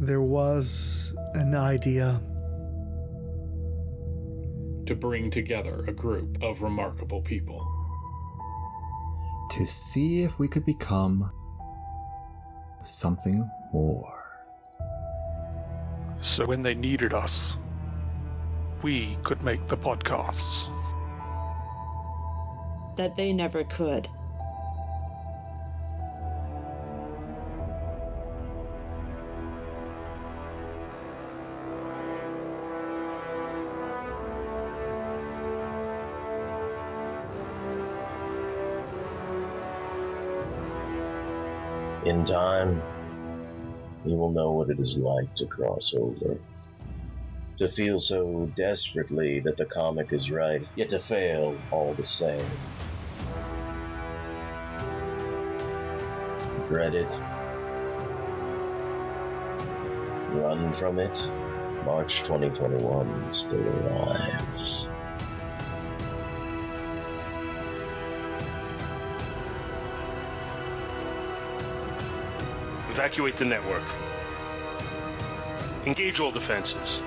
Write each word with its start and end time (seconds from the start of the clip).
there 0.00 0.22
was 0.22 1.14
an 1.34 1.54
idea 1.54 2.18
to 4.86 4.94
bring 4.94 5.30
together 5.30 5.84
a 5.86 5.92
group 5.92 6.42
of 6.42 6.62
remarkable 6.62 7.20
people. 7.20 7.60
To 9.50 9.66
see 9.66 10.22
if 10.22 10.38
we 10.38 10.48
could 10.48 10.64
become 10.64 11.30
something 12.82 13.48
more. 13.74 14.10
So 16.22 16.46
when 16.46 16.62
they 16.62 16.74
needed 16.74 17.12
us, 17.12 17.58
we 18.82 19.18
could 19.22 19.42
make 19.42 19.68
the 19.68 19.76
podcasts. 19.76 20.70
That 22.96 23.16
they 23.16 23.34
never 23.34 23.64
could. 23.64 24.08
In 42.20 42.26
time, 42.26 42.82
you 44.04 44.14
will 44.14 44.30
know 44.30 44.52
what 44.52 44.68
it 44.68 44.78
is 44.78 44.98
like 44.98 45.34
to 45.36 45.46
cross 45.46 45.94
over. 45.94 46.36
To 47.56 47.66
feel 47.66 47.98
so 47.98 48.52
desperately 48.58 49.40
that 49.40 49.56
the 49.56 49.64
comic 49.64 50.12
is 50.12 50.30
right, 50.30 50.60
yet 50.76 50.90
to 50.90 50.98
fail 50.98 51.56
all 51.72 51.94
the 51.94 52.04
same. 52.04 52.44
Dread 56.68 56.94
it. 56.94 57.08
Run 60.42 60.74
from 60.74 60.98
it. 60.98 61.18
March 61.86 62.18
2021 62.24 63.32
still 63.32 63.66
arrives. 63.66 64.86
Evacuate 73.00 73.38
the 73.38 73.46
network. 73.46 73.82
Engage 75.86 76.20
all 76.20 76.30
defenses. 76.30 77.00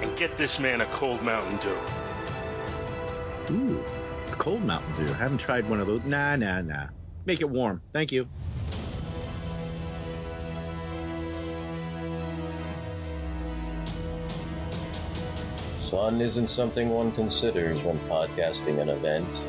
And 0.00 0.16
get 0.16 0.38
this 0.38 0.58
man 0.58 0.80
a 0.80 0.86
cold 0.86 1.22
Mountain 1.22 1.58
Dew. 1.58 3.54
Ooh, 3.54 3.84
a 4.32 4.36
cold 4.36 4.64
Mountain 4.64 4.96
Dew. 4.96 5.12
I 5.12 5.16
haven't 5.16 5.36
tried 5.36 5.68
one 5.68 5.80
of 5.80 5.86
those. 5.86 6.02
Nah, 6.06 6.36
nah, 6.36 6.62
nah. 6.62 6.86
Make 7.26 7.42
it 7.42 7.50
warm. 7.50 7.82
Thank 7.92 8.10
you. 8.10 8.26
Fun 15.90 16.22
isn't 16.22 16.46
something 16.46 16.88
one 16.88 17.12
considers 17.12 17.82
when 17.82 17.98
podcasting 18.08 18.78
an 18.78 18.88
event. 18.88 19.42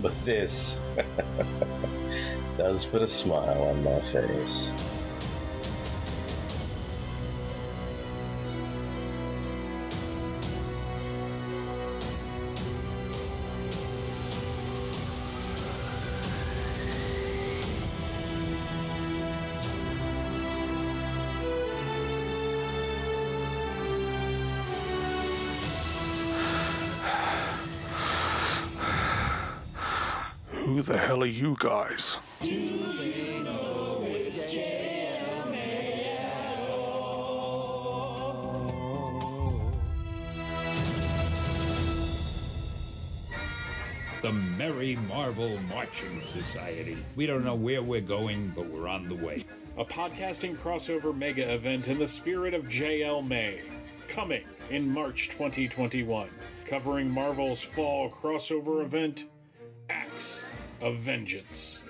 But 0.00 0.12
this 0.24 0.80
does 2.56 2.84
put 2.84 3.02
a 3.02 3.08
smile 3.08 3.62
on 3.62 3.82
my 3.84 4.00
face. 4.00 4.72
You 31.38 31.56
guys? 31.60 32.18
The 44.20 44.32
Merry 44.32 44.96
Marvel 45.08 45.56
Marching 45.72 46.20
Society. 46.22 46.96
We 47.14 47.26
don't 47.26 47.44
know 47.44 47.54
where 47.54 47.82
we're 47.82 48.00
going, 48.00 48.52
but 48.56 48.66
we're 48.66 48.88
on 48.88 49.08
the 49.08 49.14
way. 49.14 49.44
A 49.76 49.84
podcasting 49.84 50.56
crossover 50.56 51.16
mega 51.16 51.54
event 51.54 51.86
in 51.86 52.00
the 52.00 52.08
spirit 52.08 52.52
of 52.52 52.64
JL 52.64 53.24
May. 53.24 53.60
Coming 54.08 54.42
in 54.70 54.92
March 54.92 55.28
2021. 55.28 56.28
Covering 56.66 57.08
Marvel's 57.08 57.62
fall 57.62 58.10
crossover 58.10 58.82
event, 58.82 59.26
Acts 59.28 59.37
of 60.80 60.96
Vengeance. 60.98 61.84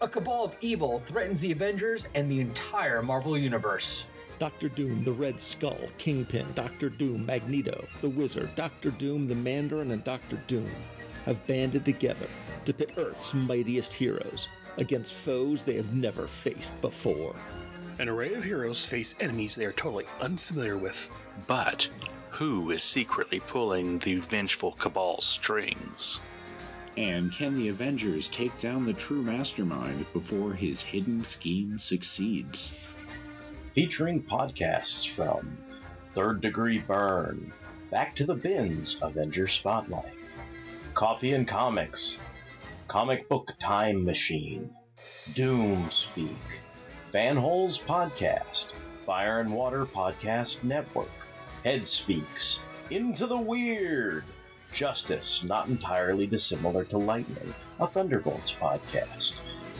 A 0.00 0.08
cabal 0.08 0.44
of 0.44 0.56
evil 0.60 1.00
threatens 1.00 1.40
the 1.40 1.52
Avengers 1.52 2.06
and 2.14 2.30
the 2.30 2.40
entire 2.40 3.02
Marvel 3.02 3.36
Universe. 3.36 4.06
Doctor 4.38 4.70
Doom, 4.70 5.04
the 5.04 5.12
Red 5.12 5.38
Skull, 5.38 5.78
Kingpin, 5.98 6.46
Doctor 6.54 6.88
Doom, 6.88 7.26
Magneto, 7.26 7.86
the 8.00 8.08
Wizard, 8.08 8.54
Doctor 8.54 8.90
Doom, 8.90 9.28
the 9.28 9.34
Mandarin, 9.34 9.90
and 9.90 10.02
Doctor 10.02 10.42
Doom 10.46 10.70
have 11.26 11.46
banded 11.46 11.84
together 11.84 12.26
to 12.64 12.72
pit 12.72 12.92
Earth's 12.96 13.34
mightiest 13.34 13.92
heroes 13.92 14.48
against 14.78 15.12
foes 15.12 15.62
they 15.62 15.76
have 15.76 15.92
never 15.92 16.26
faced 16.26 16.80
before. 16.80 17.36
An 17.98 18.08
array 18.08 18.32
of 18.32 18.42
heroes 18.42 18.86
face 18.86 19.14
enemies 19.20 19.54
they 19.54 19.66
are 19.66 19.72
totally 19.72 20.06
unfamiliar 20.22 20.78
with. 20.78 21.10
But 21.46 21.86
who 22.30 22.70
is 22.70 22.82
secretly 22.82 23.40
pulling 23.40 23.98
the 23.98 24.16
vengeful 24.16 24.72
Cabal's 24.72 25.26
strings? 25.26 26.20
And 26.96 27.32
can 27.32 27.56
the 27.56 27.68
Avengers 27.68 28.28
take 28.28 28.58
down 28.60 28.84
the 28.84 28.92
true 28.92 29.22
mastermind 29.22 30.06
before 30.12 30.52
his 30.52 30.82
hidden 30.82 31.24
scheme 31.24 31.78
succeeds? 31.78 32.72
Featuring 33.72 34.22
podcasts 34.22 35.08
from 35.08 35.56
Third 36.14 36.40
Degree 36.40 36.78
Burn, 36.78 37.52
Back 37.90 38.14
to 38.16 38.24
the 38.24 38.34
Bins 38.34 38.98
Avenger 39.02 39.46
Spotlight, 39.46 40.14
Coffee 40.94 41.34
and 41.34 41.46
Comics, 41.46 42.18
Comic 42.86 43.28
Book 43.28 43.52
Time 43.60 44.04
Machine, 44.04 44.70
Doom 45.34 45.90
Speak, 45.90 46.62
Fanholes 47.12 47.80
Podcast, 47.80 48.72
Fire 49.06 49.40
and 49.40 49.52
Water 49.52 49.86
Podcast 49.86 50.62
Network, 50.62 51.10
Head 51.64 51.86
Speaks, 51.86 52.60
Into 52.90 53.26
the 53.26 53.38
Weird, 53.38 54.24
Justice 54.72 55.44
Not 55.44 55.68
Entirely 55.68 56.26
Dissimilar 56.26 56.84
to 56.86 56.98
Lightning, 56.98 57.54
a 57.78 57.86
Thunderbolts 57.86 58.52
podcast, 58.52 59.34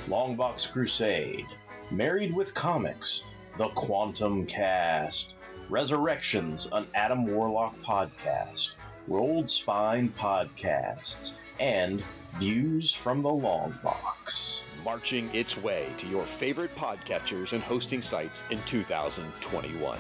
Longbox 0.09 0.73
Crusade, 0.73 1.47
Married 1.91 2.35
with 2.35 2.55
Comics, 2.55 3.25
The 3.59 3.69
Quantum 3.69 4.47
Cast, 4.47 5.37
Resurrections, 5.69 6.69
an 6.73 6.87
Adam 6.95 7.27
Warlock 7.27 7.77
podcast, 7.83 8.75
Rolled 9.07 9.49
Spine 9.49 10.09
Podcasts, 10.11 11.35
and 11.59 12.03
Views 12.39 12.95
from 12.95 13.23
the 13.23 13.29
Long 13.31 13.77
Box. 13.83 14.65
Marching 14.85 15.29
its 15.35 15.57
way 15.57 15.89
to 15.99 16.07
your 16.07 16.25
favorite 16.25 16.75
podcatchers 16.77 17.53
and 17.53 17.63
hosting 17.63 18.03
sites 18.03 18.43
in 18.51 18.59
2021. 18.63 19.99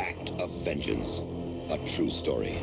Act 0.00 0.30
of 0.40 0.50
Vengeance, 0.64 1.20
a 1.70 1.78
true 1.86 2.10
story. 2.10 2.60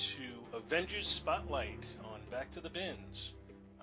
To 0.00 0.56
Avengers 0.56 1.06
Spotlight 1.06 1.84
on 2.10 2.20
Back 2.30 2.50
to 2.52 2.60
the 2.60 2.70
Bins. 2.70 3.34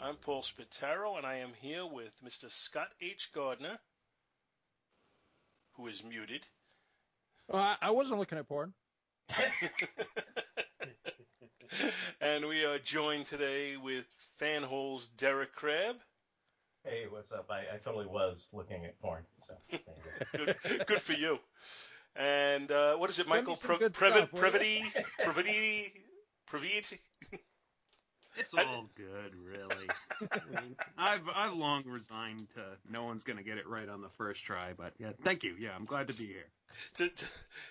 I'm 0.01 0.15
Paul 0.15 0.41
Spitaro, 0.41 1.15
and 1.15 1.27
I 1.27 1.35
am 1.35 1.51
here 1.61 1.85
with 1.85 2.11
Mr. 2.25 2.49
Scott 2.49 2.87
H. 2.99 3.29
Gardner, 3.35 3.77
who 5.73 5.85
is 5.85 6.03
muted. 6.03 6.41
Well, 7.47 7.61
I, 7.61 7.75
I 7.83 7.91
wasn't 7.91 8.17
looking 8.19 8.39
at 8.39 8.47
porn. 8.47 8.73
and 12.19 12.47
we 12.47 12.65
are 12.65 12.79
joined 12.79 13.27
today 13.27 13.77
with 13.77 14.07
Fanhole's 14.41 15.09
Derek 15.09 15.53
Crabbe. 15.53 15.97
Hey, 16.83 17.03
what's 17.07 17.31
up? 17.31 17.45
I, 17.51 17.75
I 17.75 17.77
totally 17.77 18.07
was 18.07 18.47
looking 18.51 18.85
at 18.85 18.99
porn. 18.99 19.23
So 19.45 19.53
good, 20.35 20.55
good 20.87 21.01
for 21.01 21.13
you. 21.13 21.37
And 22.17 22.71
uh, 22.71 22.95
what 22.95 23.09
is 23.09 23.19
it, 23.19 23.27
Michael? 23.27 23.55
Pre- 23.55 23.89
Previty, 23.89 24.27
Previty, 24.35 24.83
Previty, 25.19 25.91
Previty. 26.47 26.99
It's 28.39 28.53
all 28.53 28.89
good, 28.95 29.35
really. 29.35 29.87
I 30.31 30.61
mean, 30.61 30.75
I've 30.97 31.27
I've 31.33 31.53
long 31.53 31.83
resigned 31.85 32.47
to 32.53 32.63
no 32.89 33.03
one's 33.03 33.23
gonna 33.23 33.43
get 33.43 33.57
it 33.57 33.67
right 33.67 33.89
on 33.89 34.01
the 34.01 34.09
first 34.09 34.43
try, 34.43 34.73
but 34.77 34.93
yeah, 34.99 35.11
thank 35.23 35.43
you. 35.43 35.55
Yeah, 35.59 35.71
I'm 35.75 35.85
glad 35.85 36.07
to 36.07 36.13
be 36.13 36.27
here. 36.27 36.45
To 36.95 37.09
to, 37.09 37.25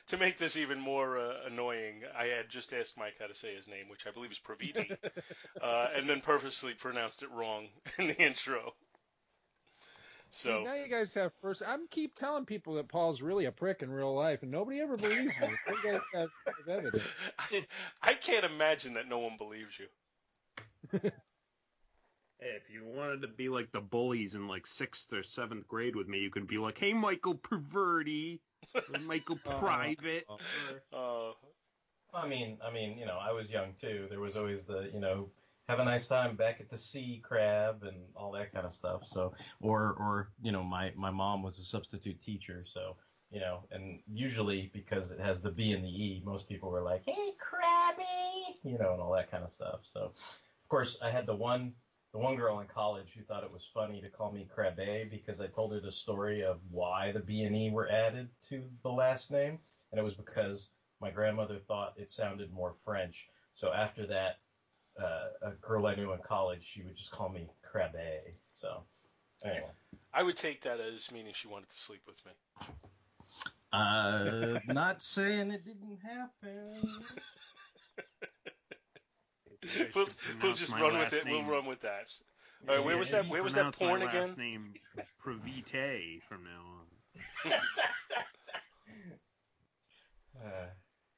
to 0.08 0.16
make 0.16 0.38
this 0.38 0.56
even 0.56 0.81
more 0.81 1.19
uh, 1.19 1.34
annoying, 1.46 2.02
I 2.19 2.26
had 2.26 2.49
just 2.49 2.72
asked 2.72 2.99
Mike 2.99 3.14
how 3.20 3.26
to 3.26 3.34
say 3.34 3.54
his 3.54 3.69
name, 3.69 3.88
which 3.88 4.06
I 4.06 4.10
believe 4.10 4.32
is 4.32 4.40
Praviti, 4.40 4.96
uh, 5.62 5.88
and 5.94 6.08
then 6.08 6.20
purposely 6.20 6.75
pronounced 6.75 7.22
it 7.22 7.31
wrong 7.31 7.69
in 7.99 8.08
the 8.08 8.20
intro. 8.20 8.75
So 10.36 10.50
See, 10.50 10.64
now 10.64 10.74
you 10.74 10.88
guys 10.88 11.14
have 11.14 11.32
first. 11.40 11.62
I'm 11.66 11.88
keep 11.88 12.14
telling 12.14 12.44
people 12.44 12.74
that 12.74 12.88
Paul's 12.88 13.22
really 13.22 13.46
a 13.46 13.52
prick 13.52 13.80
in 13.80 13.90
real 13.90 14.14
life, 14.14 14.42
and 14.42 14.50
nobody 14.50 14.80
ever 14.80 14.98
believes 14.98 15.32
me. 15.40 15.48
You 15.68 15.92
guys 15.92 16.00
have, 16.12 16.28
have 16.46 16.68
evidence. 16.68 17.08
I, 17.38 17.66
I 18.02 18.12
can't 18.12 18.44
imagine 18.44 18.94
that 18.94 19.08
no 19.08 19.18
one 19.18 19.38
believes 19.38 19.78
you. 19.78 21.10
Hey, 22.38 22.48
if 22.48 22.68
you 22.70 22.84
wanted 22.84 23.22
to 23.22 23.28
be 23.28 23.48
like 23.48 23.72
the 23.72 23.80
bullies 23.80 24.34
in 24.34 24.46
like 24.46 24.66
sixth 24.66 25.10
or 25.10 25.22
seventh 25.22 25.66
grade 25.68 25.96
with 25.96 26.06
me, 26.06 26.18
you 26.18 26.28
could 26.28 26.46
be 26.46 26.58
like, 26.58 26.76
"Hey, 26.76 26.92
Michael 26.92 27.34
Perverti, 27.34 28.40
or 28.74 29.00
Michael 29.06 29.38
Private." 29.42 30.26
Uh, 30.92 31.30
I 32.12 32.28
mean, 32.28 32.58
I 32.62 32.70
mean, 32.70 32.98
you 32.98 33.06
know, 33.06 33.16
I 33.18 33.32
was 33.32 33.48
young 33.48 33.72
too. 33.80 34.06
There 34.10 34.20
was 34.20 34.36
always 34.36 34.64
the, 34.64 34.90
you 34.92 35.00
know, 35.00 35.30
have 35.68 35.80
a 35.80 35.84
nice 35.84 36.06
time 36.06 36.36
back 36.36 36.60
at 36.60 36.70
the 36.70 36.76
sea 36.76 37.20
crab 37.24 37.82
and 37.82 37.96
all 38.14 38.30
that 38.32 38.52
kind 38.52 38.66
of 38.66 38.72
stuff. 38.72 39.04
So, 39.04 39.32
or, 39.60 39.96
or, 39.98 40.28
you 40.42 40.52
know, 40.52 40.62
my, 40.62 40.92
my 40.96 41.10
mom 41.10 41.42
was 41.42 41.58
a 41.58 41.64
substitute 41.64 42.22
teacher. 42.22 42.64
So, 42.66 42.96
you 43.30 43.40
know, 43.40 43.64
and 43.72 44.00
usually 44.06 44.70
because 44.72 45.10
it 45.10 45.18
has 45.18 45.40
the 45.40 45.50
B 45.50 45.72
and 45.72 45.84
the 45.84 45.88
E, 45.88 46.22
most 46.24 46.48
people 46.48 46.70
were 46.70 46.82
like, 46.82 47.02
hey, 47.04 47.32
crabby, 47.40 48.58
you 48.62 48.78
know, 48.78 48.92
and 48.92 49.02
all 49.02 49.12
that 49.14 49.30
kind 49.30 49.42
of 49.42 49.50
stuff. 49.50 49.80
So, 49.82 50.00
of 50.00 50.68
course, 50.68 50.96
I 51.02 51.10
had 51.10 51.26
the 51.26 51.34
one, 51.34 51.72
the 52.12 52.18
one 52.18 52.36
girl 52.36 52.60
in 52.60 52.68
college 52.68 53.08
who 53.16 53.24
thought 53.24 53.42
it 53.42 53.52
was 53.52 53.68
funny 53.74 54.00
to 54.00 54.08
call 54.08 54.30
me 54.30 54.48
Crabbe 54.48 55.10
because 55.10 55.40
I 55.40 55.48
told 55.48 55.72
her 55.72 55.80
the 55.80 55.90
story 55.90 56.44
of 56.44 56.60
why 56.70 57.10
the 57.10 57.18
B 57.20 57.42
and 57.42 57.56
E 57.56 57.70
were 57.70 57.90
added 57.90 58.28
to 58.48 58.62
the 58.84 58.90
last 58.90 59.32
name. 59.32 59.58
And 59.90 59.98
it 59.98 60.04
was 60.04 60.14
because 60.14 60.68
my 61.00 61.10
grandmother 61.10 61.58
thought 61.66 61.94
it 61.96 62.08
sounded 62.08 62.52
more 62.52 62.74
French. 62.84 63.26
So 63.54 63.72
after 63.72 64.06
that, 64.06 64.38
uh, 65.02 65.48
a 65.48 65.50
girl 65.60 65.87
I 65.87 65.94
knew 65.94 66.12
in 66.12 66.19
college, 66.20 66.64
she 66.64 66.82
would 66.82 66.96
just 66.96 67.10
call 67.10 67.28
me 67.28 67.48
Crabbe. 67.62 67.96
So, 68.50 68.82
anyway. 69.44 69.70
I 70.12 70.22
would 70.22 70.37
take 70.37 70.62
that 70.62 70.81
as 70.81 71.10
meaning 71.12 71.32
she 71.34 71.48
wanted 71.48 71.70
to 71.70 71.78
sleep 71.78 72.02
with 72.06 72.22
me. 72.25 72.32
Uh, 73.72 74.58
not 74.69 75.02
saying 75.02 75.50
it 75.50 75.64
didn't 75.64 75.98
happen. 76.02 76.90
we'll, 79.94 80.08
we'll 80.43 80.54
just 80.54 80.75
run 80.75 80.99
with 80.99 81.12
it. 81.12 81.25
Name. 81.26 81.46
We'll 81.46 81.56
run 81.56 81.66
with 81.66 81.81
that. 81.81 82.06
All 82.69 82.76
right, 82.76 82.84
where 82.84 82.96
was 82.96 83.10
that? 83.10 83.28
Where 83.28 83.42
was 83.42 83.54
that 83.54 83.75
porn 83.78 84.00
my 84.00 84.08
again? 84.08 84.28
Last 84.28 84.38
name 84.38 84.75
Pravite 85.22 86.22
from 86.28 86.44
now 86.44 86.62
on. 86.78 87.52
uh, 90.44 90.66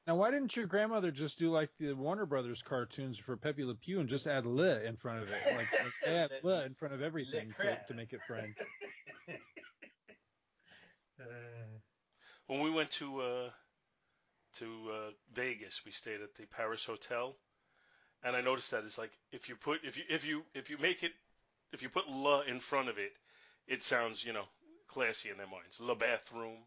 Now, 0.09 0.15
why 0.15 0.31
didn't 0.31 0.55
your 0.55 0.65
grandmother 0.65 1.11
just 1.11 1.37
do 1.37 1.51
like 1.51 1.69
the 1.77 1.93
Warner 1.93 2.25
Brothers 2.25 2.63
cartoons 2.63 3.19
for 3.19 3.37
Pepe 3.37 3.63
Le 3.63 3.75
Pew 3.75 3.99
and 3.99 4.09
just 4.09 4.25
add 4.25 4.43
"le" 4.43 4.81
in 4.81 4.97
front 4.97 5.21
of 5.21 5.29
it? 5.29 5.37
Like, 5.45 5.71
like 5.71 5.93
add 6.03 6.31
"le" 6.41 6.65
in 6.65 6.73
front 6.73 6.95
of 6.95 7.03
everything 7.03 7.53
to, 7.61 7.77
to 7.87 7.93
make 7.93 8.11
it 8.11 8.19
French. 8.25 8.57
When 12.47 12.61
we 12.61 12.71
went 12.71 12.89
to 12.93 13.21
uh, 13.21 13.49
to 14.55 14.91
uh, 14.91 15.11
Vegas, 15.31 15.85
we 15.85 15.91
stayed 15.91 16.21
at 16.21 16.33
the 16.33 16.47
Paris 16.47 16.83
Hotel, 16.85 17.35
and 18.23 18.35
I 18.35 18.41
noticed 18.41 18.71
that 18.71 18.85
it's 18.85 18.97
like 18.97 19.11
if 19.31 19.47
you 19.47 19.57
put 19.57 19.81
if 19.83 19.95
you 19.95 20.05
if 20.09 20.25
you 20.25 20.43
if 20.55 20.71
you 20.71 20.79
make 20.79 21.03
it 21.03 21.11
if 21.71 21.83
you 21.83 21.89
put 21.89 22.09
"la" 22.09 22.39
in 22.41 22.59
front 22.59 22.89
of 22.89 22.97
it, 22.97 23.11
it 23.67 23.83
sounds 23.83 24.25
you 24.25 24.33
know 24.33 24.45
classy 24.87 25.29
in 25.29 25.37
their 25.37 25.45
minds. 25.45 25.79
Le 25.79 25.95
bathroom. 25.95 26.57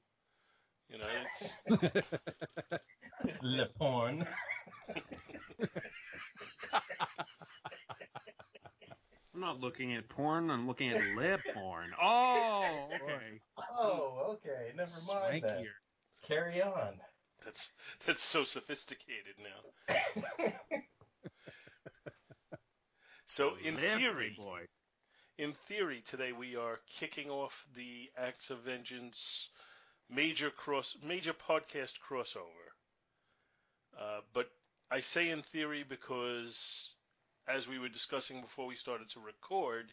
You 0.88 0.99
know, 0.99 1.06
it's 1.25 1.56
Le 3.43 3.67
porn. 3.79 4.26
I'm 9.34 9.40
not 9.40 9.61
looking 9.61 9.94
at 9.94 10.08
porn. 10.08 10.50
I'm 10.50 10.67
looking 10.67 10.90
at 10.90 11.17
lip 11.17 11.40
porn. 11.55 11.90
Oh, 12.02 12.88
okay. 12.94 13.40
Oh, 13.79 14.34
okay. 14.34 14.73
Never 14.76 14.90
mind 15.08 15.44
that. 15.44 15.58
Swankier. 15.58 15.73
Carry 16.26 16.62
on. 16.62 16.94
that's 17.44 17.73
that's 18.06 18.23
so 18.23 18.44
sophisticated 18.44 19.34
now. 19.38 20.52
So 23.25 23.55
in 23.64 23.76
Lip, 23.76 23.93
theory, 23.99 24.34
boy. 24.37 24.67
in 25.38 25.52
theory, 25.52 26.02
today 26.05 26.32
we 26.32 26.55
are 26.56 26.81
kicking 26.87 27.31
off 27.31 27.67
the 27.75 28.11
Acts 28.19 28.50
of 28.50 28.58
Vengeance 28.61 29.49
major 30.14 30.50
cross 30.50 30.96
major 31.06 31.32
podcast 31.32 31.94
crossover. 32.08 32.69
Uh, 33.98 34.20
but 34.32 34.48
I 34.90 35.00
say 35.00 35.31
in 35.31 35.40
theory 35.42 35.84
because, 35.88 36.94
as 37.48 37.69
we 37.69 37.78
were 37.78 37.88
discussing 37.88 38.40
before 38.40 38.66
we 38.66 38.74
started 38.74 39.08
to 39.10 39.20
record, 39.20 39.92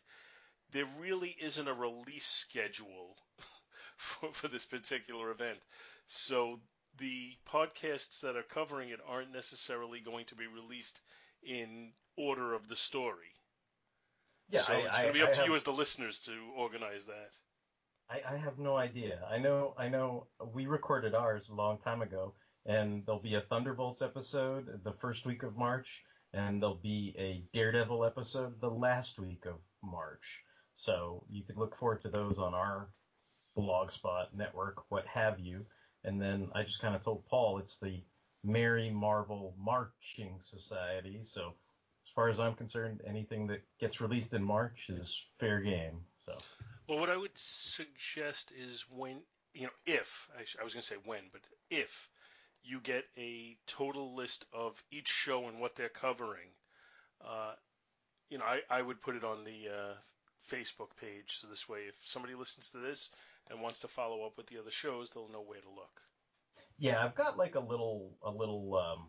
there 0.72 0.86
really 1.00 1.36
isn't 1.42 1.68
a 1.68 1.74
release 1.74 2.26
schedule 2.26 3.16
for, 3.98 4.32
for 4.34 4.48
this 4.48 4.66
particular 4.66 5.32
event. 5.32 5.60
So 6.06 6.60
the 6.98 7.32
podcasts 7.48 8.22
that 8.22 8.36
are 8.36 8.44
covering 8.44 8.90
it 8.90 9.00
aren't 9.08 9.32
necessarily 9.34 10.00
going 10.00 10.26
to 10.26 10.36
be 10.36 10.48
released 10.48 11.02
in 11.44 11.92
order 12.18 12.54
of 12.54 12.68
the 12.68 12.76
story. 12.76 13.34
Yeah, 14.50 14.62
so 14.62 14.74
I- 14.74 14.78
it's 14.80 14.98
going 14.98 15.08
to 15.08 15.14
be 15.14 15.22
up 15.22 15.30
I 15.30 15.34
to 15.34 15.40
have- 15.40 15.48
you 15.50 15.56
as 15.56 15.64
the 15.64 15.72
listeners 15.74 16.20
to 16.22 16.34
organize 16.58 17.06
that. 17.06 17.36
I, 18.10 18.34
I 18.34 18.38
have 18.38 18.58
no 18.58 18.76
idea. 18.78 19.20
I 19.30 19.38
know 19.38 19.74
I 19.78 19.88
know 19.88 20.28
we 20.54 20.66
recorded 20.66 21.14
ours 21.14 21.50
a 21.50 21.56
long 21.56 21.78
time 21.78 22.02
ago, 22.02 22.34
and 22.66 23.06
there'll 23.06 23.22
be 23.22 23.36
a 23.36 23.42
Thunderbolts 23.42 24.02
episode 24.02 24.82
the 24.84 24.94
first 24.94 25.26
week 25.26 25.44
of 25.44 25.58
March, 25.58 26.04
and 26.34 26.62
there'll 26.62 26.76
be 26.76 27.16
a 27.18 27.44
Daredevil 27.54 28.06
episode 28.06 28.60
the 28.62 28.70
last 28.70 29.20
week 29.20 29.46
of 29.46 29.56
March. 29.84 30.40
So 30.74 31.24
you 31.30 31.44
could 31.44 31.58
look 31.58 31.78
forward 31.78 32.02
to 32.02 32.10
those 32.10 32.40
on 32.40 32.54
our 32.54 32.90
Blogspot 33.58 34.28
network, 34.36 34.84
what 34.90 35.06
have 35.06 35.40
you. 35.40 35.66
And 36.04 36.22
then 36.22 36.50
I 36.56 36.64
just 36.64 36.82
kind 36.82 36.96
of 36.96 37.04
told 37.04 37.26
Paul 37.26 37.60
it's 37.60 37.78
the 37.78 38.02
Merry 38.44 38.90
Marvel 38.90 39.54
Marching 39.58 40.40
Society. 40.40 41.20
So 41.24 41.56
far 42.20 42.28
as 42.28 42.38
I'm 42.38 42.54
concerned, 42.54 43.00
anything 43.08 43.48
that 43.48 43.62
gets 43.80 44.02
released 44.02 44.34
in 44.34 44.44
March 44.44 44.90
is 44.90 45.26
fair 45.40 45.62
game. 45.62 46.02
So. 46.20 46.34
Well, 46.90 47.00
what 47.00 47.10
I 47.10 47.16
would 47.16 47.32
suggest 47.36 48.52
is 48.52 48.86
when, 48.92 49.22
you 49.54 49.64
know, 49.64 49.70
if, 49.86 50.28
I, 50.38 50.44
sh- 50.44 50.58
I 50.60 50.66
was 50.66 50.74
going 50.74 50.82
to 50.82 50.88
say 50.88 50.98
when, 51.06 51.22
but 51.32 51.40
if 51.70 52.10
you 52.62 52.82
get 52.82 53.06
a 53.18 53.56
total 53.68 54.16
list 54.16 54.48
of 54.52 54.84
each 54.92 55.08
show 55.08 55.48
and 55.48 55.62
what 55.62 55.78
they're 55.78 55.88
covering, 55.88 56.50
uh, 57.26 57.54
you 58.30 58.38
know, 58.38 58.44
I, 58.44 58.60
I 58.70 58.82
would 58.82 59.00
put 59.00 59.16
it 59.16 59.24
on 59.24 59.46
the 59.46 59.70
uh, 59.70 59.94
Facebook 60.46 60.90
page. 61.00 61.38
So 61.38 61.48
this 61.48 61.70
way, 61.70 61.84
if 61.88 61.96
somebody 62.04 62.36
listens 62.36 62.72
to 62.72 62.80
this 62.80 63.12
and 63.50 63.62
wants 63.62 63.80
to 63.80 63.88
follow 63.88 64.26
up 64.26 64.36
with 64.36 64.48
the 64.48 64.60
other 64.60 64.72
shows, 64.72 65.10
they'll 65.10 65.32
know 65.32 65.46
where 65.48 65.62
to 65.62 65.70
look. 65.70 66.02
Yeah, 66.78 67.02
I've 67.02 67.16
got 67.16 67.38
like 67.38 67.56
a 67.56 67.62
little 67.62 68.12
a 68.22 68.30
little 68.30 68.76
um, 68.76 69.08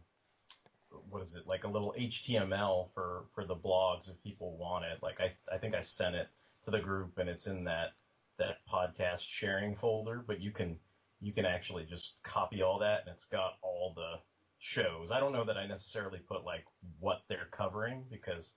what 1.09 1.23
is 1.23 1.35
it 1.35 1.47
like 1.47 1.65
a 1.65 1.69
little 1.69 1.95
HTML 1.99 2.89
for 2.95 3.25
for 3.35 3.45
the 3.45 3.57
blogs 3.57 4.09
if 4.09 4.23
people 4.23 4.57
want 4.57 4.85
it. 4.85 5.03
Like 5.03 5.21
I 5.21 5.33
I 5.53 5.59
think 5.59 5.75
I 5.75 5.81
sent 5.81 6.15
it 6.15 6.29
to 6.65 6.71
the 6.71 6.81
group 6.81 7.19
and 7.19 7.29
it's 7.29 7.47
in 7.47 7.65
that 7.65 7.93
that 8.39 8.59
podcast 8.73 9.27
sharing 9.27 9.77
folder. 9.77 10.23
But 10.27 10.41
you 10.41 10.51
can 10.51 10.79
you 11.21 11.33
can 11.33 11.45
actually 11.45 11.85
just 11.85 12.15
copy 12.23 12.63
all 12.63 12.79
that 12.79 13.01
and 13.07 13.15
it's 13.15 13.25
got 13.27 13.59
all 13.63 13.93
the 13.95 14.19
shows. 14.59 15.11
I 15.11 15.21
don't 15.21 15.33
know 15.33 15.45
that 15.45 15.57
I 15.57 15.67
necessarily 15.67 16.19
put 16.19 16.45
like 16.45 16.65
what 16.99 17.23
they're 17.29 17.49
covering 17.51 18.05
because 18.11 18.53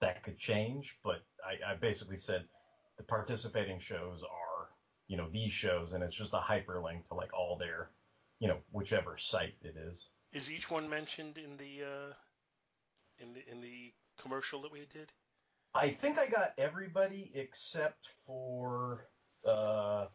that 0.00 0.22
could 0.22 0.38
change. 0.38 0.96
But 1.02 1.22
I, 1.44 1.72
I 1.72 1.74
basically 1.74 2.18
said 2.18 2.44
the 2.96 3.04
participating 3.04 3.78
shows 3.78 4.22
are 4.22 4.68
you 5.08 5.16
know 5.16 5.28
these 5.32 5.52
shows 5.52 5.92
and 5.92 6.02
it's 6.02 6.14
just 6.14 6.34
a 6.34 6.38
hyperlink 6.38 7.06
to 7.08 7.14
like 7.14 7.32
all 7.32 7.56
their 7.56 7.90
you 8.38 8.48
know 8.48 8.58
whichever 8.72 9.16
site 9.16 9.54
it 9.62 9.76
is. 9.76 10.06
Is 10.32 10.50
each 10.52 10.70
one 10.70 10.88
mentioned 10.88 11.38
in 11.38 11.56
the 11.56 11.84
uh, 11.84 12.12
in 13.18 13.32
the 13.32 13.48
in 13.50 13.60
the 13.60 13.92
commercial 14.20 14.62
that 14.62 14.72
we 14.72 14.80
did? 14.92 15.12
I 15.74 15.90
think 15.90 16.18
I 16.18 16.26
got 16.26 16.52
everybody 16.58 17.30
except 17.34 18.08
for 18.26 19.06
uh, 19.46 20.06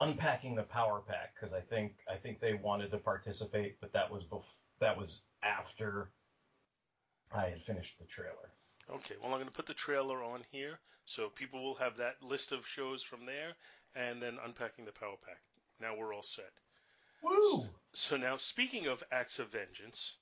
unpacking 0.00 0.54
the 0.54 0.62
power 0.62 1.02
pack 1.06 1.34
because 1.34 1.52
I 1.52 1.60
think 1.60 1.94
I 2.10 2.16
think 2.16 2.40
they 2.40 2.54
wanted 2.54 2.90
to 2.90 2.98
participate, 2.98 3.80
but 3.80 3.92
that 3.92 4.10
was 4.10 4.24
bef- 4.24 4.42
that 4.80 4.96
was 4.96 5.22
after 5.42 6.10
I 7.34 7.48
had 7.48 7.62
finished 7.62 7.98
the 7.98 8.06
trailer. 8.06 8.50
Okay, 8.90 9.14
well, 9.20 9.32
I'm 9.32 9.38
going 9.38 9.46
to 9.46 9.52
put 9.52 9.66
the 9.66 9.74
trailer 9.74 10.22
on 10.22 10.42
here 10.50 10.78
so 11.04 11.28
people 11.28 11.62
will 11.62 11.74
have 11.76 11.96
that 11.96 12.22
list 12.22 12.52
of 12.52 12.66
shows 12.66 13.02
from 13.02 13.26
there 13.26 13.54
and 13.94 14.22
then 14.22 14.38
unpacking 14.44 14.84
the 14.84 14.92
power 14.92 15.16
pack. 15.24 15.40
Now 15.80 15.96
we're 15.96 16.14
all 16.14 16.22
set. 16.22 16.52
Woo! 17.22 17.50
So, 17.50 17.66
so 17.94 18.16
now, 18.16 18.36
speaking 18.36 18.86
of 18.86 19.02
Acts 19.12 19.38
of 19.38 19.48
Vengeance, 19.50 20.16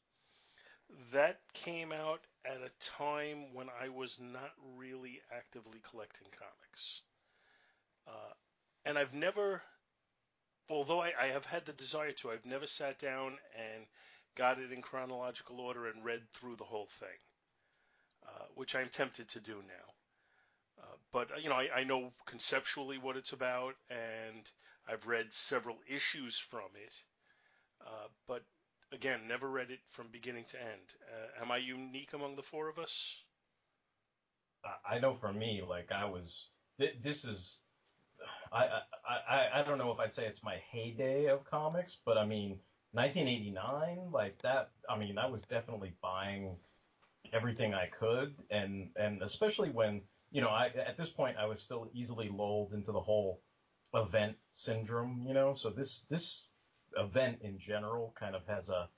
that 1.13 1.41
came 1.53 1.93
out 1.93 2.21
at 2.45 2.57
a 2.57 2.71
time 2.81 3.55
when 3.55 3.69
I 3.81 3.89
was 3.91 4.19
not 4.19 4.53
really 4.77 5.21
actively 5.33 5.81
collecting 5.89 6.27
comics. 6.37 7.03
Uh, 8.07 8.33
and 8.85 8.99
I've 8.99 9.15
never, 9.15 9.63
although 10.69 11.01
I, 11.01 11.13
I 11.19 11.27
have 11.29 11.45
had 11.45 11.65
the 11.65 11.73
desire 11.73 12.13
to, 12.13 12.31
I've 12.31 12.47
never 12.47 12.67
sat 12.67 12.99
down 12.99 13.39
and 13.57 13.87
got 14.35 14.59
it 14.59 14.73
in 14.73 14.83
chronological 14.83 15.61
order 15.61 15.87
and 15.87 16.05
read 16.05 16.23
through 16.33 16.57
the 16.57 16.65
whole 16.65 16.89
thing, 16.99 17.19
uh, 18.27 18.47
which 18.55 18.75
I'm 18.75 18.89
tempted 18.89 19.29
to 19.29 19.41
do 19.41 19.57
now. 19.57 20.83
Uh, 20.83 20.97
but 21.13 21.43
you 21.43 21.51
know, 21.51 21.57
I, 21.57 21.69
I, 21.75 21.85
know 21.85 22.13
conceptually 22.25 22.97
what 22.97 23.17
it's 23.17 23.33
about, 23.33 23.75
and 23.91 24.51
I've 24.89 25.07
read 25.07 25.33
several 25.33 25.77
issues 25.87 26.39
from 26.39 26.71
it. 26.75 26.95
Uh, 27.81 28.09
but 28.27 28.43
again, 28.93 29.27
never 29.29 29.51
read 29.51 29.71
it 29.71 29.81
from 29.89 30.09
beginning 30.09 30.45
to 30.47 30.61
end. 30.61 30.95
Uh, 31.03 31.43
am 31.43 31.51
I 31.51 31.59
unique 31.59 32.13
among 32.13 32.37
the 32.37 32.43
four 32.43 32.69
of 32.69 32.79
us? 32.79 33.25
I 34.85 34.99
know 34.99 35.15
for 35.15 35.33
me, 35.33 35.63
like 35.63 35.93
I 35.93 36.05
was, 36.07 36.49
th- 36.79 36.97
this 37.03 37.25
is, 37.25 37.59
I, 38.53 38.83
I 39.09 39.49
I 39.61 39.63
don't 39.63 39.79
know 39.79 39.91
if 39.93 39.99
I'd 40.01 40.13
say 40.15 40.27
it's 40.27 40.43
my 40.43 40.57
heyday 40.71 41.27
of 41.27 41.45
comics, 41.45 41.97
but 42.05 42.19
I 42.19 42.27
mean, 42.27 42.61
1989, 42.93 44.11
like 44.13 44.39
that. 44.43 44.71
I 44.89 44.99
mean, 44.99 45.19
I 45.19 45.27
was 45.27 45.43
definitely 45.45 45.95
buying 46.03 46.59
everything 47.33 47.75
I 47.75 47.87
could, 47.87 48.35
and 48.51 48.91
and 48.97 49.23
especially 49.23 49.71
when 49.71 50.03
you 50.31 50.41
know, 50.43 50.49
I 50.51 50.69
at 50.69 50.97
this 50.97 51.11
point 51.11 51.39
I 51.39 51.47
was 51.47 51.61
still 51.63 51.89
easily 51.93 52.29
lulled 52.29 52.73
into 52.75 52.93
the 52.93 53.01
whole 53.01 53.43
event 53.95 54.37
syndrome, 54.53 55.25
you 55.27 55.35
know. 55.35 55.55
So 55.55 55.71
this 55.71 56.05
this 56.11 56.47
event 56.97 57.39
in 57.43 57.59
general 57.59 58.15
kind 58.19 58.35
of 58.35 58.47
has 58.47 58.69
a 58.69 58.89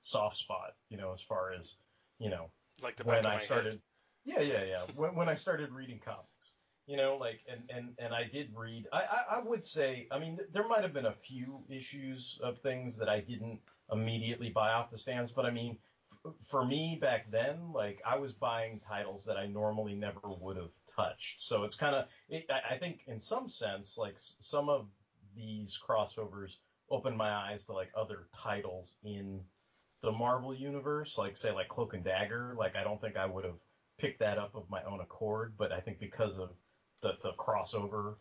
soft 0.00 0.36
spot, 0.36 0.74
you 0.88 0.96
know, 0.96 1.12
as 1.12 1.20
far 1.20 1.52
as 1.52 1.74
you 2.18 2.30
know, 2.30 2.50
like 2.82 2.96
the 2.96 3.04
when 3.04 3.26
I 3.26 3.40
started. 3.40 3.74
Head. 3.74 3.80
Yeah, 4.24 4.40
yeah, 4.40 4.64
yeah. 4.64 4.82
when 4.96 5.14
when 5.14 5.28
I 5.28 5.34
started 5.34 5.72
reading 5.72 5.98
comics, 6.04 6.54
you 6.86 6.96
know, 6.96 7.16
like 7.16 7.40
and 7.50 7.62
and 7.74 7.94
and 7.98 8.14
I 8.14 8.24
did 8.24 8.50
read. 8.54 8.86
I 8.92 8.98
I, 8.98 9.36
I 9.36 9.42
would 9.44 9.66
say, 9.66 10.06
I 10.10 10.18
mean, 10.18 10.38
there 10.52 10.66
might 10.66 10.82
have 10.82 10.92
been 10.92 11.06
a 11.06 11.14
few 11.26 11.64
issues 11.68 12.38
of 12.42 12.58
things 12.60 12.96
that 12.98 13.08
I 13.08 13.20
didn't 13.20 13.60
immediately 13.90 14.50
buy 14.50 14.72
off 14.72 14.90
the 14.90 14.98
stands, 14.98 15.30
but 15.32 15.44
I 15.44 15.50
mean, 15.50 15.76
f- 16.24 16.34
for 16.48 16.64
me 16.64 16.98
back 17.00 17.30
then, 17.30 17.72
like 17.72 18.00
I 18.06 18.16
was 18.16 18.32
buying 18.32 18.80
titles 18.88 19.24
that 19.24 19.36
I 19.36 19.46
normally 19.46 19.94
never 19.94 20.20
would 20.24 20.56
have 20.56 20.70
touched. 20.94 21.40
So 21.40 21.64
it's 21.64 21.74
kind 21.74 21.94
of, 21.94 22.06
it, 22.28 22.46
I 22.50 22.78
think, 22.78 23.00
in 23.06 23.18
some 23.18 23.48
sense, 23.48 23.96
like 23.98 24.14
some 24.16 24.68
of 24.68 24.86
these 25.34 25.78
crossovers 25.86 26.56
opened 26.92 27.16
my 27.16 27.30
eyes 27.30 27.64
to 27.64 27.72
like 27.72 27.90
other 27.96 28.28
titles 28.44 28.94
in 29.02 29.40
the 30.02 30.12
Marvel 30.12 30.54
universe, 30.54 31.16
like 31.16 31.36
say 31.36 31.50
like 31.50 31.68
Cloak 31.68 31.94
and 31.94 32.04
Dagger. 32.04 32.54
Like 32.56 32.76
I 32.76 32.84
don't 32.84 33.00
think 33.00 33.16
I 33.16 33.26
would 33.26 33.44
have 33.44 33.58
picked 33.98 34.20
that 34.20 34.38
up 34.38 34.54
of 34.54 34.68
my 34.68 34.82
own 34.84 35.00
accord, 35.00 35.54
but 35.56 35.72
I 35.72 35.80
think 35.80 35.98
because 35.98 36.38
of 36.38 36.50
the 37.00 37.12
the 37.22 37.32
crossover, 37.38 38.16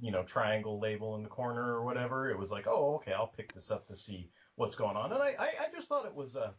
you 0.00 0.12
know, 0.12 0.22
triangle 0.22 0.78
label 0.80 1.16
in 1.16 1.24
the 1.24 1.28
corner 1.28 1.74
or 1.74 1.84
whatever, 1.84 2.30
it 2.30 2.38
was 2.38 2.50
like, 2.50 2.66
oh, 2.68 2.96
okay, 2.96 3.12
I'll 3.12 3.26
pick 3.36 3.52
this 3.52 3.70
up 3.70 3.88
to 3.88 3.96
see 3.96 4.30
what's 4.54 4.76
going 4.76 4.96
on. 4.96 5.12
And 5.12 5.22
I 5.22 5.34
I, 5.38 5.46
I 5.46 5.74
just 5.74 5.88
thought 5.88 6.06
it 6.06 6.14
was 6.14 6.36
a 6.36 6.54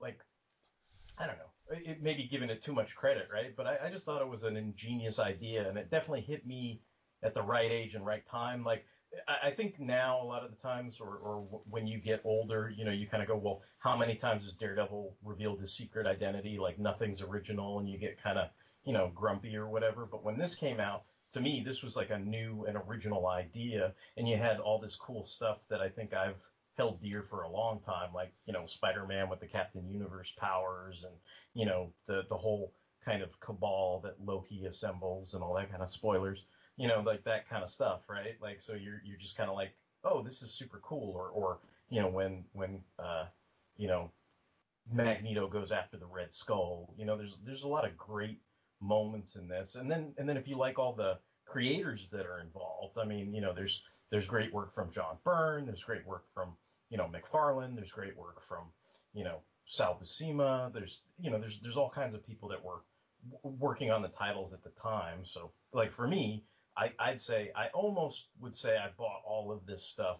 like 0.00 0.20
I 1.18 1.26
don't 1.26 1.36
know, 1.38 1.76
it 1.84 2.02
may 2.02 2.14
be 2.14 2.28
giving 2.28 2.48
it 2.48 2.62
too 2.62 2.72
much 2.72 2.94
credit, 2.94 3.28
right? 3.32 3.54
But 3.56 3.66
I, 3.66 3.86
I 3.86 3.90
just 3.90 4.06
thought 4.06 4.22
it 4.22 4.28
was 4.28 4.42
an 4.42 4.56
ingenious 4.56 5.18
idea, 5.18 5.68
and 5.68 5.76
it 5.76 5.90
definitely 5.90 6.22
hit 6.22 6.46
me 6.46 6.80
at 7.22 7.34
the 7.34 7.42
right 7.42 7.70
age 7.70 7.94
and 7.94 8.06
right 8.06 8.26
time. 8.30 8.64
Like 8.64 8.84
I 9.42 9.50
think 9.50 9.80
now 9.80 10.22
a 10.22 10.24
lot 10.24 10.44
of 10.44 10.50
the 10.50 10.56
times, 10.56 10.98
or, 11.00 11.16
or 11.16 11.62
when 11.68 11.86
you 11.86 11.98
get 11.98 12.20
older, 12.24 12.72
you 12.74 12.84
know, 12.84 12.92
you 12.92 13.06
kind 13.06 13.22
of 13.22 13.28
go, 13.28 13.36
well, 13.36 13.62
how 13.78 13.96
many 13.96 14.14
times 14.14 14.44
has 14.44 14.52
Daredevil 14.52 15.16
revealed 15.24 15.60
his 15.60 15.72
secret 15.72 16.06
identity? 16.06 16.58
Like 16.58 16.78
nothing's 16.78 17.20
original, 17.20 17.78
and 17.80 17.88
you 17.88 17.98
get 17.98 18.22
kind 18.22 18.38
of, 18.38 18.50
you 18.84 18.92
know, 18.92 19.10
grumpy 19.14 19.56
or 19.56 19.68
whatever. 19.68 20.06
But 20.06 20.24
when 20.24 20.38
this 20.38 20.54
came 20.54 20.80
out, 20.80 21.04
to 21.32 21.40
me, 21.40 21.62
this 21.64 21.82
was 21.82 21.96
like 21.96 22.10
a 22.10 22.18
new 22.18 22.64
and 22.66 22.76
original 22.76 23.26
idea, 23.26 23.94
and 24.16 24.28
you 24.28 24.36
had 24.36 24.58
all 24.58 24.78
this 24.80 24.96
cool 24.96 25.24
stuff 25.24 25.58
that 25.70 25.80
I 25.80 25.88
think 25.88 26.12
I've 26.14 26.42
held 26.76 27.02
dear 27.02 27.22
for 27.22 27.42
a 27.42 27.50
long 27.50 27.80
time, 27.80 28.12
like 28.14 28.32
you 28.46 28.52
know, 28.52 28.66
Spider-Man 28.66 29.28
with 29.28 29.40
the 29.40 29.46
Captain 29.46 29.88
Universe 29.88 30.32
powers, 30.38 31.04
and 31.04 31.14
you 31.54 31.66
know, 31.66 31.92
the 32.06 32.22
the 32.28 32.36
whole 32.36 32.72
kind 33.04 33.22
of 33.22 33.38
cabal 33.40 34.00
that 34.04 34.20
Loki 34.24 34.66
assembles, 34.66 35.34
and 35.34 35.42
all 35.42 35.54
that 35.54 35.70
kind 35.70 35.82
of 35.82 35.90
spoilers 35.90 36.44
you 36.80 36.88
know, 36.88 37.02
like 37.04 37.22
that 37.24 37.46
kind 37.46 37.62
of 37.62 37.68
stuff, 37.68 38.00
right? 38.08 38.36
Like, 38.40 38.62
so 38.62 38.72
you're 38.72 39.02
you're 39.04 39.18
just 39.18 39.36
kind 39.36 39.50
of 39.50 39.54
like, 39.54 39.74
oh, 40.02 40.22
this 40.22 40.40
is 40.40 40.50
super 40.50 40.80
cool, 40.82 41.12
or 41.14 41.28
or 41.28 41.58
you 41.90 42.00
know, 42.00 42.08
when 42.08 42.42
when 42.54 42.80
uh, 42.98 43.26
you 43.76 43.86
know, 43.86 44.10
Magneto 44.90 45.46
goes 45.46 45.72
after 45.72 45.98
the 45.98 46.06
Red 46.06 46.32
Skull, 46.32 46.94
you 46.96 47.04
know, 47.04 47.18
there's 47.18 47.38
there's 47.44 47.64
a 47.64 47.68
lot 47.68 47.86
of 47.86 47.98
great 47.98 48.40
moments 48.80 49.36
in 49.36 49.46
this, 49.46 49.74
and 49.74 49.90
then 49.90 50.14
and 50.16 50.26
then 50.26 50.38
if 50.38 50.48
you 50.48 50.56
like 50.56 50.78
all 50.78 50.94
the 50.94 51.18
creators 51.44 52.08
that 52.12 52.24
are 52.24 52.40
involved, 52.40 52.96
I 52.96 53.04
mean, 53.04 53.34
you 53.34 53.42
know, 53.42 53.52
there's 53.52 53.82
there's 54.10 54.26
great 54.26 54.54
work 54.54 54.74
from 54.74 54.90
John 54.90 55.18
Byrne, 55.22 55.66
there's 55.66 55.84
great 55.84 56.06
work 56.06 56.24
from 56.32 56.54
you 56.88 56.96
know 56.96 57.10
McFarlane, 57.12 57.74
there's 57.74 57.92
great 57.92 58.16
work 58.16 58.40
from 58.48 58.64
you 59.12 59.24
know 59.24 59.36
Sal 59.66 60.00
Buscema, 60.02 60.72
there's 60.72 61.00
you 61.20 61.30
know 61.30 61.38
there's 61.38 61.60
there's 61.60 61.76
all 61.76 61.90
kinds 61.90 62.14
of 62.14 62.26
people 62.26 62.48
that 62.48 62.64
were 62.64 62.80
working 63.42 63.90
on 63.90 64.00
the 64.00 64.08
titles 64.08 64.54
at 64.54 64.64
the 64.64 64.70
time. 64.82 65.26
So 65.26 65.50
like 65.74 65.92
for 65.92 66.08
me, 66.08 66.42
I, 66.76 66.92
I'd 66.98 67.20
say 67.20 67.50
I 67.56 67.68
almost 67.68 68.26
would 68.40 68.56
say 68.56 68.76
I 68.76 68.90
bought 68.96 69.22
all 69.26 69.52
of 69.52 69.66
this 69.66 69.84
stuff, 69.84 70.18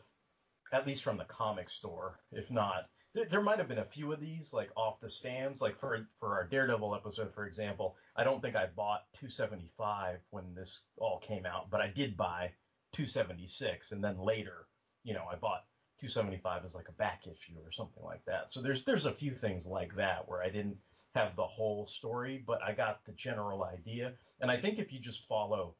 at 0.72 0.86
least 0.86 1.02
from 1.02 1.16
the 1.16 1.24
comic 1.24 1.70
store. 1.70 2.20
If 2.32 2.50
not, 2.50 2.88
there, 3.14 3.26
there 3.30 3.40
might 3.40 3.58
have 3.58 3.68
been 3.68 3.78
a 3.78 3.84
few 3.84 4.12
of 4.12 4.20
these 4.20 4.52
like 4.52 4.70
off 4.76 5.00
the 5.00 5.10
stands. 5.10 5.60
Like 5.60 5.78
for 5.78 6.06
for 6.18 6.34
our 6.34 6.46
Daredevil 6.46 6.94
episode, 6.94 7.32
for 7.34 7.46
example, 7.46 7.96
I 8.16 8.24
don't 8.24 8.40
think 8.40 8.56
I 8.56 8.66
bought 8.66 9.04
275 9.14 10.18
when 10.30 10.54
this 10.54 10.82
all 10.98 11.18
came 11.20 11.46
out, 11.46 11.70
but 11.70 11.80
I 11.80 11.88
did 11.88 12.16
buy 12.16 12.52
276, 12.92 13.92
and 13.92 14.02
then 14.02 14.18
later, 14.18 14.66
you 15.04 15.14
know, 15.14 15.24
I 15.30 15.36
bought 15.36 15.64
275 16.00 16.64
as 16.64 16.74
like 16.74 16.88
a 16.88 16.92
back 16.92 17.26
issue 17.26 17.58
or 17.64 17.70
something 17.72 18.02
like 18.02 18.24
that. 18.26 18.52
So 18.52 18.62
there's 18.62 18.84
there's 18.84 19.06
a 19.06 19.12
few 19.12 19.34
things 19.34 19.66
like 19.66 19.94
that 19.96 20.28
where 20.28 20.42
I 20.42 20.48
didn't 20.48 20.76
have 21.14 21.34
the 21.36 21.46
whole 21.46 21.86
story, 21.86 22.42
but 22.46 22.62
I 22.62 22.72
got 22.72 23.04
the 23.04 23.12
general 23.12 23.64
idea. 23.64 24.12
And 24.40 24.50
I 24.50 24.60
think 24.60 24.78
if 24.78 24.92
you 24.92 25.00
just 25.00 25.26
follow 25.28 25.74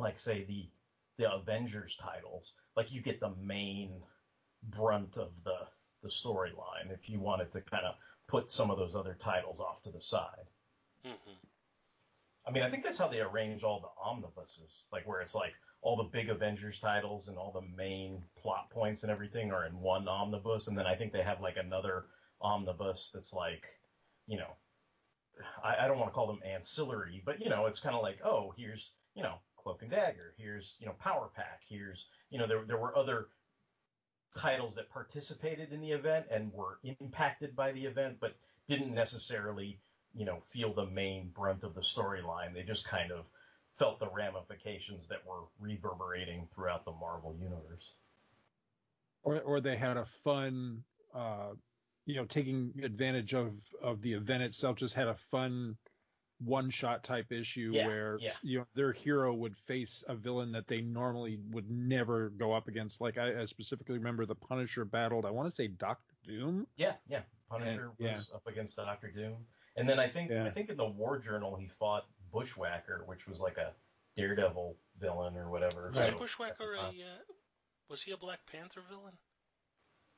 like 0.00 0.18
say 0.18 0.44
the 0.44 0.68
the 1.18 1.30
Avengers 1.32 1.96
titles, 2.00 2.52
like 2.76 2.90
you 2.90 3.02
get 3.02 3.20
the 3.20 3.34
main 3.42 4.02
brunt 4.70 5.16
of 5.16 5.30
the 5.44 5.58
the 6.02 6.08
storyline 6.08 6.90
if 6.90 7.10
you 7.10 7.20
wanted 7.20 7.52
to 7.52 7.60
kind 7.60 7.84
of 7.84 7.94
put 8.26 8.50
some 8.50 8.70
of 8.70 8.78
those 8.78 8.94
other 8.94 9.16
titles 9.20 9.60
off 9.60 9.82
to 9.82 9.90
the 9.90 10.00
side. 10.00 10.48
Mm-hmm. 11.06 11.46
I 12.46 12.50
mean, 12.50 12.62
I 12.62 12.70
think 12.70 12.82
that's 12.82 12.96
how 12.96 13.08
they 13.08 13.20
arrange 13.20 13.62
all 13.62 13.80
the 13.80 14.02
omnibuses, 14.02 14.86
like 14.92 15.06
where 15.06 15.20
it's 15.20 15.34
like 15.34 15.54
all 15.82 15.96
the 15.96 16.04
big 16.04 16.30
Avengers 16.30 16.78
titles 16.78 17.28
and 17.28 17.36
all 17.36 17.52
the 17.52 17.76
main 17.76 18.22
plot 18.40 18.70
points 18.70 19.02
and 19.02 19.12
everything 19.12 19.52
are 19.52 19.66
in 19.66 19.78
one 19.78 20.08
omnibus, 20.08 20.68
and 20.68 20.78
then 20.78 20.86
I 20.86 20.94
think 20.94 21.12
they 21.12 21.22
have 21.22 21.40
like 21.40 21.56
another 21.58 22.06
omnibus 22.40 23.10
that's 23.12 23.32
like, 23.32 23.64
you 24.26 24.38
know, 24.38 24.56
I, 25.62 25.84
I 25.84 25.88
don't 25.88 25.98
want 25.98 26.10
to 26.10 26.14
call 26.14 26.26
them 26.26 26.40
ancillary, 26.46 27.22
but 27.24 27.40
you 27.42 27.50
know, 27.50 27.66
it's 27.66 27.80
kind 27.80 27.94
of 27.94 28.02
like, 28.02 28.20
oh, 28.24 28.52
here's 28.56 28.92
you 29.14 29.22
know 29.22 29.34
Cloak 29.62 29.82
and 29.82 29.90
Dagger. 29.90 30.34
Here's 30.36 30.76
you 30.80 30.86
know 30.86 30.94
Power 31.00 31.30
Pack. 31.34 31.62
Here's 31.68 32.06
you 32.30 32.38
know 32.38 32.46
there 32.46 32.62
there 32.66 32.78
were 32.78 32.96
other 32.96 33.28
titles 34.36 34.76
that 34.76 34.90
participated 34.90 35.72
in 35.72 35.80
the 35.80 35.90
event 35.90 36.26
and 36.30 36.52
were 36.52 36.78
impacted 37.00 37.56
by 37.56 37.72
the 37.72 37.84
event, 37.84 38.18
but 38.20 38.36
didn't 38.68 38.94
necessarily 38.94 39.78
you 40.14 40.24
know 40.24 40.42
feel 40.52 40.72
the 40.72 40.86
main 40.86 41.30
brunt 41.34 41.64
of 41.64 41.74
the 41.74 41.80
storyline. 41.80 42.54
They 42.54 42.62
just 42.62 42.86
kind 42.86 43.12
of 43.12 43.24
felt 43.78 43.98
the 43.98 44.08
ramifications 44.08 45.08
that 45.08 45.26
were 45.26 45.44
reverberating 45.58 46.48
throughout 46.54 46.84
the 46.84 46.92
Marvel 46.92 47.34
universe. 47.40 47.94
Or 49.22 49.40
or 49.40 49.60
they 49.60 49.76
had 49.76 49.96
a 49.96 50.06
fun. 50.24 50.84
Uh, 51.14 51.54
you 52.06 52.16
know, 52.16 52.24
taking 52.24 52.72
advantage 52.82 53.34
of 53.34 53.52
of 53.82 54.00
the 54.00 54.14
event 54.14 54.42
itself, 54.42 54.76
just 54.76 54.94
had 54.94 55.08
a 55.08 55.16
fun 55.30 55.76
one 56.44 56.70
shot 56.70 57.04
type 57.04 57.30
issue 57.32 57.70
Yeah, 57.74 57.86
where 57.86 58.18
yeah. 58.20 58.32
you 58.42 58.58
know 58.60 58.66
their 58.74 58.92
hero 58.92 59.34
would 59.34 59.56
face 59.66 60.02
a 60.08 60.14
villain 60.14 60.52
that 60.52 60.66
they 60.66 60.80
normally 60.80 61.38
would 61.50 61.70
never 61.70 62.30
go 62.30 62.52
up 62.52 62.66
against. 62.68 63.00
Like 63.00 63.18
I, 63.18 63.42
I 63.42 63.44
specifically 63.44 63.98
remember 63.98 64.24
the 64.26 64.34
Punisher 64.34 64.84
battled. 64.84 65.26
I 65.26 65.30
want 65.30 65.48
to 65.50 65.54
say 65.54 65.68
Doctor 65.68 66.14
Doom. 66.26 66.66
Yeah, 66.76 66.94
yeah. 67.08 67.22
Punisher 67.50 67.90
And- 68.00 68.16
was 68.16 68.30
up 68.34 68.46
against 68.46 68.76
Doctor 68.76 69.10
Doom, 69.10 69.36
and 69.76 69.88
then 69.88 69.98
I 69.98 70.08
think 70.08 70.30
Yeah. 70.30 70.44
I 70.46 70.50
think 70.50 70.70
in 70.70 70.76
the 70.76 70.86
War 70.86 71.18
Journal 71.18 71.56
he 71.56 71.68
fought 71.68 72.06
Bushwhacker, 72.32 73.02
which 73.06 73.26
was 73.26 73.40
like 73.40 73.58
a 73.58 73.72
Daredevil 74.16 74.76
villain 74.98 75.36
or 75.36 75.50
whatever. 75.50 75.90
Was 75.94 76.06
So- 76.06 76.16
Bushwhacker 76.16 76.74
a 76.74 76.80
uh, 76.80 76.92
was 77.88 78.02
he 78.02 78.12
a 78.12 78.16
Black 78.16 78.40
Panther 78.50 78.80
villain? 78.88 79.14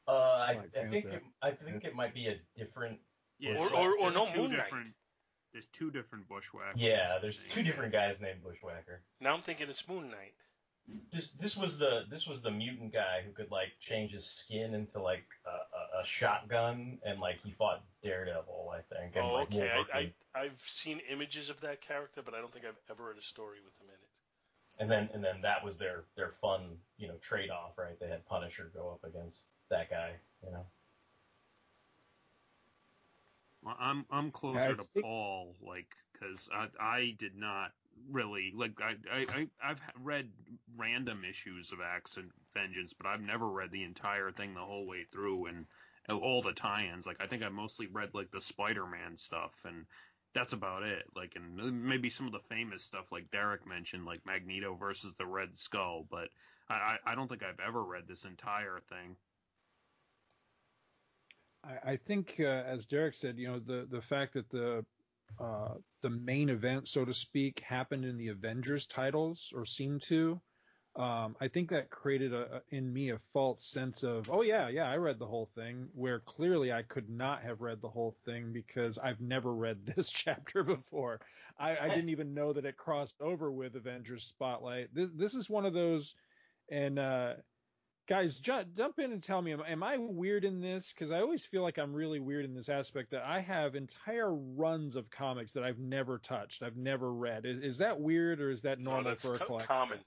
Uh, 0.06 0.12
I, 0.12 0.54
Black 0.54 0.66
I 0.86 0.90
think 0.90 1.06
it, 1.06 1.22
I 1.40 1.50
think 1.52 1.84
it 1.84 1.94
might 1.94 2.12
be 2.14 2.26
a 2.26 2.36
different. 2.56 2.98
Yeah, 3.38 3.56
Or- 3.56 3.74
or- 3.74 3.98
or 3.98 4.10
no, 4.12 4.26
two 4.32 4.42
Moon 4.42 4.52
Knight. 4.52 4.70
Different- 5.52 5.72
There's 5.72 5.78
two 5.78 5.90
different 5.90 6.28
bushwhackers. 6.28 6.80
Yeah, 6.80 7.18
there's 7.20 7.38
two 7.50 7.62
different 7.62 7.92
guys 7.92 8.20
named 8.20 8.42
Bushwhacker. 8.42 9.00
Now 9.20 9.34
I'm 9.34 9.42
thinking 9.42 9.68
it's 9.68 9.86
Moon 9.88 10.10
Knight. 10.10 10.34
This 11.12 11.30
this 11.32 11.56
was 11.56 11.78
the 11.78 12.04
this 12.10 12.26
was 12.26 12.42
the 12.42 12.50
mutant 12.50 12.92
guy 12.92 13.22
who 13.24 13.30
could 13.32 13.50
like 13.52 13.68
change 13.78 14.10
his 14.10 14.24
skin 14.26 14.74
into 14.74 15.00
like 15.00 15.24
a, 15.46 15.98
a, 15.98 16.00
a 16.00 16.04
shotgun 16.04 16.98
and 17.06 17.20
like 17.20 17.38
he 17.40 17.52
fought 17.52 17.84
Daredevil, 18.02 18.72
I 18.74 18.80
think. 18.92 19.14
And, 19.14 19.24
oh, 19.24 19.34
like, 19.34 19.54
okay. 19.54 19.70
I, 19.94 19.98
I 19.98 20.12
I've 20.34 20.60
seen 20.66 21.00
images 21.08 21.50
of 21.50 21.60
that 21.60 21.80
character, 21.82 22.20
but 22.22 22.34
I 22.34 22.38
don't 22.38 22.50
think 22.52 22.64
I've 22.64 22.78
ever 22.90 23.08
read 23.08 23.16
a 23.16 23.22
story 23.22 23.58
with 23.64 23.76
him 23.78 23.86
in 23.88 23.94
it. 23.94 24.80
And 24.80 24.90
then 24.90 25.08
and 25.14 25.22
then 25.22 25.42
that 25.42 25.64
was 25.64 25.78
their 25.78 26.02
their 26.16 26.30
fun 26.40 26.78
you 26.98 27.06
know 27.06 27.14
trade 27.20 27.50
off, 27.50 27.78
right? 27.78 27.98
They 28.00 28.08
had 28.08 28.26
Punisher 28.26 28.68
go 28.74 28.90
up 28.90 29.08
against 29.08 29.44
that 29.70 29.88
guy, 29.88 30.10
you 30.44 30.50
know. 30.50 30.66
I'm 33.66 34.04
I'm 34.10 34.30
closer 34.30 34.74
to 34.74 34.84
Paul, 35.00 35.54
like, 35.60 35.86
because 36.12 36.48
I 36.52 36.68
I 36.80 37.14
did 37.18 37.36
not 37.36 37.72
really 38.10 38.52
like 38.56 38.72
I 38.80 38.96
I 39.10 39.46
I've 39.62 39.80
read 40.02 40.30
random 40.76 41.24
issues 41.28 41.72
of 41.72 41.80
Axe 41.80 42.16
and 42.16 42.30
Vengeance, 42.54 42.92
but 42.92 43.06
I've 43.06 43.20
never 43.20 43.48
read 43.48 43.70
the 43.70 43.84
entire 43.84 44.32
thing 44.32 44.54
the 44.54 44.60
whole 44.60 44.86
way 44.86 45.04
through 45.12 45.46
and 45.46 45.66
uh, 46.08 46.16
all 46.16 46.42
the 46.42 46.52
tie-ins. 46.52 47.06
Like 47.06 47.20
I 47.20 47.26
think 47.26 47.42
I 47.42 47.48
mostly 47.48 47.86
read 47.86 48.10
like 48.14 48.30
the 48.30 48.40
Spider-Man 48.40 49.16
stuff 49.16 49.52
and. 49.64 49.86
That's 50.34 50.54
about 50.54 50.82
it. 50.82 51.04
Like, 51.14 51.34
and 51.36 51.84
maybe 51.84 52.08
some 52.08 52.24
of 52.24 52.32
the 52.32 52.40
famous 52.48 52.82
stuff, 52.82 53.04
like 53.12 53.30
Derek 53.30 53.66
mentioned, 53.66 54.06
like 54.06 54.24
Magneto 54.24 54.74
versus 54.74 55.12
the 55.18 55.26
Red 55.26 55.58
Skull. 55.58 56.06
But 56.10 56.30
I 56.70 56.96
I 57.04 57.14
don't 57.14 57.28
think 57.28 57.42
I've 57.42 57.60
ever 57.60 57.84
read 57.84 58.04
this 58.08 58.24
entire 58.24 58.80
thing. 58.88 59.16
I, 61.64 61.92
I 61.92 61.96
think, 61.96 62.36
uh, 62.40 62.44
as 62.44 62.86
Derek 62.86 63.14
said, 63.14 63.38
you 63.38 63.48
know, 63.48 63.58
the 63.60 63.86
the 63.90 64.02
fact 64.02 64.34
that 64.34 64.50
the 64.50 64.84
uh, 65.40 65.74
the 66.02 66.10
main 66.10 66.48
event, 66.50 66.88
so 66.88 67.04
to 67.04 67.14
speak, 67.14 67.60
happened 67.60 68.04
in 68.04 68.16
the 68.16 68.28
Avengers 68.28 68.86
titles 68.86 69.52
or 69.54 69.64
seemed 69.64 70.02
to. 70.02 70.40
Um, 70.94 71.36
I 71.40 71.48
think 71.48 71.70
that 71.70 71.88
created 71.88 72.34
a, 72.34 72.56
a- 72.56 72.76
in 72.76 72.92
me 72.92 73.10
a 73.10 73.18
false 73.32 73.64
sense 73.66 74.02
of, 74.02 74.30
oh 74.30 74.42
yeah, 74.42 74.68
yeah, 74.68 74.90
I 74.90 74.96
read 74.96 75.18
the 75.18 75.26
whole 75.26 75.48
thing, 75.54 75.88
where 75.94 76.20
clearly 76.20 76.70
I 76.72 76.82
could 76.82 77.08
not 77.08 77.42
have 77.42 77.62
read 77.62 77.80
the 77.80 77.88
whole 77.88 78.14
thing 78.26 78.52
because 78.52 78.98
I've 78.98 79.20
never 79.20 79.54
read 79.54 79.86
this 79.96 80.10
chapter 80.10 80.62
before. 80.62 81.20
I, 81.58 81.78
I 81.78 81.88
didn't 81.88 82.10
even 82.10 82.34
know 82.34 82.52
that 82.52 82.66
it 82.66 82.76
crossed 82.76 83.20
over 83.22 83.50
with 83.50 83.74
Avengers 83.76 84.24
Spotlight. 84.24 84.94
This 84.94 85.10
this 85.16 85.34
is 85.34 85.48
one 85.48 85.64
of 85.64 85.72
those, 85.72 86.14
and 86.70 86.98
uh, 86.98 87.34
guys, 88.08 88.38
ju- 88.40 88.64
jump 88.74 88.98
in 88.98 89.12
and 89.12 89.22
tell 89.22 89.40
me, 89.42 89.52
am, 89.52 89.62
am 89.66 89.82
I 89.82 89.96
weird 89.98 90.44
in 90.44 90.60
this? 90.60 90.92
Because 90.92 91.12
I 91.12 91.20
always 91.20 91.44
feel 91.44 91.62
like 91.62 91.78
I'm 91.78 91.92
really 91.92 92.20
weird 92.20 92.44
in 92.44 92.54
this 92.54 92.68
aspect 92.68 93.10
that 93.12 93.22
I 93.24 93.40
have 93.40 93.74
entire 93.74 94.34
runs 94.34 94.96
of 94.96 95.10
comics 95.10 95.52
that 95.52 95.64
I've 95.64 95.78
never 95.78 96.18
touched, 96.18 96.62
I've 96.62 96.76
never 96.76 97.12
read. 97.12 97.46
Is, 97.46 97.58
is 97.62 97.78
that 97.78 98.00
weird 98.00 98.40
or 98.40 98.50
is 98.50 98.62
that 98.62 98.78
No, 98.78 98.92
normal 98.92 99.10
that's 99.12 99.22
for 99.24 99.34
a 99.34 99.38
collector? 99.38 99.66
common. 99.68 99.98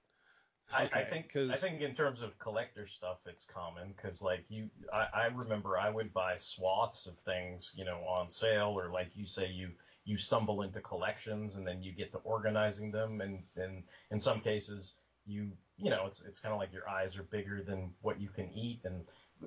I, 0.74 0.82
I 0.82 0.86
Okay, 0.86 1.08
think 1.12 1.32
'cause- 1.32 1.52
I 1.52 1.56
think 1.58 1.82
in 1.82 1.94
terms 1.94 2.22
of 2.24 2.38
collector 2.40 2.88
stuff, 2.88 3.20
it's 3.28 3.46
common 3.46 3.94
because 3.96 4.22
like 4.24 4.46
you, 4.50 4.68
I, 4.92 5.08
I 5.14 5.26
remember 5.28 5.78
I 5.78 5.90
would 5.92 6.12
buy 6.12 6.38
swaths 6.38 7.06
of 7.06 7.18
things, 7.20 7.72
you 7.78 7.86
know, 7.86 8.00
on 8.08 8.30
sale 8.32 8.74
or 8.76 8.90
like 8.90 9.16
you 9.16 9.28
say 9.28 9.48
you 9.48 9.70
you 10.06 10.18
stumble 10.18 10.64
into 10.64 10.82
collections 10.82 11.56
and 11.56 11.68
then 11.68 11.82
you 11.84 11.92
get 11.92 12.12
to 12.14 12.18
organizing 12.20 12.92
them 12.92 13.22
and 13.22 13.44
and 13.56 13.84
in 14.10 14.20
some 14.20 14.40
cases 14.42 14.96
you 15.28 15.52
you 15.78 15.90
know 15.90 16.06
it's 16.08 16.24
it's 16.28 16.40
kind 16.40 16.54
of 16.54 16.60
like 16.60 16.72
your 16.72 16.88
eyes 16.90 17.18
are 17.18 17.24
bigger 17.24 17.62
than 17.62 17.92
what 18.02 18.20
you 18.20 18.30
can 18.30 18.50
eat 18.54 18.80
and 18.86 19.02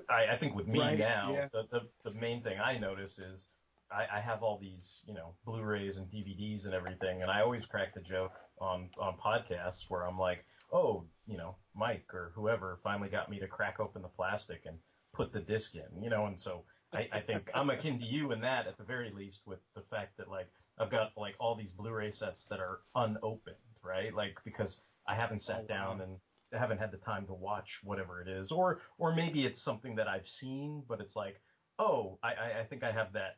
I, 0.09 0.33
I 0.33 0.37
think 0.37 0.55
with 0.55 0.67
me 0.67 0.79
Right, 0.79 0.99
now 0.99 1.31
yeah. 1.33 1.47
the, 1.51 1.63
the 1.71 2.09
the 2.09 2.15
main 2.19 2.43
thing 2.43 2.59
I 2.59 2.77
notice 2.77 3.17
is 3.17 3.47
I, 3.91 4.17
I 4.17 4.19
have 4.19 4.43
all 4.43 4.59
these, 4.59 4.99
you 5.07 5.15
know, 5.15 5.33
Blu-rays 5.45 5.97
and 5.97 6.05
DVDs 6.11 6.65
and 6.65 6.73
everything, 6.75 7.23
and 7.23 7.31
I 7.31 7.41
always 7.41 7.65
crack 7.65 7.95
the 7.95 8.01
joke 8.01 8.33
on 8.59 8.89
on 8.99 9.15
podcasts 9.17 9.85
where 9.89 10.03
I'm 10.03 10.19
like, 10.19 10.45
oh, 10.71 11.05
you 11.25 11.37
know, 11.37 11.55
Mike 11.75 12.05
or 12.13 12.31
whoever 12.35 12.77
finally 12.83 13.09
got 13.09 13.29
me 13.29 13.39
to 13.39 13.47
crack 13.47 13.79
open 13.79 14.03
the 14.03 14.07
plastic 14.07 14.61
and 14.67 14.77
put 15.13 15.33
the 15.33 15.39
disc 15.39 15.73
in, 15.75 16.03
you 16.03 16.09
know, 16.09 16.27
and 16.27 16.39
so 16.39 16.63
I, 16.93 17.07
I 17.11 17.19
think 17.19 17.49
I'm 17.55 17.69
akin 17.71 17.97
to 17.99 18.05
you 18.05 18.31
in 18.31 18.41
that 18.41 18.67
at 18.67 18.77
the 18.77 18.83
very 18.83 19.11
least 19.11 19.39
with 19.45 19.59
the 19.75 19.81
fact 19.89 20.17
that 20.17 20.29
like 20.29 20.47
I've 20.77 20.91
got 20.91 21.11
like 21.17 21.35
all 21.39 21.55
these 21.55 21.71
Blu-ray 21.71 22.11
sets 22.11 22.45
that 22.51 22.59
are 22.59 22.81
unopened, 22.95 23.55
right? 23.83 24.13
Like 24.13 24.37
because 24.45 24.81
I 25.09 25.15
haven't 25.15 25.41
sat 25.43 25.61
Oh, 25.61 25.67
down 25.67 26.01
and 26.01 26.19
I 26.53 26.57
haven't 26.59 26.79
had 26.79 26.91
the 26.91 26.97
time 26.97 27.27
to 27.27 27.33
watch 27.33 27.81
whatever 27.83 28.21
it 28.21 28.29
is, 28.29 28.51
or 28.51 28.81
or 28.97 29.15
maybe 29.15 29.45
it's 29.45 29.61
something 29.61 29.95
that 29.97 30.07
I've 30.07 30.27
seen, 30.27 30.83
but 30.87 31.01
it's 31.01 31.15
like, 31.15 31.41
oh, 31.79 32.19
I, 32.23 32.33
I, 32.33 32.59
I 32.61 32.65
think 32.65 32.83
I 32.83 32.91
have 32.91 33.13
that 33.13 33.37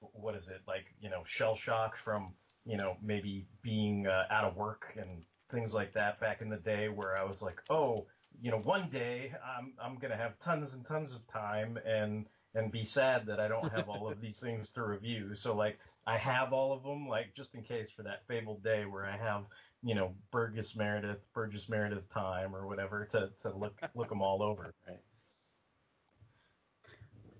what 0.00 0.36
is 0.36 0.48
it? 0.48 0.62
Like 0.68 0.94
you 1.00 1.10
know 1.10 1.24
shell 1.24 1.56
shock 1.56 1.96
from 1.96 2.34
you 2.64 2.76
know 2.76 2.98
maybe 3.02 3.48
being 3.62 4.06
uh, 4.06 4.26
out 4.30 4.44
of 4.44 4.56
work 4.56 4.96
and 4.96 5.24
things 5.50 5.74
like 5.74 5.94
that 5.94 6.20
back 6.20 6.42
in 6.42 6.50
the 6.50 6.56
day 6.56 6.88
where 6.88 7.16
I 7.16 7.24
was 7.24 7.40
like 7.42 7.62
oh 7.70 8.08
you 8.40 8.50
know 8.50 8.58
one 8.58 8.90
day 8.90 9.32
I'm 9.44 9.74
I'm 9.82 9.98
gonna 9.98 10.16
have 10.16 10.38
tons 10.38 10.74
and 10.74 10.84
tons 10.84 11.14
of 11.14 11.26
time 11.28 11.78
and 11.86 12.28
and 12.54 12.72
be 12.72 12.84
sad 12.84 13.26
that 13.26 13.40
I 13.40 13.48
don't 13.48 13.70
have 13.72 13.88
all 13.88 14.10
of 14.10 14.20
these 14.22 14.40
things 14.40 14.72
to 14.72 14.84
review. 14.84 15.34
So 15.34 15.54
like 15.54 15.78
I 16.06 16.18
have 16.18 16.52
all 16.52 16.72
of 16.72 16.82
them 16.82 17.08
like 17.08 17.34
just 17.34 17.54
in 17.54 17.62
case 17.62 17.90
for 17.90 18.02
that 18.04 18.26
fabled 18.28 18.62
day 18.62 18.86
where 18.86 19.06
I 19.06 19.16
have 19.16 19.44
you 19.86 19.94
know 19.94 20.12
Burgess 20.32 20.74
Meredith 20.74 21.20
Burgess 21.32 21.68
Meredith 21.68 22.12
time 22.12 22.54
or 22.54 22.66
whatever 22.66 23.06
to 23.12 23.30
to 23.40 23.56
look 23.56 23.80
look 23.94 24.08
them 24.08 24.20
all 24.20 24.42
over 24.42 24.74
right. 24.88 24.98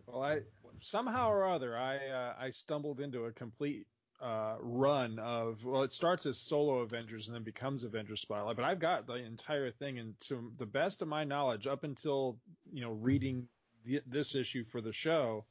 Well, 0.07 0.23
I 0.23 0.41
somehow 0.81 1.29
or 1.29 1.49
other 1.49 1.77
I 1.77 1.97
uh, 1.97 2.35
I 2.39 2.51
stumbled 2.51 3.01
into 3.01 3.25
a 3.25 3.33
complete 3.33 3.89
uh, 4.23 4.57
run 4.61 5.19
of 5.19 5.65
well, 5.65 5.83
it 5.83 5.93
starts 5.93 6.25
as 6.25 6.39
solo 6.39 6.79
Avengers 6.79 7.27
and 7.27 7.35
then 7.35 7.43
becomes 7.43 7.83
Avengers 7.83 8.21
Spotlight, 8.21 8.55
but 8.55 8.65
I've 8.65 8.79
got 8.79 9.09
the 9.09 9.15
entire 9.15 9.73
thing, 9.73 9.99
and 9.99 10.19
to 10.21 10.53
the 10.59 10.67
best 10.67 11.03
of 11.03 11.09
my 11.09 11.25
knowledge, 11.25 11.67
up 11.67 11.83
until 11.83 12.39
you 12.73 12.83
know 12.83 12.93
reading 12.93 13.49
the, 13.85 14.01
this 14.07 14.37
issue 14.37 14.65
for 14.65 14.81
the 14.81 14.93
show, 14.93 15.45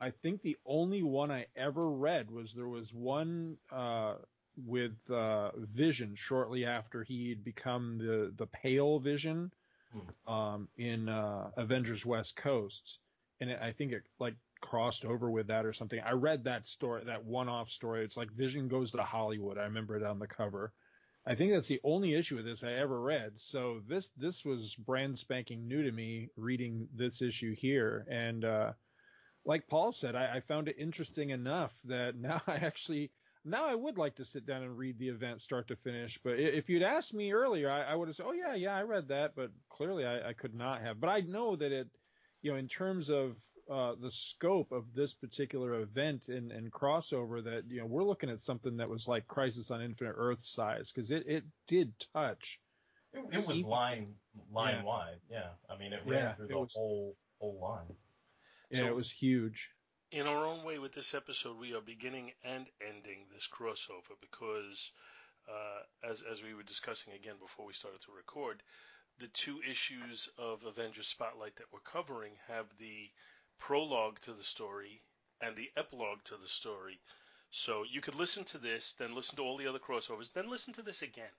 I 0.00 0.10
think 0.10 0.42
the 0.42 0.56
only 0.66 1.04
one 1.04 1.30
I 1.30 1.46
ever 1.54 1.88
read 1.88 2.28
was 2.28 2.52
there 2.52 2.68
was 2.68 2.92
one 2.92 3.56
uh, 3.70 4.14
with 4.56 4.94
uh, 5.10 5.50
Vision 5.56 6.14
shortly 6.14 6.64
after 6.64 7.02
he'd 7.02 7.44
become 7.44 7.98
the 7.98 8.32
the 8.36 8.46
Pale 8.46 9.00
Vision 9.00 9.52
um, 10.26 10.68
in 10.76 11.08
uh, 11.08 11.50
Avengers 11.56 12.04
West 12.04 12.36
Coast, 12.36 12.98
and 13.40 13.50
it, 13.50 13.58
I 13.60 13.72
think 13.72 13.92
it 13.92 14.02
like 14.18 14.34
crossed 14.60 15.04
over 15.04 15.30
with 15.30 15.48
that 15.48 15.66
or 15.66 15.72
something. 15.72 16.00
I 16.00 16.12
read 16.12 16.44
that 16.44 16.66
story, 16.66 17.04
that 17.04 17.24
one-off 17.24 17.70
story. 17.70 18.04
It's 18.04 18.16
like 18.16 18.30
Vision 18.32 18.68
goes 18.68 18.90
to 18.92 19.02
Hollywood. 19.02 19.58
I 19.58 19.64
remember 19.64 19.96
it 19.96 20.02
on 20.02 20.18
the 20.18 20.26
cover. 20.26 20.72
I 21.26 21.34
think 21.34 21.52
that's 21.52 21.68
the 21.68 21.80
only 21.84 22.14
issue 22.14 22.38
of 22.38 22.44
this 22.44 22.64
I 22.64 22.72
ever 22.72 23.00
read. 23.00 23.32
So 23.36 23.80
this 23.88 24.10
this 24.16 24.44
was 24.44 24.74
brand 24.74 25.18
spanking 25.18 25.66
new 25.68 25.82
to 25.82 25.92
me 25.92 26.28
reading 26.36 26.88
this 26.94 27.22
issue 27.22 27.54
here, 27.54 28.06
and 28.10 28.44
uh, 28.44 28.72
like 29.44 29.68
Paul 29.68 29.92
said, 29.92 30.14
I, 30.14 30.36
I 30.36 30.40
found 30.40 30.68
it 30.68 30.76
interesting 30.78 31.30
enough 31.30 31.72
that 31.84 32.16
now 32.20 32.42
I 32.46 32.56
actually 32.56 33.10
now 33.44 33.66
I 33.66 33.74
would 33.74 33.98
like 33.98 34.14
to 34.16 34.24
sit 34.24 34.46
down 34.46 34.62
and 34.62 34.76
read 34.78 34.98
the 34.98 35.08
event 35.08 35.42
start 35.42 35.68
to 35.68 35.76
finish. 35.76 36.18
But 36.24 36.38
if 36.40 36.68
you'd 36.68 36.82
asked 36.82 37.12
me 37.14 37.32
earlier, 37.32 37.70
I, 37.70 37.82
I 37.82 37.94
would 37.94 38.08
have 38.08 38.16
said, 38.16 38.26
oh 38.26 38.32
yeah, 38.32 38.54
yeah, 38.54 38.74
I 38.76 38.82
read 38.82 39.08
that, 39.08 39.32
but 39.36 39.50
clearly 39.68 40.04
I, 40.06 40.30
I 40.30 40.32
could 40.32 40.54
not 40.54 40.80
have. 40.82 41.00
But 41.00 41.08
I 41.10 41.20
know 41.20 41.54
that 41.56 41.72
it, 41.72 41.88
you 42.42 42.52
know, 42.52 42.58
in 42.58 42.68
terms 42.68 43.10
of 43.10 43.36
uh, 43.70 43.94
the 44.00 44.10
scope 44.10 44.72
of 44.72 44.84
this 44.94 45.14
particular 45.14 45.80
event 45.80 46.28
and, 46.28 46.52
and 46.52 46.70
crossover, 46.70 47.42
that 47.44 47.64
you 47.68 47.80
know 47.80 47.86
we're 47.86 48.04
looking 48.04 48.28
at 48.30 48.42
something 48.42 48.76
that 48.76 48.88
was 48.88 49.08
like 49.08 49.26
Crisis 49.26 49.70
on 49.70 49.80
Infinite 49.82 50.14
Earth 50.16 50.42
size 50.44 50.92
because 50.92 51.10
it 51.10 51.24
it 51.26 51.44
did 51.66 51.92
touch. 52.14 52.60
It, 53.14 53.24
it 53.32 53.36
was 53.36 53.62
line 53.62 54.14
line 54.52 54.76
Yeah. 54.76 54.84
wide, 54.84 55.20
yeah. 55.30 55.48
I 55.70 55.78
mean, 55.78 55.92
it 55.94 56.00
Yeah, 56.06 56.12
ran 56.12 56.36
through 56.36 56.48
the 56.48 56.58
was- 56.58 56.74
whole 56.74 57.16
whole 57.40 57.58
line. 57.60 57.96
Yeah, 58.70 58.80
So- 58.80 58.86
it 58.88 58.94
was 58.94 59.10
huge. 59.10 59.70
In 60.14 60.28
our 60.28 60.46
own 60.46 60.62
way 60.62 60.78
with 60.78 60.92
this 60.92 61.12
episode, 61.12 61.58
we 61.58 61.74
are 61.74 61.80
beginning 61.80 62.30
and 62.44 62.66
ending 62.80 63.26
this 63.34 63.48
crossover 63.52 64.14
because, 64.20 64.92
uh, 65.48 66.08
as 66.08 66.22
as 66.30 66.40
we 66.40 66.54
were 66.54 66.62
discussing 66.62 67.12
again 67.14 67.34
before 67.40 67.66
we 67.66 67.72
started 67.72 68.00
to 68.02 68.12
record, 68.16 68.62
the 69.18 69.26
two 69.26 69.60
issues 69.68 70.30
of 70.38 70.64
Avengers 70.64 71.08
Spotlight 71.08 71.56
that 71.56 71.66
we're 71.72 71.80
covering 71.80 72.30
have 72.46 72.66
the 72.78 73.10
prologue 73.58 74.20
to 74.20 74.32
the 74.32 74.44
story 74.44 75.02
and 75.40 75.56
the 75.56 75.70
epilogue 75.76 76.22
to 76.26 76.36
the 76.36 76.46
story. 76.46 77.00
So 77.50 77.82
you 77.82 78.00
could 78.00 78.14
listen 78.14 78.44
to 78.44 78.58
this, 78.58 78.92
then 78.92 79.16
listen 79.16 79.34
to 79.38 79.42
all 79.42 79.56
the 79.56 79.66
other 79.66 79.80
crossovers, 79.80 80.32
then 80.32 80.48
listen 80.48 80.74
to 80.74 80.82
this 80.82 81.02
again. 81.02 81.34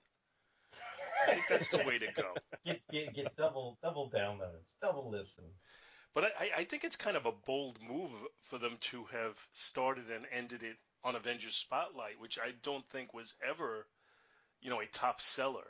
I 1.26 1.32
think 1.32 1.46
that's 1.48 1.70
the 1.70 1.78
way 1.78 1.98
to 1.98 2.12
go. 2.12 2.34
Get 2.66 2.82
get, 2.90 3.14
get 3.14 3.36
double 3.36 3.78
double 3.82 4.10
downloads, 4.10 4.74
double 4.82 5.10
listen. 5.10 5.44
But 6.16 6.32
I, 6.40 6.50
I 6.56 6.64
think 6.64 6.82
it's 6.82 6.96
kind 6.96 7.14
of 7.14 7.26
a 7.26 7.32
bold 7.44 7.78
move 7.86 8.10
for 8.40 8.56
them 8.56 8.78
to 8.80 9.04
have 9.12 9.38
started 9.52 10.10
and 10.10 10.24
ended 10.32 10.62
it 10.62 10.78
on 11.04 11.14
Avengers 11.14 11.54
Spotlight, 11.54 12.18
which 12.18 12.38
I 12.38 12.52
don't 12.62 12.86
think 12.86 13.12
was 13.12 13.34
ever, 13.46 13.86
you 14.62 14.70
know, 14.70 14.80
a 14.80 14.86
top 14.86 15.20
seller. 15.20 15.66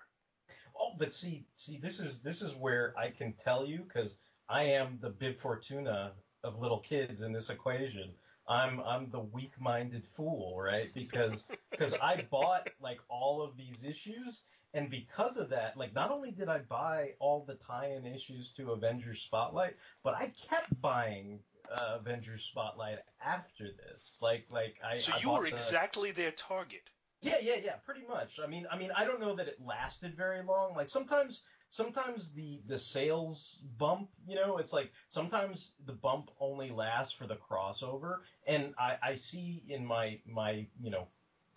Oh, 0.78 0.92
but 0.96 1.12
see, 1.12 1.46
see, 1.56 1.78
this 1.78 1.98
is 1.98 2.20
this 2.20 2.42
is 2.42 2.54
where 2.54 2.94
I 2.96 3.10
can 3.10 3.32
tell 3.42 3.66
you 3.66 3.80
because 3.80 4.18
I 4.48 4.62
am 4.62 5.00
the 5.02 5.10
bib 5.10 5.36
fortuna 5.36 6.12
of 6.44 6.60
little 6.60 6.78
kids 6.78 7.22
in 7.22 7.32
this 7.32 7.50
equation. 7.50 8.12
I'm 8.48 8.78
I'm 8.82 9.10
the 9.10 9.18
weak-minded 9.18 10.04
fool, 10.16 10.60
right? 10.60 10.94
Because 10.94 11.42
because 11.72 11.92
I 11.94 12.24
bought 12.30 12.68
like 12.80 13.00
all 13.08 13.42
of 13.42 13.56
these 13.56 13.82
issues, 13.82 14.42
and 14.74 14.90
because 14.90 15.36
of 15.36 15.50
that, 15.50 15.76
like 15.76 15.94
not 15.94 16.10
only 16.10 16.30
did 16.30 16.48
I 16.48 16.58
buy 16.58 17.12
all 17.18 17.44
the 17.46 17.54
tie-in 17.54 18.06
issues 18.06 18.50
to 18.56 18.72
Avengers 18.72 19.22
Spotlight, 19.22 19.76
but 20.02 20.14
I 20.14 20.32
kept 20.48 20.80
buying 20.80 21.40
uh, 21.72 21.96
Avengers 22.00 22.44
Spotlight 22.44 22.98
after 23.24 23.68
this. 23.72 24.18
Like 24.20 24.44
like 24.50 24.76
I 24.84 24.96
So 24.98 25.12
I 25.14 25.18
you 25.20 25.30
were 25.30 25.42
the- 25.44 25.48
exactly 25.48 26.12
their 26.12 26.32
target. 26.32 26.90
yeah, 27.22 27.38
yeah, 27.40 27.56
yeah, 27.64 27.72
pretty 27.84 28.06
much. 28.06 28.38
I 28.42 28.46
mean, 28.46 28.66
I 28.70 28.76
mean, 28.78 28.90
I 28.94 29.04
don't 29.04 29.20
know 29.20 29.34
that 29.36 29.48
it 29.48 29.58
lasted 29.60 30.16
very 30.16 30.42
long. 30.42 30.74
Like 30.74 30.88
sometimes, 30.90 31.40
sometimes 31.68 32.32
the 32.32 32.60
the 32.66 32.78
sales 32.78 33.62
bump, 33.78 34.10
you 34.26 34.36
know, 34.36 34.58
it's 34.58 34.72
like 34.72 34.92
sometimes 35.08 35.72
the 35.86 35.92
bump 35.94 36.30
only 36.38 36.70
lasts 36.70 37.14
for 37.14 37.26
the 37.26 37.36
crossover, 37.36 38.18
and 38.46 38.74
I 38.78 38.98
I 39.02 39.14
see 39.16 39.62
in 39.68 39.84
my 39.84 40.20
my 40.26 40.66
you 40.80 40.90
know 40.90 41.08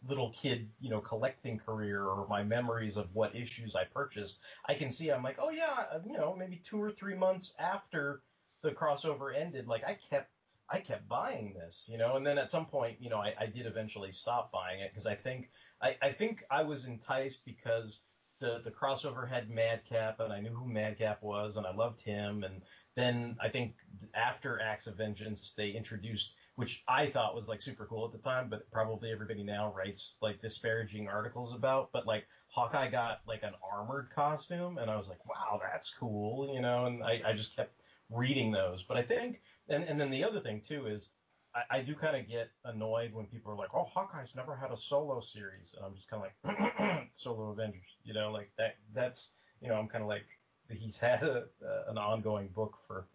little 0.07 0.31
kid 0.31 0.69
you 0.79 0.89
know 0.89 0.99
collecting 0.99 1.57
career 1.59 2.03
or 2.03 2.27
my 2.27 2.43
memories 2.43 2.97
of 2.97 3.13
what 3.13 3.35
issues 3.35 3.75
I 3.75 3.85
purchased, 3.85 4.39
I 4.67 4.73
can 4.73 4.89
see 4.89 5.11
I'm 5.11 5.23
like, 5.23 5.37
oh 5.39 5.49
yeah, 5.49 5.85
uh, 5.93 5.99
you 6.05 6.13
know, 6.13 6.35
maybe 6.37 6.61
two 6.63 6.81
or 6.81 6.91
three 6.91 7.15
months 7.15 7.53
after 7.59 8.21
the 8.61 8.71
crossover 8.71 9.35
ended, 9.35 9.67
like 9.67 9.83
I 9.83 9.97
kept 10.09 10.31
I 10.71 10.79
kept 10.79 11.07
buying 11.07 11.53
this, 11.53 11.89
you 11.91 11.97
know, 11.97 12.15
and 12.15 12.25
then 12.25 12.37
at 12.37 12.51
some 12.51 12.65
point, 12.65 12.97
you 12.99 13.09
know, 13.09 13.17
I, 13.17 13.33
I 13.39 13.45
did 13.47 13.65
eventually 13.65 14.11
stop 14.11 14.51
buying 14.51 14.81
it 14.81 14.91
because 14.91 15.07
I 15.07 15.15
think 15.15 15.49
I, 15.81 15.95
I 16.01 16.11
think 16.11 16.43
I 16.51 16.63
was 16.63 16.85
enticed 16.85 17.43
because 17.45 18.01
the 18.39 18.61
the 18.63 18.71
crossover 18.71 19.27
had 19.27 19.49
Madcap 19.49 20.19
and 20.19 20.31
I 20.31 20.39
knew 20.39 20.53
who 20.53 20.67
Madcap 20.67 21.23
was 21.23 21.57
and 21.57 21.65
I 21.65 21.73
loved 21.73 22.01
him. 22.01 22.43
And 22.43 22.61
then 22.95 23.37
I 23.41 23.49
think 23.49 23.75
after 24.13 24.61
Acts 24.61 24.87
of 24.87 24.95
Vengeance 24.97 25.53
they 25.57 25.69
introduced 25.69 26.35
which 26.59 26.83
I 26.89 27.07
thought 27.07 27.33
was 27.33 27.47
like 27.47 27.61
super 27.61 27.85
cool 27.85 28.05
at 28.05 28.11
the 28.11 28.17
time, 28.17 28.49
but 28.49 28.69
probably 28.69 29.11
everybody 29.11 29.43
now 29.43 29.73
writes 29.73 30.17
like 30.21 30.41
disparaging 30.41 31.07
articles 31.07 31.53
about. 31.53 31.89
But 31.93 32.05
like 32.05 32.25
Hawkeye 32.49 32.89
got 32.89 33.21
like 33.25 33.43
an 33.43 33.53
armored 33.63 34.09
costume, 34.13 34.77
and 34.77 34.91
I 34.91 34.97
was 34.97 35.07
like, 35.07 35.25
wow, 35.25 35.61
that's 35.63 35.89
cool, 35.97 36.51
you 36.53 36.59
know. 36.59 36.85
And 36.85 37.01
I, 37.01 37.21
I 37.25 37.31
just 37.31 37.55
kept 37.55 37.71
reading 38.09 38.51
those. 38.51 38.83
But 38.83 38.97
I 38.97 39.03
think, 39.03 39.41
and 39.69 39.85
and 39.85 39.97
then 39.97 40.09
the 40.11 40.21
other 40.21 40.41
thing 40.41 40.59
too 40.59 40.87
is, 40.87 41.07
I, 41.55 41.77
I 41.77 41.81
do 41.81 41.95
kind 41.95 42.17
of 42.17 42.27
get 42.27 42.49
annoyed 42.65 43.13
when 43.13 43.25
people 43.27 43.53
are 43.53 43.57
like, 43.57 43.73
oh, 43.73 43.85
Hawkeye's 43.85 44.35
never 44.35 44.53
had 44.53 44.71
a 44.71 44.77
solo 44.77 45.21
series, 45.21 45.73
and 45.77 45.85
I'm 45.85 45.95
just 45.95 46.09
kind 46.09 46.21
of 46.21 46.57
like, 46.59 47.07
solo 47.13 47.51
Avengers, 47.51 47.95
you 48.03 48.13
know, 48.13 48.33
like 48.33 48.51
that. 48.57 48.75
That's 48.93 49.31
you 49.61 49.69
know, 49.69 49.75
I'm 49.75 49.87
kind 49.87 50.03
of 50.03 50.09
like, 50.09 50.25
he's 50.69 50.97
had 50.97 51.23
a, 51.23 51.45
an 51.87 51.97
ongoing 51.97 52.49
book 52.49 52.77
for, 52.87 53.07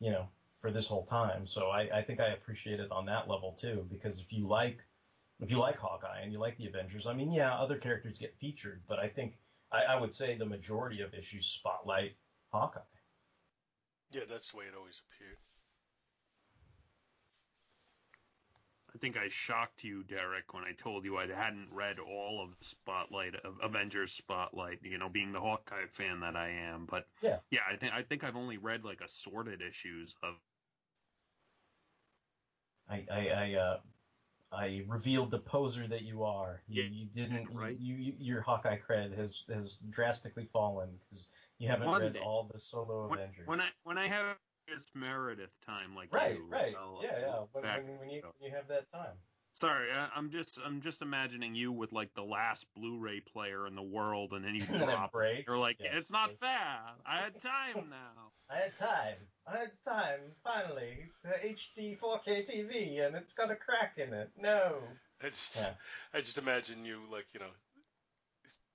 you 0.00 0.10
know, 0.10 0.28
for 0.64 0.70
this 0.70 0.88
whole 0.88 1.04
time. 1.04 1.46
So 1.46 1.66
I, 1.66 1.98
I 1.98 2.02
think 2.02 2.20
I 2.20 2.28
appreciate 2.28 2.80
it 2.80 2.90
on 2.90 3.04
that 3.04 3.28
level 3.28 3.52
too, 3.52 3.86
because 3.90 4.18
if 4.18 4.32
you 4.32 4.48
like 4.48 4.78
if 5.38 5.50
you 5.50 5.58
like 5.58 5.76
Hawkeye 5.76 6.22
and 6.22 6.32
you 6.32 6.38
like 6.38 6.56
the 6.56 6.66
Avengers, 6.66 7.06
I 7.06 7.12
mean, 7.12 7.30
yeah, 7.30 7.52
other 7.52 7.76
characters 7.76 8.16
get 8.16 8.34
featured, 8.40 8.80
but 8.88 8.98
I 8.98 9.06
think 9.06 9.34
I, 9.70 9.82
I 9.82 10.00
would 10.00 10.14
say 10.14 10.38
the 10.38 10.46
majority 10.46 11.02
of 11.02 11.12
issues 11.12 11.44
spotlight 11.44 12.16
Hawkeye. 12.50 12.80
Yeah, 14.10 14.22
that's 14.26 14.52
the 14.52 14.56
way 14.56 14.64
it 14.64 14.74
always 14.74 15.02
appeared. 15.04 15.36
I 18.94 18.98
think 18.98 19.18
I 19.18 19.28
shocked 19.28 19.84
you, 19.84 20.02
Derek, 20.04 20.54
when 20.54 20.64
I 20.64 20.72
told 20.82 21.04
you 21.04 21.18
I 21.18 21.26
hadn't 21.26 21.68
read 21.74 21.98
all 21.98 22.40
of 22.42 22.56
Spotlight, 22.62 23.34
of 23.44 23.56
Avengers 23.62 24.12
Spotlight. 24.12 24.78
You 24.82 24.96
know, 24.96 25.10
being 25.10 25.32
the 25.32 25.40
Hawkeye 25.40 25.88
fan 25.92 26.20
that 26.20 26.36
I 26.36 26.48
am, 26.48 26.86
but 26.88 27.06
yeah, 27.20 27.36
yeah, 27.50 27.60
I 27.70 27.76
think 27.76 27.92
I 27.92 28.02
think 28.02 28.24
I've 28.24 28.36
only 28.36 28.56
read 28.56 28.82
like 28.82 29.02
assorted 29.02 29.60
issues 29.60 30.14
of. 30.22 30.36
I 32.88 33.06
I 33.10 33.28
I, 33.28 33.54
uh, 33.54 33.80
I 34.52 34.84
revealed 34.86 35.30
the 35.30 35.38
poser 35.40 35.86
that 35.88 36.02
you 36.02 36.24
are. 36.24 36.62
You, 36.68 36.82
you 36.84 37.06
didn't. 37.06 37.48
right. 37.54 37.78
You, 37.78 37.94
you 37.96 38.14
your 38.18 38.40
Hawkeye 38.42 38.78
cred 38.78 39.16
has 39.16 39.44
has 39.48 39.78
drastically 39.90 40.46
fallen 40.52 40.90
because 40.98 41.26
you 41.58 41.68
haven't 41.68 41.86
One 41.86 42.02
read 42.02 42.12
day. 42.14 42.20
all 42.20 42.48
the 42.52 42.58
solo 42.58 43.08
When, 43.08 43.18
Avengers. 43.18 43.46
when 43.46 43.60
I 43.60 43.68
when 43.84 43.98
I 43.98 44.08
have 44.08 44.36
this 44.68 44.84
Meredith 44.94 45.50
time 45.66 45.94
like 45.94 46.12
right, 46.12 46.36
you, 46.36 46.46
right, 46.48 46.74
I'll- 46.76 47.00
yeah, 47.02 47.18
yeah. 47.20 47.44
When, 47.52 47.64
when, 47.64 47.98
when 47.98 48.10
you 48.10 48.22
when 48.38 48.50
you 48.50 48.56
have 48.56 48.68
that 48.68 48.90
time. 48.92 49.16
Sorry, 49.64 49.90
I, 49.92 50.08
I'm 50.14 50.30
just 50.30 50.58
I'm 50.64 50.80
just 50.80 51.00
imagining 51.00 51.54
you 51.54 51.72
with 51.72 51.92
like 51.92 52.12
the 52.14 52.22
last 52.22 52.66
Blu-ray 52.76 53.20
player 53.20 53.66
in 53.66 53.74
the 53.74 53.82
world, 53.82 54.32
and 54.32 54.44
then 54.44 54.54
you 54.54 54.64
And 54.68 54.74
it 54.74 54.78
drop. 54.84 55.06
it. 55.06 55.12
breaks, 55.12 55.44
You're 55.48 55.58
like, 55.58 55.76
yes, 55.80 55.92
it's 55.96 56.10
not 56.10 56.36
fair. 56.38 56.78
I 57.06 57.16
had 57.16 57.40
time 57.40 57.88
now. 57.88 58.30
I 58.50 58.56
had 58.56 58.78
time. 58.78 59.16
I 59.46 59.56
had 59.58 59.70
time. 59.84 60.20
Finally, 60.44 61.06
the 61.22 61.30
HD 61.48 61.98
4K 61.98 62.46
TV, 62.50 63.06
and 63.06 63.16
it's 63.16 63.32
got 63.32 63.50
a 63.50 63.56
crack 63.56 63.94
in 63.96 64.12
it. 64.12 64.30
No. 64.38 64.78
I 65.22 65.28
just 65.28 65.56
Yeah. 65.56 65.70
I 66.12 66.20
just 66.20 66.36
imagine 66.36 66.84
you 66.84 67.00
like 67.10 67.26
you 67.32 67.40
know 67.40 67.52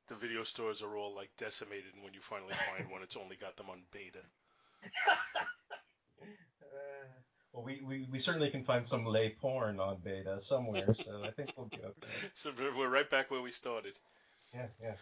the 0.08 0.15
video 0.15 0.41
stores 0.43 0.82
are 0.82 0.97
all 0.97 1.13
like 1.15 1.30
decimated, 1.38 1.93
and 1.93 2.04
when 2.04 2.15
you 2.15 2.19
finally 2.21 2.54
find 2.54 2.89
one, 2.89 3.04
it's 3.04 3.15
only 3.17 3.36
got 3.36 3.56
them 3.58 3.69
on 3.69 3.84
beta. 3.91 4.19
Well, 7.60 7.65
we, 7.65 7.82
we, 7.86 8.08
we 8.10 8.19
certainly 8.19 8.50
can 8.50 8.63
find 8.63 8.88
some 8.88 9.06
lay 9.06 9.36
porn 9.41 9.82
on 9.82 9.98
beta 10.02 10.39
somewhere, 10.39 10.93
so 10.93 11.22
I 11.26 11.32
think 11.32 11.52
we'll 11.58 11.67
be 11.67 11.76
okay. 11.78 12.30
So 12.34 12.52
we're- 12.58 12.72
we're 12.78 12.89
right 12.89 13.10
back 13.10 13.30
where 13.32 13.41
we 13.41 13.52
started. 13.52 14.00
Yeah, 14.56 14.67
yeah. 14.82 14.95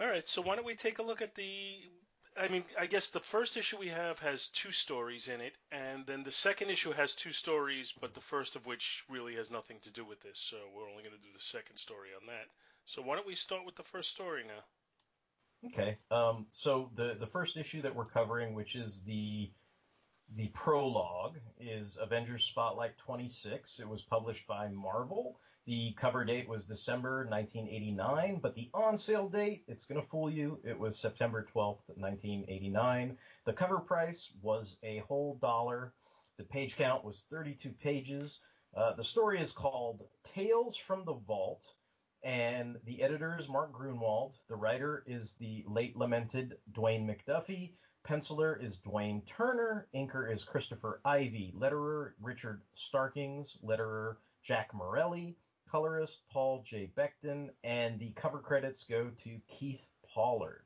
All 0.00 0.06
right, 0.06 0.26
so 0.28 0.40
why 0.40 0.54
don't 0.54 0.64
we 0.64 0.76
take 0.76 1.00
a 1.00 1.02
look 1.02 1.20
at 1.20 1.34
the? 1.34 1.76
I 2.36 2.46
mean, 2.46 2.62
I 2.78 2.86
guess 2.86 3.08
the 3.08 3.18
first 3.18 3.56
issue 3.56 3.76
we 3.76 3.88
have 3.88 4.20
has 4.20 4.48
two 4.48 4.70
stories 4.70 5.26
in 5.26 5.40
it, 5.40 5.52
and 5.72 6.06
then 6.06 6.22
the 6.22 6.30
second 6.30 6.70
issue 6.70 6.92
has 6.92 7.16
two 7.16 7.32
stories, 7.32 7.92
but 8.00 8.14
the 8.14 8.20
first 8.20 8.54
of 8.54 8.66
which 8.68 9.02
really 9.10 9.34
has 9.34 9.50
nothing 9.50 9.78
to 9.82 9.92
do 9.92 10.04
with 10.04 10.20
this. 10.20 10.38
So 10.38 10.58
we're 10.72 10.88
only 10.88 11.02
going 11.02 11.16
to 11.16 11.20
do 11.20 11.32
the 11.34 11.42
second 11.42 11.76
story 11.76 12.10
on 12.20 12.24
that. 12.28 12.46
So 12.84 13.02
why 13.02 13.16
don't 13.16 13.26
we 13.26 13.34
start 13.34 13.66
with 13.66 13.74
the 13.74 13.82
first 13.82 14.10
story 14.12 14.44
now? 14.46 15.68
Okay. 15.68 15.98
Um, 16.12 16.46
so 16.52 16.90
the 16.94 17.16
the 17.18 17.26
first 17.26 17.56
issue 17.56 17.82
that 17.82 17.96
we're 17.96 18.06
covering, 18.06 18.54
which 18.54 18.76
is 18.76 19.00
the 19.04 19.50
the 20.36 20.48
prologue, 20.48 21.36
is 21.58 21.98
Avengers 22.00 22.44
Spotlight 22.44 22.96
26. 22.98 23.80
It 23.80 23.88
was 23.88 24.02
published 24.02 24.46
by 24.46 24.68
Marvel. 24.68 25.38
The 25.66 25.92
cover 25.92 26.24
date 26.24 26.48
was 26.48 26.64
December 26.64 27.26
1989, 27.28 28.38
but 28.42 28.54
the 28.54 28.70
on 28.72 28.96
sale 28.96 29.28
date, 29.28 29.64
it's 29.68 29.84
going 29.84 30.00
to 30.00 30.06
fool 30.08 30.30
you, 30.30 30.58
it 30.64 30.78
was 30.78 30.98
September 30.98 31.46
12th, 31.54 31.82
1989. 31.96 33.16
The 33.44 33.52
cover 33.52 33.78
price 33.78 34.30
was 34.40 34.76
a 34.82 34.98
whole 34.98 35.36
dollar. 35.40 35.92
The 36.38 36.44
page 36.44 36.76
count 36.76 37.04
was 37.04 37.24
32 37.30 37.70
pages. 37.82 38.38
Uh, 38.76 38.94
the 38.94 39.04
story 39.04 39.40
is 39.40 39.52
called 39.52 40.04
Tales 40.24 40.76
from 40.76 41.04
the 41.04 41.14
Vault, 41.14 41.66
and 42.22 42.76
the 42.84 43.02
editor 43.02 43.36
is 43.38 43.48
Mark 43.48 43.72
Gruenwald. 43.72 44.34
The 44.48 44.56
writer 44.56 45.02
is 45.06 45.34
the 45.40 45.64
late 45.66 45.96
lamented 45.96 46.56
Dwayne 46.72 47.04
McDuffie. 47.04 47.72
Penciler 48.04 48.62
is 48.62 48.78
Dwayne 48.78 49.26
Turner. 49.26 49.86
Inker 49.94 50.32
is 50.32 50.42
Christopher 50.42 51.00
Ivy. 51.04 51.52
Letterer 51.56 52.12
Richard 52.20 52.62
Starkings. 52.72 53.58
Letterer 53.62 54.16
Jack 54.42 54.72
Morelli. 54.74 55.36
Colorist 55.70 56.18
Paul 56.32 56.62
J. 56.66 56.90
Becton. 56.96 57.50
And 57.62 57.98
the 57.98 58.12
cover 58.12 58.38
credits 58.38 58.84
go 58.84 59.10
to 59.24 59.40
Keith 59.48 59.86
Pollard. 60.12 60.64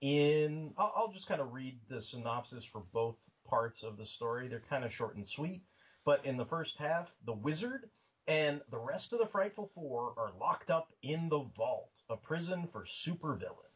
In 0.00 0.72
I'll, 0.78 0.92
I'll 0.96 1.12
just 1.12 1.26
kind 1.26 1.40
of 1.40 1.52
read 1.52 1.78
the 1.88 2.00
synopsis 2.00 2.64
for 2.64 2.82
both 2.92 3.16
parts 3.46 3.82
of 3.82 3.96
the 3.96 4.06
story. 4.06 4.48
They're 4.48 4.62
kind 4.70 4.84
of 4.84 4.92
short 4.92 5.16
and 5.16 5.26
sweet. 5.26 5.62
But 6.04 6.24
in 6.24 6.36
the 6.36 6.46
first 6.46 6.78
half, 6.78 7.12
the 7.24 7.32
wizard 7.32 7.90
and 8.26 8.60
the 8.70 8.78
rest 8.78 9.12
of 9.12 9.18
the 9.18 9.26
Frightful 9.26 9.70
Four 9.74 10.14
are 10.16 10.32
locked 10.40 10.70
up 10.70 10.92
in 11.02 11.28
the 11.28 11.42
vault, 11.56 12.00
a 12.08 12.16
prison 12.16 12.68
for 12.72 12.84
supervillains. 12.84 13.73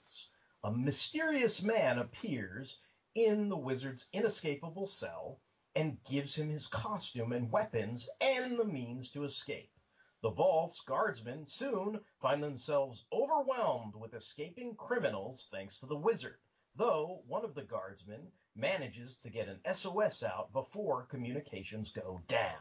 A 0.69 0.71
mysterious 0.71 1.63
man 1.63 1.99
appears 1.99 2.79
in 3.15 3.49
the 3.49 3.57
wizard's 3.57 4.05
inescapable 4.13 4.87
cell 4.87 5.41
and 5.75 6.03
gives 6.05 6.35
him 6.35 6.51
his 6.51 6.67
costume 6.67 7.33
and 7.33 7.51
weapons 7.51 8.07
and 8.21 8.59
the 8.59 8.67
means 8.67 9.11
to 9.13 9.25
escape. 9.25 9.73
The 10.21 10.29
vault's 10.29 10.83
guardsmen 10.83 11.47
soon 11.47 12.05
find 12.21 12.43
themselves 12.43 13.07
overwhelmed 13.11 13.95
with 13.95 14.13
escaping 14.13 14.77
criminals 14.77 15.49
thanks 15.51 15.81
to 15.81 15.87
the 15.87 15.97
wizard, 15.97 16.39
though 16.75 17.23
one 17.27 17.47
of 17.47 17.55
the 17.55 17.65
guardsmen 17.65 18.31
manages 18.55 19.17
to 19.23 19.31
get 19.31 19.49
an 19.49 19.63
SOS 19.73 20.23
out 20.23 20.53
before 20.53 21.07
communications 21.07 21.89
go 21.89 22.21
down. 22.29 22.61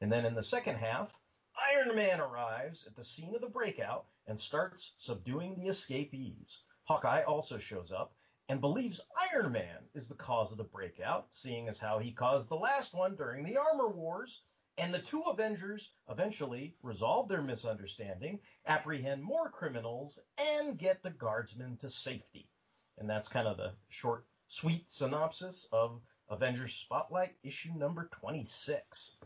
And 0.00 0.10
then 0.10 0.24
in 0.24 0.34
the 0.34 0.42
second 0.42 0.76
half, 0.76 1.14
Iron 1.70 1.94
Man 1.94 2.18
arrives 2.18 2.86
at 2.86 2.96
the 2.96 3.04
scene 3.04 3.34
of 3.34 3.42
the 3.42 3.50
breakout 3.50 4.06
and 4.26 4.40
starts 4.40 4.94
subduing 4.96 5.54
the 5.54 5.68
escapees. 5.68 6.62
Hawkeye 6.86 7.22
also 7.22 7.58
shows 7.58 7.92
up 7.92 8.14
and 8.48 8.60
believes 8.60 9.00
Iron 9.32 9.52
Man 9.52 9.78
is 9.94 10.08
the 10.08 10.14
cause 10.14 10.52
of 10.52 10.58
the 10.58 10.64
breakout, 10.64 11.26
seeing 11.30 11.68
as 11.68 11.78
how 11.78 11.98
he 11.98 12.12
caused 12.12 12.48
the 12.48 12.54
last 12.54 12.94
one 12.94 13.16
during 13.16 13.44
the 13.44 13.56
Armor 13.56 13.88
Wars. 13.88 14.42
And 14.78 14.92
the 14.92 15.00
two 15.00 15.22
Avengers 15.22 15.90
eventually 16.08 16.76
resolve 16.82 17.28
their 17.28 17.42
misunderstanding, 17.42 18.38
apprehend 18.66 19.22
more 19.22 19.50
criminals, 19.50 20.20
and 20.38 20.78
get 20.78 21.02
the 21.02 21.10
guardsmen 21.10 21.76
to 21.78 21.90
safety. 21.90 22.48
And 22.98 23.08
that's 23.08 23.26
kind 23.26 23.48
of 23.48 23.56
the 23.56 23.72
short, 23.88 24.26
sweet 24.46 24.84
synopsis 24.90 25.66
of 25.72 26.00
Avengers 26.28 26.74
Spotlight 26.74 27.34
issue 27.42 27.72
number 27.74 28.10
26. 28.20 29.16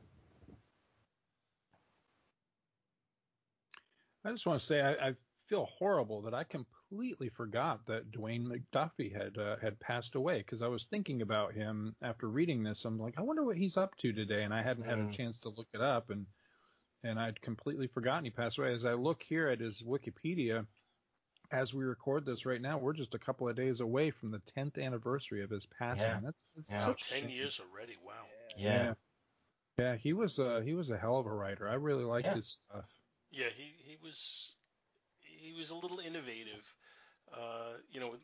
I 4.25 4.31
just 4.31 4.46
want 4.46 4.61
to 4.61 4.66
say 4.66 4.81
I, 4.81 5.09
I 5.09 5.14
feel 5.46 5.66
horrible 5.66 6.23
that 6.23 6.35
I 6.35 6.44
completely 6.90 7.29
forgot 7.29 7.87
that 7.87 8.11
Dwayne 8.11 8.44
McDuffie 8.46 9.14
had 9.16 9.38
uh, 9.38 9.57
had 9.62 9.79
passed 9.81 10.14
away 10.16 10.38
because 10.38 10.61
I 10.61 10.66
was 10.68 10.85
thinking 10.85 11.22
about 11.22 11.55
him 11.55 11.94
after 12.03 12.29
reading 12.29 12.62
this. 12.62 12.85
I'm 12.85 12.98
like, 12.98 13.14
I 13.16 13.22
wonder 13.22 13.44
what 13.44 13.57
he's 13.57 13.76
up 13.76 13.96
to 13.98 14.12
today, 14.12 14.42
and 14.42 14.53
I 14.53 14.62
hadn't 14.62 14.85
had 14.85 14.98
a 14.98 15.03
Mm. 15.05 15.12
chance 15.12 15.38
to 15.38 15.50
look 15.50 15.68
it 15.72 15.81
up, 15.81 16.11
and 16.11 16.26
and 17.03 17.18
I'd 17.18 17.40
completely 17.40 17.87
forgotten 17.87 18.24
he 18.24 18.31
passed 18.31 18.59
away. 18.59 18.74
As 18.74 18.85
I 18.85 18.92
look 18.94 19.22
here 19.22 19.48
at 19.48 19.61
his 19.61 19.83
Wikipedia, 19.83 20.66
as 21.50 21.72
we 21.72 21.85
record 21.85 22.26
this 22.26 22.44
right 22.44 22.61
now, 22.61 22.76
we're 22.76 22.92
just 22.92 23.14
a 23.14 23.18
couple 23.18 23.48
of 23.48 23.57
days 23.57 23.81
away 23.81 24.11
from 24.11 24.31
the 24.31 24.40
10th 24.55 24.76
anniversary 24.79 25.42
of 25.42 25.48
his 25.50 25.64
passing. 25.66 26.03
Yeah. 26.07 26.20
That's, 26.22 26.46
that's 26.57 26.70
Yeah. 26.70 26.85
such 26.85 27.09
Ten 27.09 27.20
shame. 27.22 27.31
years 27.31 27.59
already. 27.61 27.96
Wow. 28.05 28.12
Yeah. 28.59 28.94
yeah. 29.79 29.96
he 29.96 30.12
was 30.12 30.38
uh, 30.38 30.61
he 30.62 30.74
was 30.74 30.90
a 30.90 30.98
hell 30.98 31.18
of 31.18 31.26
a 31.26 31.33
writer. 31.33 31.68
I 31.68 31.74
really 31.74 32.05
liked 32.05 32.26
Yeah. 32.26 32.35
his 32.35 32.59
stuff. 32.68 32.85
Yeah, 33.31 33.48
he 33.57 33.72
he 33.79 33.96
was 34.03 34.55
he 35.20 35.53
was 35.55 35.70
a 35.70 35.74
little 35.76 36.00
innovative. 36.00 36.68
Uh, 37.33 37.75
you 37.90 38.01
know, 38.01 38.14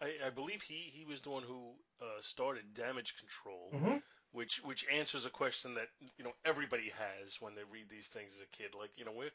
I, 0.00 0.14
I 0.26 0.30
believe 0.30 0.62
he 0.62 0.74
he 0.74 1.04
was 1.04 1.20
the 1.20 1.30
one 1.30 1.42
who 1.42 1.74
uh, 2.00 2.20
started 2.20 2.74
damage 2.74 3.16
control, 3.18 3.74
Mhm. 3.74 4.02
which 4.32 4.58
which 4.64 4.86
answers 4.90 5.24
a 5.26 5.30
question 5.30 5.74
that 5.74 5.88
you 6.18 6.24
know 6.24 6.32
everybody 6.44 6.90
has 6.90 7.40
when 7.40 7.54
they 7.54 7.64
read 7.64 7.88
these 7.88 8.08
things 8.08 8.34
as 8.36 8.42
a 8.42 8.46
kid. 8.56 8.74
Like, 8.74 8.96
you 8.96 9.04
know, 9.04 9.12
where, 9.12 9.30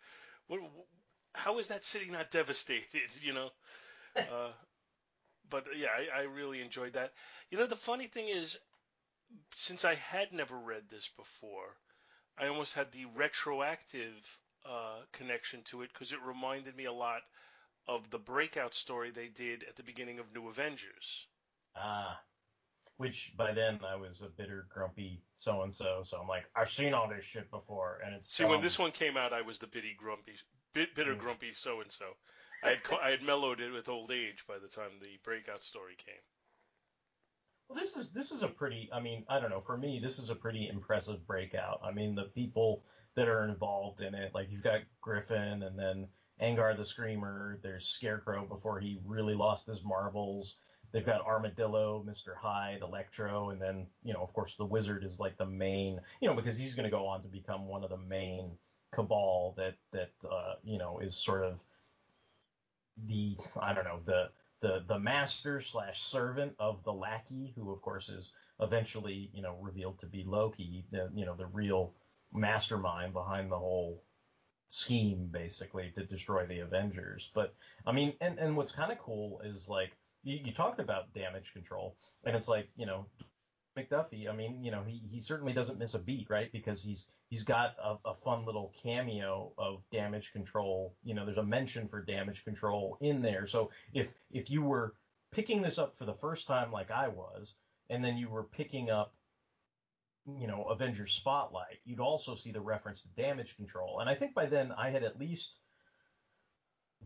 what, 0.48 0.62
how 1.36 1.60
is 1.60 1.68
that 1.70 1.86
city 1.86 2.10
not 2.12 2.32
devastated? 2.32 3.12
You 3.22 3.34
know. 3.34 3.50
Uh, 4.18 4.52
but 5.50 5.66
yeah, 5.76 5.88
I, 6.16 6.20
I 6.20 6.22
really 6.24 6.62
enjoyed 6.62 6.94
that. 6.94 7.12
You 7.50 7.58
know, 7.58 7.66
the 7.66 7.76
funny 7.76 8.08
thing 8.08 8.28
is, 8.28 8.58
since 9.56 9.86
I 9.86 9.96
had 9.96 10.32
never 10.32 10.58
read 10.58 10.90
this 10.90 11.10
before, 11.10 11.78
I 12.38 12.48
almost 12.48 12.74
had 12.76 12.92
the 12.92 13.06
retroactive 13.06 14.40
uh, 14.66 15.02
connection 15.14 15.64
to 15.66 15.82
it 15.84 15.92
because 15.94 16.12
it 16.14 16.22
reminded 16.22 16.76
me 16.76 16.86
a 16.86 16.94
lot 16.94 17.22
of 17.90 18.10
the 18.12 18.20
breakout 18.20 18.76
story 18.76 19.10
they 19.10 19.28
did 19.28 19.64
at 19.68 19.76
the 19.76 19.84
beginning 19.84 20.20
of 20.20 20.32
New 20.34 20.48
Avengers. 20.48 21.28
Ah. 21.76 22.22
Which 22.98 23.34
by 23.36 23.54
then 23.54 23.80
I 23.88 23.96
was 23.96 24.22
a 24.22 24.28
bitter, 24.28 24.68
grumpy 24.70 25.24
so 25.34 25.64
and 25.64 25.74
so. 25.74 26.02
So 26.04 26.18
I'm 26.18 26.28
like, 26.28 26.44
I've 26.56 26.70
seen 26.70 26.94
all 26.94 27.08
this 27.10 27.26
shit 27.26 27.50
before, 27.50 28.00
and 28.06 28.14
it's 28.14 28.36
See, 28.36 28.46
when 28.46 28.62
this 28.62 28.78
one 28.78 28.92
came 28.92 29.16
out, 29.18 29.34
I 29.34 29.42
was 29.42 29.58
the 29.60 29.68
bitty 29.68 29.96
grumpy, 29.98 30.34
bit 30.74 30.94
bitter 30.96 31.16
Mm. 31.16 31.20
grumpy 31.20 31.54
so 31.54 31.82
and 31.82 31.92
so. 31.92 32.06
I 32.62 32.72
had 32.72 32.80
I 33.02 33.10
had 33.12 33.24
mellowed 33.24 33.62
it 33.62 33.72
with 33.72 33.88
old 33.90 34.12
age 34.12 34.46
by 34.46 34.60
the 34.60 34.68
time 34.68 34.92
the 35.02 35.18
breakout 35.24 35.64
story 35.64 35.96
came. 35.96 36.22
Well, 37.70 37.80
this 37.80 37.96
is 37.96 38.12
this 38.12 38.32
is 38.32 38.44
a 38.44 38.50
pretty. 38.50 38.90
I 38.94 39.00
mean, 39.00 39.26
I 39.30 39.40
don't 39.40 39.50
know. 39.50 39.62
For 39.62 39.78
me, 39.78 40.00
this 40.04 40.20
is 40.20 40.30
a 40.30 40.36
pretty 40.36 40.68
impressive 40.68 41.26
breakout. 41.26 41.80
I 41.84 41.92
mean, 41.92 42.16
the 42.16 42.30
people 42.36 42.84
that 43.16 43.30
are 43.30 43.46
involved 43.46 44.02
in 44.02 44.14
it, 44.14 44.34
like 44.36 44.52
you've 44.52 44.64
got 44.64 44.82
Griffin, 45.02 45.64
and 45.64 45.80
then 45.80 46.10
Angar 46.42 46.76
the 46.76 46.86
Screamer. 46.86 47.60
There's 47.62 47.86
Scarecrow 47.86 48.46
before 48.46 48.80
he 48.80 49.00
really 49.06 49.36
lost 49.36 49.68
his 49.68 49.84
marbles. 49.84 50.56
They've 50.92 51.06
got 51.06 51.22
Armadillo, 51.22 52.04
Mr. 52.08 52.36
Hyde, 52.36 52.80
Electro, 52.82 53.52
and 53.52 53.62
then 53.62 53.88
you 54.04 54.14
know, 54.14 54.22
of 54.22 54.34
course, 54.34 54.56
the 54.56 54.66
Wizard 54.66 55.04
is 55.04 55.20
like 55.20 55.38
the 55.38 55.46
main. 55.46 56.00
You 56.22 56.30
know, 56.30 56.36
because 56.36 56.58
he's 56.58 56.74
going 56.74 56.86
to 56.86 56.90
go 56.90 57.06
on 57.06 57.22
to 57.22 57.28
become 57.28 57.68
one 57.68 57.84
of 57.84 57.90
the 57.90 57.98
main 57.98 58.52
cabal 58.92 59.54
that 59.58 59.76
that 59.92 60.12
uh, 60.30 60.56
you 60.64 60.78
know 60.78 61.00
is 61.00 61.16
sort 61.16 61.44
of 61.44 61.60
the 63.06 63.38
I 63.62 63.74
don't 63.74 63.86
know 63.86 64.00
the 64.06 64.30
the 64.62 64.84
the 64.88 65.00
master 65.00 65.62
slash 65.62 66.02
servant 66.02 66.54
of 66.60 66.84
the 66.84 66.94
lackey, 66.94 67.54
who 67.56 67.72
of 67.72 67.82
course 67.82 68.10
is 68.10 68.32
eventually 68.60 69.30
you 69.34 69.42
know 69.42 69.58
revealed 69.62 70.00
to 70.00 70.06
be 70.08 70.24
Loki, 70.26 70.86
the 70.92 71.10
you 71.14 71.26
know 71.26 71.36
the 71.36 71.48
real 71.48 71.94
mastermind 72.34 73.14
behind 73.14 73.52
the 73.52 73.58
whole 73.58 74.04
scheme, 74.70 75.28
basically 75.32 75.92
to 75.96 76.06
destroy 76.06 76.46
the 76.46 76.60
Avengers. 76.60 77.30
But 77.36 77.54
I 77.86 77.92
mean, 77.92 78.14
and 78.22 78.40
and 78.40 78.56
what's 78.56 78.72
kind 78.72 78.92
of 78.92 78.98
cool 78.98 79.42
is 79.44 79.68
like 79.68 79.92
you, 80.24 80.40
you 80.46 80.54
talked 80.54 80.80
about 80.80 81.14
damage 81.14 81.54
control, 81.54 81.98
and 82.24 82.36
it's 82.36 82.48
like 82.48 82.70
you 82.76 82.86
know 82.86 83.06
McDuffie, 83.80 84.30
I 84.30 84.36
mean, 84.36 84.64
you 84.64 84.72
know, 84.72 84.84
he, 84.86 85.02
he 85.06 85.20
certainly 85.20 85.54
doesn't 85.54 85.80
miss 85.80 85.94
a 85.94 86.00
beat, 86.00 86.30
right? 86.30 86.52
Because 86.52 86.84
he's 86.84 87.08
he's 87.30 87.44
got 87.44 87.76
a, 87.84 87.96
a 88.10 88.16
fun 88.16 88.46
little 88.46 88.74
cameo 88.84 89.54
of 89.58 89.82
damage 89.92 90.32
control. 90.32 90.96
You 91.04 91.14
know, 91.14 91.26
there's 91.26 91.38
a 91.38 91.44
mention 91.44 91.88
for 91.88 92.02
damage 92.02 92.44
control 92.44 92.98
in 93.02 93.22
there. 93.22 93.46
So 93.46 93.72
if 93.94 94.12
if 94.32 94.50
you 94.50 94.64
were 94.64 94.94
picking 95.32 95.62
this 95.62 95.78
up 95.78 95.98
for 95.98 96.06
the 96.06 96.14
first 96.14 96.48
time 96.48 96.72
like 96.72 96.92
I 96.92 97.08
was, 97.08 97.56
and 97.90 98.04
then 98.04 98.18
you 98.18 98.30
were 98.30 98.44
picking 98.44 98.90
up, 98.90 99.14
you 100.38 100.48
know, 100.48 100.64
Avengers 100.64 101.14
Spotlight, 101.14 101.80
you'd 101.86 102.00
also 102.00 102.36
see 102.36 102.52
the 102.52 102.62
reference 102.62 103.02
to 103.02 103.08
damage 103.10 103.56
control. 103.56 104.00
And 104.00 104.10
I 104.10 104.16
think 104.16 104.34
by 104.34 104.46
then 104.46 104.72
I 104.78 104.90
had 104.90 105.04
at 105.04 105.20
least 105.20 105.56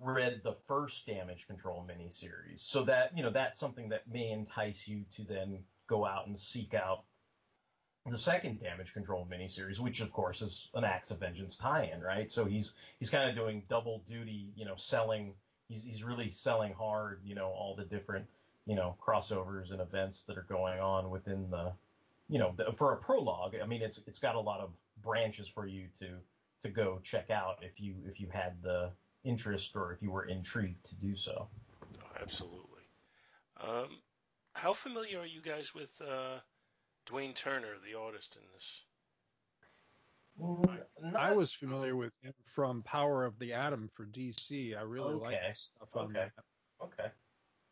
read 0.02 0.42
the 0.44 0.56
first 0.68 1.06
damage 1.06 1.48
control 1.48 1.88
miniseries. 1.88 2.60
So 2.60 2.84
that, 2.86 3.16
you 3.16 3.24
know, 3.24 3.30
that's 3.30 3.60
something 3.60 3.90
that 3.90 4.08
may 4.12 4.32
entice 4.32 4.88
you 4.88 5.06
to 5.16 5.24
then 5.24 5.60
go 5.88 6.06
out 6.06 6.28
and 6.28 6.38
seek 6.38 6.74
out 6.74 7.04
the 8.06 8.18
second 8.18 8.60
damage 8.60 8.94
control 8.94 9.26
miniseries, 9.32 9.80
which 9.80 10.02
of 10.02 10.12
course 10.12 10.42
is 10.42 10.70
an 10.74 10.84
Acts 10.84 11.12
of 11.12 11.20
Vengeance 11.20 11.56
tie-in, 11.56 12.02
right? 12.02 12.30
So 12.30 12.44
he's 12.44 12.74
he's 13.00 13.10
kind 13.10 13.30
of 13.30 13.36
doing 13.36 13.64
double 13.70 14.04
duty, 14.06 14.52
you 14.56 14.66
know, 14.66 14.76
selling. 14.76 15.34
He's 15.70 15.84
he's 15.84 16.04
really 16.04 16.30
selling 16.30 16.74
hard, 16.74 17.22
you 17.24 17.36
know, 17.36 17.48
all 17.48 17.76
the 17.78 17.86
different, 17.86 18.26
you 18.66 18.76
know, 18.76 18.98
crossovers 19.02 19.72
and 19.72 19.80
events 19.80 20.24
that 20.24 20.38
are 20.38 20.46
going 20.50 20.80
on 20.80 21.10
within 21.10 21.50
the, 21.50 21.72
you 22.28 22.40
know, 22.40 22.54
the, 22.56 22.72
for 22.74 22.94
a 22.94 22.98
prologue. 22.98 23.56
I 23.62 23.66
mean, 23.66 23.82
it's 23.82 24.00
it's 24.08 24.20
got 24.20 24.36
a 24.36 24.40
lot 24.40 24.60
of 24.60 24.72
branches 25.02 25.48
for 25.48 25.66
you 25.66 25.88
to 26.00 26.20
to 26.62 26.70
go 26.70 27.00
check 27.04 27.30
out 27.30 27.64
if 27.64 27.80
you 27.80 27.96
if 28.06 28.20
you 28.20 28.30
had 28.30 28.62
the 28.62 28.92
interest 29.24 29.76
or 29.76 29.94
if 29.94 30.02
you 30.02 30.12
were 30.12 30.26
intrigued 30.26 30.84
to 30.86 30.96
do 30.96 31.16
so. 31.16 31.48
Oh, 32.02 32.08
absolutely. 32.22 32.84
Um, 33.58 34.02
how 34.54 34.74
familiar 34.74 35.20
are 35.20 35.26
you 35.26 35.42
guys 35.42 35.74
with 35.74 36.02
uh, 36.02 36.40
Dwayne 37.06 37.36
Turner, 37.36 37.76
the 37.84 37.98
artist 37.98 38.38
in 38.38 38.44
this? 38.54 38.86
I 41.16 41.34
was 41.34 41.52
familiar 41.52 41.96
with 41.96 42.14
him 42.22 42.34
from 42.46 42.82
Power 42.84 43.26
of 43.26 43.38
the 43.40 43.54
Atom 43.54 43.90
for 43.94 44.06
DC. 44.06 44.76
I 44.78 44.82
really 44.82 45.16
like 45.16 45.36
Okay. 45.36 45.50
his 45.50 45.60
stuff 45.60 45.90
on 45.96 46.06
Okay. 46.06 46.20
that. 46.20 46.32
Okay. 46.82 47.12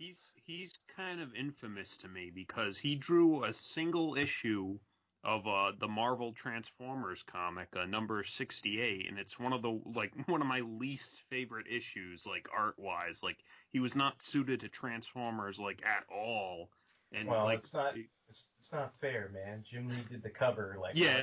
He's 0.02 0.32
he's 0.34 0.74
kind 0.98 1.22
of 1.22 1.36
infamous 1.36 1.96
to 1.98 2.08
me 2.08 2.32
because 2.34 2.76
he 2.76 2.96
drew 2.96 3.44
a 3.44 3.54
single 3.54 4.16
issue 4.18 4.80
of 5.24 5.46
uh, 5.46 5.74
the 5.80 5.88
Marvel 5.88 6.34
Transformers 6.34 7.24
comic, 7.32 7.68
uh, 7.80 7.86
number 7.86 8.24
68, 8.24 9.08
and 9.08 9.20
it's 9.20 9.40
one 9.40 9.54
of 9.54 9.62
the 9.62 9.80
like 9.94 10.12
one 10.28 10.42
of 10.42 10.48
my 10.48 10.62
least 10.62 11.22
favorite 11.30 11.68
issues, 11.68 12.26
like 12.26 12.48
art 12.58 12.74
wise. 12.80 13.20
Like 13.22 13.38
he 13.72 13.80
was 13.80 13.96
not 13.96 14.24
suited 14.24 14.62
to 14.62 14.70
Transformers 14.70 15.60
like 15.60 15.84
at 15.86 16.04
all, 16.12 16.72
and 17.12 17.28
well, 17.28 17.44
like 17.44 17.60
it's 17.60 17.72
not 17.72 17.94
it's, 18.28 18.48
it's 18.58 18.74
not 18.74 18.94
fair, 19.00 19.30
man. 19.32 19.64
Jim 19.70 19.88
Lee 19.88 20.04
did 20.10 20.24
the 20.24 20.32
cover 20.32 20.78
like 20.82 20.96
yeah. 20.96 21.22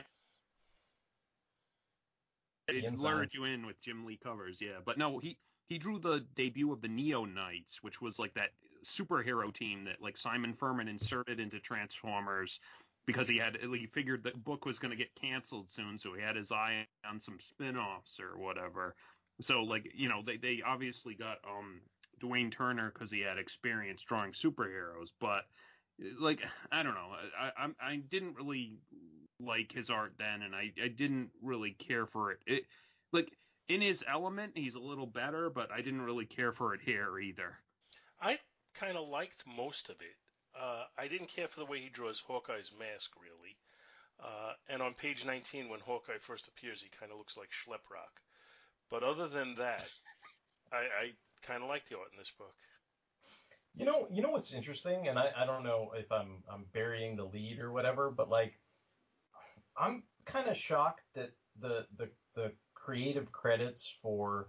The 2.68 2.76
It 2.76 2.84
insides. 2.84 3.02
lured 3.02 3.34
you 3.34 3.42
in 3.42 3.66
with 3.66 3.80
Jim 3.80 4.06
Lee 4.06 4.20
covers, 4.22 4.60
yeah. 4.60 4.78
But 4.84 4.98
no, 4.98 5.18
he 5.18 5.36
he 5.68 5.78
drew 5.78 5.98
the 5.98 6.24
debut 6.36 6.72
of 6.72 6.80
the 6.80 6.88
Neo 6.88 7.24
Knights, 7.24 7.82
which 7.82 8.00
was 8.00 8.18
like 8.18 8.34
that 8.34 8.50
superhero 8.86 9.52
team 9.52 9.84
that 9.84 10.02
like 10.02 10.16
Simon 10.16 10.54
Furman 10.54 10.88
inserted 10.88 11.40
into 11.40 11.60
Transformers 11.60 12.60
because 13.06 13.26
he 13.26 13.38
had 13.38 13.56
he 13.60 13.86
figured 13.86 14.22
the 14.22 14.32
book 14.36 14.66
was 14.66 14.78
going 14.78 14.90
to 14.90 14.96
get 14.96 15.14
canceled 15.20 15.70
soon, 15.70 15.98
so 15.98 16.12
he 16.14 16.22
had 16.22 16.36
his 16.36 16.52
eye 16.52 16.86
on 17.08 17.18
some 17.18 17.38
spin-offs 17.40 18.20
or 18.20 18.38
whatever. 18.38 18.94
So 19.40 19.62
like 19.62 19.90
you 19.94 20.08
know 20.08 20.22
they 20.24 20.36
they 20.36 20.62
obviously 20.64 21.14
got 21.14 21.38
um 21.48 21.80
Dwayne 22.22 22.52
Turner 22.52 22.90
because 22.92 23.10
he 23.10 23.20
had 23.20 23.38
experience 23.38 24.02
drawing 24.02 24.32
superheroes, 24.32 25.08
but 25.20 25.44
like 26.20 26.40
I 26.70 26.82
don't 26.82 26.94
know, 26.94 27.10
I 27.38 27.64
I, 27.64 27.92
I 27.92 27.96
didn't 27.96 28.36
really 28.36 28.78
like 29.40 29.72
his 29.72 29.90
art 29.90 30.12
then, 30.18 30.42
and 30.42 30.54
I 30.54 30.72
I 30.82 30.88
didn't 30.88 31.30
really 31.42 31.72
care 31.78 32.06
for 32.06 32.32
it. 32.32 32.38
It 32.46 32.64
like 33.12 33.32
in 33.68 33.80
his 33.80 34.04
element 34.06 34.52
he's 34.54 34.74
a 34.74 34.80
little 34.80 35.06
better, 35.06 35.50
but 35.50 35.70
I 35.70 35.78
didn't 35.78 36.02
really 36.02 36.26
care 36.26 36.52
for 36.52 36.74
it 36.74 36.80
here 36.84 37.18
either. 37.18 37.58
I 38.20 38.38
kind 38.78 38.96
of 38.96 39.08
liked 39.08 39.44
most 39.56 39.90
of 39.90 39.96
it. 40.00 40.16
Uh, 40.58 40.84
I 40.96 41.08
didn't 41.08 41.28
care 41.28 41.48
for 41.48 41.60
the 41.60 41.66
way 41.66 41.78
he 41.78 41.88
draws 41.88 42.20
Hawkeye's 42.20 42.72
mask, 42.78 43.12
really. 43.20 43.56
Uh, 44.22 44.52
and 44.68 44.82
on 44.82 44.94
page 44.94 45.24
19, 45.24 45.68
when 45.68 45.80
Hawkeye 45.80 46.18
first 46.20 46.48
appears, 46.48 46.82
he 46.82 46.88
kind 46.98 47.12
of 47.12 47.18
looks 47.18 47.36
like 47.36 47.50
Schleprock. 47.50 48.10
But 48.90 49.02
other 49.02 49.28
than 49.28 49.54
that, 49.56 49.88
I, 50.72 50.76
I 50.76 51.12
kind 51.42 51.62
of 51.62 51.68
like 51.68 51.88
the 51.88 51.98
art 51.98 52.08
in 52.12 52.18
this 52.18 52.32
book. 52.36 52.54
You 53.76 53.84
know, 53.84 54.08
you 54.10 54.22
know 54.22 54.30
what's 54.30 54.52
interesting, 54.52 55.06
and 55.06 55.18
I, 55.18 55.30
I 55.36 55.46
don't 55.46 55.62
know 55.62 55.92
if 55.94 56.10
I'm 56.10 56.42
I'm 56.52 56.64
burying 56.72 57.14
the 57.14 57.24
lead 57.24 57.60
or 57.60 57.70
whatever, 57.70 58.10
but 58.10 58.28
like, 58.28 58.58
I'm 59.76 60.02
kind 60.24 60.48
of 60.48 60.56
shocked 60.56 61.02
that 61.14 61.30
the 61.60 61.86
the 61.96 62.08
the 62.34 62.52
creative 62.74 63.30
credits 63.30 63.94
for 64.02 64.48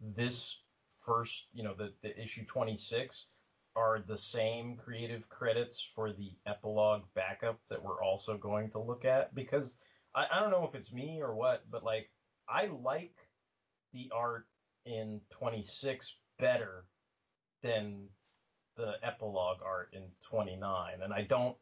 this 0.00 0.60
first, 1.04 1.46
you 1.52 1.64
know, 1.64 1.74
the, 1.76 1.92
the 2.02 2.20
issue 2.20 2.44
26 2.46 3.26
are 3.76 3.98
the 4.06 4.18
same 4.18 4.76
creative 4.76 5.28
credits 5.28 5.86
for 5.94 6.12
the 6.12 6.32
epilogue 6.46 7.02
backup 7.14 7.58
that 7.70 7.82
we're 7.82 8.02
also 8.02 8.36
going 8.36 8.70
to 8.70 8.78
look 8.78 9.04
at? 9.04 9.34
Because 9.34 9.74
I, 10.14 10.26
I 10.32 10.40
don't 10.40 10.50
know 10.50 10.64
if 10.64 10.74
it's 10.74 10.92
me 10.92 11.20
or 11.20 11.34
what, 11.34 11.64
but 11.70 11.84
like 11.84 12.10
I 12.48 12.66
like 12.82 13.14
the 13.92 14.10
art 14.14 14.46
in 14.84 15.20
26 15.30 16.14
better 16.38 16.84
than 17.62 18.08
the 18.76 18.94
epilogue 19.02 19.58
art 19.64 19.90
in 19.92 20.02
29 20.28 20.94
and 21.02 21.12
I 21.12 21.22
don't 21.22 21.56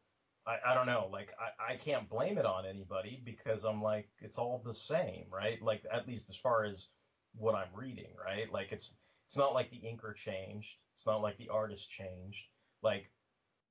I, 0.44 0.72
I 0.72 0.75
don't 0.75 0.87
know. 0.87 1.09
Like 1.12 1.29
I, 1.38 1.75
I 1.75 1.77
can't 1.77 2.09
blame 2.09 2.37
it 2.37 2.46
on 2.46 2.66
anybody 2.66 3.22
because 3.25 3.64
I'm 3.64 3.83
like 3.83 4.09
it's 4.20 4.38
all 4.38 4.62
the 4.64 4.75
same 4.75 5.27
right? 5.31 5.62
Like 5.62 5.85
at 5.92 6.09
least 6.09 6.31
as 6.31 6.37
far 6.37 6.64
as 6.64 6.88
what 7.37 7.55
I'm 7.55 7.68
reading 7.75 8.11
right? 8.25 8.51
Like 8.53 8.72
it's 8.72 8.94
it's 9.32 9.38
not 9.38 9.54
like 9.54 9.70
the 9.70 9.78
inker 9.78 10.14
changed. 10.14 10.76
It's 10.94 11.06
not 11.06 11.22
like 11.22 11.38
the 11.38 11.48
artist 11.48 11.88
changed. 11.88 12.44
Like 12.82 13.10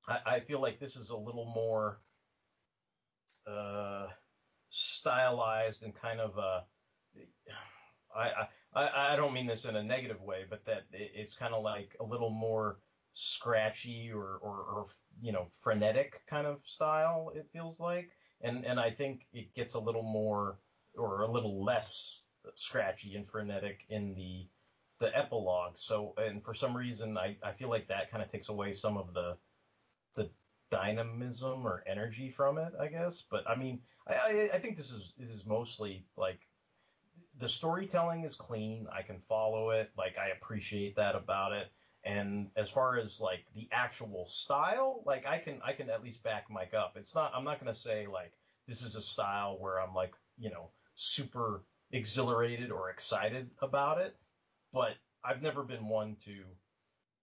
I, 0.08 0.17
I 0.26 0.39
feel 0.39 0.60
like 0.60 0.80
this 0.80 0.95
is 0.95 1.12
a 1.12 1.15
little 1.15 1.52
more 1.54 2.00
uh, 3.45 4.08
stylized 4.69 5.84
and 5.84 5.93
kind 5.93 6.19
of 6.19 6.36
uh, 6.36 6.62
I, 8.15 8.47
I 8.74 9.13
I 9.13 9.15
don't 9.15 9.34
mean 9.34 9.45
this 9.45 9.65
in 9.65 9.76
a 9.76 9.84
negative 9.84 10.19
way, 10.19 10.45
but 10.50 10.65
that 10.65 10.86
it, 10.91 11.12
it's 11.13 11.36
kind 11.36 11.54
of 11.54 11.62
like 11.62 11.95
a 12.00 12.04
little 12.04 12.32
more 12.32 12.80
scratchy 13.12 14.12
or, 14.12 14.39
or, 14.41 14.56
or 14.63 14.86
you 15.21 15.32
know 15.32 15.45
frenetic 15.52 16.24
kind 16.26 16.47
of 16.47 16.58
style. 16.63 17.32
It 17.36 17.47
feels 17.54 17.80
like, 17.80 18.10
and 18.41 18.65
and 18.65 18.80
I 18.80 18.89
think 18.89 19.28
it 19.32 19.54
gets 19.54 19.76
a 19.76 19.80
little 19.80 20.02
more 20.02 20.58
or 20.97 21.21
a 21.21 21.32
little 21.32 21.63
less 21.63 22.21
scratchy 22.56 23.15
and 23.15 23.30
frenetic 23.30 23.86
in 23.89 24.15
the 24.15 24.47
the 25.02 25.18
epilogue. 25.18 25.76
So, 25.76 26.14
and 26.18 26.42
for 26.42 26.54
some 26.54 26.78
reason, 26.78 27.18
I, 27.18 27.36
I 27.44 27.52
feel 27.52 27.70
like 27.70 27.88
that 27.88 28.10
kind 28.12 28.24
of 28.24 28.32
takes 28.32 28.48
away 28.48 28.72
some 28.72 28.96
of 28.96 29.14
the 29.14 29.36
the 30.16 30.30
dynamism 30.70 31.66
or 31.66 31.84
energy 31.88 32.30
from 32.30 32.58
it, 32.58 32.72
I 32.80 32.88
guess. 32.88 33.24
But 33.30 33.50
I 33.50 33.56
mean, 33.56 33.82
I, 34.08 34.14
I, 34.14 34.50
I 34.54 34.60
think 34.60 34.78
this 34.78 34.92
is 34.92 35.12
this 35.18 35.30
is 35.30 35.46
mostly 35.46 36.06
like 36.16 36.40
the 37.40 37.50
storytelling 37.50 38.24
is 38.24 38.36
clean. 38.36 38.88
I 38.96 39.02
can 39.02 39.20
follow 39.28 39.72
it. 39.72 39.90
Like 39.98 40.18
I 40.18 40.30
appreciate 40.30 40.96
that 40.96 41.16
about 41.16 41.52
it. 41.52 41.72
And 42.04 42.50
as 42.56 42.70
far 42.70 42.98
as 42.98 43.20
like 43.20 43.46
the 43.56 43.68
actual 43.72 44.28
style, 44.28 45.02
like 45.06 45.26
I 45.26 45.40
can 45.40 45.60
I 45.66 45.74
can 45.74 45.90
at 45.90 46.04
least 46.04 46.24
back 46.24 46.46
Mike 46.50 46.76
up. 46.76 46.94
It's 46.96 47.16
not 47.16 47.32
I'm 47.36 47.44
not 47.44 47.60
gonna 47.60 47.74
say 47.74 48.06
like 48.06 48.34
this 48.68 48.84
is 48.84 48.96
a 48.96 49.02
style 49.02 49.58
where 49.60 49.82
I'm 49.82 49.96
like 49.96 50.14
you 50.38 50.52
know 50.52 50.70
super 50.94 51.64
exhilarated 51.92 52.72
or 52.72 52.92
excited 52.92 53.50
about 53.62 54.00
it 54.00 54.16
but 54.74 54.94
I've 55.24 55.42
never 55.42 55.64
been 55.64 55.88
one 55.88 56.16
to, 56.26 56.32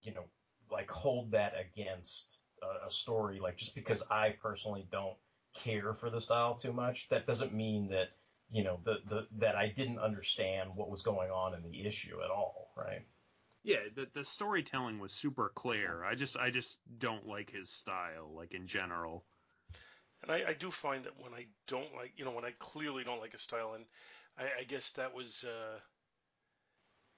you 0.01 0.13
know, 0.13 0.25
like 0.71 0.89
hold 0.89 1.31
that 1.31 1.53
against 1.59 2.41
a, 2.61 2.87
a 2.87 2.91
story. 2.91 3.39
Like 3.39 3.57
just 3.57 3.75
because 3.75 4.03
I 4.09 4.35
personally 4.41 4.87
don't 4.91 5.17
care 5.53 5.93
for 5.93 6.09
the 6.09 6.21
style 6.21 6.55
too 6.55 6.73
much, 6.73 7.09
that 7.09 7.25
doesn't 7.25 7.53
mean 7.53 7.89
that 7.89 8.09
you 8.51 8.63
know 8.63 8.79
the, 8.83 8.97
the 9.07 9.27
that 9.37 9.55
I 9.55 9.67
didn't 9.67 9.99
understand 9.99 10.71
what 10.75 10.89
was 10.89 11.01
going 11.01 11.29
on 11.29 11.53
in 11.53 11.63
the 11.63 11.85
issue 11.85 12.21
at 12.23 12.31
all, 12.31 12.71
right? 12.75 13.05
Yeah, 13.63 13.79
the 13.95 14.07
the 14.13 14.23
storytelling 14.23 14.99
was 14.99 15.13
super 15.13 15.51
clear. 15.55 16.03
I 16.03 16.15
just 16.15 16.37
I 16.37 16.49
just 16.49 16.77
don't 16.97 17.27
like 17.27 17.51
his 17.51 17.69
style, 17.69 18.31
like 18.33 18.53
in 18.53 18.67
general. 18.67 19.25
And 20.21 20.31
I, 20.31 20.49
I 20.49 20.53
do 20.53 20.69
find 20.69 21.03
that 21.05 21.17
when 21.17 21.33
I 21.33 21.45
don't 21.67 21.95
like, 21.95 22.13
you 22.17 22.25
know, 22.25 22.31
when 22.31 22.43
I 22.43 22.51
clearly 22.59 23.03
don't 23.03 23.21
like 23.21 23.33
a 23.33 23.39
style, 23.39 23.73
and 23.75 23.85
I, 24.37 24.61
I 24.61 24.63
guess 24.63 24.91
that 24.93 25.13
was 25.13 25.45
uh, 25.45 25.79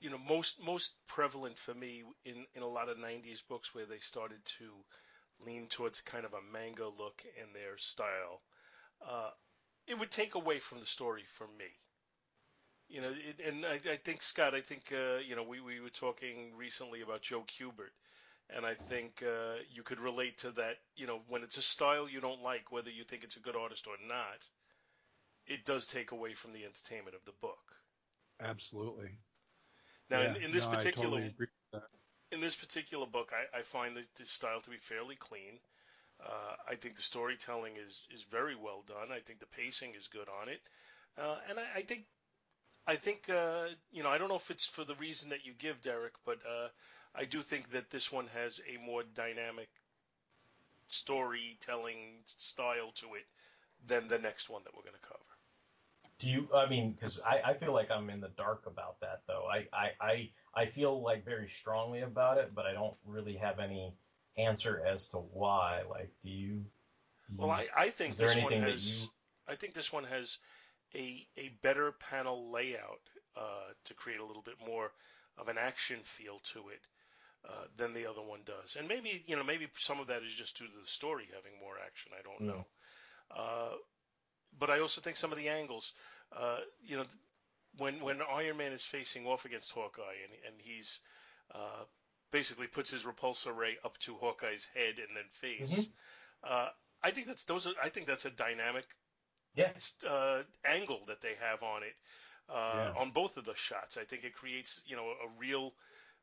you 0.01 0.09
know 0.09 0.17
most 0.27 0.61
most 0.65 0.95
prevalent 1.07 1.57
for 1.57 1.73
me 1.73 2.03
in 2.25 2.45
in 2.55 2.63
a 2.63 2.67
lot 2.67 2.89
of 2.89 2.97
90s 2.97 3.41
books 3.47 3.73
where 3.73 3.85
they 3.85 3.99
started 3.99 4.43
to 4.45 4.71
lean 5.45 5.67
towards 5.67 6.01
kind 6.01 6.25
of 6.25 6.33
a 6.33 6.51
manga 6.51 6.87
look 6.87 7.23
in 7.41 7.53
their 7.53 7.77
style 7.77 8.41
uh, 9.07 9.29
it 9.87 9.97
would 9.97 10.11
take 10.11 10.35
away 10.35 10.59
from 10.59 10.79
the 10.79 10.85
story 10.85 11.23
for 11.25 11.47
me. 11.57 11.65
You 12.87 13.01
know 13.01 13.11
it, 13.11 13.41
and 13.47 13.65
I, 13.65 13.79
I, 13.93 13.95
think 13.95 14.21
scott 14.21 14.53
i 14.53 14.59
think 14.59 14.91
uh, 14.91 15.19
you 15.25 15.37
know 15.37 15.43
we, 15.43 15.61
we 15.61 15.79
were 15.79 15.89
talking 15.89 16.51
recently 16.57 17.01
about 17.01 17.21
joe 17.21 17.43
kubert 17.47 17.95
and 18.49 18.65
i 18.65 18.73
think 18.73 19.23
uh, 19.25 19.59
you 19.73 19.81
could 19.81 20.01
relate 20.01 20.39
to 20.39 20.51
that 20.51 20.75
you 20.97 21.07
know 21.07 21.21
when 21.29 21.41
it's 21.41 21.57
a 21.57 21.61
style 21.61 22.09
you 22.09 22.19
don't 22.19 22.43
like 22.43 22.69
whether 22.69 22.89
you 22.89 23.05
think 23.05 23.23
it's 23.23 23.37
a 23.37 23.45
good 23.47 23.55
artist 23.55 23.87
or 23.87 23.95
not 24.05 24.45
it 25.47 25.63
does 25.63 25.87
take 25.87 26.11
away 26.11 26.33
from 26.33 26.51
the 26.51 26.65
entertainment 26.65 27.15
of 27.15 27.25
the 27.25 27.33
book. 27.41 27.75
Absolutely 28.41 29.11
now, 30.11 30.19
yeah, 30.21 30.35
in, 30.35 30.43
in, 30.43 30.51
this 30.51 30.65
no, 30.65 30.73
particular 30.73 31.21
totally 31.21 31.33
in 32.31 32.39
this 32.39 32.55
particular 32.55 33.05
book, 33.05 33.31
I, 33.33 33.59
I 33.59 33.61
find 33.61 33.95
the, 33.95 34.05
the, 34.17 34.25
style 34.25 34.61
to 34.61 34.69
be 34.69 34.77
fairly 34.77 35.15
clean. 35.15 35.59
Uh, 36.23 36.55
I 36.69 36.75
think 36.75 36.95
the 36.95 37.01
storytelling 37.01 37.73
is 37.83 38.07
is 38.13 38.23
very 38.23 38.55
well 38.55 38.83
done. 38.85 39.11
I 39.11 39.19
think 39.19 39.39
the 39.39 39.47
pacing 39.47 39.95
is 39.95 40.07
good 40.07 40.27
on 40.41 40.49
it, 40.49 40.61
uh, 41.17 41.37
and 41.49 41.59
I, 41.59 41.63
I, 41.77 41.81
think 41.81 42.03
I 42.85 42.95
think 42.95 43.29
uh, 43.29 43.67
you 43.91 44.03
know 44.03 44.09
I 44.09 44.17
don't 44.17 44.29
know 44.29 44.35
if 44.35 44.51
it's 44.51 44.65
for 44.65 44.83
the 44.83 44.95
reason 44.95 45.29
that 45.31 45.45
you 45.45 45.53
give, 45.57 45.81
Derek, 45.81 46.13
but 46.25 46.37
uh, 46.47 46.67
I 47.15 47.25
do 47.25 47.41
think 47.41 47.71
that 47.71 47.89
this 47.89 48.11
one 48.11 48.27
has 48.33 48.61
a 48.71 48.77
more 48.85 49.03
dynamic 49.15 49.69
storytelling 50.87 52.19
style 52.25 52.91
to 52.95 53.15
it 53.15 53.25
than 53.87 54.07
the 54.07 54.19
next 54.19 54.49
one 54.49 54.61
that 54.63 54.75
we're 54.75 54.83
going 54.83 55.01
to 55.01 55.07
cover. 55.07 55.40
Do 56.21 56.29
you? 56.29 56.47
I 56.55 56.69
mean, 56.69 56.91
because 56.91 57.19
I, 57.25 57.41
I 57.43 57.53
feel 57.55 57.73
like 57.73 57.89
I'm 57.89 58.11
in 58.11 58.21
the 58.21 58.29
dark 58.37 58.65
about 58.67 58.99
that 59.01 59.21
though. 59.27 59.47
I, 59.51 59.67
I 59.73 59.89
I 59.99 60.29
I 60.53 60.65
feel 60.67 61.01
like 61.01 61.25
very 61.25 61.47
strongly 61.47 62.01
about 62.01 62.37
it, 62.37 62.53
but 62.53 62.67
I 62.67 62.73
don't 62.73 62.95
really 63.07 63.37
have 63.37 63.57
any 63.57 63.95
answer 64.37 64.83
as 64.85 65.07
to 65.07 65.17
why. 65.17 65.81
Like, 65.89 66.11
do 66.21 66.29
you? 66.29 66.65
Do 67.27 67.37
well, 67.39 67.49
I, 67.49 67.67
I 67.75 67.89
think 67.89 68.17
this 68.17 68.37
one 68.37 68.53
has. 68.53 69.03
You... 69.03 69.09
I 69.47 69.55
think 69.55 69.73
this 69.73 69.91
one 69.91 70.03
has 70.03 70.37
a 70.93 71.27
a 71.37 71.49
better 71.63 71.91
panel 71.93 72.51
layout 72.51 73.01
uh, 73.35 73.73
to 73.85 73.93
create 73.95 74.19
a 74.19 74.25
little 74.25 74.43
bit 74.43 74.55
more 74.63 74.91
of 75.39 75.47
an 75.47 75.57
action 75.57 75.97
feel 76.03 76.37
to 76.53 76.59
it 76.69 76.81
uh, 77.49 77.65
than 77.77 77.95
the 77.95 78.05
other 78.05 78.21
one 78.21 78.41
does. 78.45 78.75
And 78.77 78.87
maybe 78.87 79.23
you 79.25 79.35
know 79.35 79.43
maybe 79.43 79.67
some 79.79 79.99
of 79.99 80.07
that 80.07 80.21
is 80.21 80.31
just 80.31 80.59
due 80.59 80.67
to 80.67 80.79
the 80.81 80.87
story 80.87 81.27
having 81.33 81.59
more 81.59 81.77
action. 81.83 82.11
I 82.15 82.21
don't 82.21 82.41
mm. 82.43 82.53
know. 82.53 82.65
Uh, 83.35 83.75
but 84.59 84.69
I 84.69 84.79
also 84.79 85.01
think 85.01 85.17
some 85.17 85.31
of 85.31 85.37
the 85.37 85.49
angles, 85.49 85.93
uh, 86.35 86.57
you 86.85 86.97
know, 86.97 87.05
when 87.77 88.01
when 88.01 88.21
Iron 88.21 88.57
Man 88.57 88.71
is 88.71 88.83
facing 88.83 89.25
off 89.25 89.45
against 89.45 89.71
Hawkeye 89.71 90.01
and 90.23 90.33
and 90.47 90.55
he's 90.61 90.99
uh, 91.53 91.83
basically 92.31 92.67
puts 92.67 92.91
his 92.91 93.03
repulsor 93.03 93.55
ray 93.55 93.77
up 93.83 93.97
to 93.99 94.15
Hawkeye's 94.15 94.69
head 94.73 94.95
and 94.97 95.15
then 95.15 95.25
face. 95.31 95.71
Mm-hmm. 95.71 96.53
Uh, 96.53 96.69
I 97.03 97.11
think 97.11 97.27
that's 97.27 97.43
those. 97.45 97.67
Are, 97.67 97.73
I 97.83 97.89
think 97.89 98.07
that's 98.07 98.25
a 98.25 98.31
dynamic 98.31 98.85
yes. 99.55 99.93
uh, 100.07 100.43
angle 100.65 101.01
that 101.07 101.21
they 101.21 101.33
have 101.39 101.63
on 101.63 101.83
it 101.83 101.95
uh, 102.49 102.91
yeah. 102.93 103.01
on 103.01 103.11
both 103.11 103.37
of 103.37 103.45
the 103.45 103.55
shots. 103.55 103.97
I 103.97 104.03
think 104.03 104.23
it 104.23 104.33
creates 104.33 104.81
you 104.85 104.95
know 104.95 105.05
a 105.05 105.39
real 105.39 105.73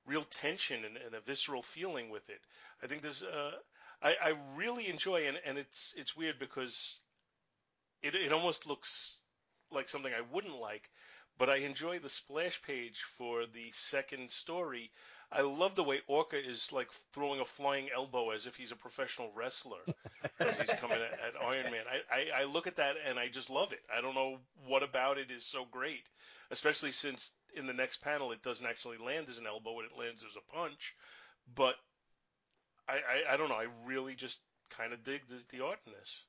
real 0.07 0.22
tension 0.22 0.85
and, 0.85 0.97
and 0.97 1.14
a 1.14 1.20
visceral 1.20 1.62
feeling 1.62 2.11
with 2.11 2.28
it. 2.30 2.41
I 2.82 2.87
think 2.87 3.03
there's. 3.03 3.22
Uh, 3.22 3.53
I, 4.01 4.14
I 4.22 4.32
really 4.55 4.89
enjoy 4.89 5.26
and, 5.26 5.39
and 5.45 5.59
it's 5.59 5.93
it's 5.97 6.16
weird 6.16 6.39
because 6.39 7.01
it, 8.03 8.14
it 8.14 8.32
almost 8.32 8.66
looks 8.66 9.20
like 9.71 9.89
something 9.89 10.12
I 10.12 10.23
wouldn't 10.33 10.61
like, 10.61 10.91
but 11.39 11.49
I 11.49 11.57
enjoy 11.57 11.99
the 11.99 12.09
splash 12.09 12.61
page 12.62 13.03
for 13.03 13.47
the 13.47 13.71
second 13.73 14.31
story. 14.31 14.91
I 15.31 15.43
love 15.43 15.75
the 15.75 15.85
way 15.85 16.01
Orca 16.07 16.37
is 16.37 16.73
like 16.73 16.91
throwing 17.12 17.41
a 17.41 17.45
flying 17.45 17.89
elbow 17.95 18.31
as 18.31 18.47
if 18.47 18.57
he's 18.57 18.73
a 18.73 18.77
professional 18.77 19.31
wrestler 19.35 19.81
as 20.41 20.59
he's 20.59 20.71
coming 20.71 20.99
at, 20.99 21.12
at 21.12 21.43
Iron 21.43 21.71
Man. 21.71 21.85
I, 21.89 22.16
I, 22.16 22.43
I 22.43 22.45
look 22.45 22.66
at 22.66 22.77
that 22.77 22.97
and 23.07 23.19
I 23.19 23.29
just 23.29 23.51
love 23.51 23.73
it. 23.73 23.81
I 23.95 24.01
don't 24.01 24.14
know 24.14 24.39
what 24.66 24.83
about 24.83 25.19
it 25.19 25.31
is 25.31 25.45
so 25.45 25.66
great, 25.71 26.03
especially 26.51 26.93
since 26.93 27.33
in 27.55 27.66
the 27.66 27.75
next 27.75 27.99
panel 27.99 28.33
it 28.33 28.43
doesn't 28.43 28.66
actually 28.66 28.97
land 28.99 29.29
as 29.29 29.39
an 29.39 29.47
elbow 29.47 29.81
it 29.81 29.99
lands 29.99 30.25
as 30.25 30.37
a 30.37 30.53
punch. 30.53 30.97
But 31.55 31.77
I, 32.89 32.95
I, 32.95 33.35
I 33.35 33.37
don't 33.37 33.49
know. 33.51 33.55
I 33.55 33.66
really 33.85 34.14
just 34.14 34.41
kind 34.71 34.93
of 34.93 35.05
dig 35.05 35.27
the, 35.29 35.43
the 35.51 35.64
art 35.64 35.79
in 35.87 35.93
this. 35.93 36.25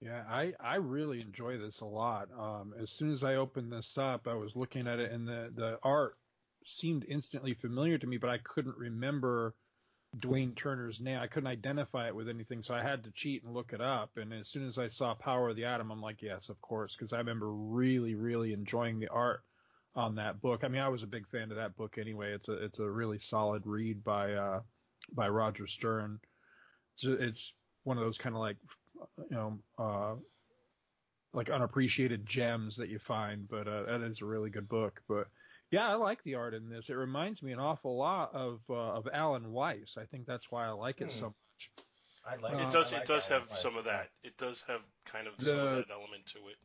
Yeah, 0.00 0.24
I, 0.28 0.54
I 0.58 0.76
really 0.76 1.20
enjoy 1.20 1.58
this 1.58 1.80
a 1.80 1.86
lot. 1.86 2.28
Um, 2.38 2.74
as 2.80 2.90
soon 2.90 3.10
as 3.10 3.22
I 3.22 3.34
opened 3.36 3.70
this 3.70 3.98
up, 3.98 4.26
I 4.26 4.34
was 4.34 4.56
looking 4.56 4.86
at 4.88 4.98
it, 4.98 5.12
and 5.12 5.28
the, 5.28 5.50
the 5.54 5.78
art 5.82 6.16
seemed 6.64 7.04
instantly 7.06 7.52
familiar 7.54 7.98
to 7.98 8.06
me, 8.06 8.16
but 8.16 8.30
I 8.30 8.38
couldn't 8.38 8.78
remember 8.78 9.54
Dwayne 10.18 10.56
Turner's 10.56 11.00
name. 11.00 11.18
I 11.18 11.26
couldn't 11.26 11.48
identify 11.48 12.08
it 12.08 12.14
with 12.14 12.30
anything, 12.30 12.62
so 12.62 12.74
I 12.74 12.82
had 12.82 13.04
to 13.04 13.10
cheat 13.12 13.44
and 13.44 13.52
look 13.52 13.74
it 13.74 13.82
up. 13.82 14.16
And 14.16 14.32
as 14.32 14.48
soon 14.48 14.66
as 14.66 14.78
I 14.78 14.88
saw 14.88 15.14
Power 15.14 15.50
of 15.50 15.56
the 15.56 15.66
Atom, 15.66 15.90
I'm 15.90 16.00
like, 16.00 16.22
yes, 16.22 16.48
of 16.48 16.60
course, 16.62 16.96
because 16.96 17.12
I 17.12 17.18
remember 17.18 17.52
really, 17.52 18.14
really 18.14 18.54
enjoying 18.54 19.00
the 19.00 19.08
art 19.08 19.42
on 19.94 20.14
that 20.14 20.40
book. 20.40 20.64
I 20.64 20.68
mean, 20.68 20.80
I 20.80 20.88
was 20.88 21.02
a 21.02 21.08
big 21.08 21.28
fan 21.28 21.50
of 21.50 21.56
that 21.58 21.76
book 21.76 21.98
anyway. 21.98 22.32
It's 22.32 22.48
a 22.48 22.52
it's 22.64 22.78
a 22.78 22.90
really 22.90 23.18
solid 23.18 23.66
read 23.66 24.02
by 24.02 24.32
uh, 24.32 24.60
by 25.12 25.28
Roger 25.28 25.66
Stern. 25.66 26.20
It's 26.94 27.04
it's 27.04 27.54
one 27.84 27.98
of 27.98 28.04
those 28.04 28.18
kind 28.18 28.34
of 28.34 28.40
like 28.40 28.56
you 29.18 29.36
know 29.36 29.58
uh, 29.78 30.14
like 31.32 31.50
unappreciated 31.50 32.26
gems 32.26 32.76
that 32.76 32.88
you 32.88 32.98
find, 32.98 33.48
but 33.48 33.68
uh, 33.68 33.84
that 33.84 34.02
is 34.02 34.20
a 34.20 34.24
really 34.26 34.50
good 34.50 34.68
book. 34.68 35.00
But 35.08 35.28
yeah, 35.70 35.88
I 35.88 35.94
like 35.94 36.22
the 36.24 36.34
art 36.34 36.54
in 36.54 36.68
this. 36.68 36.88
It 36.90 36.94
reminds 36.94 37.42
me 37.42 37.52
an 37.52 37.60
awful 37.60 37.96
lot 37.96 38.34
of 38.34 38.60
uh, 38.68 38.74
of 38.74 39.08
Alan 39.12 39.52
Weiss. 39.52 39.96
I 39.98 40.04
think 40.06 40.26
that's 40.26 40.50
why 40.50 40.66
I 40.66 40.70
like 40.70 41.00
it 41.00 41.12
Hmm. 41.12 41.18
so 41.18 41.26
much. 41.26 41.70
I 42.26 42.36
like 42.36 42.54
it 42.54 42.66
Uh, 42.66 42.70
does. 42.70 42.92
I 42.92 42.98
it 42.98 43.06
does 43.06 43.30
Alan 43.30 43.42
have 43.42 43.50
Weiss. 43.50 43.62
some 43.62 43.76
of 43.76 43.84
that. 43.84 44.08
It 44.22 44.36
does 44.36 44.62
have 44.62 44.82
kind 45.04 45.26
of 45.28 45.34
some 45.38 45.56
The- 45.56 45.66
of 45.68 45.76
that 45.86 45.90
element 45.92 46.26
to 46.26 46.38
it. 46.48 46.56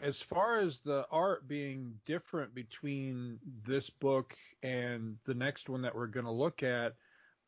as 0.00 0.20
far 0.20 0.60
as 0.60 0.78
the 0.78 1.04
art 1.10 1.48
being 1.48 1.98
different 2.04 2.54
between 2.54 3.40
this 3.66 3.90
book 3.90 4.36
and 4.62 5.16
the 5.24 5.34
next 5.34 5.68
one 5.68 5.82
that 5.82 5.92
we're 5.94 6.06
going 6.06 6.26
to 6.26 6.30
look 6.30 6.62
at, 6.62 6.94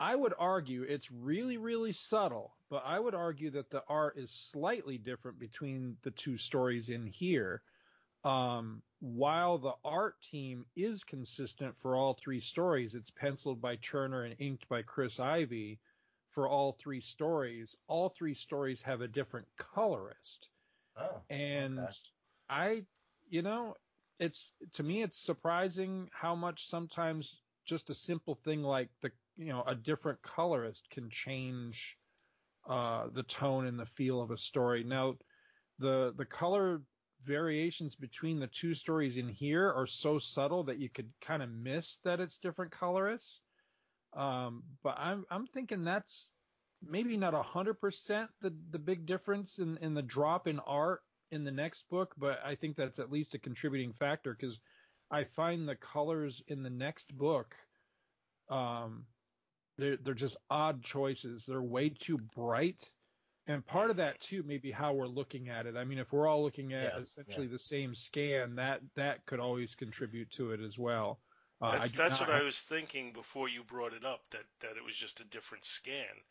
I 0.00 0.16
would 0.16 0.34
argue 0.38 0.82
it's 0.82 1.12
really, 1.12 1.58
really 1.58 1.92
subtle, 1.92 2.56
but 2.70 2.82
I 2.86 2.98
would 2.98 3.14
argue 3.14 3.50
that 3.52 3.70
the 3.70 3.84
art 3.88 4.18
is 4.18 4.32
slightly 4.32 4.98
different 4.98 5.38
between 5.38 5.98
the 6.02 6.10
two 6.10 6.38
stories 6.38 6.88
in 6.88 7.06
here. 7.06 7.62
Um, 8.24 8.82
while 9.00 9.58
the 9.58 9.74
art 9.84 10.20
team 10.22 10.66
is 10.76 11.04
consistent 11.04 11.76
for 11.78 11.96
all 11.96 12.14
three 12.14 12.40
stories, 12.40 12.94
it's 12.96 13.10
penciled 13.10 13.60
by 13.60 13.76
Turner 13.76 14.24
and 14.24 14.36
inked 14.40 14.68
by 14.68 14.82
Chris 14.82 15.20
Ivy 15.20 15.80
for 16.30 16.48
all 16.48 16.72
three 16.72 17.00
stories. 17.02 17.76
All 17.88 18.08
three 18.08 18.34
stories 18.34 18.82
have 18.82 19.02
a 19.02 19.08
different 19.08 19.48
colorist 19.58 20.50
Oh, 20.96 21.22
and 21.30 21.78
okay. 21.78 21.92
I, 22.48 22.86
you 23.28 23.42
know, 23.42 23.76
it's 24.18 24.52
to 24.74 24.82
me 24.82 25.02
it's 25.02 25.16
surprising 25.18 26.10
how 26.12 26.34
much 26.34 26.66
sometimes 26.66 27.40
just 27.64 27.90
a 27.90 27.94
simple 27.94 28.34
thing 28.34 28.62
like 28.62 28.90
the 29.00 29.12
you 29.40 29.52
know 29.52 29.64
a 29.66 29.74
different 29.74 30.20
colorist 30.22 30.88
can 30.90 31.08
change 31.10 31.96
uh, 32.68 33.06
the 33.12 33.22
tone 33.22 33.66
and 33.66 33.78
the 33.78 33.86
feel 33.86 34.20
of 34.20 34.30
a 34.30 34.38
story. 34.38 34.84
Now, 34.84 35.16
the 35.78 36.12
the 36.16 36.26
color 36.26 36.82
variations 37.24 37.94
between 37.94 38.38
the 38.38 38.46
two 38.46 38.74
stories 38.74 39.16
in 39.16 39.28
here 39.28 39.72
are 39.72 39.86
so 39.86 40.18
subtle 40.18 40.64
that 40.64 40.78
you 40.78 40.88
could 40.88 41.10
kind 41.20 41.42
of 41.42 41.50
miss 41.50 41.96
that 42.04 42.20
it's 42.20 42.38
different 42.38 42.70
colorists. 42.70 43.40
Um, 44.16 44.62
but 44.82 44.96
I'm 44.98 45.24
I'm 45.30 45.46
thinking 45.46 45.84
that's 45.84 46.30
maybe 46.82 47.16
not 47.16 47.34
hundred 47.34 47.80
percent 47.80 48.30
the 48.40 48.54
the 48.70 48.78
big 48.78 49.06
difference 49.06 49.58
in 49.58 49.78
in 49.78 49.94
the 49.94 50.02
drop 50.02 50.46
in 50.46 50.58
art 50.60 51.00
in 51.30 51.44
the 51.44 51.50
next 51.50 51.88
book, 51.88 52.14
but 52.18 52.40
I 52.44 52.56
think 52.56 52.76
that's 52.76 52.98
at 52.98 53.12
least 53.12 53.34
a 53.34 53.38
contributing 53.38 53.92
factor 53.92 54.36
because 54.38 54.60
I 55.10 55.24
find 55.24 55.68
the 55.68 55.76
colors 55.76 56.42
in 56.48 56.62
the 56.62 56.70
next 56.70 57.16
book, 57.16 57.54
um, 58.48 59.04
they're 59.80 59.96
they're 59.98 60.14
just 60.14 60.36
odd 60.50 60.82
choices. 60.82 61.46
They're 61.46 61.62
way 61.62 61.90
too 61.90 62.18
bright, 62.18 62.90
and 63.46 63.66
part 63.66 63.90
of 63.90 63.96
that 63.98 64.20
too 64.20 64.42
may 64.44 64.58
be 64.58 64.70
how 64.72 64.94
we're 64.94 65.06
looking 65.06 65.48
at 65.48 65.66
it. 65.66 65.76
I 65.76 65.84
mean, 65.84 65.98
if 65.98 66.12
we're 66.12 66.28
all 66.28 66.42
looking 66.42 66.72
at 66.74 66.94
Yeah, 66.94 66.98
essentially 66.98 67.46
the 67.48 67.58
same 67.58 67.94
scan, 67.94 68.56
that 68.56 68.82
that 68.96 69.26
could 69.26 69.40
always 69.40 69.74
contribute 69.74 70.30
to 70.32 70.52
it 70.52 70.60
as 70.60 70.78
well. 70.78 71.20
Uh, 71.62 71.78
That's 71.78 71.92
that's 71.92 72.20
not 72.20 72.20
what 72.20 72.30
I 72.30 72.42
was 72.42 72.62
thinking 72.62 73.12
before 73.12 73.48
you 73.48 73.64
brought 73.64 73.92
it 73.94 74.04
up 74.04 74.28
that 74.30 74.44
that 74.60 74.76
it 74.76 74.84
was 74.84 74.96
just 74.96 75.20
a 75.20 75.24
different 75.24 75.64
scan, 75.64 76.24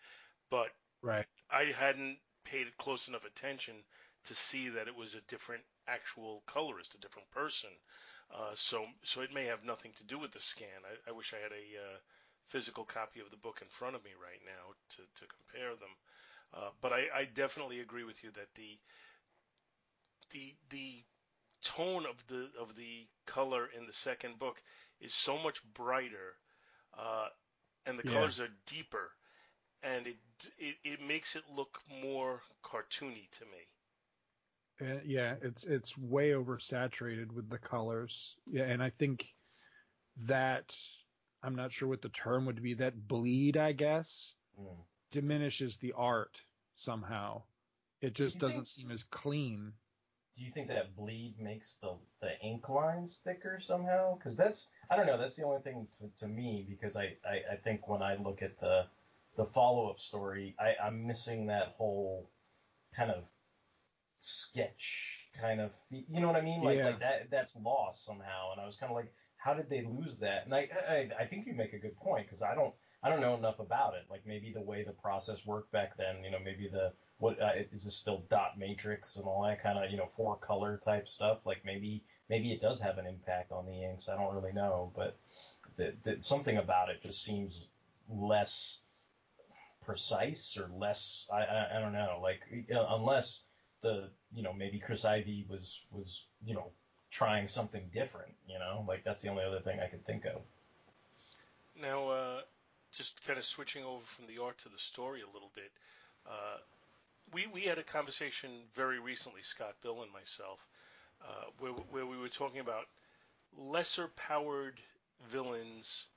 but 0.49 0.71
right. 1.01 1.25
I 1.51 1.65
hadn't 1.65 2.19
paid 2.45 2.77
close 2.77 3.07
enough 3.09 3.25
attention 3.25 3.85
to 4.25 4.35
see 4.35 4.69
that 4.69 4.87
it 4.87 4.95
was 4.95 5.15
a 5.15 5.21
different 5.21 5.63
actual 5.87 6.43
colorist, 6.47 6.95
a 6.95 6.99
different 6.99 7.29
person. 7.31 7.71
Uh, 8.31 8.55
so 8.55 8.85
so 9.03 9.21
it 9.21 9.33
may 9.33 9.45
have 9.45 9.63
nothing 9.65 9.93
to 9.93 10.03
do 10.05 10.19
with 10.19 10.31
the 10.31 10.39
scan. 10.39 10.85
I, 10.85 11.09
I 11.09 11.13
wish 11.13 11.33
I 11.33 11.37
had 11.37 11.51
a 11.53 11.55
uh, 11.55 11.99
physical 12.49 12.85
copy 12.85 13.21
of 13.21 13.31
the 13.31 13.37
book 13.37 13.61
in 13.63 13.69
front 13.69 13.95
of 13.95 14.05
me 14.05 14.11
right 14.21 14.41
now 14.45 14.73
to, 14.89 15.03
to 15.15 15.27
compare 15.27 15.75
them. 15.75 15.95
Uh, 16.53 16.71
but 16.81 16.93
I, 16.93 17.07
I 17.15 17.25
definitely 17.25 17.81
agree 17.81 18.05
with 18.05 18.23
you 18.23 18.31
that 18.31 18.55
the 18.55 18.79
the 20.31 20.55
the 20.69 21.05
tone 21.61 22.05
of 22.05 22.27
the 22.27 22.51
of 22.59 22.75
the 22.75 23.07
color 23.25 23.67
in 23.67 23.85
the 23.87 23.93
second 23.93 24.39
book 24.39 24.61
is 24.99 25.13
so 25.13 25.37
much 25.37 25.63
brighter, 25.73 26.37
uh, 26.97 27.29
and 27.85 27.99
the 27.99 28.03
Yeah. 28.03 28.29
colors 28.29 28.39
are 28.39 28.49
deeper, 28.65 29.11
and 29.83 30.07
it, 30.07 30.17
it 30.57 30.77
it 30.83 31.01
makes 31.01 31.35
it 31.35 31.43
look 31.49 31.81
more 32.03 32.41
cartoony 32.63 33.29
to 33.31 33.45
me. 33.45 33.69
Uh, 34.81 34.99
yeah, 35.05 35.35
it's 35.41 35.65
it's 35.65 35.97
way 35.97 36.31
oversaturated 36.31 37.31
with 37.31 37.49
the 37.49 37.59
colors. 37.59 38.37
Yeah, 38.45 38.63
and 38.63 38.81
I 38.81 38.89
think 38.89 39.35
that 40.17 40.77
I'm 41.43 41.55
not 41.55 41.71
sure 41.71 41.87
what 41.87 42.01
the 42.01 42.09
term 42.09 42.45
would 42.45 42.61
be. 42.61 42.73
That 42.73 43.07
bleed, 43.07 43.57
I 43.57 43.71
guess, 43.71 44.33
Mm. 44.59 44.75
diminishes 45.11 45.77
the 45.77 45.93
art 45.93 46.41
somehow. 46.75 47.43
It 48.01 48.13
just 48.13 48.35
you 48.35 48.41
doesn't 48.41 48.61
think- 48.61 48.67
seem 48.67 48.91
as 48.91 49.03
clean. 49.03 49.73
Do 50.35 50.45
you 50.45 50.51
think 50.51 50.67
that 50.69 50.95
bleed 50.95 51.37
makes 51.39 51.75
the 51.81 51.97
the 52.21 52.39
ink 52.41 52.69
lines 52.69 53.19
thicker 53.19 53.59
somehow? 53.59 54.15
Because 54.15 54.37
that's 54.37 54.69
I 54.89 54.95
don't 54.95 55.05
know. 55.05 55.17
That's 55.17 55.35
the 55.35 55.43
only 55.43 55.61
thing 55.61 55.87
to, 55.99 56.07
to 56.17 56.27
me 56.27 56.65
because 56.69 56.95
I, 56.95 57.17
I, 57.25 57.41
I 57.51 57.55
think 57.57 57.87
when 57.89 58.01
I 58.01 58.15
look 58.15 58.41
at 58.41 58.57
the 58.59 58.87
the 59.35 59.45
follow 59.45 59.89
up 59.89 59.99
story, 59.99 60.55
I, 60.59 60.75
I'm 60.81 61.05
missing 61.05 61.47
that 61.47 61.69
whole 61.77 62.29
kind 62.93 63.11
of 63.11 63.23
sketch 64.19 65.29
kind 65.39 65.61
of 65.61 65.73
you 65.89 66.19
know 66.19 66.27
what 66.27 66.35
I 66.35 66.41
mean? 66.41 66.61
Like 66.61 66.77
Yeah. 66.77 66.85
like 66.87 66.99
that 66.99 67.29
that's 67.31 67.55
lost 67.57 68.05
somehow. 68.05 68.51
And 68.51 68.61
I 68.61 68.65
was 68.65 68.75
kind 68.75 68.91
of 68.91 68.95
like, 68.95 69.11
how 69.39 69.53
did 69.53 69.69
they 69.69 69.83
lose 69.83 70.17
that? 70.19 70.45
And 70.45 70.53
I 70.53 70.69
I, 70.87 71.09
I 71.21 71.25
think 71.25 71.47
you 71.47 71.53
make 71.53 71.73
a 71.73 71.79
good 71.79 71.97
point 71.97 72.27
because 72.27 72.41
I 72.41 72.53
don't 72.53 72.73
I 73.01 73.09
don't 73.09 73.21
know 73.21 73.35
enough 73.35 73.59
about 73.59 73.95
it. 73.95 74.05
Like 74.09 74.21
maybe 74.27 74.51
the 74.53 74.61
way 74.61 74.83
the 74.83 74.91
process 74.91 75.45
worked 75.45 75.71
back 75.71 75.97
then. 75.97 76.23
You 76.23 76.31
know 76.31 76.39
maybe 76.43 76.69
the 76.71 76.93
what 77.19 77.41
uh, 77.41 77.51
is 77.71 77.83
this 77.83 77.95
still 77.95 78.23
dot 78.29 78.57
matrix 78.57 79.17
and 79.17 79.25
all 79.25 79.43
that 79.43 79.61
kind 79.61 79.77
of 79.77 79.91
you 79.91 79.97
know 79.97 80.07
four 80.07 80.37
color 80.37 80.79
type 80.83 81.07
stuff 81.07 81.39
like 81.45 81.61
maybe 81.65 82.03
maybe 82.29 82.51
it 82.51 82.61
does 82.61 82.79
have 82.79 82.97
an 82.97 83.05
impact 83.05 83.51
on 83.51 83.65
the 83.65 83.83
inks 83.83 84.09
i 84.09 84.15
don't 84.15 84.33
really 84.33 84.53
know 84.53 84.91
but 84.95 85.17
the, 85.75 85.93
the, 86.03 86.17
something 86.21 86.57
about 86.57 86.89
it 86.89 87.01
just 87.03 87.23
seems 87.23 87.67
less 88.09 88.79
precise 89.85 90.57
or 90.57 90.69
less 90.77 91.27
i 91.31 91.41
i, 91.41 91.77
I 91.77 91.79
don't 91.79 91.93
know 91.93 92.19
like 92.21 92.41
unless 92.69 93.41
the 93.81 94.09
you 94.33 94.43
know 94.43 94.53
maybe 94.53 94.79
chris 94.79 95.05
ivy 95.05 95.45
was 95.49 95.81
was 95.91 96.23
you 96.43 96.55
know 96.55 96.71
trying 97.11 97.47
something 97.47 97.89
different 97.93 98.33
you 98.47 98.59
know 98.59 98.85
like 98.87 99.03
that's 99.03 99.21
the 99.21 99.29
only 99.29 99.43
other 99.43 99.59
thing 99.59 99.79
i 99.79 99.87
could 99.87 100.05
think 100.05 100.25
of 100.25 100.41
Now, 101.81 102.09
uh, 102.09 102.41
just 102.91 103.25
kind 103.25 103.37
of 103.39 103.45
switching 103.45 103.85
over 103.85 104.03
from 104.05 104.27
the 104.27 104.41
art 104.41 104.57
to 104.59 104.69
the 104.69 104.77
story 104.79 105.21
a 105.21 105.33
little 105.33 105.51
bit. 105.55 105.71
Uh, 106.27 106.57
we 107.33 107.47
we 107.47 107.61
had 107.61 107.77
a 107.77 107.83
conversation 107.83 108.49
very 108.75 108.99
recently, 108.99 109.43
Scott, 109.43 109.75
Bill, 109.81 110.01
and 110.03 110.11
myself, 110.11 110.67
uh, 111.23 111.45
where 111.59 111.71
where 111.71 112.05
we 112.05 112.17
were 112.17 112.29
talking 112.29 112.59
about 112.61 112.85
lesser 113.57 114.07
powered 114.09 114.79
villains 115.29 116.07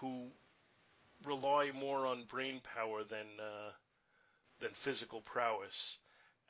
who 0.00 0.28
rely 1.24 1.70
more 1.72 2.06
on 2.06 2.24
brain 2.24 2.60
power 2.74 3.04
than 3.04 3.26
uh, 3.40 3.70
than 4.60 4.70
physical 4.72 5.20
prowess, 5.20 5.98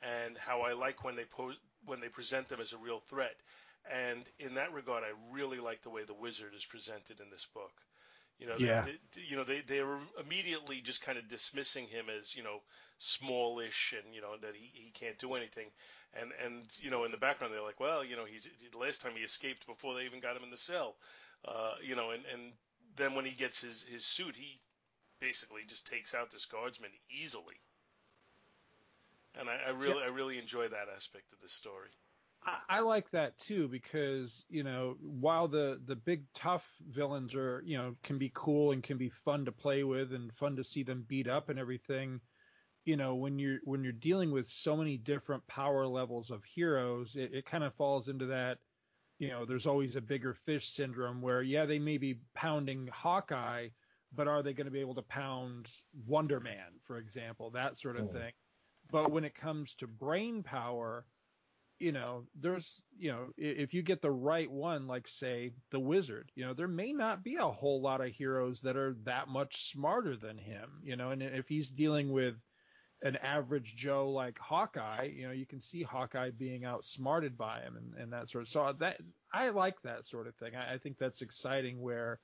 and 0.01 0.37
how 0.37 0.61
I 0.61 0.73
like 0.73 1.03
when 1.03 1.15
they 1.15 1.25
pose 1.25 1.57
when 1.85 1.99
they 2.01 2.09
present 2.09 2.49
them 2.49 2.61
as 2.61 2.73
a 2.73 2.77
real 2.77 2.99
threat. 3.01 3.35
And 3.89 4.27
in 4.39 4.55
that 4.55 4.73
regard, 4.73 5.03
I 5.03 5.11
really 5.31 5.59
like 5.59 5.81
the 5.81 5.89
way 5.89 6.03
the 6.03 6.13
wizard 6.13 6.53
is 6.55 6.65
presented 6.65 7.19
in 7.19 7.29
this 7.29 7.45
book. 7.45 7.81
You 8.39 8.47
know, 8.47 8.57
Yeah. 8.57 8.83
they, 8.83 8.97
they- 9.13 9.21
you 9.21 9.35
know, 9.35 9.43
they 9.43 9.61
they 9.61 9.81
were 9.83 9.99
immediately 10.19 10.81
just 10.81 11.01
kind 11.01 11.17
of 11.17 11.27
dismissing 11.27 11.87
him 11.87 12.09
as 12.09 12.35
you 12.35 12.43
know 12.43 12.61
smallish 12.97 13.93
and 13.93 14.13
you 14.15 14.21
know 14.21 14.37
that 14.37 14.55
he, 14.55 14.71
he 14.73 14.91
can't 14.91 15.17
do 15.19 15.33
anything, 15.35 15.71
and 16.13 16.31
and 16.43 16.65
you 16.79 16.89
know 16.89 17.03
in 17.05 17.11
the 17.11 17.17
background 17.17 17.53
they're 17.53 17.61
like, 17.63 17.79
well, 17.79 18.03
you 18.03 18.15
know, 18.15 18.25
he's 18.25 18.47
the 18.71 18.77
last 18.77 19.01
time 19.01 19.13
he 19.15 19.23
escaped 19.23 19.65
before 19.67 19.93
they 19.95 20.05
even 20.05 20.19
got 20.19 20.35
him 20.35 20.43
in 20.43 20.49
the 20.51 20.57
cell, 20.57 20.97
uh, 21.45 21.75
you 21.81 21.95
know, 21.95 22.11
and 22.11 22.25
and 22.33 22.53
then 22.95 23.15
when 23.15 23.25
he 23.25 23.31
gets 23.31 23.61
his 23.61 23.83
his 23.83 24.05
suit, 24.05 24.35
he 24.35 24.59
basically 25.19 25.63
just 25.67 25.87
takes 25.87 26.13
out 26.15 26.31
this 26.31 26.45
guardsman 26.45 26.91
easily, 27.09 27.55
and 29.35 29.49
I, 29.49 29.57
I 29.67 29.69
really 29.71 30.03
I 30.03 30.07
really 30.07 30.37
enjoy 30.37 30.67
that 30.69 30.87
aspect 30.95 31.31
of 31.33 31.39
the 31.41 31.49
story. 31.49 31.91
I, 32.43 32.61
I 32.69 32.79
like 32.81 33.11
that 33.11 33.37
too 33.37 33.67
because 33.67 34.45
you 34.49 34.63
know 34.63 34.97
while 35.01 35.47
the 35.47 35.81
the 35.85 35.95
big 35.95 36.31
tough 36.33 36.77
villains 36.81 37.35
are 37.35 37.61
you 37.65 37.77
know 37.77 37.95
can 38.03 38.17
be 38.17 38.31
cool 38.33 38.71
and 38.71 38.83
can 38.83 38.97
be 38.97 39.09
fun 39.09 39.45
to 39.45 39.51
play 39.51 39.83
with 39.83 40.13
and 40.13 40.33
fun 40.33 40.55
to 40.57 40.63
see 40.63 40.83
them 40.83 41.03
beat 41.03 41.27
up 41.27 41.49
and 41.49 41.59
everything 41.59 42.21
you 42.85 42.97
know 42.97 43.15
when 43.15 43.39
you're 43.39 43.59
when 43.65 43.83
you're 43.83 43.93
dealing 43.93 44.31
with 44.31 44.47
so 44.47 44.75
many 44.77 44.97
different 44.97 45.45
power 45.47 45.85
levels 45.87 46.31
of 46.31 46.43
heroes 46.43 47.15
it, 47.15 47.33
it 47.33 47.45
kind 47.45 47.63
of 47.63 47.75
falls 47.75 48.09
into 48.09 48.27
that 48.27 48.59
you 49.19 49.29
know 49.29 49.45
there's 49.45 49.67
always 49.67 49.95
a 49.95 50.01
bigger 50.01 50.33
fish 50.33 50.69
syndrome 50.69 51.21
where 51.21 51.41
yeah 51.43 51.65
they 51.65 51.79
may 51.79 51.97
be 51.97 52.15
pounding 52.33 52.87
hawkeye 52.87 53.69
but 54.13 54.27
are 54.27 54.43
they 54.43 54.53
going 54.53 54.65
to 54.65 54.71
be 54.71 54.81
able 54.81 54.95
to 54.95 55.03
pound 55.03 55.81
Wonder 55.93 56.39
Man, 56.41 56.79
for 56.85 56.97
example, 56.97 57.51
that 57.51 57.77
sort 57.77 57.95
of 57.95 58.07
Mm. 58.07 58.11
thing? 58.11 58.33
But 58.89 59.11
when 59.11 59.23
it 59.23 59.35
comes 59.35 59.75
to 59.75 59.87
brain 59.87 60.43
power, 60.43 61.05
you 61.81 61.91
know, 61.91 62.23
there's, 62.39 62.81
you 62.97 63.11
know, 63.11 63.25
if 63.37 63.73
you 63.73 63.81
get 63.81 64.01
the 64.01 64.11
right 64.11 64.49
one, 64.49 64.87
like 64.87 65.07
say 65.07 65.51
the 65.71 65.79
Wizard, 65.79 66.31
you 66.35 66.45
know, 66.45 66.53
there 66.53 66.67
may 66.67 66.93
not 66.93 67.23
be 67.23 67.37
a 67.37 67.47
whole 67.47 67.81
lot 67.81 68.01
of 68.01 68.13
heroes 68.13 68.61
that 68.61 68.77
are 68.77 68.95
that 69.03 69.27
much 69.27 69.71
smarter 69.71 70.15
than 70.15 70.37
him, 70.37 70.69
you 70.83 70.95
know, 70.95 71.09
and 71.09 71.23
if 71.23 71.47
he's 71.47 71.71
dealing 71.71 72.11
with 72.11 72.35
an 73.01 73.15
average 73.17 73.75
Joe 73.75 74.11
like 74.11 74.37
Hawkeye, 74.37 75.09
you 75.15 75.25
know, 75.25 75.33
you 75.33 75.47
can 75.47 75.59
see 75.59 75.81
Hawkeye 75.81 76.29
being 76.29 76.65
outsmarted 76.65 77.35
by 77.35 77.61
him 77.61 77.75
and, 77.75 77.99
and 77.99 78.13
that 78.13 78.29
sort 78.29 78.43
of. 78.43 78.47
So 78.47 78.75
that 78.79 78.97
I 79.33 79.49
like 79.49 79.81
that 79.81 80.05
sort 80.05 80.27
of 80.27 80.35
thing. 80.35 80.55
I, 80.55 80.75
I 80.75 80.77
think 80.77 80.99
that's 80.99 81.23
exciting 81.23 81.81
where, 81.81 82.19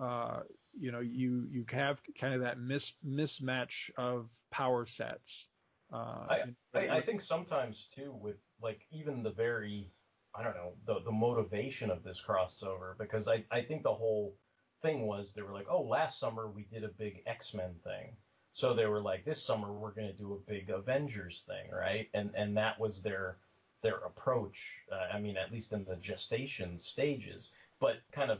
uh, 0.00 0.40
you 0.78 0.92
know, 0.92 1.00
you 1.00 1.48
you 1.50 1.64
have 1.70 2.00
kind 2.20 2.34
of 2.34 2.42
that 2.42 2.60
mis, 2.60 2.92
mismatch 3.04 3.90
of 3.98 4.28
power 4.52 4.86
sets. 4.86 5.48
Uh, 5.92 6.26
I, 6.28 6.38
I, 6.74 6.88
I 6.88 7.00
think 7.02 7.20
sometimes 7.20 7.86
too 7.94 8.12
with 8.18 8.36
like 8.62 8.86
even 8.90 9.22
the 9.22 9.30
very 9.30 9.90
I 10.34 10.42
don't 10.42 10.54
know 10.54 10.72
the 10.86 11.00
the 11.04 11.12
motivation 11.12 11.90
of 11.90 12.02
this 12.02 12.22
crossover 12.26 12.96
because 12.98 13.28
I 13.28 13.44
I 13.50 13.62
think 13.62 13.82
the 13.82 13.92
whole 13.92 14.34
thing 14.80 15.06
was 15.06 15.32
they 15.32 15.42
were 15.42 15.52
like 15.52 15.66
oh 15.68 15.82
last 15.82 16.18
summer 16.18 16.48
we 16.48 16.64
did 16.64 16.84
a 16.84 16.88
big 16.88 17.22
X 17.26 17.52
Men 17.52 17.74
thing. 17.84 18.16
So 18.50 18.74
they 18.74 18.86
were 18.86 19.00
like 19.02 19.24
this 19.24 19.42
summer 19.42 19.72
we're 19.72 19.92
going 19.92 20.08
to 20.08 20.16
do 20.16 20.32
a 20.34 20.50
big 20.50 20.70
Avengers 20.70 21.44
thing 21.46 21.70
right? 21.70 22.08
And 22.14 22.30
and 22.34 22.56
that 22.56 22.80
was 22.80 23.02
their 23.02 23.36
their 23.82 23.98
approach 23.98 24.80
uh, 24.90 25.14
I 25.14 25.20
mean 25.20 25.36
at 25.36 25.52
least 25.52 25.72
in 25.72 25.84
the 25.84 25.96
gestation 25.96 26.78
stages 26.78 27.50
but 27.80 27.96
kind 28.12 28.30
of 28.30 28.38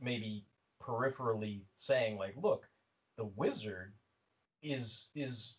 maybe 0.00 0.44
peripherally 0.82 1.62
saying 1.76 2.18
like 2.18 2.34
look 2.36 2.68
the 3.16 3.24
wizard 3.24 3.94
is 4.62 5.06
is 5.14 5.56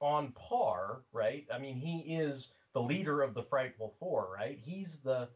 on 0.00 0.32
par, 0.32 1.02
right? 1.12 1.46
I 1.52 1.58
mean, 1.58 1.76
he 1.76 2.14
is 2.14 2.52
the 2.74 2.82
leader 2.82 3.22
of 3.22 3.34
the 3.34 3.42
Frightful 3.42 3.94
Four, 3.98 4.30
right? 4.34 4.58
He's 4.58 5.00
the 5.00 5.28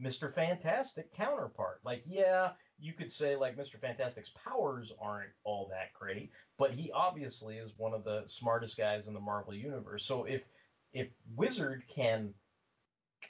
Mr. 0.00 0.32
Fantastic 0.32 1.12
counterpart. 1.12 1.80
Like, 1.84 2.02
yeah, 2.06 2.52
you 2.78 2.92
could 2.92 3.10
say 3.10 3.36
like 3.36 3.56
Mr. 3.56 3.78
Fantastic's 3.80 4.30
powers 4.30 4.92
aren't 5.00 5.30
all 5.44 5.68
that 5.70 5.92
great, 5.92 6.30
but 6.58 6.72
he 6.72 6.90
obviously 6.92 7.58
is 7.58 7.74
one 7.76 7.94
of 7.94 8.04
the 8.04 8.22
smartest 8.26 8.76
guys 8.76 9.06
in 9.06 9.14
the 9.14 9.20
Marvel 9.20 9.54
universe. 9.54 10.04
So 10.04 10.24
if 10.24 10.42
if 10.92 11.08
Wizard 11.34 11.84
can 11.88 12.32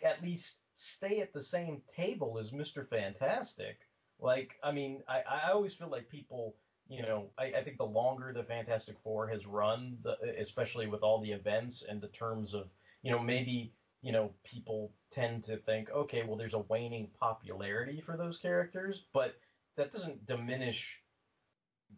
at 0.03 0.23
least 0.23 0.57
stay 0.75 1.21
at 1.21 1.33
the 1.33 1.43
same 1.43 1.81
table 1.95 2.39
as 2.39 2.51
Mr. 2.51 2.87
Fantastic, 2.87 3.79
like, 4.19 4.57
I 4.63 4.73
mean, 4.73 5.03
I, 5.09 5.23
I 5.23 5.51
always 5.51 5.75
feel 5.75 5.89
like 5.89 6.09
people 6.09 6.57
you 6.89 7.03
know, 7.03 7.31
I, 7.39 7.45
I 7.59 7.65
think 7.65 7.79
the 7.79 7.85
longer 7.87 8.33
the 8.33 8.43
Fantastic 8.43 8.97
Four 9.03 9.27
has 9.29 9.47
run, 9.47 9.99
the, 10.03 10.17
especially 10.39 10.87
with 10.87 11.03
all 11.03 11.21
the 11.21 11.33
events 11.33 11.83
and 11.89 12.01
the 12.01 12.09
terms 12.09 12.55
of, 12.55 12.69
you 13.03 13.11
know, 13.11 13.19
maybe, 13.19 13.73
you 14.03 14.13
know, 14.13 14.31
people 14.45 14.93
tend 15.11 15.45
to 15.45 15.57
think, 15.57 15.91
okay, 15.91 16.23
well, 16.25 16.37
there's 16.37 16.55
a 16.55 16.59
waning 16.59 17.09
popularity 17.19 18.01
for 18.01 18.17
those 18.17 18.37
characters, 18.37 19.07
but 19.13 19.35
that 19.77 19.91
doesn't 19.91 20.27
diminish 20.27 21.01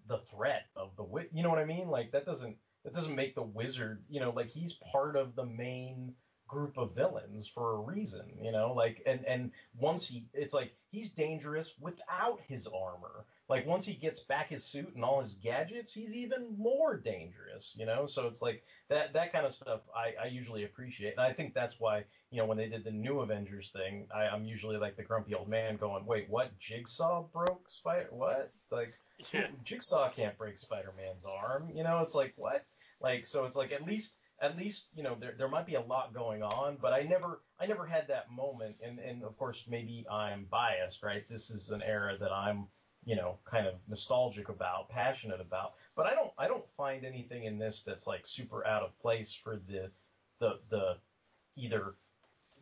the 0.06 0.18
threat 0.18 0.66
of 0.76 0.94
the, 0.96 1.28
you 1.32 1.42
know 1.42 1.50
what 1.50 1.58
I 1.58 1.64
mean? 1.64 1.88
Like 1.88 2.12
that 2.12 2.24
doesn't 2.24 2.56
that 2.84 2.94
doesn't 2.94 3.16
make 3.16 3.34
the 3.34 3.42
wizard, 3.42 4.04
you 4.08 4.20
know, 4.20 4.30
like 4.30 4.48
he's 4.48 4.72
part 4.92 5.16
of 5.16 5.34
the 5.34 5.44
main 5.44 6.14
group 6.46 6.78
of 6.78 6.94
villains 6.94 7.48
for 7.48 7.74
a 7.74 7.80
reason, 7.80 8.38
you 8.40 8.52
know, 8.52 8.72
like 8.72 9.02
and 9.06 9.24
and 9.24 9.50
once 9.74 10.06
he 10.06 10.28
it's 10.32 10.54
like 10.54 10.72
he's 10.90 11.08
dangerous 11.08 11.74
without 11.80 12.40
his 12.40 12.68
armor. 12.68 13.26
Like 13.48 13.66
once 13.66 13.84
he 13.84 13.94
gets 13.94 14.20
back 14.20 14.48
his 14.48 14.64
suit 14.64 14.94
and 14.94 15.04
all 15.04 15.22
his 15.22 15.34
gadgets, 15.34 15.92
he's 15.92 16.14
even 16.14 16.56
more 16.58 16.96
dangerous, 16.96 17.76
you 17.78 17.86
know? 17.86 18.06
So 18.06 18.26
it's 18.26 18.42
like 18.42 18.64
that 18.88 19.12
that 19.12 19.32
kind 19.32 19.46
of 19.46 19.52
stuff 19.52 19.82
I, 19.94 20.24
I 20.24 20.26
usually 20.26 20.64
appreciate. 20.64 21.12
And 21.12 21.20
I 21.20 21.32
think 21.32 21.54
that's 21.54 21.78
why, 21.78 22.04
you 22.30 22.38
know, 22.38 22.46
when 22.46 22.58
they 22.58 22.68
did 22.68 22.84
the 22.84 22.90
new 22.90 23.20
Avengers 23.20 23.70
thing, 23.70 24.08
I, 24.14 24.22
I'm 24.22 24.44
usually 24.44 24.78
like 24.78 24.96
the 24.96 25.04
grumpy 25.04 25.34
old 25.34 25.48
man 25.48 25.76
going, 25.76 26.04
Wait, 26.06 26.28
what? 26.28 26.58
Jigsaw 26.58 27.24
broke 27.32 27.68
Spider 27.68 28.08
what? 28.10 28.52
Like 28.70 28.94
Yeah. 29.32 29.46
Jigsaw 29.64 30.10
can't 30.10 30.36
break 30.36 30.58
Spider-Man's 30.58 31.24
arm. 31.24 31.70
You 31.74 31.84
know, 31.84 32.00
it's 32.00 32.14
like 32.14 32.34
what? 32.36 32.64
Like 33.00 33.26
so 33.26 33.44
it's 33.44 33.56
like 33.56 33.72
at 33.72 33.84
least 33.86 34.16
at 34.40 34.56
least 34.56 34.88
you 34.94 35.02
know 35.02 35.16
there, 35.18 35.34
there 35.38 35.48
might 35.48 35.66
be 35.66 35.74
a 35.76 35.80
lot 35.80 36.12
going 36.12 36.42
on 36.42 36.76
but 36.80 36.92
i 36.92 37.00
never 37.00 37.40
i 37.58 37.66
never 37.66 37.86
had 37.86 38.06
that 38.08 38.30
moment 38.30 38.76
and 38.84 38.98
and 38.98 39.22
of 39.24 39.36
course 39.38 39.64
maybe 39.68 40.04
i'm 40.10 40.46
biased 40.50 41.02
right 41.02 41.26
this 41.28 41.48
is 41.50 41.70
an 41.70 41.82
era 41.82 42.16
that 42.18 42.32
i'm 42.32 42.68
you 43.06 43.14
know 43.14 43.38
kind 43.44 43.66
of 43.66 43.74
nostalgic 43.88 44.50
about 44.50 44.90
passionate 44.90 45.40
about. 45.40 45.74
But 45.94 46.06
i 46.06 46.14
don't 46.14 46.32
i 46.36 46.46
don't 46.46 46.68
find 46.68 47.04
anything 47.04 47.44
in 47.44 47.56
this 47.56 47.82
that's 47.86 48.06
like 48.06 48.26
super 48.26 48.66
out 48.66 48.82
of 48.82 48.98
place 48.98 49.32
for 49.32 49.56
the 49.68 49.90
the 50.40 50.58
the 50.68 50.96
either 51.56 51.94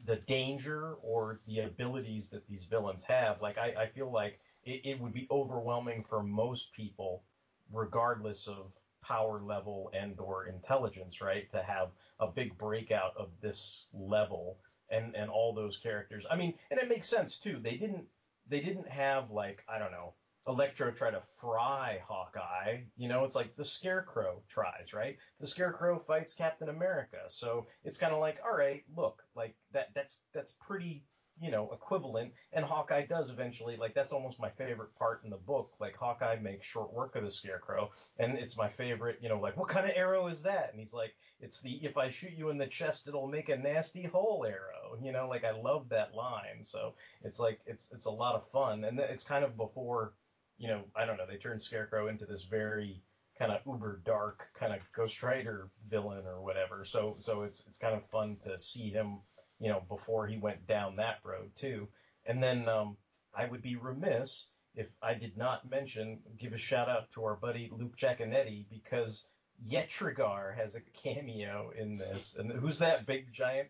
the 0.05 0.17
danger 0.17 0.95
or 1.03 1.41
the 1.47 1.61
abilities 1.61 2.29
that 2.29 2.47
these 2.47 2.65
villains 2.67 3.03
have. 3.05 3.41
Like 3.41 3.59
i, 3.59 3.75
I 3.83 3.87
feel 3.87 4.13
like 4.13 4.39
it, 4.63 4.83
it 4.85 5.01
would 5.01 5.15
be 5.15 5.27
overwhelming 5.31 6.05
for 6.05 6.23
most 6.23 6.73
people 6.73 7.25
regardless 7.73 8.47
of 8.47 8.71
power 9.03 9.41
level 9.41 9.91
and 9.95 10.19
or 10.21 10.47
intelligence 10.47 11.21
right 11.21 11.51
to 11.53 11.63
have 11.63 11.89
a 12.21 12.27
big 12.27 12.57
breakout 12.59 13.13
of 13.17 13.31
this 13.41 13.87
level 13.95 14.59
and 14.91 15.17
and 15.17 15.31
all 15.31 15.55
those 15.55 15.79
characters. 15.79 16.27
I 16.31 16.37
mean 16.37 16.53
and 16.71 16.79
it 16.79 16.89
makes 16.89 17.09
sense 17.09 17.37
too. 17.37 17.61
They 17.63 17.77
didn't 17.77 18.05
they 18.47 18.61
didn't 18.61 18.89
have 18.89 19.31
like 19.31 19.65
i 19.69 19.79
don't 19.79 19.91
know 19.91 20.13
electro 20.47 20.91
try 20.91 21.11
to 21.11 21.21
fry 21.21 22.01
hawkeye 22.07 22.83
you 22.97 23.09
know 23.09 23.25
it's 23.25 23.35
like 23.35 23.57
the 23.57 23.65
scarecrow 23.65 24.43
tries 24.49 24.93
right? 24.93 25.17
The 25.41 25.47
scarecrow 25.47 25.99
fights 25.99 26.33
captain 26.33 26.69
america 26.69 27.19
so 27.29 27.67
it's 27.85 27.99
kind 27.99 28.13
of 28.13 28.21
like 28.21 28.41
all 28.45 28.57
right 28.57 28.83
look 28.95 29.23
like 29.35 29.55
that 29.73 29.89
that's 29.95 30.21
that's 30.33 30.53
pretty 30.53 31.05
you 31.41 31.51
know 31.51 31.69
equivalent 31.73 32.33
and 32.53 32.65
hawkeye 32.65 33.05
does 33.05 33.29
eventually 33.29 33.77
like 33.77 33.95
that's 33.95 34.13
almost 34.13 34.39
my 34.39 34.51
favorite 34.51 34.95
part 34.95 35.23
in 35.25 35.31
the 35.31 35.37
book 35.37 35.75
like 35.81 35.97
hawkeye 35.97 36.37
makes 36.37 36.65
short 36.65 36.93
work 36.93 37.17
of 37.17 37.25
the 37.25 37.31
scarecrow 37.31 37.91
and 38.19 38.39
it's 38.39 38.57
my 38.57 38.69
favorite 38.69 39.19
you 39.21 39.29
know 39.29 39.41
like 39.41 39.57
what 39.57 39.69
kind 39.69 39.85
of 39.85 39.97
arrow 39.97 40.27
is 40.29 40.43
that? 40.43 40.71
And 40.71 40.79
he's 40.79 40.93
like 40.93 41.15
it's 41.41 41.61
the 41.61 41.85
if 41.85 41.97
i 41.97 42.09
shoot 42.09 42.33
you 42.33 42.51
in 42.51 42.59
the 42.59 42.67
chest 42.67 43.09
it'll 43.09 43.27
make 43.27 43.49
a 43.49 43.57
nasty 43.57 44.05
hole 44.05 44.47
arrow 44.47 44.97
you 45.03 45.11
know 45.11 45.29
like 45.29 45.45
i 45.45 45.51
love 45.51 45.89
that 45.89 46.15
line 46.15 46.63
so 46.63 46.95
it's 47.23 47.41
like 47.41 47.61
it's 47.67 47.89
it's 47.93 48.05
a 48.05 48.11
lot 48.11 48.37
of 48.37 48.49
fun 48.51 48.85
and 48.85 49.01
it's 49.01 49.25
kind 49.25 49.45
of 49.45 49.57
before 49.57 50.13
you 50.59 50.69
know 50.69 50.83
i 50.97 51.05
don't 51.05 51.17
know 51.17 51.27
they 51.29 51.37
turned 51.37 51.61
scarecrow 51.61 52.09
into 52.09 52.27
this 52.27 52.45
very 52.45 53.03
kind 53.39 53.51
of 53.51 53.61
uber 53.67 54.01
dark 54.05 54.49
kind 54.59 54.73
of 54.73 54.81
ghost 54.93 55.23
rider 55.23 55.69
villain 55.89 56.25
or 56.27 56.41
whatever 56.43 56.85
so 56.85 57.17
so 57.19 57.43
it's 57.43 57.65
it's 57.69 57.79
kind 57.79 57.95
of 57.95 58.07
fun 58.07 58.37
to 58.45 58.59
see 58.59 58.91
him 58.91 59.19
you 59.61 59.69
know, 59.69 59.83
before 59.89 60.27
he 60.27 60.37
went 60.37 60.67
down 60.67 60.97
that 60.97 61.21
road 61.25 61.51
too. 61.55 61.89
And 62.27 62.43
then 62.43 62.69
um, 62.69 62.97
I 63.35 63.47
would 63.47 63.63
be 63.63 63.77
remiss 63.77 64.47
if 64.75 64.89
I 65.03 65.15
did 65.15 65.37
not 65.37 65.71
mention, 65.71 66.19
give 66.37 66.53
a 66.53 66.59
shout 66.59 66.89
out 66.89 67.11
to 67.13 67.25
our 67.25 67.37
buddy 67.37 67.71
Luke 67.73 67.97
Giaconetti 67.97 68.67
because 68.69 69.25
Yetrigar 69.65 70.57
has 70.57 70.75
a 70.75 70.81
cameo 70.81 71.71
in 71.79 71.97
this. 71.97 72.35
And 72.39 72.51
who's 72.51 72.79
that 72.81 73.07
big 73.07 73.33
giant, 73.33 73.69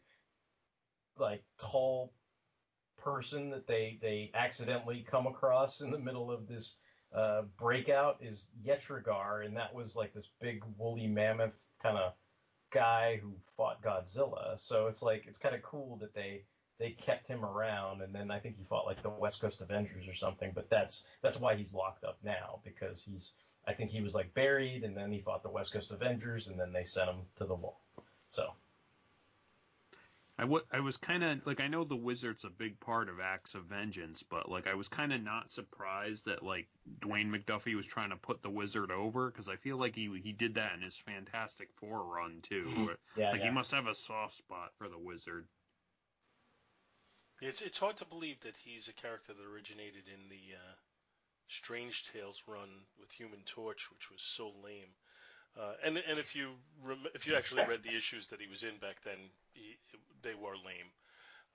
like 1.19 1.45
tall 1.61 2.13
person 3.05 3.51
that 3.51 3.67
they 3.67 3.99
they 4.01 4.31
accidentally 4.35 5.05
come 5.09 5.27
across 5.27 5.83
in 5.83 5.91
the 5.91 5.99
middle 5.99 6.31
of 6.31 6.49
this 6.49 6.77
uh, 7.15 7.43
breakout 7.59 8.17
is 8.21 8.49
Yetrigar, 8.67 9.45
and 9.45 9.57
that 9.57 9.75
was 9.75 9.95
like 9.95 10.13
this 10.13 10.29
big 10.41 10.65
woolly 10.77 11.07
mammoth 11.07 11.57
kind 11.83 11.99
of 11.99 12.15
guy 12.73 13.21
who 13.23 13.35
fought 13.57 13.83
Godzilla. 13.83 14.59
So 14.59 14.89
it's 14.89 15.03
like 15.03 15.27
it's 15.27 15.39
kind 15.39 15.55
of 15.55 15.63
cool 15.63 15.97
that 15.99 16.15
they 16.15 16.43
they 16.81 16.91
kept 16.91 17.29
him 17.29 17.45
around, 17.45 18.03
and 18.03 18.13
then 18.13 18.31
I 18.31 18.41
think 18.41 18.57
he 18.57 18.65
fought 18.65 18.87
like 18.87 19.03
the 19.03 19.11
West 19.11 19.41
Coast 19.41 19.61
Avengers 19.61 20.09
or 20.09 20.15
something. 20.15 20.51
But 20.55 20.69
that's 20.71 21.05
that's 21.23 21.37
why 21.37 21.55
he's 21.55 21.73
locked 21.73 22.05
up 22.05 22.19
now 22.25 22.61
because 22.65 23.03
he's 23.03 23.33
I 23.67 23.75
think 23.75 23.91
he 23.91 24.01
was 24.01 24.15
like 24.15 24.35
buried, 24.35 24.83
and 24.83 24.97
then 24.97 25.13
he 25.13 25.21
fought 25.21 25.43
the 25.43 25.51
West 25.51 25.73
Coast 25.73 25.93
Avengers, 25.93 26.49
and 26.49 26.59
then 26.59 26.73
they 26.73 26.85
sent 26.85 27.11
him 27.11 27.21
to 27.37 27.45
the 27.45 27.55
wall. 27.55 27.81
So 28.27 28.51
I, 30.37 30.43
w- 30.43 30.65
I 30.73 30.81
was 30.81 30.97
kind 30.97 31.23
of 31.23 31.47
like 31.47 31.61
I 31.61 31.69
know 31.69 31.85
the 31.85 31.95
wizard's 31.95 32.45
a 32.45 32.51
big 32.51 32.81
part 32.81 33.09
of 33.09 33.21
Acts 33.21 33.55
of 33.55 33.65
Vengeance, 33.65 34.25
but 34.29 34.51
like 34.51 34.67
I 34.67 34.75
was 34.75 34.89
kind 34.89 35.13
of 35.13 35.23
not 35.23 35.53
surprised 35.53 36.25
that 36.25 36.43
like 36.43 36.67
Dwayne 37.01 37.31
McDuffie 37.31 37.77
was 37.77 37.87
trying 37.87 38.11
to 38.11 38.17
put 38.17 38.43
the 38.43 38.51
wizard 38.51 38.91
over 38.91 39.31
because 39.31 39.49
I 39.49 39.57
feel 39.57 39.77
like 39.77 39.95
he 39.95 40.11
he 40.23 40.33
did 40.33 40.55
that 40.55 40.75
in 40.75 40.83
his 40.83 40.97
Fantastic 40.97 41.69
Four 41.77 42.05
run 42.05 42.41
too. 42.43 42.91
Yeah, 43.17 43.31
like 43.31 43.41
yeah. 43.41 43.47
he 43.47 43.51
must 43.51 43.71
have 43.71 43.87
a 43.87 43.95
soft 43.95 44.37
spot 44.37 44.73
for 44.77 44.89
the 44.89 44.99
wizard. 44.99 45.47
It's 47.41 47.63
it's 47.63 47.79
hard 47.79 47.97
to 47.99 48.05
believe 48.05 48.41
that 48.41 48.57
he's 48.57 48.89
a 48.89 48.93
character 48.93 49.35
that 49.35 49.47
originated 49.47 50.09
in 50.09 50.29
the 50.29 50.57
uh, 50.57 50.75
Strange 51.47 52.11
Tales 52.13 52.43
run 52.49 52.87
with 52.99 53.13
Human 53.13 53.43
Torch, 53.45 53.89
which 53.93 54.11
was 54.11 54.23
so 54.23 54.49
lame. 54.65 54.95
Uh, 55.59 55.75
and 55.85 55.97
and 55.99 56.19
if 56.19 56.35
you 56.35 56.51
rem- 56.83 57.07
if 57.15 57.27
you 57.27 57.37
actually 57.37 57.63
read 57.65 57.83
the 57.83 57.95
issues 57.97 58.27
that 58.29 58.41
he 58.41 58.47
was 58.49 58.65
in 58.65 58.77
back 58.79 59.01
then, 59.03 59.19
he, 59.53 59.77
they 60.23 60.35
were 60.35 60.57
lame. 60.57 60.91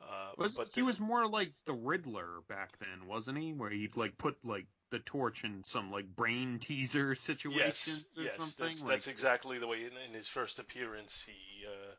Uh, 0.01 0.31
Was 0.37 0.55
but 0.55 0.69
he 0.73 0.81
was 0.81 0.99
more 0.99 1.27
like 1.27 1.51
the 1.65 1.73
Riddler 1.73 2.41
back 2.47 2.77
then, 2.79 3.05
wasn't 3.07 3.37
he? 3.37 3.53
Where 3.53 3.69
he'd 3.69 3.97
like 3.97 4.17
put 4.17 4.37
like 4.43 4.65
the 4.89 4.99
torch 4.99 5.43
in 5.43 5.63
some 5.63 5.91
like 5.91 6.15
brain 6.15 6.59
teaser 6.59 7.13
situation 7.15 7.59
Yes, 7.59 8.05
or 8.17 8.23
yes, 8.23 8.37
something. 8.37 8.65
that's, 8.65 8.83
like, 8.83 8.93
that's 8.93 9.07
exactly 9.07 9.57
the 9.59 9.67
way. 9.67 9.85
In, 9.85 9.97
in 9.97 10.13
his 10.13 10.27
first 10.27 10.59
appearance, 10.59 11.23
he, 11.25 11.65
uh, 11.65 11.95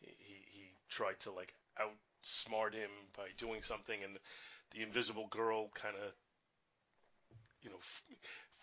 he 0.00 0.44
he 0.46 0.74
tried 0.88 1.18
to 1.20 1.32
like 1.32 1.54
outsmart 1.78 2.74
him 2.74 2.90
by 3.16 3.28
doing 3.36 3.62
something, 3.62 4.02
and 4.02 4.18
the 4.72 4.82
Invisible 4.82 5.26
Girl 5.28 5.68
kind 5.74 5.96
of, 5.96 6.12
you 7.62 7.70
know, 7.70 7.76
f- 7.76 8.02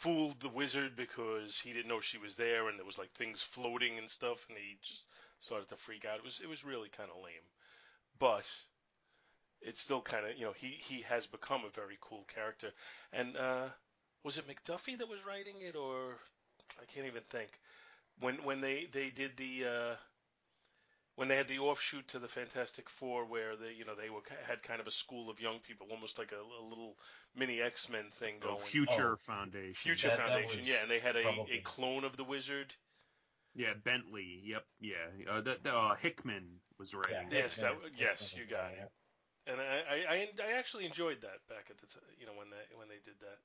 fooled 0.03 0.37
the 0.41 0.49
wizard 0.49 0.97
because 0.97 1.57
he 1.57 1.71
didn't 1.71 1.87
know 1.87 2.01
she 2.01 2.17
was 2.17 2.35
there, 2.35 2.67
and 2.67 2.77
there 2.77 2.85
was 2.85 2.99
like 2.99 3.09
things 3.11 3.41
floating 3.41 3.97
and 3.97 4.09
stuff, 4.09 4.45
and 4.49 4.57
he 4.57 4.75
just 4.81 5.05
started 5.39 5.69
to 5.69 5.77
freak 5.77 6.03
out. 6.05 6.17
It 6.17 6.25
was 6.25 6.41
it 6.43 6.49
was 6.49 6.65
really 6.65 6.89
kind 6.89 7.09
of 7.09 7.23
lame, 7.23 7.47
but 8.19 8.43
it's 9.61 9.81
still 9.81 10.01
kind 10.01 10.25
of 10.25 10.37
you 10.37 10.45
know 10.45 10.51
he 10.51 10.67
he 10.67 11.03
has 11.03 11.25
become 11.25 11.61
a 11.65 11.69
very 11.69 11.97
cool 12.01 12.25
character, 12.35 12.71
and 13.13 13.37
uh, 13.37 13.67
was 14.25 14.37
it 14.37 14.45
McDuffie 14.45 14.97
that 14.97 15.07
was 15.07 15.25
writing 15.25 15.55
it 15.61 15.77
or 15.77 16.17
I 16.81 16.85
can't 16.93 17.07
even 17.07 17.23
think. 17.29 17.49
When 18.19 18.35
when 18.43 18.59
they 18.59 18.87
they 18.91 19.09
did 19.09 19.37
the 19.37 19.65
uh, 19.65 19.95
when 21.15 21.27
they 21.27 21.35
had 21.35 21.47
the 21.47 21.59
offshoot 21.59 22.07
to 22.09 22.19
the 22.19 22.27
Fantastic 22.27 22.89
Four 22.89 23.25
where 23.25 23.55
they 23.55 23.73
you 23.73 23.85
know 23.85 23.95
they 23.95 24.09
were 24.09 24.21
had 24.47 24.63
kind 24.63 24.79
of 24.81 24.87
a 24.87 24.91
school 24.91 25.29
of 25.29 25.39
young 25.39 25.59
people 25.59 25.87
almost 25.91 26.17
like 26.17 26.31
a, 26.31 26.35
a 26.35 26.63
little 26.67 26.95
mini 27.35 27.61
X 27.61 27.89
Men 27.89 28.05
thing 28.11 28.35
going. 28.39 28.55
Oh, 28.55 28.57
going. 28.57 28.69
Future 28.69 29.17
Foundation. 29.17 29.73
Future 29.75 30.07
That- 30.09 30.17
that 30.17 30.27
Foundation, 30.29 30.59
was 30.61 30.69
yeah, 30.69 30.81
and 30.81 30.91
they 30.91 30.99
had 30.99 31.15
a, 31.15 31.27
a 31.51 31.59
clone 31.63 32.03
of 32.03 32.17
the 32.17 32.23
wizard. 32.23 32.73
Yeah, 33.55 33.73
Bentley. 33.83 34.41
Yep. 34.45 34.65
Yeah. 34.81 34.95
Uh, 35.29 35.41
that 35.41 35.59
uh, 35.67 35.93
Hickman 35.95 36.59
was 36.79 36.93
writing. 36.95 37.27
it. 37.27 37.33
Yes, 37.33 37.57
that 37.57 37.73
yes, 37.95 38.33
you 38.35 38.45
got 38.49 38.71
it. 38.71 38.89
And 39.45 39.59
I, 39.59 39.63
I, 39.63 39.95
I, 40.15 40.27
I 40.49 40.51
actually 40.57 40.85
enjoyed 40.85 41.21
that 41.21 41.37
back 41.49 41.67
at 41.69 41.77
the 41.77 41.85
t- 41.85 41.99
you 42.19 42.25
know 42.25 42.31
when 42.33 42.49
they 42.49 42.77
when 42.77 42.87
they 42.87 42.95
did 43.03 43.13
that. 43.19 43.37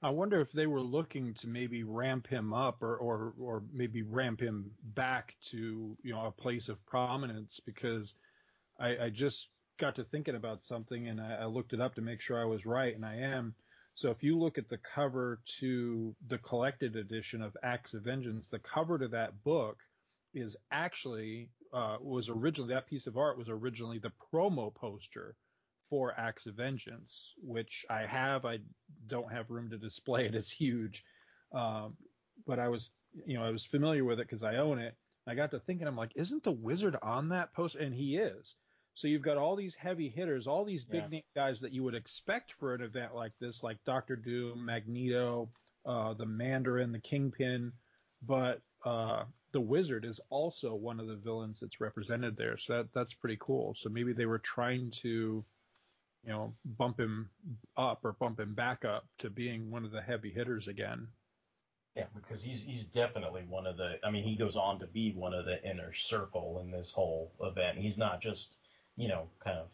I 0.00 0.10
wonder 0.10 0.40
if 0.40 0.52
they 0.52 0.66
were 0.66 0.80
looking 0.80 1.34
to 1.34 1.48
maybe 1.48 1.82
ramp 1.82 2.28
him 2.28 2.54
up 2.54 2.82
or, 2.82 2.96
or, 2.96 3.34
or 3.40 3.62
maybe 3.72 4.02
ramp 4.02 4.40
him 4.40 4.70
back 4.94 5.34
to, 5.50 5.96
you 6.02 6.12
know, 6.12 6.26
a 6.26 6.30
place 6.30 6.68
of 6.68 6.84
prominence 6.86 7.60
because 7.64 8.14
I, 8.78 8.96
I 9.06 9.10
just 9.10 9.48
got 9.78 9.96
to 9.96 10.04
thinking 10.04 10.36
about 10.36 10.62
something 10.62 11.08
and 11.08 11.20
I, 11.20 11.38
I 11.42 11.44
looked 11.46 11.72
it 11.72 11.80
up 11.80 11.96
to 11.96 12.00
make 12.00 12.20
sure 12.20 12.40
I 12.40 12.44
was 12.44 12.64
right 12.64 12.94
and 12.94 13.04
I 13.04 13.16
am. 13.16 13.54
So 13.94 14.10
if 14.10 14.22
you 14.22 14.38
look 14.38 14.58
at 14.58 14.68
the 14.68 14.78
cover 14.78 15.40
to 15.58 16.14
the 16.28 16.38
collected 16.38 16.94
edition 16.94 17.42
of 17.42 17.56
Acts 17.64 17.94
of 17.94 18.02
Vengeance, 18.02 18.48
the 18.48 18.60
cover 18.60 18.98
to 18.98 19.08
that 19.08 19.42
book 19.42 19.78
is 20.32 20.56
actually 20.70 21.50
uh, 21.72 21.96
was 22.00 22.28
originally 22.28 22.72
that 22.72 22.86
piece 22.86 23.08
of 23.08 23.16
art 23.16 23.36
was 23.36 23.48
originally 23.48 23.98
the 23.98 24.12
promo 24.32 24.72
poster 24.72 25.34
for 25.88 26.14
Acts 26.18 26.46
of 26.46 26.54
Vengeance, 26.54 27.34
which 27.42 27.84
I 27.90 28.02
have. 28.02 28.44
I 28.44 28.58
don't 29.06 29.32
have 29.32 29.50
room 29.50 29.70
to 29.70 29.78
display 29.78 30.26
it. 30.26 30.34
It's 30.34 30.50
huge, 30.50 31.04
um, 31.52 31.96
but 32.46 32.58
I 32.58 32.68
was 32.68 32.90
you 33.26 33.38
know 33.38 33.44
I 33.44 33.50
was 33.50 33.64
familiar 33.64 34.04
with 34.04 34.20
it 34.20 34.28
because 34.28 34.42
I 34.42 34.56
own 34.56 34.78
it. 34.78 34.94
I 35.26 35.34
got 35.34 35.50
to 35.50 35.60
thinking, 35.60 35.86
I'm 35.86 35.96
like, 35.96 36.12
isn't 36.16 36.42
the 36.42 36.52
Wizard 36.52 36.96
on 37.02 37.28
that 37.30 37.52
poster? 37.52 37.80
And 37.80 37.94
he 37.94 38.16
is. 38.16 38.54
So 38.94 39.06
you've 39.08 39.22
got 39.22 39.36
all 39.36 39.54
these 39.56 39.74
heavy 39.74 40.08
hitters, 40.08 40.46
all 40.46 40.64
these 40.64 40.84
big 40.84 41.02
Yeah. 41.02 41.08
name 41.08 41.22
guys 41.36 41.60
that 41.60 41.72
you 41.72 41.84
would 41.84 41.94
expect 41.94 42.52
for 42.58 42.74
an 42.74 42.82
event 42.82 43.14
like 43.14 43.32
this, 43.38 43.62
like 43.62 43.76
Doctor 43.84 44.16
Doom, 44.16 44.64
Magneto, 44.64 45.50
uh, 45.86 46.14
the 46.14 46.26
Mandarin, 46.26 46.92
the 46.92 46.98
Kingpin, 46.98 47.72
but 48.22 48.60
uh, 48.84 49.24
the 49.52 49.60
Wizard 49.60 50.04
is 50.04 50.20
also 50.30 50.74
one 50.74 50.98
of 50.98 51.06
the 51.06 51.16
villains 51.16 51.60
that's 51.60 51.80
represented 51.80 52.36
there. 52.36 52.56
So 52.56 52.78
that 52.78 52.92
that's 52.94 53.14
pretty 53.14 53.36
cool. 53.40 53.74
So 53.74 53.88
maybe 53.88 54.12
they 54.12 54.26
were 54.26 54.38
trying 54.40 54.90
to, 55.02 55.44
you 56.24 56.30
know, 56.30 56.54
bump 56.64 56.98
him 56.98 57.30
up 57.76 58.04
or 58.04 58.12
bump 58.12 58.40
him 58.40 58.54
back 58.54 58.84
up 58.84 59.06
to 59.18 59.30
being 59.30 59.70
one 59.70 59.84
of 59.84 59.90
the 59.90 60.02
heavy 60.02 60.30
hitters 60.30 60.68
again. 60.68 61.08
Yeah, 61.96 62.04
because 62.14 62.42
he's 62.42 62.62
he's 62.62 62.84
definitely 62.84 63.42
one 63.48 63.66
of 63.66 63.76
the. 63.76 63.98
I 64.04 64.10
mean, 64.10 64.22
he 64.22 64.36
goes 64.36 64.56
on 64.56 64.78
to 64.80 64.86
be 64.86 65.12
one 65.12 65.34
of 65.34 65.46
the 65.46 65.62
inner 65.68 65.92
circle 65.92 66.60
in 66.62 66.70
this 66.70 66.92
whole 66.92 67.32
event. 67.40 67.78
He's 67.78 67.98
not 67.98 68.20
just 68.20 68.56
you 68.96 69.08
know 69.08 69.28
kind 69.40 69.58
of 69.58 69.70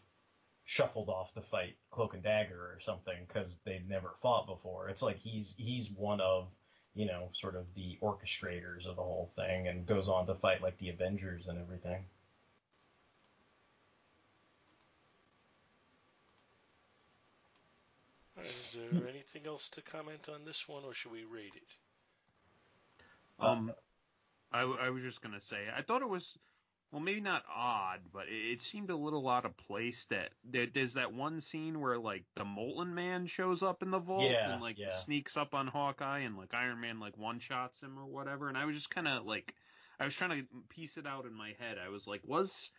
shuffled 0.63 1.09
off 1.09 1.33
to 1.33 1.41
fight 1.41 1.75
Cloak 1.91 2.15
and 2.15 2.23
Dagger 2.23 2.73
or 2.73 2.79
something 2.79 3.17
because 3.27 3.59
they've 3.65 3.87
never 3.87 4.13
fought 4.21 4.47
before. 4.47 4.89
It's 4.89 5.03
like 5.03 5.19
he's 5.19 5.53
he's 5.57 5.91
one 5.91 6.19
of 6.19 6.51
you 6.95 7.05
know 7.05 7.29
sort 7.33 7.55
of 7.55 7.65
the 7.75 7.99
orchestrators 8.01 8.87
of 8.87 8.95
the 8.95 9.03
whole 9.03 9.31
thing 9.35 9.67
and 9.67 9.85
goes 9.85 10.07
on 10.07 10.25
to 10.25 10.33
fight 10.33 10.61
like 10.61 10.77
the 10.77 10.89
Avengers 10.89 11.47
and 11.47 11.59
everything. 11.59 12.05
Is 18.45 18.73
there 18.73 19.07
anything 19.07 19.45
else 19.47 19.69
to 19.71 19.81
comment 19.81 20.29
on 20.29 20.43
this 20.45 20.67
one, 20.67 20.83
or 20.85 20.93
should 20.93 21.11
we 21.11 21.23
rate 21.25 21.55
it? 21.55 21.77
Um, 23.39 23.73
I, 24.51 24.61
w- 24.61 24.79
I 24.79 24.89
was 24.89 25.03
just 25.03 25.21
gonna 25.21 25.39
say, 25.41 25.67
I 25.75 25.81
thought 25.81 26.01
it 26.01 26.09
was, 26.09 26.37
well, 26.91 27.01
maybe 27.01 27.21
not 27.21 27.43
odd, 27.53 28.01
but 28.13 28.27
it, 28.27 28.53
it 28.53 28.61
seemed 28.61 28.89
a 28.89 28.95
little 28.95 29.27
out 29.29 29.45
of 29.45 29.57
place. 29.57 30.05
That 30.09 30.29
there, 30.43 30.67
there's 30.73 30.93
that 30.93 31.13
one 31.13 31.41
scene 31.41 31.79
where 31.79 31.97
like 31.97 32.25
the 32.35 32.45
Molten 32.45 32.93
Man 32.95 33.27
shows 33.27 33.63
up 33.63 33.81
in 33.83 33.91
the 33.91 33.99
vault 33.99 34.45
Yeah, 34.45 34.47
and 34.47 34.61
like 34.61 34.77
yeah. 34.77 34.89
sneaks 34.89 35.37
up 35.37 35.53
on 35.53 35.67
Hawkeye 35.67 36.19
and 36.19 36.37
like 36.37 36.53
Iron 36.53 36.81
Man 36.81 36.99
like 36.99 37.17
one 37.17 37.39
shots 37.39 37.81
him 37.81 37.97
or 37.99 38.05
whatever, 38.05 38.47
and 38.49 38.57
I 38.57 38.65
was 38.65 38.75
just 38.75 38.89
kind 38.91 39.07
of 39.07 39.25
like, 39.25 39.53
I 39.99 40.05
was 40.05 40.15
trying 40.15 40.41
to 40.41 40.47
piece 40.69 40.97
it 40.97 41.07
out 41.07 41.25
in 41.25 41.33
my 41.33 41.53
head. 41.59 41.77
I 41.83 41.89
was 41.89 42.07
like, 42.07 42.21
was 42.25 42.69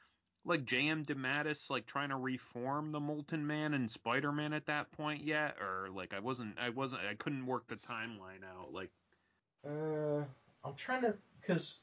like 0.47 0.65
J.M. 0.65 1.05
DeMatteis 1.05 1.69
like 1.69 1.87
trying 1.87 2.09
to 2.11 2.17
reform 2.17 2.93
the 2.93 3.01
Molten 3.01 3.47
Man 3.47 3.75
and 3.75 3.91
Spider-Man 3.91 4.53
at 4.53 4.67
that 4.67 4.91
point 4.93 5.23
yet, 5.25 5.57
or 5.61 5.89
like 5.91 6.15
I 6.15 6.21
wasn't, 6.21 6.57
I 6.59 6.71
wasn't, 6.71 7.03
I 7.11 7.15
couldn't 7.15 7.45
work 7.47 7.67
the 7.69 7.77
timeline 7.77 8.45
out. 8.49 8.73
Like, 8.73 8.91
Uh, 9.67 10.25
I'm 10.65 10.75
trying 10.77 11.03
to 11.03 11.15
because 11.41 11.81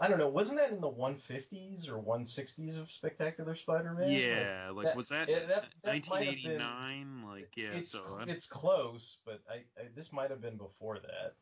I 0.00 0.08
don't 0.08 0.18
know. 0.18 0.28
Wasn't 0.28 0.58
that 0.58 0.70
in 0.72 0.80
the 0.80 0.90
150s 0.90 1.88
or 1.88 1.98
160s 1.98 2.78
of 2.78 2.90
Spectacular 2.90 3.54
Spider-Man? 3.54 4.10
Yeah, 4.10 4.70
like, 4.74 4.96
was 4.96 5.08
that, 5.10 5.28
yeah, 5.28 5.40
that, 5.46 5.66
that 5.84 6.08
might 6.08 6.26
have 6.26 6.34
been- 6.42 6.58
1989? 6.58 7.22
Like, 7.28 7.50
yeah, 7.56 7.72
it's 7.72 7.90
so 7.90 8.02
I- 8.18 8.24
it's 8.24 8.46
close, 8.46 9.18
but 9.24 9.40
I, 9.48 9.56
I 9.80 9.88
this 9.94 10.12
might 10.12 10.30
have 10.30 10.40
been 10.40 10.56
before 10.56 10.98
that. 10.98 11.34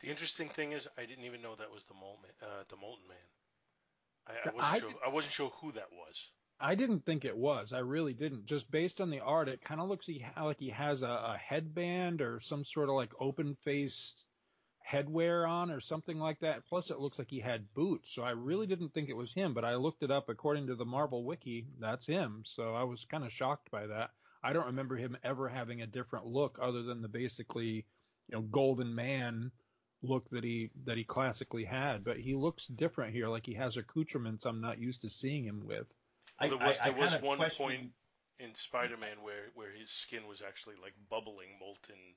The 0.00 0.08
interesting 0.08 0.48
thing 0.48 0.72
is, 0.72 0.88
I 0.96 1.04
didn't 1.04 1.24
even 1.24 1.42
know 1.42 1.54
that 1.56 1.70
was 1.72 1.84
the 1.84 1.94
Molten, 1.94 2.30
uh, 2.42 2.64
the 2.68 2.76
Molten 2.76 3.08
Man. 3.08 3.16
I, 4.26 4.48
I 4.48 4.52
wasn't 4.52 4.74
I 4.74 4.78
sure. 4.78 4.90
I 5.06 5.08
wasn't 5.10 5.32
sure 5.32 5.50
who 5.60 5.72
that 5.72 5.88
was. 5.92 6.30
I 6.60 6.74
didn't 6.76 7.04
think 7.04 7.24
it 7.24 7.36
was. 7.36 7.72
I 7.72 7.80
really 7.80 8.14
didn't. 8.14 8.46
Just 8.46 8.70
based 8.70 9.00
on 9.00 9.10
the 9.10 9.20
art, 9.20 9.48
it 9.48 9.62
kind 9.62 9.80
of 9.80 9.88
looks 9.88 10.08
like 10.08 10.58
he 10.60 10.70
has 10.70 11.02
a, 11.02 11.06
a 11.06 11.38
headband 11.42 12.22
or 12.22 12.40
some 12.40 12.64
sort 12.64 12.88
of 12.88 12.94
like 12.94 13.12
open 13.20 13.56
faced 13.64 14.24
headwear 14.90 15.48
on 15.48 15.70
or 15.70 15.80
something 15.80 16.18
like 16.18 16.38
that. 16.40 16.64
Plus, 16.68 16.90
it 16.90 17.00
looks 17.00 17.18
like 17.18 17.30
he 17.30 17.40
had 17.40 17.72
boots. 17.74 18.14
So 18.14 18.22
I 18.22 18.30
really 18.30 18.66
didn't 18.66 18.94
think 18.94 19.08
it 19.08 19.16
was 19.16 19.32
him. 19.32 19.52
But 19.52 19.64
I 19.64 19.74
looked 19.74 20.02
it 20.02 20.10
up. 20.10 20.28
According 20.28 20.68
to 20.68 20.74
the 20.74 20.84
Marvel 20.84 21.24
Wiki, 21.24 21.66
that's 21.80 22.06
him. 22.06 22.42
So 22.44 22.74
I 22.74 22.84
was 22.84 23.04
kind 23.04 23.24
of 23.24 23.32
shocked 23.32 23.70
by 23.70 23.86
that. 23.86 24.10
I 24.42 24.52
don't 24.52 24.66
remember 24.66 24.96
him 24.96 25.16
ever 25.24 25.48
having 25.48 25.82
a 25.82 25.86
different 25.86 26.26
look 26.26 26.58
other 26.62 26.82
than 26.82 27.02
the 27.02 27.08
basically, 27.08 27.86
you 28.28 28.32
know, 28.32 28.42
Golden 28.42 28.94
Man 28.94 29.50
look 30.04 30.28
that 30.30 30.44
he 30.44 30.70
that 30.84 30.96
he 30.96 31.04
classically 31.04 31.64
had. 31.64 32.04
But 32.04 32.18
he 32.18 32.34
looks 32.34 32.66
different 32.66 33.14
here. 33.14 33.28
Like 33.28 33.46
he 33.46 33.54
has 33.54 33.76
accoutrements 33.76 34.44
I'm 34.44 34.60
not 34.60 34.78
used 34.78 35.02
to 35.02 35.10
seeing 35.10 35.44
him 35.44 35.66
with. 35.66 35.86
I- 36.38 36.48
there 36.48 36.58
was 36.58 36.78
I- 36.78 36.88
I 36.88 36.90
there 36.90 37.00
was 37.00 37.12
kinda 37.12 37.26
one 37.26 37.38
question- 37.38 37.66
point 37.66 37.92
in 38.38 38.54
Spider-Man 38.54 39.22
where 39.22 39.50
where 39.54 39.70
his 39.72 39.90
skin 39.90 40.26
was 40.26 40.42
actually 40.42 40.76
like 40.76 40.94
bubbling 41.08 41.58
molten, 41.58 42.16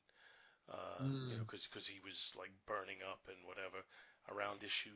uh, 0.70 0.98
you 1.02 1.38
know, 1.38 1.44
Mm. 1.44 1.52
because 1.52 1.88
he 1.88 2.00
was 2.02 2.36
like 2.38 2.52
burning 2.66 3.02
up 3.04 3.28
and 3.28 3.38
whatever 3.46 3.78
around 4.30 4.64
issue 4.64 4.92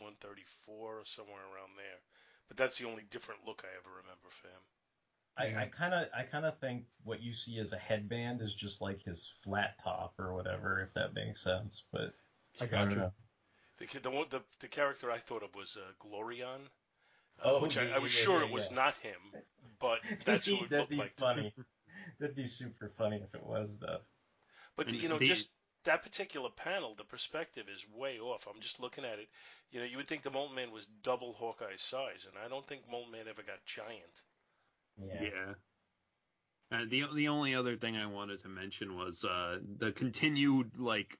134 0.00 0.98
or 1.00 1.04
somewhere 1.04 1.44
around 1.54 1.76
there. 1.76 2.00
But 2.48 2.56
that's 2.56 2.78
the 2.78 2.86
only 2.88 3.04
different 3.04 3.44
look 3.44 3.64
I 3.64 3.76
ever 3.76 3.90
remember 3.90 4.28
for 4.30 4.48
him. 4.48 4.62
I, 5.36 5.44
I 5.62 5.66
kind 5.66 5.94
of 5.94 6.08
I 6.16 6.22
kind 6.24 6.44
of 6.44 6.58
think 6.58 6.84
what 7.04 7.22
you 7.22 7.34
see 7.34 7.58
as 7.58 7.72
a 7.72 7.78
headband 7.78 8.42
is 8.42 8.54
just 8.54 8.80
like 8.80 9.02
his 9.02 9.32
flat 9.42 9.76
top 9.82 10.14
or 10.18 10.34
whatever, 10.34 10.80
if 10.82 10.92
that 10.94 11.14
makes 11.14 11.42
sense. 11.42 11.84
But 11.92 12.14
I 12.60 12.66
gotcha. 12.66 12.96
know. 12.96 13.12
The 13.78 13.86
the 13.86 14.10
the, 14.30 14.42
the 14.60 14.68
character 14.68 15.10
I 15.10 15.18
thought 15.18 15.42
of 15.42 15.54
was 15.54 15.76
uh, 15.76 15.92
Glorian, 16.06 16.60
uh, 17.42 17.54
Oh, 17.56 17.62
which 17.62 17.78
I, 17.78 17.84
yeah, 17.86 17.96
I 17.96 17.98
was 17.98 18.12
yeah, 18.12 18.24
sure 18.24 18.40
yeah, 18.40 18.46
it 18.46 18.52
was 18.52 18.70
yeah. 18.70 18.76
not 18.76 18.94
him, 18.96 19.20
but 19.80 20.00
that's 20.24 20.46
who 20.46 20.64
it 20.64 20.70
looked 20.70 20.90
be 20.90 20.96
like. 20.96 21.16
to 21.16 21.24
me. 21.24 21.34
funny. 21.34 21.54
That'd 22.20 22.36
be 22.36 22.46
super 22.46 22.90
funny 22.98 23.16
if 23.16 23.34
it 23.34 23.44
was 23.46 23.78
though. 23.78 23.98
But 24.76 24.88
And 24.88 24.96
you 24.96 25.08
know, 25.08 25.18
the- 25.18 25.24
just 25.26 25.50
that 25.84 26.02
particular 26.02 26.50
panel, 26.50 26.94
the 26.94 27.04
perspective 27.04 27.68
is 27.68 27.84
way 27.88 28.18
off. 28.20 28.46
I'm 28.46 28.60
just 28.60 28.80
looking 28.80 29.04
at 29.04 29.18
it. 29.18 29.28
You 29.70 29.80
know, 29.80 29.86
you 29.86 29.96
would 29.96 30.06
think 30.08 30.22
the 30.22 30.30
Molten 30.30 30.54
Man 30.54 30.70
was 30.70 30.86
double 31.02 31.32
Hawkeye's 31.32 31.82
size, 31.82 32.26
and 32.28 32.36
I 32.44 32.48
don't 32.48 32.66
think 32.66 32.88
Molten 32.90 33.10
Man 33.12 33.26
ever 33.28 33.42
got 33.42 33.64
giant. 33.64 34.22
Yeah. 34.98 35.54
Uh, 36.72 36.84
the 36.88 37.04
the 37.14 37.28
only 37.28 37.54
other 37.54 37.76
thing 37.76 37.96
I 37.96 38.06
wanted 38.06 38.42
to 38.42 38.48
mention 38.48 38.96
was 38.96 39.24
uh, 39.24 39.58
the 39.78 39.92
continued 39.92 40.78
like 40.78 41.18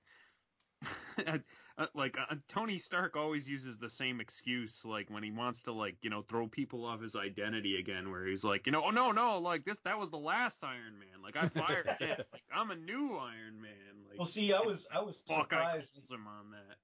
like 1.94 2.16
uh, 2.18 2.34
Tony 2.48 2.78
Stark 2.78 3.16
always 3.16 3.46
uses 3.46 3.78
the 3.78 3.90
same 3.90 4.20
excuse, 4.20 4.80
like 4.84 5.10
when 5.10 5.22
he 5.22 5.30
wants 5.30 5.62
to 5.62 5.72
like 5.72 5.96
you 6.00 6.08
know 6.08 6.22
throw 6.22 6.46
people 6.48 6.86
off 6.86 7.02
his 7.02 7.14
identity 7.16 7.76
again, 7.78 8.10
where 8.10 8.26
he's 8.26 8.44
like 8.44 8.66
you 8.66 8.72
know 8.72 8.82
oh 8.86 8.90
no 8.90 9.12
no 9.12 9.38
like 9.38 9.64
this 9.64 9.78
that 9.84 9.98
was 9.98 10.10
the 10.10 10.16
last 10.16 10.58
Iron 10.62 10.98
Man, 10.98 11.22
like 11.22 11.36
I 11.36 11.48
fired 11.48 11.86
it, 12.00 12.26
like 12.32 12.42
I'm 12.54 12.70
a 12.70 12.76
new 12.76 13.16
Iron 13.16 13.60
Man. 13.60 14.08
Like, 14.08 14.18
well, 14.18 14.26
see, 14.26 14.52
I 14.54 14.60
was 14.60 14.86
I 14.92 15.02
was 15.02 15.18
surprised 15.26 15.90
him 16.10 16.26
on 16.26 16.52
that. 16.52 16.76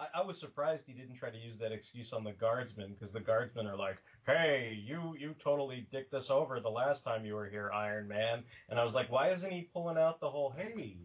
I, 0.00 0.20
I, 0.20 0.22
was 0.22 0.40
surprised 0.40 0.84
he 0.86 0.92
didn't 0.92 1.16
try 1.16 1.30
to 1.30 1.36
use 1.36 1.58
that 1.58 1.72
excuse 1.72 2.12
on 2.12 2.24
the 2.24 2.32
guardsmen 2.32 2.94
because 2.94 3.12
the 3.12 3.20
guardsmen 3.20 3.66
are 3.66 3.76
like, 3.76 3.98
"Hey, 4.26 4.78
you 4.82 5.14
you 5.18 5.34
totally 5.42 5.86
dicked 5.92 6.14
us 6.14 6.30
over 6.30 6.60
the 6.60 6.70
last 6.70 7.04
time 7.04 7.24
you 7.24 7.34
were 7.34 7.48
here, 7.48 7.70
Iron 7.72 8.08
Man." 8.08 8.42
And 8.68 8.78
I 8.78 8.84
was 8.84 8.94
like, 8.94 9.10
"Why 9.10 9.30
isn't 9.30 9.50
he 9.50 9.68
pulling 9.72 9.98
out 9.98 10.20
the 10.20 10.30
whole, 10.30 10.54
hey, 10.56 10.96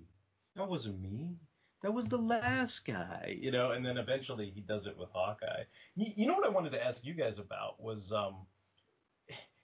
that 0.56 0.68
wasn't 0.68 1.02
me." 1.02 1.36
That 1.82 1.94
was 1.94 2.08
the 2.08 2.18
last 2.18 2.86
guy, 2.86 3.38
you 3.40 3.52
know, 3.52 3.72
and 3.72 3.86
then 3.86 3.98
eventually 3.98 4.50
he 4.50 4.62
does 4.62 4.88
it 4.88 4.98
with 4.98 5.10
Hawkeye. 5.12 5.64
You, 5.96 6.14
you 6.16 6.28
know 6.28 6.34
what 6.34 6.46
I 6.46 6.50
wanted 6.50 6.72
to 6.72 6.84
ask 6.84 7.04
you 7.04 7.14
guys 7.14 7.38
about 7.38 7.80
was, 7.80 8.12
um, 8.12 8.38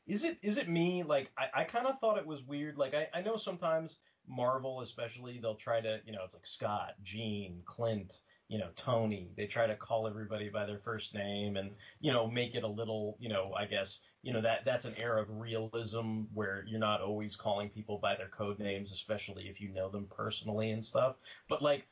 is 0.06 0.24
it 0.24 0.38
is 0.44 0.58
it 0.58 0.70
me? 0.70 1.04
Like 1.04 1.32
I, 1.38 1.62
I 1.62 1.64
kind 1.64 1.88
of 1.88 2.00
thought 2.00 2.18
it 2.18 2.28
was 2.28 2.44
weird. 2.44 2.78
Like 2.78 2.94
I, 2.94 3.08
I 3.14 3.22
know 3.22 3.38
sometimes 3.38 3.98
Marvel, 4.28 4.82
especially, 4.82 5.40
they'll 5.40 5.56
try 5.56 5.82
to, 5.82 6.00
you 6.06 6.12
know, 6.12 6.24
it's 6.24 6.34
like 6.34 6.46
Scott, 6.46 6.96
Jean, 7.04 7.62
Clint, 7.66 8.22
you 8.52 8.58
know, 8.58 8.68
Tony. 8.76 9.32
They 9.38 9.48
try 9.48 9.66
to 9.66 9.78
call 9.78 10.08
everybody 10.08 10.50
by 10.50 10.66
their 10.66 10.80
first 10.80 11.14
name 11.14 11.56
and, 11.56 11.72
you 12.02 12.12
know, 12.12 12.28
make 12.28 12.54
it 12.54 12.66
a 12.66 12.68
little, 12.68 13.16
you 13.18 13.30
know, 13.30 13.54
I 13.58 13.66
guess, 13.66 14.02
you 14.24 14.34
know, 14.34 14.42
that 14.42 14.66
that's 14.66 14.84
an 14.84 14.94
era 14.98 15.22
of 15.22 15.30
realism 15.30 16.24
where 16.34 16.66
you're 16.68 16.78
not 16.78 17.00
always 17.00 17.38
calling 17.38 17.70
people 17.70 17.98
by 17.98 18.14
their 18.18 18.28
code 18.28 18.60
names, 18.60 18.92
especially 18.92 19.48
if 19.48 19.62
you 19.62 19.70
know 19.70 19.90
them 19.90 20.06
personally 20.14 20.72
and 20.72 20.84
stuff. 20.84 21.16
But 21.48 21.62
like 21.62 21.88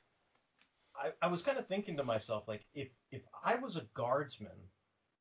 I, 1.02 1.12
I 1.22 1.28
was 1.28 1.42
kind 1.42 1.58
of 1.58 1.66
thinking 1.66 1.96
to 1.96 2.04
myself, 2.04 2.44
like, 2.46 2.66
if 2.74 2.90
if 3.10 3.22
I 3.42 3.56
was 3.56 3.78
a 3.78 3.88
guardsman, 3.94 4.52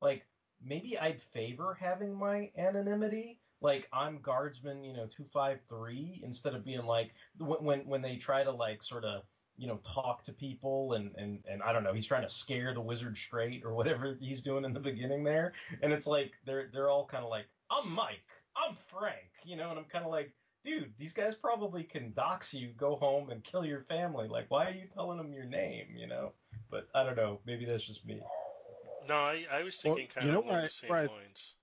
like 0.03 0.27
maybe 0.61 0.99
I'd 0.99 1.23
favor 1.33 1.79
having 1.81 2.19
my 2.19 2.51
anonymity. 2.59 3.39
Like 3.61 3.89
I'm 3.93 4.19
guardsman, 4.23 4.83
you 4.83 4.93
know, 4.93 5.07
two 5.17 5.25
five 5.25 5.61
three, 5.69 6.21
instead 6.25 6.57
of 6.57 6.65
being 6.65 6.85
like 6.85 7.13
when 7.39 7.87
when 7.87 8.03
they 8.03 8.17
try 8.17 8.43
to 8.43 8.51
like 8.51 8.83
sort 8.83 9.05
of 9.05 9.23
you 9.59 9.67
know 9.67 9.81
talk 9.85 10.23
to 10.25 10.33
people 10.33 10.95
and 10.95 11.15
and 11.17 11.41
and 11.51 11.63
I 11.63 11.73
don't 11.73 11.85
know, 11.85 11.93
he's 11.93 12.07
trying 12.07 12.23
to 12.23 12.33
scare 12.33 12.73
the 12.73 12.81
wizard 12.81 13.17
straight 13.17 13.63
or 13.65 13.75
whatever 13.75 14.17
he's 14.21 14.41
doing 14.41 14.65
in 14.65 14.73
the 14.73 14.81
beginning 14.81 15.25
there, 15.25 15.53
and 15.83 15.93
it's 15.93 16.07
like 16.07 16.33
they're 16.47 16.71
they're 16.73 16.89
all 16.89 17.07
kind 17.07 17.25
of 17.25 17.31
like 17.31 17.47
I'm 17.71 17.93
Mike, 17.93 18.25
I'm 18.57 18.77
Frank, 18.89 19.29
you 19.45 19.57
know, 19.57 19.71
and 19.71 19.79
I'm 19.79 19.85
kind 19.87 20.05
of 20.05 20.11
like 20.11 20.33
dude, 20.65 20.93
these 20.99 21.13
guys 21.13 21.35
probably 21.35 21.83
can 21.83 22.13
dox 22.13 22.53
you, 22.53 22.71
go 22.77 22.97
home 22.97 23.31
and 23.31 23.43
kill 23.43 23.65
your 23.65 23.83
family. 23.83 24.29
Like, 24.29 24.47
why 24.49 24.67
are 24.67 24.75
you 24.75 24.85
telling 24.93 25.19
them 25.19 25.33
your 25.33 25.45
name? 25.45 25.87
You 25.97 26.07
know? 26.07 26.33
But 26.71 26.89
I 26.95 27.05
don't 27.05 27.17
know. 27.17 27.41
Maybe 27.47 27.65
that's 27.65 27.85
just 27.85 28.05
me. 28.07 28.21
No, 29.09 29.15
I, 29.15 29.47
I 29.51 29.63
was 29.63 29.77
thinking 29.77 30.05
well, 30.05 30.15
kind 30.15 30.27
you 30.27 30.33
know 30.33 30.41
of 30.41 30.47
along 30.47 30.63
the 30.63 30.69
same 30.69 30.93
I, 30.93 31.07
lines. 31.07 31.55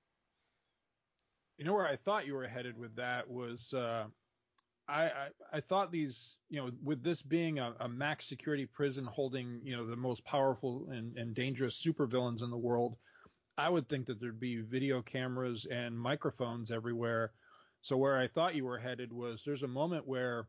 You 1.57 1.65
know 1.65 1.73
where 1.73 1.87
I 1.87 1.95
thought 1.95 2.25
you 2.25 2.33
were 2.33 2.47
headed 2.47 2.77
with 2.77 2.95
that 2.95 3.29
was 3.29 3.73
uh, 3.73 4.05
I, 4.87 5.03
I, 5.03 5.27
I 5.53 5.61
thought 5.61 5.91
these 5.91 6.37
you 6.49 6.59
know 6.59 6.71
with 6.83 7.03
this 7.03 7.21
being 7.21 7.59
a, 7.59 7.73
a, 7.79 7.89
max 7.89 8.27
security 8.27 8.65
prison 8.65 9.05
holding 9.05 9.59
you 9.63 9.75
know 9.75 9.87
the 9.87 9.95
most 9.95 10.23
powerful 10.25 10.87
and, 10.91 11.17
and 11.17 11.33
dangerous 11.33 11.81
supervillains 11.83 12.43
in 12.43 12.51
the 12.51 12.57
world, 12.57 12.95
I 13.57 13.69
would 13.69 13.89
think 13.89 14.05
that 14.07 14.19
there'd 14.19 14.39
be 14.39 14.61
video 14.61 15.01
cameras 15.01 15.65
and 15.65 15.97
microphones 15.97 16.71
everywhere. 16.71 17.31
So 17.81 17.97
where 17.97 18.17
I 18.17 18.27
thought 18.27 18.55
you 18.55 18.65
were 18.65 18.79
headed 18.79 19.11
was 19.11 19.43
there's 19.43 19.63
a 19.63 19.67
moment 19.67 20.07
where 20.07 20.47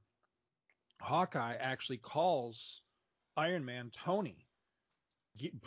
Hawkeye 1.00 1.56
actually 1.60 1.98
calls 1.98 2.82
Iron 3.36 3.64
Man 3.64 3.90
Tony, 3.90 4.45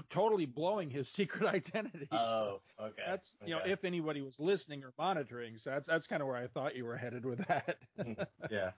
totally 0.09 0.45
blowing 0.45 0.89
his 0.89 1.07
secret 1.15 1.47
identity. 1.47 2.07
Oh, 2.11 2.59
okay. 2.80 3.01
That's 3.05 3.34
you 3.45 3.55
okay. 3.55 3.67
know 3.67 3.72
if 3.72 3.84
anybody 3.84 4.22
was 4.22 4.39
listening 4.39 4.84
or 4.84 4.93
monitoring. 4.97 5.57
So 5.57 5.72
that's 5.72 5.88
that's 5.88 6.07
kind 6.07 6.22
of 6.22 6.28
where 6.28 6.38
I 6.38 6.47
thought 6.47 6.76
you 6.76 6.86
were 6.86 6.97
headed 6.97 7.26
with 7.26 7.45
that. 7.47 7.78
yeah. 8.51 8.72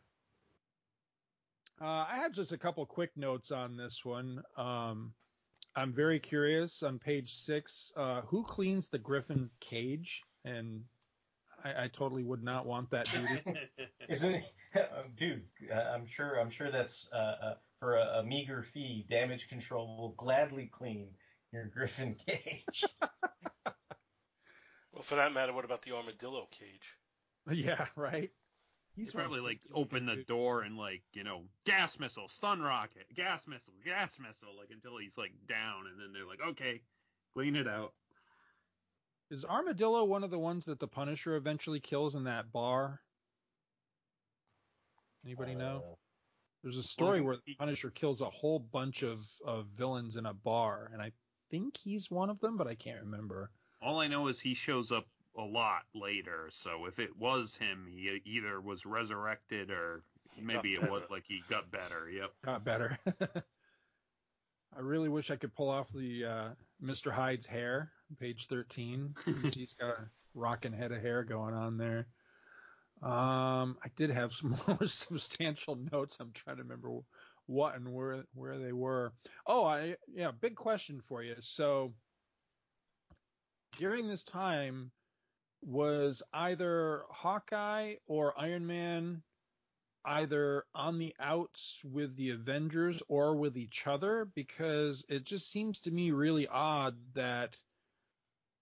Uh, 1.81 2.05
I 2.07 2.15
had 2.15 2.33
just 2.33 2.51
a 2.51 2.57
couple 2.57 2.85
quick 2.85 3.11
notes 3.15 3.51
on 3.51 3.75
this 3.75 4.05
one. 4.05 4.43
Um, 4.55 5.13
I'm 5.75 5.93
very 5.93 6.19
curious 6.19 6.83
on 6.83 6.99
page 6.99 7.33
six. 7.33 7.91
Uh, 7.95 8.21
who 8.21 8.43
cleans 8.43 8.87
the 8.87 8.99
Griffin 8.99 9.49
cage? 9.59 10.21
And 10.45 10.83
I, 11.63 11.85
I 11.85 11.87
totally 11.87 12.23
would 12.23 12.43
not 12.43 12.65
want 12.67 12.91
that 12.91 13.05
duty. 13.05 13.41
Isn't 14.09 14.35
it, 14.35 14.45
dude? 15.15 15.43
I'm 15.73 16.05
sure. 16.05 16.39
I'm 16.39 16.49
sure 16.49 16.69
that's 16.71 17.07
uh, 17.13 17.35
uh, 17.43 17.53
for 17.81 17.97
a, 17.97 18.19
a, 18.19 18.23
meager 18.23 18.63
fee. 18.63 19.05
Damage 19.09 19.49
control 19.49 19.97
will 19.97 20.11
gladly 20.11 20.69
clean 20.71 21.09
your 21.51 21.65
Griffin 21.73 22.15
cage. 22.15 22.85
well, 24.93 25.01
for 25.01 25.15
that 25.15 25.33
matter, 25.33 25.51
what 25.51 25.65
about 25.65 25.81
the 25.81 25.93
armadillo 25.93 26.47
cage? 26.51 26.95
Yeah, 27.51 27.87
right. 27.95 28.29
He's 28.95 29.13
probably 29.13 29.39
like 29.39 29.61
open 29.73 30.05
the 30.05 30.23
door 30.27 30.61
and 30.61 30.77
like 30.77 31.01
you 31.11 31.23
know 31.23 31.41
gas 31.65 31.97
missile, 31.97 32.29
stun 32.29 32.61
rocket, 32.61 33.07
gas 33.15 33.47
missile, 33.47 33.73
gas 33.83 34.17
missile, 34.19 34.55
like 34.59 34.69
until 34.69 34.97
he's 34.97 35.17
like 35.17 35.31
down, 35.49 35.87
and 35.89 35.99
then 35.99 36.13
they're 36.13 36.27
like, 36.27 36.47
okay, 36.51 36.81
clean 37.33 37.55
it 37.55 37.67
out. 37.67 37.93
Is 39.31 39.43
Armadillo 39.43 40.03
one 40.03 40.23
of 40.23 40.29
the 40.29 40.37
ones 40.37 40.65
that 40.65 40.79
the 40.79 40.87
Punisher 40.87 41.35
eventually 41.35 41.79
kills 41.79 42.15
in 42.15 42.25
that 42.25 42.51
bar? 42.51 43.01
Anybody 45.25 45.55
uh, 45.55 45.57
know? 45.57 45.97
There's 46.63 46.77
a 46.77 46.83
story 46.83 47.21
where 47.21 47.37
the 47.45 47.55
Punisher 47.55 47.89
kills 47.89 48.21
a 48.21 48.29
whole 48.29 48.59
bunch 48.59 49.03
of, 49.03 49.25
of 49.45 49.67
villains 49.77 50.15
in 50.15 50.25
a 50.25 50.33
bar, 50.33 50.89
and 50.93 51.01
I 51.01 51.11
think 51.49 51.77
he's 51.77 52.11
one 52.11 52.29
of 52.29 52.39
them, 52.39 52.55
but 52.55 52.67
I 52.67 52.75
can't 52.75 53.01
remember. 53.01 53.51
All 53.81 53.99
I 53.99 54.07
know 54.07 54.27
is 54.27 54.39
he 54.39 54.53
shows 54.53 54.91
up 54.91 55.05
a 55.37 55.41
lot 55.41 55.83
later, 55.95 56.49
so 56.51 56.85
if 56.85 56.99
it 56.99 57.17
was 57.17 57.55
him, 57.55 57.87
he 57.89 58.21
either 58.25 58.61
was 58.61 58.85
resurrected 58.85 59.71
or 59.71 60.03
he 60.35 60.41
maybe 60.41 60.73
it 60.73 60.89
was 60.89 61.03
like 61.09 61.23
he 61.27 61.41
got 61.49 61.71
better. 61.71 62.09
Yep. 62.09 62.31
Got 62.45 62.63
better. 62.63 62.97
I 64.73 64.79
really 64.79 65.09
wish 65.09 65.31
I 65.31 65.35
could 65.35 65.53
pull 65.53 65.69
off 65.69 65.91
the 65.93 66.25
uh, 66.25 66.49
Mr. 66.83 67.11
Hyde's 67.11 67.45
hair 67.45 67.91
page 68.19 68.47
13. 68.47 69.15
He's 69.53 69.73
got 69.73 69.89
a 69.89 70.09
rocking 70.33 70.73
head 70.73 70.91
of 70.91 71.01
hair 71.01 71.23
going 71.23 71.53
on 71.53 71.77
there. 71.77 72.07
Um, 73.01 73.77
I 73.83 73.89
did 73.95 74.11
have 74.11 74.33
some 74.33 74.55
more 74.67 74.85
substantial 74.85 75.75
notes. 75.91 76.17
I'm 76.19 76.31
trying 76.33 76.57
to 76.57 76.63
remember 76.63 76.99
what 77.47 77.75
and 77.75 77.91
where 77.93 78.23
where 78.33 78.59
they 78.59 78.73
were. 78.73 79.13
Oh, 79.47 79.65
I 79.65 79.95
yeah, 80.07 80.31
big 80.31 80.55
question 80.55 81.01
for 81.01 81.23
you. 81.23 81.35
So 81.39 81.93
during 83.77 84.07
this 84.07 84.23
time, 84.23 84.91
was 85.63 86.21
either 86.33 87.03
Hawkeye 87.09 87.95
or 88.07 88.39
Iron 88.39 88.65
Man 88.65 89.23
either 90.05 90.65
on 90.73 90.97
the 90.97 91.13
outs 91.19 91.81
with 91.83 92.15
the 92.15 92.31
Avengers 92.31 93.01
or 93.07 93.35
with 93.35 93.57
each 93.57 93.85
other? 93.85 94.25
Because 94.35 95.05
it 95.09 95.23
just 95.23 95.51
seems 95.51 95.79
to 95.81 95.91
me 95.91 96.11
really 96.11 96.47
odd 96.47 96.95
that 97.13 97.55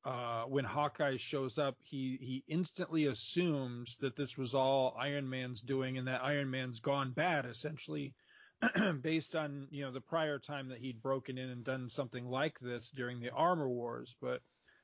uh, 0.05 0.43
when 0.43 0.63
Hawkeye 0.63 1.17
shows 1.17 1.57
up, 1.57 1.77
he 1.81 2.17
he 2.21 2.43
instantly 2.47 3.07
assumes 3.07 3.97
that 3.97 4.15
this 4.15 4.37
was 4.37 4.55
all 4.55 4.95
Iron 4.97 5.29
Man's 5.29 5.61
doing 5.61 5.97
and 5.97 6.07
that 6.07 6.23
Iron 6.23 6.49
Man's 6.49 6.79
gone 6.79 7.11
bad, 7.11 7.45
essentially, 7.45 8.13
based 9.01 9.35
on 9.35 9.67
you 9.71 9.83
know 9.83 9.91
the 9.91 10.01
prior 10.01 10.39
time 10.39 10.69
that 10.69 10.79
he'd 10.79 11.01
broken 11.01 11.37
in 11.37 11.49
and 11.49 11.63
done 11.65 11.89
something 11.89 12.25
like 12.25 12.59
this 12.59 12.91
during 12.91 13.19
the 13.19 13.31
Armor 13.31 13.67
Wars. 13.67 14.15
But 14.21 14.41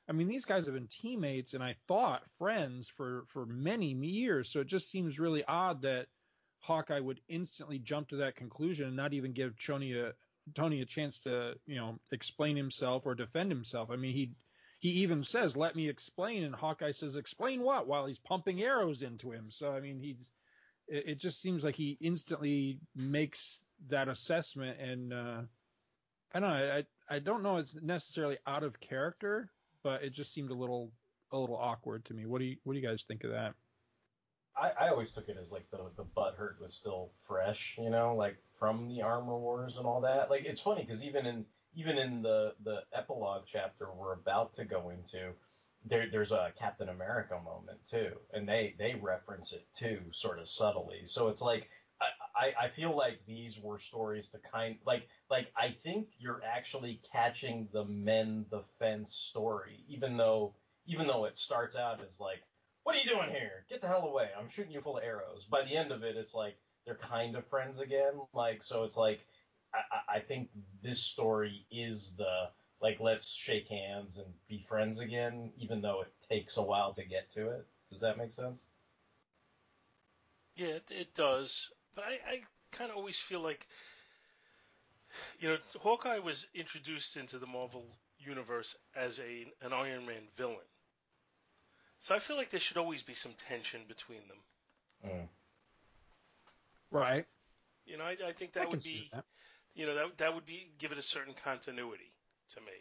I 0.10 0.12
mean, 0.12 0.28
these 0.28 0.46
guys 0.46 0.66
have 0.66 0.76
been 0.76 0.88
teammates 0.88 1.54
and 1.54 1.64
I 1.64 1.76
thought 1.88 2.24
friends 2.38 2.88
for 2.88 3.24
for 3.30 3.46
many 3.46 3.92
years, 3.94 4.52
so 4.52 4.60
it 4.60 4.68
just 4.68 4.92
seems 4.92 5.18
really 5.18 5.46
odd 5.46 5.82
that 5.84 6.08
Hawkeye 6.60 7.00
would 7.00 7.22
instantly 7.30 7.80
jump 7.80 8.10
to 8.10 8.18
that 8.18 8.36
conclusion 8.36 8.88
and 8.88 8.96
not 8.98 9.14
even 9.14 9.32
give 9.32 9.58
Tony 9.58 9.94
a 9.94 10.14
Tony 10.54 10.82
a 10.82 10.86
chance 10.86 11.20
to 11.20 11.56
you 11.66 11.76
know 11.76 12.00
explain 12.12 12.58
himself 12.58 13.06
or 13.06 13.16
defend 13.16 13.50
himself. 13.50 13.90
I 13.90 13.96
mean, 13.96 14.14
he 14.14 14.32
he 14.80 14.90
even 14.90 15.24
says, 15.24 15.56
"Let 15.56 15.76
me 15.76 15.90
explain," 15.90 16.44
and 16.44 16.56
Hawkeye 16.56 16.92
says, 16.92 17.16
"Explain 17.16 17.62
what?" 17.62 17.88
While 17.88 18.06
he's 18.06 18.20
pumping 18.20 18.62
arrows 18.62 19.02
into 19.02 19.32
him. 19.32 19.50
So 19.50 19.72
I 19.72 19.80
mean, 19.80 20.00
he's 20.00 20.30
it, 20.88 21.04
it 21.08 21.20
just 21.20 21.42
seems 21.42 21.64
like 21.64 21.76
he 21.76 21.98
instantly 22.02 22.80
makes 22.96 23.64
that 23.90 24.08
assessment, 24.08 24.80
and 24.80 25.14
uh, 25.14 25.42
I 26.34 26.40
don't 26.40 26.50
know. 26.50 26.56
I 26.56 27.16
I 27.16 27.20
don't 27.20 27.44
know. 27.44 27.58
It's 27.58 27.76
necessarily 27.82 28.38
out 28.48 28.64
of 28.64 28.80
character, 28.80 29.52
but 29.84 30.04
it 30.04 30.12
just 30.12 30.34
seemed 30.34 30.52
a 30.52 30.56
little 30.56 30.92
a 31.32 31.38
little 31.38 31.58
awkward 31.58 32.06
to 32.06 32.14
me. 32.14 32.26
What 32.26 32.40
do 32.40 32.46
you 32.46 32.58
what 32.64 32.74
do 32.74 32.80
you 32.80 32.88
guys 32.88 33.04
think 33.04 33.24
of 33.24 33.32
that? 33.32 33.54
I, 34.58 34.72
I 34.86 34.90
always 34.90 35.12
took 35.12 35.28
it 35.28 35.38
as 35.40 35.52
like 35.52 35.70
the 35.72 35.80
the 35.98 36.04
butt 36.04 36.36
hurt 36.36 36.58
was 36.62 36.74
still 36.74 37.12
fresh, 37.28 37.78
you 37.78 37.90
know, 37.90 38.16
like 38.16 38.38
from 38.58 38.88
the 38.88 39.02
armor 39.02 39.38
wars 39.38 39.78
and 39.78 39.86
all 39.86 40.02
that. 40.02 40.30
Like 40.30 40.46
it's 40.46 40.62
funny 40.62 40.84
because 40.84 41.04
even 41.04 41.26
in 41.26 41.46
even 41.76 41.98
in 41.98 42.22
the 42.22 42.54
the 42.64 42.84
epilogue 42.94 43.44
chapter 43.52 43.88
we're 43.92 44.14
about 44.14 44.54
to 44.56 44.66
go 44.66 44.90
into, 44.90 45.34
there 45.86 46.08
there's 46.12 46.32
a 46.32 46.52
Captain 46.58 46.90
America 46.90 47.40
moment 47.44 47.80
too, 47.90 48.12
and 48.34 48.48
they 48.48 48.76
they 48.78 48.96
reference 48.96 49.52
it 49.52 49.66
too, 49.76 50.00
sort 50.12 50.40
of 50.40 50.48
subtly. 50.48 51.06
So 51.06 51.28
it's 51.28 51.42
like 51.42 51.70
I, 52.36 52.66
I 52.66 52.68
feel 52.68 52.96
like 52.96 53.20
these 53.26 53.58
were 53.60 53.80
stories 53.80 54.28
to 54.30 54.40
kind 54.40 54.76
like 54.86 55.08
like 55.30 55.48
I 55.56 55.76
think 55.84 56.08
you're 56.20 56.42
actually 56.46 57.02
catching 57.12 57.68
the 57.72 57.86
men 57.86 58.46
the 58.50 58.64
fence 58.80 59.16
story, 59.16 59.84
even 59.88 60.18
though 60.18 60.54
even 60.86 61.08
though 61.08 61.26
it 61.26 61.38
starts 61.38 61.76
out 61.76 62.02
as 62.06 62.20
like, 62.20 62.42
what 62.84 62.96
are 62.96 63.00
you 63.00 63.10
doing 63.10 63.30
here? 63.30 63.66
Get 63.70 63.82
the 63.82 63.88
hell 63.88 64.06
away! 64.06 64.30
I'm 64.38 64.50
shooting 64.50 64.72
you 64.72 64.82
full 64.82 64.98
of 64.98 65.04
arrows. 65.04 65.46
By 65.50 65.64
the 65.64 65.76
end 65.76 65.92
of 65.92 66.04
it, 66.04 66.18
it's 66.18 66.34
like 66.34 66.58
they're 66.86 66.96
kind 66.96 67.36
of 67.36 67.48
friends 67.48 67.80
again. 67.80 68.14
Like 68.34 68.62
so, 68.64 68.84
it's 68.84 68.98
like 68.98 69.26
I, 69.92 70.18
I 70.18 70.20
think 70.20 70.50
this 70.84 71.00
story 71.00 71.66
is 71.72 72.14
the 72.18 72.50
like 72.82 73.00
let's 73.00 73.32
shake 73.32 73.68
hands 73.68 74.18
and 74.18 74.28
be 74.48 74.60
friends 74.60 75.00
again, 75.00 75.52
even 75.58 75.82
though 75.82 76.02
it 76.02 76.14
takes 76.30 76.58
a 76.58 76.62
while 76.62 76.94
to 76.94 77.04
get 77.04 77.30
to 77.32 77.50
it. 77.50 77.66
Does 77.92 78.02
that 78.02 78.18
make 78.18 78.32
sense? 78.32 78.64
Yeah, 80.56 80.68
it, 80.68 80.84
it 80.92 81.14
does. 81.16 81.72
But 81.96 82.06
I, 82.06 82.32
I 82.32 82.42
kind 82.72 82.92
of 82.92 82.98
always 82.98 83.18
feel 83.18 83.42
like, 83.42 83.66
you 85.40 85.50
know, 85.50 85.58
Hawkeye 85.80 86.20
was 86.20 86.48
introduced 86.54 87.18
into 87.18 87.38
the 87.38 87.48
Marvel 87.48 87.86
universe 88.20 88.78
as 88.96 89.20
a 89.20 89.46
an 89.66 89.74
Iron 89.74 90.06
Man 90.06 90.22
villain. 90.36 90.58
So 92.00 92.14
I 92.16 92.20
feel 92.20 92.38
like 92.38 92.50
there 92.50 92.60
should 92.60 92.78
always 92.78 93.04
be 93.04 93.14
some 93.14 93.34
tension 93.38 93.82
between 93.88 94.22
them. 94.28 95.12
Mm. 95.12 95.28
Right. 96.92 97.26
You 97.86 97.98
know, 97.98 98.04
I, 98.04 98.18
I 98.28 98.32
think 98.32 98.54
that 98.54 98.68
I 98.68 98.70
would 98.70 98.84
be, 98.84 99.10
that. 99.14 99.26
You 99.76 99.86
know, 99.86 99.96
that 99.96 100.18
that 100.20 100.34
would 100.36 100.46
be 100.46 100.72
give 100.80 100.92
it 100.92 100.98
a 100.98 101.04
certain 101.04 101.34
continuity 101.44 102.12
to 102.50 102.62
me. 102.62 102.74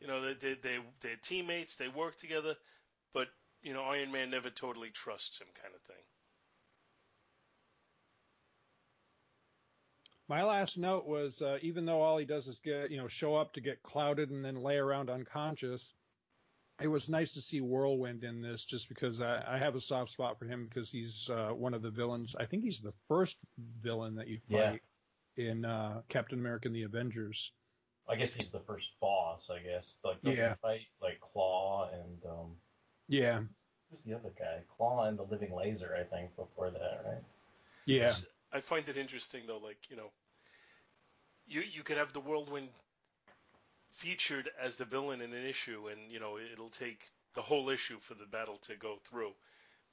You 0.00 0.08
know, 0.08 0.20
they 0.22 0.34
they 0.34 0.54
they 0.54 0.78
they're 1.00 1.16
teammates, 1.22 1.76
they 1.76 1.88
work 1.88 2.16
together, 2.16 2.54
but 3.14 3.28
you 3.62 3.74
know, 3.74 3.82
Iron 3.84 4.12
Man 4.12 4.30
never 4.30 4.50
totally 4.50 4.90
trusts 4.90 5.40
him, 5.40 5.48
kind 5.62 5.74
of 5.74 5.82
thing. 5.82 6.04
My 10.28 10.44
last 10.44 10.76
note 10.76 11.06
was 11.06 11.40
uh, 11.40 11.58
even 11.62 11.86
though 11.86 12.02
all 12.02 12.18
he 12.18 12.26
does 12.26 12.48
is 12.48 12.60
get 12.60 12.90
you 12.90 12.98
know 12.98 13.08
show 13.08 13.36
up 13.36 13.54
to 13.54 13.60
get 13.60 13.82
clouded 13.82 14.30
and 14.30 14.44
then 14.44 14.56
lay 14.56 14.76
around 14.76 15.10
unconscious, 15.10 15.94
it 16.80 16.88
was 16.88 17.08
nice 17.08 17.32
to 17.34 17.42
see 17.42 17.60
Whirlwind 17.60 18.24
in 18.24 18.42
this 18.42 18.64
just 18.64 18.88
because 18.88 19.20
I, 19.22 19.42
I 19.46 19.58
have 19.58 19.74
a 19.74 19.80
soft 19.80 20.12
spot 20.12 20.38
for 20.38 20.44
him 20.46 20.66
because 20.68 20.90
he's 20.92 21.28
uh, 21.30 21.50
one 21.50 21.74
of 21.74 21.82
the 21.82 21.90
villains. 21.90 22.36
I 22.38 22.44
think 22.46 22.62
he's 22.62 22.80
the 22.80 22.94
first 23.08 23.36
villain 23.82 24.16
that 24.16 24.28
you 24.28 24.38
Yeah. 24.48 24.76
Fight 25.38 25.46
in 25.46 25.64
uh, 25.64 26.02
Captain 26.08 26.38
America 26.38 26.68
and 26.68 26.74
the 26.74 26.82
Avengers. 26.82 27.52
I 28.08 28.16
guess 28.16 28.32
he's 28.32 28.50
the 28.50 28.60
first 28.60 28.88
boss. 29.00 29.50
I 29.50 29.58
guess 29.60 29.94
like 30.04 30.22
don't 30.22 30.36
Yeah. 30.36 30.54
fight 30.62 30.86
like 31.02 31.20
Klaw 31.20 31.90
and 31.92 32.24
um, 32.26 32.56
Yeah. 33.08 33.40
who's 33.90 34.02
the 34.04 34.14
other 34.14 34.30
guy? 34.38 34.62
Klaw 34.76 35.04
and 35.04 35.18
the 35.18 35.24
Living 35.24 35.54
Laser, 35.54 35.94
I 35.94 36.04
think, 36.04 36.34
before 36.36 36.70
that, 36.70 37.02
right? 37.04 37.22
Yeah. 37.86 38.14
I 38.52 38.60
find 38.60 38.88
it 38.88 38.96
interesting 38.96 39.42
though, 39.46 39.58
like 39.58 39.78
you 39.90 39.96
know, 39.96 40.10
you 41.46 41.60
you 41.60 41.82
could 41.82 41.98
have 41.98 42.12
the 42.12 42.20
Whirlwind 42.20 42.68
featured 43.90 44.50
as 44.60 44.76
the 44.76 44.84
villain 44.84 45.20
in 45.20 45.32
an 45.32 45.44
issue, 45.44 45.88
and 45.88 46.10
you 46.10 46.18
know 46.18 46.38
it'll 46.38 46.70
take 46.70 47.04
the 47.34 47.42
whole 47.42 47.68
issue 47.68 47.98
for 48.00 48.14
the 48.14 48.26
battle 48.26 48.56
to 48.56 48.76
go 48.76 48.96
through. 49.04 49.32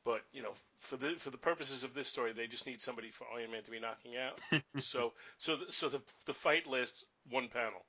But 0.05 0.21
you 0.31 0.43
know, 0.43 0.53
for 0.77 0.97
the 0.97 1.15
for 1.17 1.31
the 1.31 1.37
purposes 1.37 1.83
of 1.83 1.93
this 1.95 2.07
story, 2.07 2.31
they 2.31 2.45
just 2.47 2.67
need 2.67 2.79
somebody 2.79 3.09
for 3.09 3.25
Iron 3.35 3.51
Man 3.51 3.63
to 3.63 3.71
be 3.71 3.79
knocking 3.79 4.13
out. 4.17 4.39
so 4.81 5.13
so 5.39 5.55
the, 5.55 5.71
so 5.71 5.89
the 5.89 6.01
the 6.27 6.33
fight 6.33 6.67
lasts 6.67 7.05
one 7.29 7.47
panel. 7.49 7.83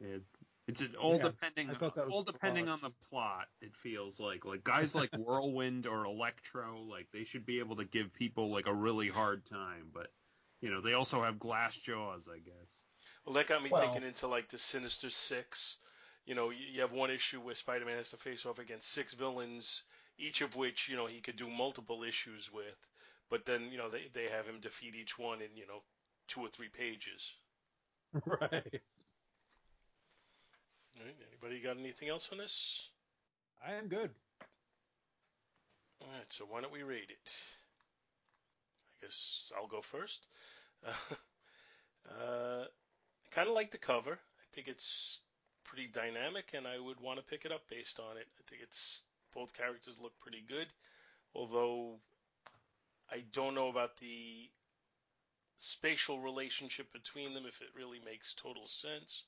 It, 0.00 0.22
it's 0.66 0.80
an, 0.80 0.94
all 1.00 1.16
Yeah, 1.16 1.24
depending 1.24 1.70
I 1.70 1.74
thought 1.74 1.96
that 1.96 2.06
was 2.06 2.14
all 2.14 2.22
depending 2.22 2.66
plot. 2.66 2.80
on 2.82 2.90
the 2.90 3.06
plot. 3.08 3.46
It 3.60 3.72
feels 3.82 4.20
like 4.20 4.44
like 4.44 4.62
guys 4.64 4.94
like 4.94 5.10
Whirlwind 5.18 5.86
or 5.86 6.04
Electro, 6.04 6.78
like 6.88 7.08
they 7.12 7.24
should 7.24 7.44
be 7.44 7.58
able 7.58 7.76
to 7.76 7.84
give 7.84 8.14
people 8.14 8.52
like 8.52 8.66
a 8.66 8.74
really 8.74 9.08
hard 9.08 9.44
time. 9.46 9.88
But 9.92 10.08
you 10.60 10.70
know 10.70 10.80
they 10.80 10.92
also 10.94 11.22
have 11.22 11.38
glass 11.38 11.74
jaws, 11.74 12.28
I 12.32 12.38
guess. 12.38 12.78
Well, 13.26 13.34
that 13.34 13.46
got 13.48 13.62
me 13.62 13.70
Well- 13.70 13.82
thinking 13.82 14.06
into 14.08 14.28
like 14.28 14.48
the 14.48 14.58
Sinister 14.58 15.10
Six. 15.10 15.78
You 16.24 16.34
know, 16.36 16.50
you 16.50 16.66
you 16.70 16.80
have 16.82 16.92
one 16.92 17.10
issue 17.10 17.40
where 17.40 17.54
Spider-Man 17.54 17.96
has 17.96 18.10
to 18.10 18.16
face 18.16 18.46
off 18.46 18.58
against 18.60 18.92
six 18.92 19.14
villains, 19.14 19.82
each 20.20 20.42
of 20.42 20.56
which 20.56 20.88
you 20.88 20.96
know 20.96 21.06
he 21.06 21.20
could 21.20 21.36
do 21.36 21.48
multiple 21.48 22.02
issues 22.04 22.52
with. 22.52 22.86
But 23.30 23.46
then 23.46 23.70
you 23.70 23.78
know 23.78 23.88
they 23.88 24.08
they 24.12 24.28
have 24.28 24.46
him 24.46 24.60
defeat 24.60 24.94
each 24.94 25.18
one 25.18 25.40
in 25.40 25.56
you 25.56 25.66
know 25.66 25.82
two 26.28 26.40
or 26.40 26.48
three 26.48 26.68
pages. 26.68 27.34
right. 28.14 28.80
All 30.96 31.06
right, 31.06 31.16
anybody 31.28 31.60
got 31.60 31.78
anything 31.78 32.08
else 32.08 32.30
on 32.32 32.38
this? 32.38 32.90
I 33.66 33.74
am 33.74 33.88
good. 33.88 34.10
All 36.02 36.08
right, 36.14 36.32
so 36.32 36.44
why 36.48 36.60
don't 36.60 36.72
we 36.72 36.82
rate 36.82 37.10
it? 37.10 37.30
I 39.02 39.06
guess 39.06 39.52
I'll 39.56 39.68
go 39.68 39.80
first. 39.80 40.26
Uh, 42.08 42.64
I 42.64 43.28
kind 43.30 43.48
of 43.48 43.54
like 43.54 43.70
the 43.70 43.78
cover. 43.78 44.12
I 44.12 44.44
think 44.52 44.68
it's 44.68 45.20
pretty 45.64 45.86
dynamic, 45.86 46.50
and 46.54 46.66
I 46.66 46.78
would 46.78 47.00
want 47.00 47.18
to 47.18 47.24
pick 47.24 47.44
it 47.44 47.52
up 47.52 47.68
based 47.68 48.00
on 48.00 48.16
it. 48.16 48.26
I 48.38 48.42
think 48.48 48.62
it's 48.62 49.02
both 49.34 49.54
characters 49.54 49.98
look 50.00 50.18
pretty 50.18 50.44
good, 50.46 50.66
although 51.34 51.98
I 53.10 53.22
don't 53.32 53.54
know 53.54 53.68
about 53.68 53.96
the 53.96 54.48
spatial 55.58 56.20
relationship 56.20 56.92
between 56.92 57.34
them 57.34 57.44
if 57.46 57.60
it 57.60 57.68
really 57.76 58.00
makes 58.04 58.34
total 58.34 58.66
sense. 58.66 59.24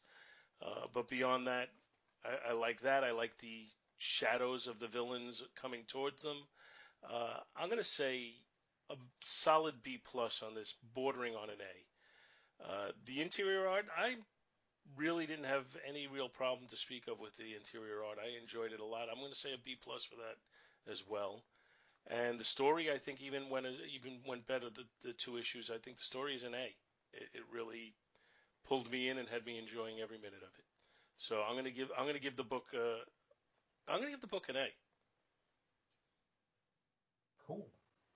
Uh, 0.65 0.87
but 0.93 1.09
beyond 1.09 1.47
that, 1.47 1.69
I, 2.25 2.51
I 2.51 2.53
like 2.53 2.81
that. 2.83 3.05
I 3.05 3.13
like 3.13 3.37
the 3.39 3.67
shadows 3.99 4.67
of 4.67 4.79
the 4.79 4.89
villains 4.89 5.43
coming 5.61 5.83
towards 5.87 6.23
them. 6.23 6.37
Uh, 7.09 7.39
I'm 7.57 7.69
gonna 7.69 7.85
say 7.85 8.33
a 8.91 8.95
solid 9.21 9.83
B 9.83 10.01
plus 10.05 10.43
on 10.43 10.55
this, 10.55 10.75
bordering 10.95 11.35
on 11.35 11.51
an 11.51 11.57
A. 11.61 12.65
Uh, 12.65 12.93
the 13.07 13.21
interior 13.21 13.67
art, 13.67 13.87
I 13.97 14.17
really 14.97 15.27
didn't 15.27 15.45
have 15.45 15.65
any 15.89 16.07
real 16.07 16.29
problem 16.29 16.69
to 16.69 16.77
speak 16.77 17.09
of 17.09 17.21
with 17.21 17.37
the 17.37 17.55
interior 17.55 18.05
art. 18.07 18.19
I 18.23 18.41
enjoyed 18.41 18.73
it 18.73 18.81
a 18.81 18.85
lot. 18.85 19.09
I'm 19.11 19.21
going 19.21 19.33
to 19.33 19.39
say 19.39 19.53
a 19.53 19.59
B 19.65 19.77
plus 19.83 20.05
for 20.05 20.17
that 20.17 20.91
as 20.91 21.05
well. 21.09 21.43
And 22.09 22.39
the 22.39 22.45
story, 22.45 22.91
I 22.91 22.99
think, 22.99 23.23
even 23.23 23.49
went 23.49 23.67
even 23.95 24.19
went 24.27 24.47
better. 24.47 24.69
The, 24.69 24.85
the 25.07 25.13
two 25.13 25.37
issues, 25.37 25.71
I 25.71 25.79
think 25.79 25.99
the 25.99 26.05
story 26.05 26.35
is 26.35 26.43
an 26.43 26.55
A. 26.55 26.75
It, 27.13 27.29
it 27.35 27.43
really 27.53 27.95
pulled 28.67 28.91
me 28.91 29.09
in 29.09 29.19
and 29.19 29.29
had 29.29 29.47
me 29.47 29.59
enjoying 29.59 30.01
every 30.01 30.19
minute 30.19 30.43
of 30.43 30.59
it. 30.59 30.65
So 31.17 31.43
I'm 31.47 31.53
going 31.53 31.65
to 31.65 31.71
give 31.71 31.91
I'm 31.97 32.05
going 32.05 32.17
to 32.17 32.21
give 32.21 32.37
the 32.37 32.43
book 32.43 32.67
uh, 32.75 32.99
I'm 33.89 33.99
going 33.99 34.07
to 34.07 34.11
give 34.11 34.21
the 34.21 34.27
book 34.27 34.49
an 34.49 34.57
A. 34.57 34.67
Cool. 37.47 37.69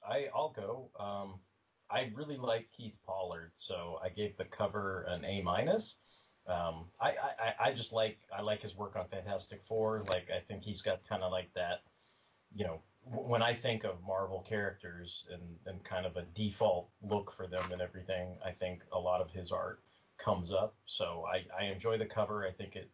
I 0.07 0.27
I'll 0.35 0.51
go. 0.51 0.91
Um, 0.99 1.41
I 1.89 2.11
really 2.15 2.37
like 2.37 2.67
Keith 2.77 2.97
Pollard, 3.07 3.53
so 3.55 4.01
I 4.03 4.09
gave 4.09 4.37
the 4.37 4.45
cover 4.45 5.07
an 5.09 5.25
A 5.25 5.43
minus. 5.43 5.97
Um, 6.49 6.85
I, 7.01 7.09
I 7.11 7.69
I 7.69 7.73
just 7.73 7.93
like 7.93 8.19
I 8.37 8.43
like 8.43 8.63
his 8.63 8.77
work 8.77 8.97
on 8.97 9.07
Fantastic 9.09 9.63
Four. 9.67 10.05
Like 10.09 10.29
I 10.31 10.41
think 10.47 10.63
he's 10.63 10.83
got 10.83 11.01
kind 11.09 11.23
of 11.23 11.33
like 11.33 11.53
that. 11.55 11.83
You 12.55 12.65
know, 12.65 12.81
when 13.05 13.43
I 13.43 13.55
think 13.55 13.85
of 13.85 13.97
Marvel 14.07 14.45
characters 14.49 15.25
and 15.33 15.43
and 15.67 15.85
kind 15.85 16.07
of 16.07 16.17
a 16.17 16.23
default 16.35 16.89
look 17.03 17.35
for 17.37 17.47
them 17.47 17.73
and 17.73 17.83
everything, 17.83 18.37
I 18.45 18.53
think 18.53 18.83
a 18.93 18.99
lot 18.99 19.21
of 19.21 19.31
his 19.31 19.51
art 19.51 19.81
comes 20.19 20.53
up. 20.53 20.75
So 20.87 21.25
I 21.33 21.45
I 21.61 21.67
enjoy 21.67 21.99
the 21.99 22.07
cover. 22.07 22.47
I 22.47 22.53
think 22.53 22.77
it 22.77 22.91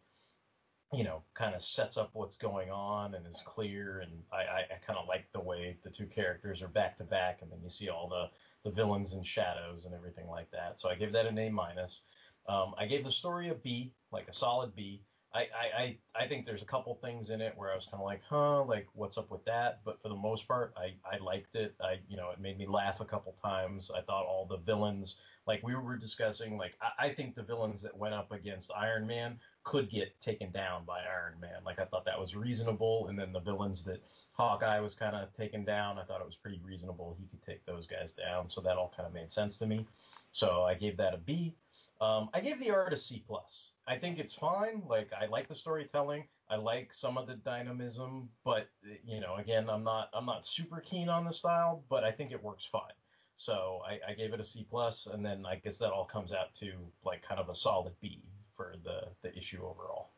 you 0.93 1.03
know, 1.03 1.23
kind 1.33 1.55
of 1.55 1.63
sets 1.63 1.97
up 1.97 2.11
what's 2.13 2.35
going 2.35 2.69
on 2.69 3.15
and 3.15 3.25
is 3.25 3.41
clear. 3.45 4.01
And 4.01 4.11
I, 4.31 4.37
I, 4.37 4.59
I 4.75 4.85
kind 4.85 4.99
of 4.99 5.07
like 5.07 5.25
the 5.33 5.41
way 5.41 5.75
the 5.83 5.89
two 5.89 6.05
characters 6.05 6.61
are 6.61 6.67
back 6.67 6.97
to 6.99 7.03
back, 7.03 7.39
and 7.41 7.51
then 7.51 7.59
you 7.63 7.69
see 7.69 7.89
all 7.89 8.07
the 8.07 8.29
the 8.63 8.73
villains 8.73 9.13
and 9.13 9.25
shadows 9.25 9.83
and 9.85 9.93
everything 9.93 10.27
like 10.29 10.49
that. 10.51 10.79
So 10.79 10.89
I 10.89 10.95
give 10.95 11.11
that 11.13 11.25
an 11.25 11.37
A 11.37 11.49
minus. 11.49 12.01
Um, 12.47 12.73
I 12.77 12.85
gave 12.85 13.03
the 13.03 13.11
story 13.11 13.49
a 13.49 13.55
B, 13.55 13.93
like 14.11 14.27
a 14.27 14.33
solid 14.33 14.75
B. 14.75 15.01
I, 15.35 15.39
I, 15.39 15.81
I, 15.81 15.97
I 16.25 16.27
think 16.27 16.45
there's 16.45 16.61
a 16.61 16.65
couple 16.65 16.93
things 17.01 17.31
in 17.31 17.41
it 17.41 17.53
where 17.55 17.71
I 17.71 17.75
was 17.75 17.85
kind 17.85 17.95
of 17.95 18.05
like, 18.05 18.21
huh, 18.29 18.63
like 18.65 18.85
what's 18.93 19.17
up 19.17 19.31
with 19.31 19.43
that? 19.45 19.79
But 19.83 19.99
for 19.99 20.09
the 20.09 20.15
most 20.15 20.47
part, 20.47 20.75
I, 20.77 20.93
I 21.11 21.17
liked 21.17 21.55
it. 21.55 21.73
I, 21.81 21.95
you 22.07 22.17
know, 22.17 22.29
it 22.29 22.39
made 22.39 22.57
me 22.57 22.67
laugh 22.67 22.99
a 22.99 23.05
couple 23.05 23.33
times. 23.41 23.89
I 23.95 24.01
thought 24.01 24.25
all 24.25 24.45
the 24.45 24.57
villains, 24.57 25.15
like 25.47 25.63
we 25.63 25.73
were 25.73 25.95
discussing, 25.95 26.55
like 26.55 26.77
I, 26.81 27.07
I 27.07 27.13
think 27.13 27.33
the 27.33 27.41
villains 27.41 27.81
that 27.81 27.97
went 27.97 28.13
up 28.13 28.31
against 28.31 28.71
Iron 28.77 29.07
Man 29.07 29.39
could 29.63 29.89
get 29.89 30.13
taken 30.21 30.51
down 30.51 30.85
by 30.85 30.99
Iron 30.99 31.39
Man. 31.39 31.63
Like 31.65 31.79
I 31.79 31.85
thought 31.85 32.05
that 32.05 32.19
was 32.19 32.35
reasonable. 32.35 33.07
And 33.07 33.17
then 33.17 33.33
the 33.33 33.39
villains 33.39 33.83
that 33.85 34.03
Hawkeye 34.33 34.79
was 34.81 34.93
kind 34.93 35.15
of 35.15 35.33
taken 35.33 35.65
down, 35.65 35.97
I 35.97 36.03
thought 36.03 36.21
it 36.21 36.27
was 36.27 36.35
pretty 36.35 36.61
reasonable. 36.63 37.17
He 37.19 37.25
could 37.25 37.41
take 37.43 37.65
those 37.65 37.87
guys 37.87 38.11
down. 38.11 38.49
So 38.49 38.61
that 38.61 38.77
all 38.77 38.93
kind 38.95 39.07
of 39.07 39.13
made 39.13 39.31
sense 39.31 39.57
to 39.57 39.65
me. 39.65 39.87
So 40.29 40.61
I 40.61 40.75
gave 40.75 40.95
that 40.97 41.15
a 41.15 41.17
B. 41.17 41.55
Um, 42.03 42.29
I 42.33 42.41
gave 42.41 42.59
the 42.59 42.69
art 42.69 42.91
a 42.91 42.97
C 42.97 43.23
plus. 43.25 43.71
I 43.87 43.97
think 43.97 44.19
it's 44.19 44.33
fine. 44.33 44.83
Like 44.87 45.11
I 45.13 45.25
like 45.27 45.47
the 45.47 45.55
storytelling. 45.55 46.25
I 46.49 46.57
like 46.57 46.93
some 46.93 47.17
of 47.17 47.27
the 47.27 47.35
dynamism, 47.35 48.29
but 48.43 48.67
you 49.05 49.21
know, 49.21 49.35
again, 49.37 49.69
I'm 49.69 49.85
not 49.85 50.09
I'm 50.13 50.25
not 50.25 50.45
super 50.45 50.81
keen 50.81 51.07
on 51.07 51.23
the 51.23 51.31
style, 51.31 51.85
but 51.89 52.03
I 52.03 52.11
think 52.11 52.31
it 52.31 52.43
works 52.43 52.67
fine. 52.69 52.97
So 53.35 53.79
I, 53.87 54.11
I 54.11 54.13
gave 54.15 54.33
it 54.33 54.39
a 54.41 54.43
C 54.43 54.67
plus, 54.69 55.07
and 55.11 55.25
then 55.25 55.45
I 55.45 55.55
guess 55.55 55.77
that 55.77 55.91
all 55.91 56.05
comes 56.05 56.33
out 56.33 56.53
to 56.55 56.73
like 57.05 57.21
kind 57.23 57.39
of 57.39 57.47
a 57.47 57.55
solid 57.55 57.93
B 58.01 58.21
for 58.57 58.75
the 58.83 59.07
the 59.21 59.35
issue 59.37 59.63
overall. 59.63 60.09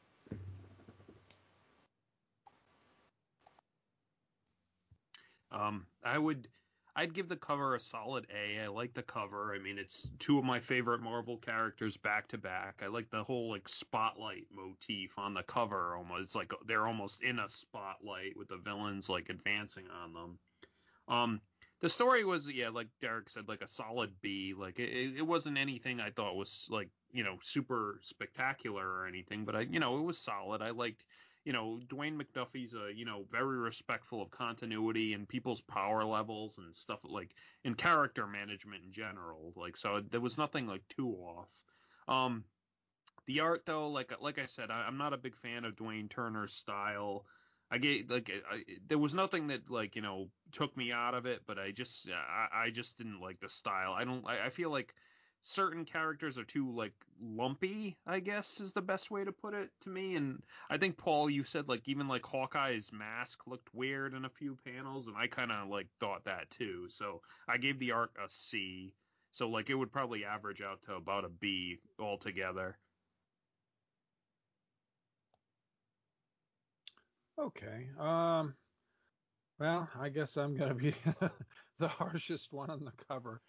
Um, 5.51 5.85
I 6.03 6.17
would, 6.17 6.49
I'd 6.97 7.13
give 7.13 7.27
the 7.27 7.35
cover 7.35 7.75
a 7.75 7.79
solid 7.79 8.25
A. 8.33 8.61
I 8.63 8.67
like 8.67 8.93
the 8.93 9.03
cover. 9.03 9.53
I 9.53 9.59
mean, 9.59 9.77
it's 9.77 10.07
two 10.17 10.39
of 10.39 10.45
my 10.45 10.61
favorite 10.61 11.01
Marvel 11.01 11.37
characters 11.37 11.97
back 11.97 12.27
to 12.29 12.37
back. 12.37 12.81
I 12.81 12.87
like 12.87 13.09
the 13.09 13.23
whole 13.23 13.49
like 13.49 13.67
spotlight 13.67 14.45
motif 14.49 15.11
on 15.17 15.33
the 15.33 15.43
cover. 15.43 15.95
Almost 15.95 16.23
it's 16.23 16.35
like 16.35 16.53
they're 16.65 16.87
almost 16.87 17.21
in 17.21 17.39
a 17.39 17.49
spotlight 17.49 18.37
with 18.37 18.47
the 18.47 18.57
villains 18.57 19.09
like 19.09 19.29
advancing 19.29 19.85
on 20.03 20.13
them. 20.13 20.39
Um, 21.07 21.41
the 21.81 21.89
story 21.89 22.23
was 22.23 22.47
yeah, 22.47 22.69
like 22.69 22.87
Derek 23.01 23.29
said, 23.29 23.49
like 23.49 23.61
a 23.61 23.67
solid 23.67 24.11
B. 24.21 24.53
Like 24.57 24.79
it, 24.79 25.17
it 25.17 25.27
wasn't 25.27 25.57
anything 25.57 25.99
I 25.99 26.11
thought 26.11 26.37
was 26.37 26.67
like 26.71 26.89
you 27.11 27.25
know 27.25 27.37
super 27.43 27.99
spectacular 28.03 28.87
or 28.87 29.05
anything, 29.05 29.43
but 29.43 29.55
I 29.55 29.61
you 29.61 29.81
know 29.81 29.97
it 29.97 30.03
was 30.03 30.17
solid. 30.17 30.61
I 30.61 30.69
liked 30.69 31.03
you 31.45 31.53
know, 31.53 31.79
Dwayne 31.87 32.19
McDuffie's 32.19 32.73
a, 32.73 32.91
you 32.93 33.05
know, 33.05 33.23
very 33.31 33.59
respectful 33.59 34.21
of 34.21 34.31
continuity 34.31 35.13
and 35.13 35.29
people's 35.29 35.61
power 35.61 36.03
levels 36.03 36.57
and 36.57 36.75
stuff 36.75 36.99
like 37.03 37.29
in 37.63 37.75
character 37.75 38.25
management 38.25 38.83
in 38.83 38.91
general. 38.91 39.53
Like, 39.55 39.77
so 39.77 40.01
there 40.09 40.19
was 40.19 40.39
nothing 40.39 40.65
like 40.65 40.81
too 40.89 41.11
off. 41.11 41.47
Um, 42.07 42.43
the 43.27 43.39
art 43.39 43.63
though, 43.65 43.89
like 43.89 44.11
like 44.21 44.39
I 44.39 44.47
said, 44.47 44.71
I, 44.71 44.87
am 44.87 44.97
not 44.97 45.13
a 45.13 45.17
big 45.17 45.35
fan 45.37 45.65
of 45.65 45.75
Dwayne 45.75 46.09
Turner's 46.09 46.53
style. 46.53 47.25
I 47.71 47.77
get 47.77 48.09
like 48.09 48.31
I, 48.51 48.63
there 48.87 48.97
was 48.97 49.13
nothing 49.13 49.47
that 49.47 49.69
like 49.69 49.95
you 49.95 50.01
know 50.01 50.29
took 50.51 50.75
me 50.75 50.91
out 50.91 51.13
of 51.13 51.25
it, 51.25 51.41
but 51.47 51.57
I 51.57 51.71
just 51.71 52.07
I, 52.09 52.65
I 52.65 52.69
just 52.69 52.97
didn't 52.97 53.21
like 53.21 53.39
the 53.39 53.49
style. 53.49 53.93
I 53.93 54.03
don't 54.03 54.25
I, 54.27 54.47
I 54.47 54.49
feel 54.49 54.71
like 54.71 54.93
certain 55.45 55.85
characters 55.85 56.37
are 56.39 56.43
too 56.43 56.71
like 56.71 56.93
lumpy, 57.21 57.97
I 58.05 58.19
guess 58.19 58.59
is 58.59 58.71
the 58.73 58.81
best 58.81 59.11
way 59.11 59.23
to 59.23 59.31
put 59.31 59.53
it 59.53 59.69
to 59.81 59.89
me. 59.89 60.15
And 60.15 60.41
I 60.69 60.77
think 60.77 60.97
Paul, 60.97 61.29
you 61.29 61.43
said 61.43 61.69
like 61.69 61.87
even 61.87 62.07
like 62.07 62.23
Hawkeye's 62.25 62.91
mask 62.91 63.39
looked 63.47 63.73
weird 63.73 64.13
in 64.13 64.25
a 64.25 64.29
few 64.29 64.57
panels, 64.65 65.07
and 65.07 65.15
I 65.15 65.27
kind 65.27 65.51
of 65.51 65.69
like 65.69 65.87
thought 65.99 66.25
that 66.25 66.49
too. 66.49 66.89
So 66.89 67.21
I 67.47 67.57
gave 67.57 67.79
the 67.79 67.91
art 67.91 68.11
a 68.17 68.27
C. 68.29 68.95
So 69.31 69.47
like 69.49 69.69
it 69.69 69.75
would 69.75 69.91
probably 69.91 70.25
average 70.25 70.61
out 70.61 70.81
to 70.83 70.95
about 70.95 71.25
a 71.25 71.29
B 71.29 71.79
altogether. 71.99 72.77
Okay. 77.37 77.89
Um. 77.97 78.55
Well, 79.59 79.89
I 79.95 80.09
guess 80.09 80.37
I'm 80.37 80.55
gonna 80.55 80.75
be 80.75 80.95
the 81.79 81.87
harshest 81.87 82.51
one 82.51 82.69
on 82.69 82.83
the 82.85 82.91
cover. 83.07 83.41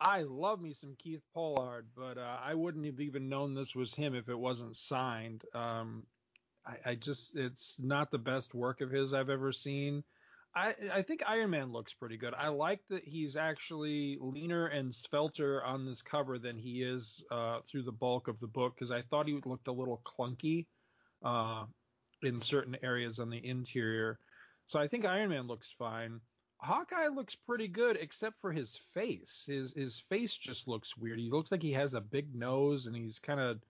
I 0.00 0.22
love 0.22 0.60
me 0.60 0.74
some 0.74 0.94
Keith 0.98 1.22
Pollard, 1.34 1.86
but 1.96 2.18
uh, 2.18 2.38
I 2.42 2.54
wouldn't 2.54 2.86
have 2.86 3.00
even 3.00 3.28
known 3.28 3.54
this 3.54 3.74
was 3.74 3.94
him 3.94 4.14
if 4.14 4.28
it 4.28 4.38
wasn't 4.38 4.76
signed. 4.76 5.42
Um, 5.54 6.04
I, 6.64 6.90
I, 6.90 6.94
just, 6.94 7.34
it's 7.34 7.76
not 7.80 8.10
the 8.10 8.18
best 8.18 8.54
work 8.54 8.80
of 8.80 8.90
his 8.90 9.12
I've 9.12 9.30
ever 9.30 9.50
seen. 9.50 10.04
I, 10.54 10.74
I 10.92 11.02
think 11.02 11.22
Iron 11.26 11.50
Man 11.50 11.72
looks 11.72 11.94
pretty 11.94 12.16
good. 12.16 12.32
I 12.34 12.48
like 12.48 12.80
that 12.90 13.04
he's 13.04 13.36
actually 13.36 14.18
leaner 14.20 14.66
and 14.66 14.92
svelter 14.92 15.64
on 15.64 15.84
this 15.84 16.02
cover 16.02 16.38
than 16.38 16.56
he 16.58 16.82
is 16.82 17.22
uh, 17.30 17.60
through 17.70 17.82
the 17.82 17.92
bulk 17.92 18.28
of 18.28 18.40
the 18.40 18.46
book 18.46 18.74
because 18.74 18.90
I 18.90 19.02
thought 19.02 19.26
he 19.26 19.40
looked 19.44 19.68
a 19.68 19.72
little 19.72 20.00
clunky 20.04 20.66
uh, 21.24 21.64
in 22.22 22.40
certain 22.40 22.76
areas 22.82 23.18
on 23.18 23.30
the 23.30 23.44
interior. 23.44 24.18
So 24.66 24.78
I 24.78 24.88
think 24.88 25.04
Iron 25.04 25.30
Man 25.30 25.46
looks 25.46 25.74
fine. 25.78 26.20
Hawkeye 26.60 27.08
looks 27.08 27.36
pretty 27.36 27.68
good 27.68 27.96
except 27.96 28.40
for 28.40 28.52
his 28.52 28.76
face. 28.76 29.44
His 29.46 29.72
his 29.72 30.00
face 30.00 30.34
just 30.34 30.66
looks 30.66 30.96
weird. 30.96 31.18
He 31.18 31.30
looks 31.30 31.52
like 31.52 31.62
he 31.62 31.72
has 31.72 31.94
a 31.94 32.00
big 32.00 32.34
nose 32.34 32.86
and 32.86 32.96
he's 32.96 33.18
kind 33.18 33.40
of 33.40 33.60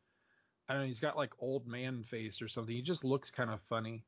I 0.69 0.75
don't 0.75 0.83
know, 0.83 0.89
he's 0.89 1.01
got 1.01 1.17
like 1.17 1.33
old 1.39 1.67
man 1.67 2.03
face 2.03 2.41
or 2.41 2.49
something. 2.49 2.75
He 2.75 2.83
just 2.83 3.05
looks 3.05 3.31
kind 3.31 3.51
of 3.51 3.61
funny. 3.63 4.05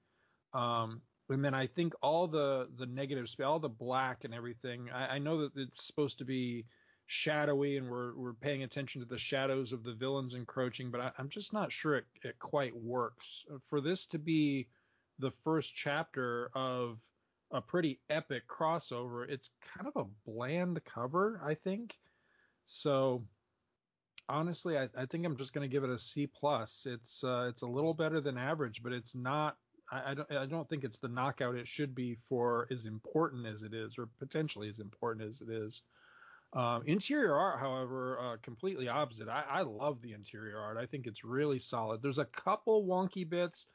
Um, 0.53 1.03
and 1.28 1.45
then 1.45 1.55
I 1.55 1.66
think 1.66 1.95
all 2.03 2.26
the 2.26 2.68
the 2.76 2.87
negative 2.87 3.26
all 3.45 3.59
the 3.59 3.68
black 3.68 4.24
and 4.24 4.35
everything. 4.35 4.91
I, 4.91 5.16
I 5.16 5.18
know 5.18 5.43
that 5.43 5.57
it's 5.57 5.87
supposed 5.87 6.18
to 6.18 6.24
be 6.24 6.64
shadowy 7.07 7.76
and 7.76 7.91
we're 7.91 8.14
we're 8.14 8.33
paying 8.33 8.62
attention 8.62 9.01
to 9.03 9.07
the 9.07 9.18
shadows 9.18 9.72
of 9.72 9.85
the 9.85 9.93
villains 9.93 10.35
encroaching, 10.35 10.91
but 10.91 11.01
I, 11.01 11.12
am 11.18 11.28
just 11.28 11.53
not 11.53 11.70
sure 11.70 11.97
it, 11.97 12.07
it 12.22 12.39
quite 12.39 12.74
works. 12.74 13.45
For 13.68 13.81
this 13.81 14.07
to 14.07 14.18
be 14.18 14.68
the 15.18 15.33
first 15.45 15.74
chapter 15.74 16.51
of 16.55 16.99
a 17.53 17.61
pretty 17.61 17.99
epic 18.09 18.45
crossover. 18.49 19.29
It's 19.29 19.51
kind 19.77 19.89
of 19.89 19.97
a 19.97 20.31
bland 20.31 20.81
cover, 20.85 21.41
I 21.45 21.55
think. 21.55 21.99
So 22.67 23.25
honestly, 24.29 24.79
I, 24.79 24.89
I 24.97 25.07
think 25.07 25.27
I'm 25.27 25.37
just 25.37 25.53
going 25.53 25.69
to 25.69 25.73
give 25.73 25.85
it 25.85 25.91
a 25.91 25.99
C 25.99 26.27
plus. 26.27 26.87
It's 26.89 27.25
uh, 27.25 27.47
it's 27.49 27.63
a 27.63 27.67
little 27.67 27.95
better 27.95 28.21
than 28.21 28.39
average, 28.39 28.83
but 28.83 28.93
it's 28.93 29.15
not. 29.15 29.57
I, 29.93 30.13
I, 30.13 30.15
don't 30.15 30.33
I 30.33 30.47
don't 30.47 30.69
think 30.69 30.85
it's 30.85 30.99
the 30.99 31.09
knockout 31.09 31.57
it 31.57 31.67
should 31.67 31.95
be 31.95 32.17
for 32.29 32.69
as 32.71 32.87
important 32.87 33.47
as 33.47 33.63
it 33.63 33.75
is, 33.75 33.99
or 33.99 34.09
potentially 34.19 34.69
as 34.69 34.79
important 34.79 35.29
as 35.29 35.41
it 35.41 35.51
is. 35.51 35.83
Um, 36.53 36.83
interior 36.87 37.37
art, 37.37 37.61
however, 37.61 38.19
uh, 38.19 38.37
completely 38.43 38.89
opposite. 38.89 39.29
I, 39.29 39.45
I 39.49 39.63
love 39.63 40.01
the 40.03 40.13
interior 40.13 40.59
art. 40.59 40.79
I 40.79 40.87
think 40.87 41.07
it's 41.07 41.25
really 41.25 41.61
solid. 41.61 42.03
There's 42.03 42.19
a 42.19 42.25
couple 42.25 42.85
wonky 42.85 43.29
bits 43.29 43.67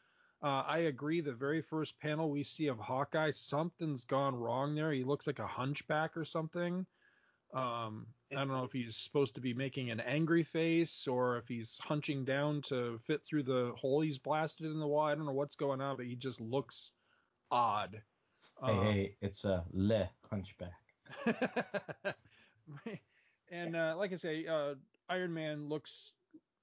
uh, 0.46 0.64
I 0.68 0.78
agree. 0.78 1.22
The 1.22 1.34
very 1.34 1.64
first 1.64 2.00
panel 2.00 2.30
we 2.30 2.44
see 2.44 2.68
of 2.68 2.78
Hawkeye, 2.78 3.32
something's 3.32 4.06
gone 4.06 4.36
wrong 4.36 4.76
there. 4.76 4.92
He 4.92 5.04
looks 5.04 5.26
like 5.26 5.40
a 5.40 5.48
hunchback 5.48 6.16
or 6.16 6.24
something. 6.24 6.86
Um, 7.56 8.06
I 8.32 8.36
don't 8.36 8.50
know 8.50 8.64
if 8.64 8.72
he's 8.72 8.96
supposed 8.96 9.34
to 9.36 9.42
be 9.42 9.56
making 9.56 9.90
an 9.90 10.02
angry 10.02 10.44
face 10.44 11.08
or 11.08 11.38
if 11.38 11.48
he's 11.48 11.80
hunching 11.82 12.26
down 12.26 12.62
to 12.64 13.00
fit 13.08 13.24
through 13.24 13.42
the 13.42 13.72
hole 13.76 14.02
he's 14.02 14.20
blasted 14.20 14.68
in 14.68 14.80
the 14.80 14.86
wall. 14.86 15.08
I 15.08 15.16
don't 15.16 15.26
know 15.26 15.32
what's 15.32 15.56
going 15.56 15.82
on, 15.82 15.98
but 15.98 16.06
he 16.06 16.16
just 16.16 16.40
looks 16.40 16.92
odd. 17.50 18.00
Hey, 18.64 18.72
um, 18.72 18.84
hey, 18.84 19.16
it's 19.22 19.46
a 19.46 19.64
le 19.74 20.08
hunchback. 20.30 20.74
and 23.52 23.76
uh, 23.76 23.96
like 23.98 24.14
I 24.14 24.18
say, 24.18 24.46
uh, 24.46 24.76
Iron 25.10 25.34
Man 25.34 25.70
looks 25.70 26.14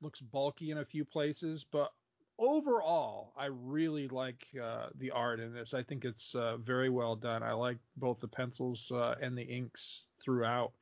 looks 0.00 0.20
bulky 0.20 0.70
in 0.70 0.78
a 0.78 0.84
few 0.84 1.04
places, 1.04 1.64
but 1.64 1.90
overall, 2.38 3.32
I 3.36 3.46
really 3.46 4.08
like 4.08 4.46
uh, 4.62 4.86
the 4.98 5.10
art 5.10 5.40
in 5.40 5.52
this. 5.52 5.74
I 5.74 5.82
think 5.82 6.04
it's 6.04 6.34
uh, 6.34 6.56
very 6.58 6.88
well 6.88 7.16
done. 7.16 7.42
I 7.42 7.52
like 7.52 7.78
both 7.96 8.20
the 8.20 8.28
pencils 8.28 8.90
uh, 8.92 9.14
and 9.20 9.36
the 9.36 9.42
inks 9.42 10.04
throughout. 10.22 10.72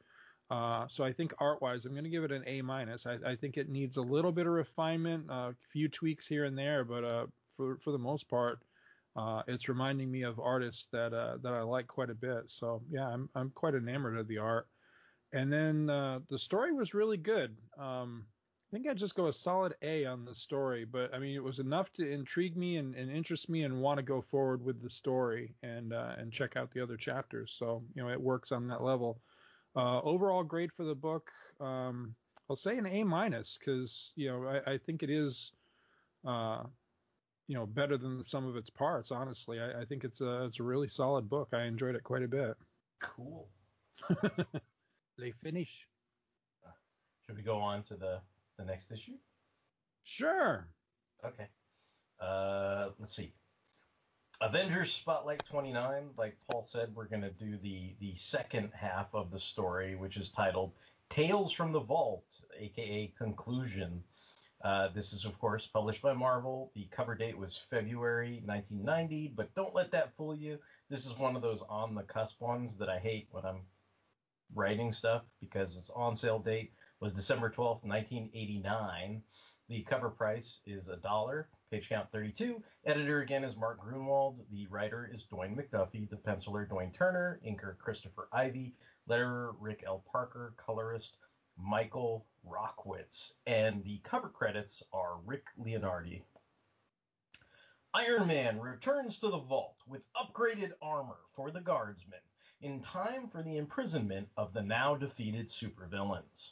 Uh, 0.50 0.86
so 0.88 1.04
I 1.04 1.12
think 1.12 1.32
art-wise, 1.38 1.84
I'm 1.84 1.92
going 1.92 2.04
to 2.04 2.10
give 2.10 2.24
it 2.24 2.32
an 2.32 2.42
A 2.46 2.60
minus. 2.62 3.06
I, 3.06 3.36
think 3.36 3.56
it 3.56 3.68
needs 3.68 3.98
a 3.98 4.02
little 4.02 4.32
bit 4.32 4.46
of 4.46 4.52
refinement, 4.52 5.26
a 5.28 5.54
few 5.72 5.88
tweaks 5.88 6.26
here 6.26 6.44
and 6.44 6.58
there, 6.58 6.84
but 6.84 7.04
uh, 7.04 7.26
for 7.56 7.78
for 7.84 7.92
the 7.92 7.98
most 7.98 8.28
part, 8.28 8.58
uh, 9.14 9.42
it's 9.46 9.68
reminding 9.68 10.10
me 10.10 10.22
of 10.22 10.40
artists 10.40 10.88
that 10.90 11.12
that 11.12 11.52
I 11.52 11.62
like 11.62 11.86
quite 11.86 12.10
a 12.10 12.14
bit. 12.14 12.44
So 12.46 12.82
yeah, 12.90 13.06
I'm 13.06 13.28
I'm 13.36 13.50
quite 13.50 13.74
enamored 13.74 14.18
of 14.18 14.26
the 14.26 14.38
art. 14.38 14.66
And 15.32 15.52
then 15.52 15.86
the 15.86 16.38
story 16.38 16.72
was 16.72 16.94
really 16.94 17.16
good. 17.16 17.56
Um, 17.78 18.24
I 18.70 18.76
think 18.76 18.86
I'd 18.86 18.96
just 18.96 19.16
go 19.16 19.26
a 19.26 19.32
solid 19.32 19.74
A 19.82 20.04
on 20.04 20.24
the 20.24 20.34
story, 20.34 20.84
but 20.84 21.12
I 21.12 21.18
mean 21.18 21.34
it 21.34 21.42
was 21.42 21.58
enough 21.58 21.92
to 21.94 22.08
intrigue 22.08 22.56
me 22.56 22.76
and, 22.76 22.94
and 22.94 23.10
interest 23.10 23.48
me 23.48 23.64
and 23.64 23.82
want 23.82 23.98
to 23.98 24.02
go 24.04 24.20
forward 24.20 24.64
with 24.64 24.80
the 24.80 24.88
story 24.88 25.52
and 25.64 25.92
uh, 25.92 26.14
and 26.18 26.32
check 26.32 26.56
out 26.56 26.70
the 26.70 26.80
other 26.80 26.96
chapters. 26.96 27.52
So 27.58 27.82
you 27.94 28.02
know 28.02 28.10
it 28.10 28.20
works 28.20 28.52
on 28.52 28.68
that 28.68 28.82
level. 28.82 29.20
Uh, 29.74 30.00
overall 30.02 30.44
grade 30.44 30.70
for 30.72 30.84
the 30.84 30.94
book, 30.94 31.30
um, 31.60 32.14
I'll 32.48 32.54
say 32.54 32.78
an 32.78 32.86
A 32.86 33.02
minus 33.02 33.58
because 33.58 34.12
you 34.14 34.28
know 34.28 34.46
I, 34.46 34.72
I, 34.72 34.78
think 34.78 35.02
it 35.02 35.10
is 35.10 35.50
uh, 36.24 36.62
you 37.48 37.56
know 37.56 37.66
better 37.66 37.98
than 37.98 38.22
some 38.22 38.46
of 38.46 38.56
its 38.56 38.70
parts. 38.70 39.10
Honestly, 39.10 39.58
I, 39.58 39.80
I, 39.80 39.84
think 39.84 40.04
it's 40.04 40.20
a 40.20 40.44
it's 40.44 40.60
a 40.60 40.64
really 40.64 40.88
solid 40.88 41.28
book. 41.28 41.48
I 41.52 41.64
enjoyed 41.64 41.96
it 41.96 42.04
quite 42.04 42.22
a 42.22 42.28
bit. 42.28 42.56
Cool. 43.00 43.48
they 45.18 45.32
finish. 45.42 45.88
Should 47.26 47.36
we 47.36 47.42
go 47.42 47.58
on 47.58 47.82
to 47.84 47.96
the 47.96 48.20
the 48.60 48.66
next 48.66 48.90
issue? 48.92 49.16
Sure. 50.04 50.68
Okay. 51.24 51.48
Uh, 52.20 52.90
let's 52.98 53.16
see. 53.16 53.32
Avengers 54.42 54.92
Spotlight 54.92 55.44
29. 55.46 56.10
Like 56.16 56.36
Paul 56.50 56.62
said, 56.62 56.94
we're 56.94 57.08
going 57.08 57.22
to 57.22 57.30
do 57.30 57.58
the 57.58 57.94
the 58.00 58.14
second 58.14 58.70
half 58.74 59.14
of 59.14 59.30
the 59.30 59.38
story, 59.38 59.96
which 59.96 60.16
is 60.16 60.30
titled 60.30 60.72
Tales 61.10 61.52
from 61.52 61.72
the 61.72 61.80
Vault, 61.80 62.24
aka 62.58 63.12
Conclusion. 63.18 64.02
Uh, 64.62 64.88
this 64.88 65.14
is, 65.14 65.24
of 65.24 65.38
course, 65.38 65.66
published 65.66 66.02
by 66.02 66.12
Marvel. 66.12 66.70
The 66.74 66.86
cover 66.90 67.14
date 67.14 67.36
was 67.36 67.62
February 67.70 68.42
1990, 68.44 69.32
but 69.34 69.54
don't 69.54 69.74
let 69.74 69.90
that 69.92 70.14
fool 70.16 70.34
you. 70.34 70.58
This 70.90 71.06
is 71.06 71.16
one 71.16 71.34
of 71.34 71.40
those 71.40 71.62
on 71.68 71.94
the 71.94 72.02
cusp 72.02 72.40
ones 72.42 72.76
that 72.76 72.90
I 72.90 72.98
hate 72.98 73.28
when 73.30 73.46
I'm 73.46 73.62
writing 74.54 74.92
stuff 74.92 75.22
because 75.40 75.76
its 75.76 75.90
on 75.90 76.14
sale 76.14 76.38
date 76.38 76.72
was 77.00 77.12
December 77.14 77.48
12th, 77.48 77.82
1989. 77.82 79.22
The 79.70 79.82
cover 79.88 80.10
price 80.10 80.58
is 80.66 80.88
a 80.88 80.96
dollar, 80.96 81.48
page 81.70 81.88
count 81.88 82.12
32. 82.12 82.62
Editor 82.84 83.22
again 83.22 83.42
is 83.42 83.56
Mark 83.56 83.80
Gruenwald. 83.80 84.40
The 84.50 84.66
writer 84.66 85.08
is 85.10 85.24
Dwayne 85.32 85.56
McDuffie. 85.56 86.10
The 86.10 86.16
penciler 86.16 86.68
Dwayne 86.68 86.92
Turner. 86.92 87.40
Inker 87.46 87.78
Christopher 87.78 88.28
Ivy. 88.32 88.74
Letterer 89.08 89.54
Rick 89.58 89.84
L. 89.86 90.04
Parker. 90.12 90.52
Colorist 90.58 91.16
Michael 91.56 92.26
Rockwitz. 92.46 93.30
And 93.46 93.82
the 93.82 94.00
cover 94.04 94.28
credits 94.28 94.82
are 94.92 95.20
Rick 95.24 95.44
Leonardi. 95.58 96.22
Iron 97.94 98.26
Man 98.26 98.60
returns 98.60 99.18
to 99.20 99.28
the 99.28 99.38
vault 99.38 99.76
with 99.86 100.02
upgraded 100.14 100.72
armor 100.82 101.18
for 101.34 101.50
the 101.50 101.60
guardsmen 101.60 102.20
in 102.60 102.80
time 102.80 103.28
for 103.28 103.42
the 103.42 103.56
imprisonment 103.56 104.28
of 104.36 104.52
the 104.52 104.62
now 104.62 104.94
defeated 104.94 105.48
supervillains. 105.48 106.50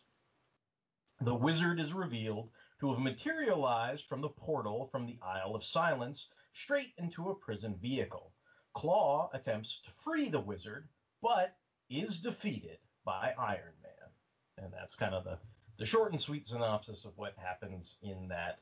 The 1.21 1.35
wizard 1.35 1.81
is 1.81 1.93
revealed 1.93 2.51
to 2.79 2.91
have 2.93 3.01
materialized 3.01 4.07
from 4.07 4.21
the 4.21 4.29
portal 4.29 4.87
from 4.87 5.05
the 5.05 5.19
Isle 5.21 5.57
of 5.57 5.65
Silence 5.65 6.29
straight 6.53 6.95
into 6.97 7.31
a 7.31 7.35
prison 7.35 7.77
vehicle. 7.77 8.33
Klaw 8.73 9.29
attempts 9.33 9.81
to 9.81 9.91
free 10.05 10.29
the 10.29 10.41
wizard, 10.41 10.89
but 11.21 11.57
is 11.91 12.21
defeated 12.21 12.79
by 13.05 13.35
Iron 13.37 13.75
Man. 13.83 14.65
And 14.65 14.73
that's 14.73 14.95
kind 14.95 15.15
of 15.15 15.25
the, 15.25 15.39
the 15.77 15.87
short 15.87 16.13
and 16.13 16.21
sweet 16.21 16.47
synopsis 16.47 17.05
of 17.05 17.19
what 17.19 17.37
happens 17.37 17.97
in 18.01 18.29
that, 18.29 18.61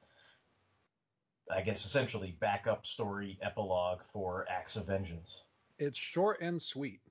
I 1.51 1.61
guess, 1.61 1.85
essentially 1.85 2.39
backup 2.41 2.87
story 2.87 3.39
epilogue 3.43 4.01
for 4.13 4.47
Acts 4.49 4.77
of 4.77 4.87
Vengeance. 4.87 5.43
It's 5.79 5.99
short 5.99 6.41
and 6.41 6.61
sweet. 6.63 7.01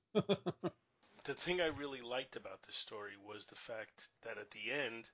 The 1.25 1.33
thing 1.33 1.59
I 1.59 1.65
really 1.65 2.01
liked 2.01 2.35
about 2.35 2.61
this 2.61 2.75
story 2.75 3.13
was 3.17 3.47
the 3.47 3.55
fact 3.55 4.09
that 4.21 4.37
at 4.37 4.51
the 4.51 4.71
end, 4.71 5.09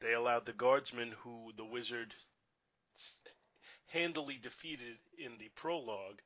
they 0.00 0.12
allowed 0.12 0.46
the 0.46 0.52
guardsman 0.52 1.12
who 1.22 1.52
the 1.56 1.64
wizard 1.64 2.14
handily 3.88 4.36
defeated 4.36 4.98
in 5.18 5.38
the 5.38 5.48
prologue 5.54 6.20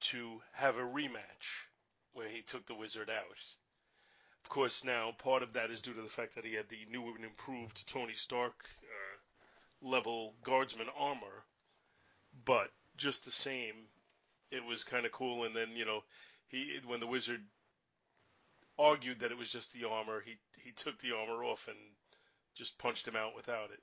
to 0.00 0.42
have 0.52 0.76
a 0.76 0.82
rematch 0.82 1.66
where 2.12 2.28
he 2.28 2.42
took 2.42 2.66
the 2.66 2.74
wizard 2.74 3.10
out. 3.10 3.56
Of 4.44 4.48
course, 4.48 4.84
now 4.84 5.12
part 5.12 5.42
of 5.42 5.52
that 5.52 5.70
is 5.70 5.80
due 5.80 5.94
to 5.94 6.02
the 6.02 6.08
fact 6.08 6.34
that 6.34 6.44
he 6.44 6.54
had 6.54 6.68
the 6.68 6.86
new 6.90 7.14
and 7.14 7.24
improved 7.24 7.86
Tony 7.88 8.14
Stark 8.14 8.54
uh, 8.82 9.88
level 9.88 10.34
guardsman 10.42 10.88
armor, 10.96 11.44
but 12.44 12.70
just 12.96 13.24
the 13.24 13.30
same, 13.30 13.74
it 14.50 14.64
was 14.64 14.84
kind 14.84 15.06
of 15.06 15.12
cool. 15.12 15.44
And 15.44 15.54
then 15.54 15.68
you 15.76 15.84
know, 15.84 16.02
he 16.48 16.80
when 16.86 17.00
the 17.00 17.06
wizard 17.06 17.44
argued 18.78 19.20
that 19.20 19.30
it 19.30 19.38
was 19.38 19.50
just 19.50 19.72
the 19.72 19.88
armor, 19.88 20.20
he 20.20 20.38
he 20.62 20.72
took 20.72 20.98
the 20.98 21.14
armor 21.14 21.44
off 21.44 21.68
and 21.68 21.78
just 22.54 22.78
punched 22.78 23.06
him 23.06 23.16
out 23.16 23.34
without 23.36 23.70
it. 23.70 23.80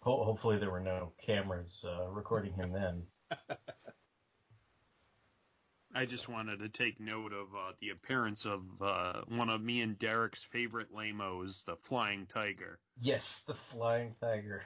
Ho- 0.00 0.24
hopefully, 0.24 0.58
there 0.58 0.70
were 0.70 0.80
no 0.80 1.12
cameras 1.18 1.84
uh, 1.86 2.08
recording 2.08 2.52
him 2.54 2.72
then. 2.72 3.02
I 5.94 6.04
just 6.04 6.28
wanted 6.28 6.58
to 6.58 6.68
take 6.68 7.00
note 7.00 7.32
of 7.32 7.48
uh, 7.54 7.72
the 7.80 7.90
appearance 7.90 8.44
of 8.44 8.60
uh, 8.80 9.22
one 9.28 9.48
of 9.48 9.62
me 9.62 9.80
and 9.80 9.98
Derek's 9.98 10.42
favorite 10.42 10.88
lamos, 10.94 11.62
the 11.64 11.76
Flying 11.76 12.26
Tiger. 12.26 12.78
Yes, 13.00 13.42
the 13.46 13.54
Flying 13.54 14.14
Tiger, 14.20 14.62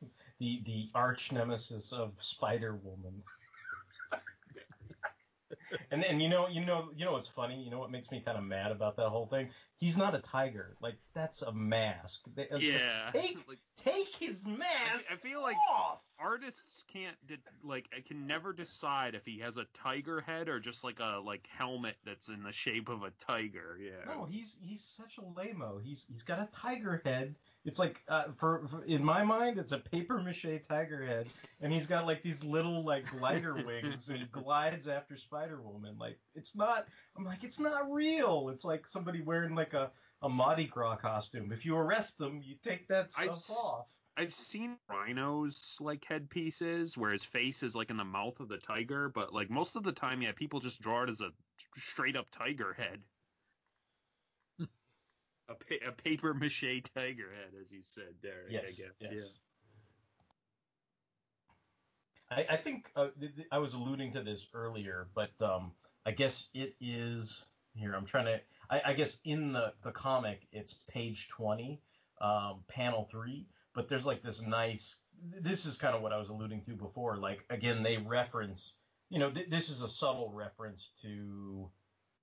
the 0.40 0.62
the 0.64 0.90
arch 0.94 1.32
nemesis 1.32 1.92
of 1.92 2.14
Spider 2.18 2.76
Woman. 2.82 3.22
And 5.90 6.04
and 6.04 6.22
you 6.22 6.28
know 6.28 6.48
you 6.48 6.64
know 6.64 6.88
you 6.96 7.04
know 7.04 7.12
what's 7.12 7.28
funny? 7.28 7.62
You 7.62 7.70
know 7.70 7.78
what 7.78 7.90
makes 7.90 8.10
me 8.10 8.22
kind 8.24 8.36
of 8.38 8.44
mad 8.44 8.72
about 8.72 8.96
that 8.96 9.08
whole 9.08 9.26
thing? 9.26 9.50
He's 9.78 9.96
not 9.96 10.14
a 10.14 10.20
tiger. 10.20 10.76
Like 10.80 10.96
that's 11.14 11.42
a 11.42 11.52
mask. 11.52 12.22
It's 12.36 12.52
like, 12.52 12.62
Yeah. 12.62 13.10
take 13.12 13.36
take 13.84 14.08
his 14.16 14.44
mask. 14.46 15.04
I 15.10 15.16
feel 15.16 15.42
like 15.42 15.56
off. 15.70 15.98
artists 16.18 16.84
can't 16.92 17.16
de- 17.26 17.36
like 17.62 17.86
I 17.96 18.00
can 18.00 18.26
never 18.26 18.52
decide 18.52 19.14
if 19.14 19.24
he 19.24 19.40
has 19.40 19.56
a 19.56 19.66
tiger 19.74 20.20
head 20.20 20.48
or 20.48 20.60
just 20.60 20.84
like 20.84 21.00
a 21.00 21.20
like 21.24 21.46
helmet 21.58 21.96
that's 22.04 22.28
in 22.28 22.42
the 22.42 22.52
shape 22.52 22.88
of 22.88 23.02
a 23.02 23.10
tiger. 23.26 23.78
Yeah. 23.80 24.04
No, 24.06 24.24
he's 24.24 24.56
he's 24.62 24.82
such 24.96 25.18
a 25.18 25.22
lameo. 25.22 25.82
He's 25.82 26.06
he's 26.10 26.22
got 26.22 26.38
a 26.38 26.48
tiger 26.60 27.02
head. 27.04 27.34
It's 27.64 27.78
like 27.78 28.02
uh, 28.08 28.24
for, 28.36 28.66
for 28.68 28.84
in 28.84 29.02
my 29.02 29.24
mind, 29.24 29.58
it's 29.58 29.72
a 29.72 29.78
paper 29.78 30.20
mache 30.20 30.60
tiger 30.68 31.04
head, 31.04 31.28
and 31.60 31.72
he's 31.72 31.86
got 31.86 32.06
like 32.06 32.22
these 32.22 32.44
little 32.44 32.84
like 32.84 33.10
glider 33.10 33.54
wings 33.66 34.10
and 34.10 34.30
glides 34.30 34.86
after 34.86 35.16
Spider 35.16 35.60
Woman. 35.62 35.96
Like 35.98 36.18
it's 36.34 36.54
not. 36.54 36.86
I'm 37.16 37.24
like 37.24 37.42
it's 37.42 37.58
not 37.58 37.90
real. 37.90 38.50
It's 38.52 38.64
like 38.64 38.86
somebody 38.86 39.22
wearing 39.22 39.54
like 39.54 39.72
a 39.72 39.90
a 40.22 40.28
Mardi 40.28 40.64
Gras 40.64 40.96
costume. 40.96 41.52
If 41.52 41.64
you 41.64 41.76
arrest 41.76 42.18
them, 42.18 42.42
you 42.44 42.56
take 42.62 42.88
that 42.88 43.10
I've 43.16 43.36
stuff 43.36 43.56
off. 43.56 43.86
I've 44.16 44.34
seen 44.34 44.76
rhinos 44.88 45.76
like 45.80 46.04
headpieces 46.04 46.96
where 46.96 47.10
his 47.12 47.24
face 47.24 47.62
is 47.62 47.74
like 47.74 47.90
in 47.90 47.96
the 47.96 48.04
mouth 48.04 48.38
of 48.40 48.48
the 48.48 48.58
tiger, 48.58 49.08
but 49.08 49.32
like 49.34 49.50
most 49.50 49.74
of 49.74 49.82
the 49.82 49.92
time, 49.92 50.22
yeah, 50.22 50.32
people 50.32 50.60
just 50.60 50.80
draw 50.80 51.02
it 51.02 51.10
as 51.10 51.20
a 51.20 51.30
straight 51.76 52.16
up 52.16 52.26
tiger 52.30 52.72
head. 52.74 53.02
A, 55.48 55.54
pa- 55.54 55.88
a 55.88 55.92
paper 55.92 56.34
mache 56.34 56.82
tiger 56.94 57.30
head, 57.32 57.52
as 57.60 57.70
you 57.70 57.80
said, 57.82 58.14
Derek. 58.22 58.50
I 58.50 58.66
guess. 58.66 59.12
yes. 59.12 59.38
I, 62.30 62.46
I 62.54 62.56
think 62.56 62.90
uh, 62.96 63.08
th- 63.20 63.36
th- 63.36 63.48
I 63.52 63.58
was 63.58 63.74
alluding 63.74 64.12
to 64.14 64.22
this 64.22 64.46
earlier, 64.54 65.08
but 65.14 65.30
um, 65.42 65.72
I 66.06 66.10
guess 66.12 66.48
it 66.54 66.74
is 66.80 67.44
here. 67.74 67.94
I'm 67.94 68.06
trying 68.06 68.26
to. 68.26 68.40
I, 68.70 68.80
I 68.86 68.92
guess 68.94 69.18
in 69.24 69.52
the 69.52 69.72
the 69.84 69.92
comic, 69.92 70.46
it's 70.52 70.74
page 70.88 71.28
20, 71.28 71.80
um, 72.20 72.60
panel 72.68 73.08
three. 73.10 73.46
But 73.74 73.88
there's 73.88 74.06
like 74.06 74.22
this 74.22 74.40
nice. 74.40 74.96
This 75.40 75.66
is 75.66 75.76
kind 75.76 75.94
of 75.94 76.02
what 76.02 76.12
I 76.12 76.18
was 76.18 76.28
alluding 76.30 76.62
to 76.62 76.72
before. 76.72 77.16
Like 77.16 77.44
again, 77.50 77.82
they 77.82 77.98
reference. 77.98 78.74
You 79.10 79.18
know, 79.18 79.30
th- 79.30 79.50
this 79.50 79.68
is 79.68 79.82
a 79.82 79.88
subtle 79.88 80.32
reference 80.34 80.90
to 81.02 81.68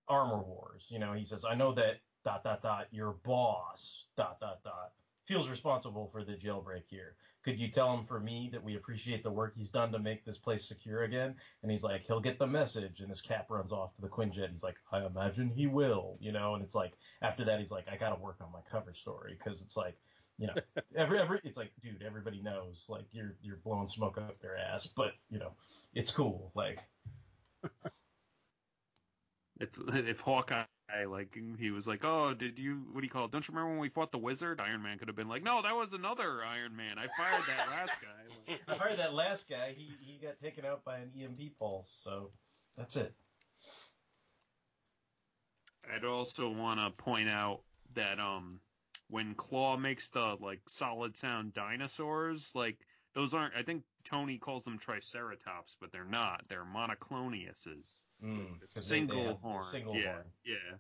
Armor 0.08 0.42
Wars. 0.42 0.88
You 0.90 1.00
know, 1.00 1.14
he 1.14 1.26
says, 1.26 1.46
"I 1.46 1.54
know 1.56 1.74
that 1.76 2.00
dot 2.24 2.44
dot 2.44 2.62
dot 2.62 2.88
your 2.92 3.14
boss 3.24 4.06
dot 4.18 4.40
dot 4.40 4.64
dot 4.64 4.92
feels 5.26 5.50
responsible 5.50 6.10
for 6.12 6.24
the 6.24 6.34
jailbreak 6.34 6.84
here. 6.88 7.16
Could 7.44 7.60
you 7.60 7.72
tell 7.72 7.98
him 7.98 8.06
for 8.06 8.20
me 8.20 8.50
that 8.52 8.64
we 8.64 8.76
appreciate 8.76 9.24
the 9.24 9.32
work 9.32 9.54
he's 9.56 9.72
done 9.72 9.92
to 9.94 10.00
make 10.00 10.26
this 10.26 10.38
place 10.38 10.68
secure 10.68 11.04
again?" 11.04 11.36
And 11.62 11.72
he's 11.72 11.84
like, 11.84 12.04
"He'll 12.04 12.20
get 12.20 12.38
the 12.38 12.48
message." 12.48 13.00
And 13.00 13.10
his 13.10 13.22
cap 13.22 13.50
runs 13.50 13.72
off 13.72 13.96
to 13.96 14.02
the 14.02 14.10
Quinjet. 14.10 14.52
He's 14.52 14.64
like, 14.64 14.78
"I 14.92 15.06
imagine 15.06 15.50
he 15.50 15.68
will." 15.68 16.18
You 16.20 16.32
know, 16.34 16.56
and 16.56 16.64
it's 16.64 16.76
like 16.76 16.94
after 17.22 17.46
that, 17.46 17.60
he's 17.60 17.72
like, 17.72 17.88
"I 17.90 17.98
got 17.98 18.10
to 18.10 18.22
work 18.22 18.38
on 18.42 18.52
my 18.52 18.62
cover 18.72 18.94
story 18.94 19.36
because 19.38 19.62
it's 19.62 19.78
like." 19.78 19.98
You 20.38 20.48
know, 20.48 20.56
every 20.96 21.20
every 21.20 21.40
it's 21.44 21.58
like, 21.58 21.72
dude, 21.84 22.02
everybody 22.02 22.42
knows 22.42 22.86
like 22.90 23.06
you're 23.12 23.36
you're 23.44 23.58
blowing 23.58 23.88
smoke 23.88 24.18
up 24.18 24.40
their 24.42 24.58
ass, 24.58 24.88
but 24.88 25.12
you 25.30 25.38
know, 25.38 25.52
it's 25.94 26.10
cool. 26.10 26.52
Like, 26.56 26.80
If 29.60 29.70
if 29.94 30.20
Hawkeye 30.22 30.66
like 31.06 31.38
he 31.58 31.72
was 31.72 31.88
like, 31.88 32.04
oh, 32.04 32.34
did 32.34 32.60
you 32.60 32.82
what 32.92 33.02
do 33.02 33.06
you 33.06 33.12
call 33.12 33.26
it? 33.26 33.32
Don't 33.32 33.48
you 33.48 33.54
remember 33.54 33.72
when 33.72 33.80
we 33.80 33.90
fought 33.90 34.12
the 34.12 34.18
Wizard? 34.18 34.60
Iron 34.60 34.82
Man 34.82 34.98
could 34.98 35.08
have 35.08 35.16
been 35.16 35.30
like, 35.30 35.44
no, 35.44 35.62
that 35.62 35.76
was 35.76 35.94
another 35.94 36.44
Iron 36.44 36.76
Man. 36.76 36.98
I 36.98 37.08
fired 37.18 37.44
that 37.48 37.70
last 37.70 37.92
guy. 38.02 38.56
I 38.68 38.78
fired 38.78 39.00
that 39.00 39.14
last 39.14 39.50
guy. 39.50 39.74
He 39.76 39.92
he 40.02 40.20
got 40.26 40.40
taken 40.42 40.66
out 40.66 40.84
by 40.84 40.98
an 40.98 41.12
EMP 41.20 41.58
pulse. 41.60 42.02
So 42.04 42.30
that's 42.78 42.96
it. 42.96 43.14
I'd 45.94 46.06
also 46.06 46.50
want 46.50 46.80
to 46.80 47.02
point 47.02 47.30
out 47.30 47.62
that 47.96 48.20
um 48.20 48.60
when 49.10 49.36
Klaw 49.36 49.78
makes 49.78 50.10
the 50.10 50.38
like 50.40 50.62
solid 50.68 51.16
sound 51.18 51.54
dinosaurs, 51.54 52.52
like 52.56 52.78
those 53.14 53.34
aren't. 53.34 53.56
I 53.56 53.64
think 53.64 53.84
Tony 54.06 54.38
calls 54.38 54.64
them 54.64 54.80
Triceratops, 54.80 55.76
but 55.80 55.92
they're 55.92 56.06
not. 56.06 56.46
They're 56.48 56.66
monocloniuses. 56.66 57.90
Mm, 58.24 58.62
It's 58.62 58.74
'cause 58.76 58.88
they- 58.88 59.00
they 59.00 59.08
single 59.12 59.36
horn. 59.38 59.64
single 59.64 59.96
yeah, 59.96 60.14
horn. 60.14 60.32
yeah. 60.44 60.78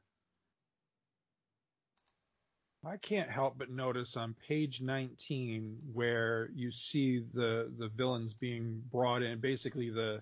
I 2.84 2.98
can't 2.98 3.30
help 3.30 3.58
but 3.58 3.70
notice 3.70 4.18
on 4.18 4.34
page 4.48 4.82
19 4.82 5.80
where 5.94 6.50
you 6.56 6.72
see 6.72 7.20
the 7.34 7.72
the 7.78 7.90
villains 7.90 8.34
being 8.34 8.82
brought 8.92 9.22
in, 9.22 9.40
basically 9.40 9.90
the 9.90 10.22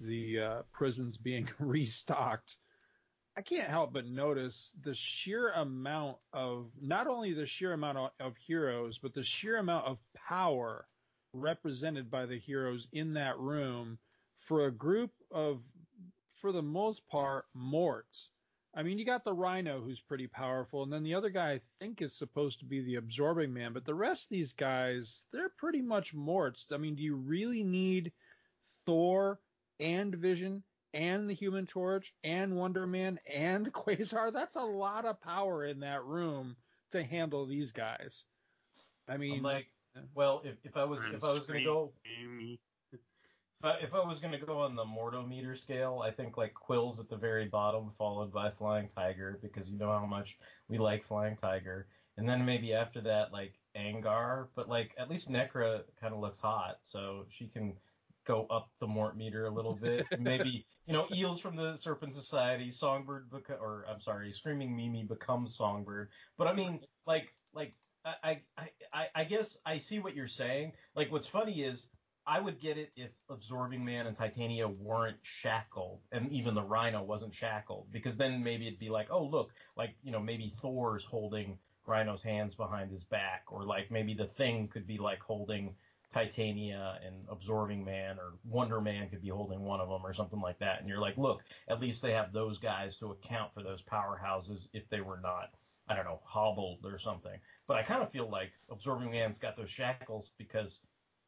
the 0.00 0.40
uh, 0.40 0.62
prisons 0.72 1.16
being 1.16 1.48
restocked. 1.58 2.56
I 3.36 3.42
can't 3.42 3.68
help 3.68 3.92
but 3.92 4.06
notice 4.06 4.72
the 4.82 4.94
sheer 4.94 5.50
amount 5.52 6.16
of 6.32 6.70
not 6.80 7.06
only 7.06 7.34
the 7.34 7.46
sheer 7.46 7.72
amount 7.72 7.98
of, 7.98 8.10
of 8.18 8.36
heroes, 8.36 8.98
but 8.98 9.14
the 9.14 9.22
sheer 9.22 9.58
amount 9.58 9.86
of 9.86 9.98
power 10.14 10.88
represented 11.32 12.10
by 12.10 12.26
the 12.26 12.38
heroes 12.38 12.88
in 12.92 13.12
that 13.14 13.38
room 13.38 13.98
for 14.40 14.66
a 14.66 14.70
group 14.72 15.10
of, 15.30 15.60
for 16.40 16.52
the 16.52 16.62
most 16.62 17.06
part, 17.08 17.44
morts. 17.54 18.30
I 18.74 18.82
mean, 18.82 18.98
you 18.98 19.06
got 19.06 19.24
the 19.24 19.32
Rhino 19.32 19.78
who's 19.78 20.00
pretty 20.00 20.26
powerful, 20.26 20.82
and 20.82 20.92
then 20.92 21.02
the 21.02 21.14
other 21.14 21.30
guy 21.30 21.52
I 21.52 21.60
think 21.80 22.02
is 22.02 22.14
supposed 22.14 22.58
to 22.58 22.66
be 22.66 22.82
the 22.82 22.96
Absorbing 22.96 23.52
Man, 23.52 23.72
but 23.72 23.86
the 23.86 23.94
rest 23.94 24.24
of 24.24 24.30
these 24.30 24.52
guys, 24.52 25.24
they're 25.32 25.48
pretty 25.48 25.80
much 25.80 26.12
morts. 26.12 26.66
I 26.70 26.76
mean, 26.76 26.94
do 26.94 27.02
you 27.02 27.16
really 27.16 27.64
need 27.64 28.12
Thor 28.84 29.40
and 29.80 30.14
Vision 30.14 30.62
and 30.92 31.28
the 31.28 31.34
Human 31.34 31.66
Torch 31.66 32.12
and 32.22 32.54
Wonder 32.54 32.86
Man 32.86 33.18
and 33.32 33.72
Quasar? 33.72 34.30
That's 34.30 34.56
a 34.56 34.60
lot 34.60 35.06
of 35.06 35.22
power 35.22 35.64
in 35.64 35.80
that 35.80 36.04
room 36.04 36.54
to 36.92 37.02
handle 37.02 37.46
these 37.46 37.72
guys. 37.72 38.24
I 39.08 39.16
mean, 39.16 39.38
I'm 39.38 39.42
like, 39.42 39.68
well, 40.14 40.42
if, 40.44 40.56
if 40.64 40.76
I 40.76 40.84
was 40.84 41.00
if 41.12 41.24
I 41.24 41.32
was 41.32 41.44
gonna 41.46 41.64
go 41.64 41.92
if 43.60 43.64
I, 43.64 43.78
if 43.78 43.94
I 43.94 44.06
was 44.06 44.18
gonna 44.18 44.38
go 44.38 44.60
on 44.60 44.76
the 44.76 44.84
mortometer 44.84 45.56
scale, 45.56 46.02
I 46.04 46.10
think 46.10 46.36
like 46.36 46.54
Quill's 46.54 47.00
at 47.00 47.08
the 47.08 47.16
very 47.16 47.46
bottom, 47.46 47.92
followed 47.96 48.32
by 48.32 48.50
Flying 48.50 48.88
Tiger, 48.88 49.38
because 49.42 49.70
you 49.70 49.78
know 49.78 49.90
how 49.90 50.06
much 50.06 50.38
we 50.68 50.78
like 50.78 51.04
Flying 51.04 51.36
Tiger, 51.36 51.88
and 52.16 52.28
then 52.28 52.44
maybe 52.44 52.74
after 52.74 53.00
that 53.02 53.32
like 53.32 53.54
Angar, 53.76 54.48
but 54.54 54.68
like 54.68 54.94
at 54.98 55.10
least 55.10 55.30
Necra 55.30 55.82
kind 56.00 56.12
of 56.14 56.20
looks 56.20 56.38
hot, 56.38 56.78
so 56.82 57.26
she 57.30 57.48
can 57.48 57.74
go 58.26 58.46
up 58.50 58.70
the 58.80 58.86
mort 58.86 59.16
meter 59.16 59.46
a 59.46 59.50
little 59.50 59.74
bit. 59.74 60.06
Maybe 60.18 60.66
you 60.86 60.92
know 60.92 61.06
eels 61.12 61.40
from 61.40 61.56
the 61.56 61.76
Serpent 61.76 62.12
Society, 62.12 62.70
Songbird 62.70 63.30
beco- 63.30 63.60
or 63.60 63.86
I'm 63.88 64.00
sorry, 64.00 64.32
Screaming 64.32 64.76
Mimi 64.76 65.04
becomes 65.04 65.56
Songbird. 65.56 66.10
But 66.36 66.48
I 66.48 66.54
mean, 66.54 66.80
like 67.06 67.32
like 67.54 67.72
I 68.04 68.42
I 68.58 68.68
I, 68.92 69.06
I 69.14 69.24
guess 69.24 69.56
I 69.64 69.78
see 69.78 69.98
what 70.00 70.14
you're 70.14 70.28
saying. 70.28 70.72
Like 70.94 71.10
what's 71.10 71.28
funny 71.28 71.62
is. 71.62 71.86
I 72.26 72.40
would 72.40 72.60
get 72.60 72.76
it 72.76 72.90
if 72.96 73.10
Absorbing 73.30 73.84
Man 73.84 74.06
and 74.06 74.16
Titania 74.16 74.66
weren't 74.66 75.18
shackled, 75.22 76.00
and 76.10 76.32
even 76.32 76.54
the 76.54 76.62
Rhino 76.62 77.02
wasn't 77.02 77.34
shackled, 77.34 77.86
because 77.92 78.16
then 78.16 78.42
maybe 78.42 78.66
it'd 78.66 78.80
be 78.80 78.90
like, 78.90 79.08
oh 79.10 79.24
look, 79.24 79.52
like 79.76 79.94
you 80.02 80.10
know 80.10 80.20
maybe 80.20 80.52
Thor's 80.60 81.04
holding 81.04 81.58
Rhino's 81.86 82.22
hands 82.22 82.56
behind 82.56 82.90
his 82.90 83.04
back, 83.04 83.44
or 83.48 83.64
like 83.64 83.90
maybe 83.92 84.14
the 84.14 84.26
Thing 84.26 84.68
could 84.68 84.86
be 84.88 84.98
like 84.98 85.20
holding 85.20 85.76
Titania 86.12 86.98
and 87.04 87.24
Absorbing 87.28 87.84
Man, 87.84 88.18
or 88.18 88.32
Wonder 88.44 88.80
Man 88.80 89.08
could 89.08 89.22
be 89.22 89.28
holding 89.28 89.60
one 89.60 89.80
of 89.80 89.88
them, 89.88 90.04
or 90.04 90.12
something 90.12 90.40
like 90.40 90.58
that. 90.58 90.80
And 90.80 90.88
you're 90.88 91.00
like, 91.00 91.16
look, 91.16 91.42
at 91.68 91.80
least 91.80 92.02
they 92.02 92.12
have 92.12 92.32
those 92.32 92.58
guys 92.58 92.96
to 92.96 93.12
account 93.12 93.54
for 93.54 93.62
those 93.62 93.82
powerhouses 93.82 94.68
if 94.72 94.88
they 94.88 95.00
were 95.00 95.20
not, 95.22 95.50
I 95.88 95.94
don't 95.94 96.04
know, 96.04 96.20
hobbled 96.24 96.80
or 96.84 96.98
something. 96.98 97.38
But 97.68 97.76
I 97.76 97.82
kind 97.84 98.02
of 98.02 98.10
feel 98.10 98.28
like 98.28 98.50
Absorbing 98.68 99.12
Man's 99.12 99.38
got 99.38 99.56
those 99.56 99.70
shackles 99.70 100.32
because 100.38 100.80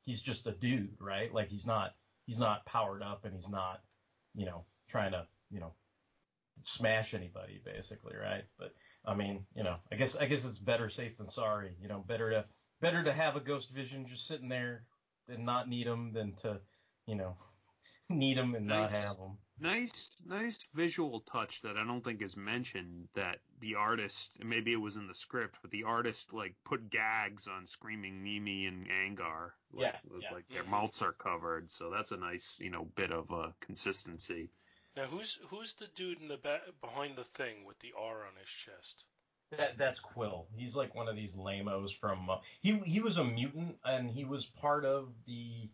he's 0.08 0.22
just 0.22 0.46
a 0.46 0.52
dude, 0.52 0.96
right? 0.98 1.32
Like 1.34 1.50
he's 1.50 1.66
not 1.66 1.94
he's 2.24 2.38
not 2.38 2.64
powered 2.64 3.02
up 3.02 3.26
and 3.26 3.34
he's 3.34 3.50
not, 3.50 3.82
you 4.34 4.46
know, 4.46 4.64
trying 4.88 5.12
to, 5.12 5.26
you 5.50 5.60
know, 5.60 5.74
smash 6.64 7.12
anybody 7.12 7.60
basically, 7.62 8.14
right? 8.16 8.44
But 8.58 8.74
I 9.04 9.14
mean, 9.14 9.44
you 9.54 9.64
know, 9.64 9.76
I 9.92 9.96
guess 9.96 10.16
I 10.16 10.24
guess 10.24 10.46
it's 10.46 10.58
better 10.58 10.88
safe 10.88 11.18
than 11.18 11.28
sorry. 11.28 11.72
You 11.82 11.88
know, 11.88 12.02
better 12.08 12.30
to 12.30 12.46
better 12.80 13.04
to 13.04 13.12
have 13.12 13.36
a 13.36 13.40
ghost 13.40 13.70
vision 13.70 14.06
just 14.06 14.26
sitting 14.26 14.48
there 14.48 14.84
and 15.28 15.44
not 15.44 15.68
need 15.68 15.86
him 15.86 16.14
than 16.14 16.32
to, 16.36 16.58
you 17.06 17.14
know, 17.14 17.36
need 18.08 18.38
him 18.38 18.54
and 18.54 18.66
not 18.66 18.90
have 18.90 19.18
him. 19.18 19.36
Nice, 19.60 20.10
nice 20.24 20.58
visual 20.74 21.20
touch 21.30 21.60
that 21.62 21.76
I 21.76 21.84
don't 21.84 22.02
think 22.02 22.22
is 22.22 22.34
mentioned. 22.34 23.08
That 23.14 23.40
the 23.60 23.74
artist, 23.74 24.30
maybe 24.42 24.72
it 24.72 24.76
was 24.76 24.96
in 24.96 25.06
the 25.06 25.14
script, 25.14 25.58
but 25.60 25.70
the 25.70 25.84
artist 25.84 26.32
like 26.32 26.54
put 26.64 26.88
gags 26.88 27.46
on 27.46 27.66
Screaming 27.66 28.22
Mimi 28.22 28.64
and 28.64 28.86
Angar. 28.88 29.50
Like, 29.72 29.82
Yeah, 29.82 29.96
with, 30.10 30.22
yeah. 30.22 30.32
like 30.32 30.48
their 30.48 30.64
mouths 30.64 31.02
are 31.02 31.12
covered, 31.12 31.70
so 31.70 31.90
that's 31.90 32.10
a 32.10 32.16
nice, 32.16 32.56
you 32.58 32.70
know, 32.70 32.86
bit 32.96 33.12
of 33.12 33.30
uh, 33.30 33.48
consistency. 33.60 34.50
Now, 34.96 35.04
who's 35.04 35.38
who's 35.48 35.74
the 35.74 35.86
dude 35.94 36.20
in 36.20 36.28
the 36.28 36.36
back 36.38 36.62
behind 36.80 37.16
the 37.16 37.24
thing 37.24 37.64
with 37.66 37.78
the 37.80 37.92
R 37.96 38.16
on 38.18 38.32
his 38.40 38.48
chest? 38.48 39.04
That 39.56 39.78
that's 39.78 40.00
Quill. 40.00 40.46
He's 40.56 40.74
like 40.74 40.94
one 40.94 41.08
of 41.08 41.16
these 41.16 41.34
lamos 41.36 41.92
from. 41.92 42.28
Uh, 42.28 42.38
he 42.60 42.78
he 42.84 43.00
was 43.00 43.16
a 43.16 43.24
mutant 43.24 43.76
and 43.84 44.10
he 44.10 44.24
was 44.24 44.44
part 44.44 44.84
of 44.84 45.08
the. 45.26 45.70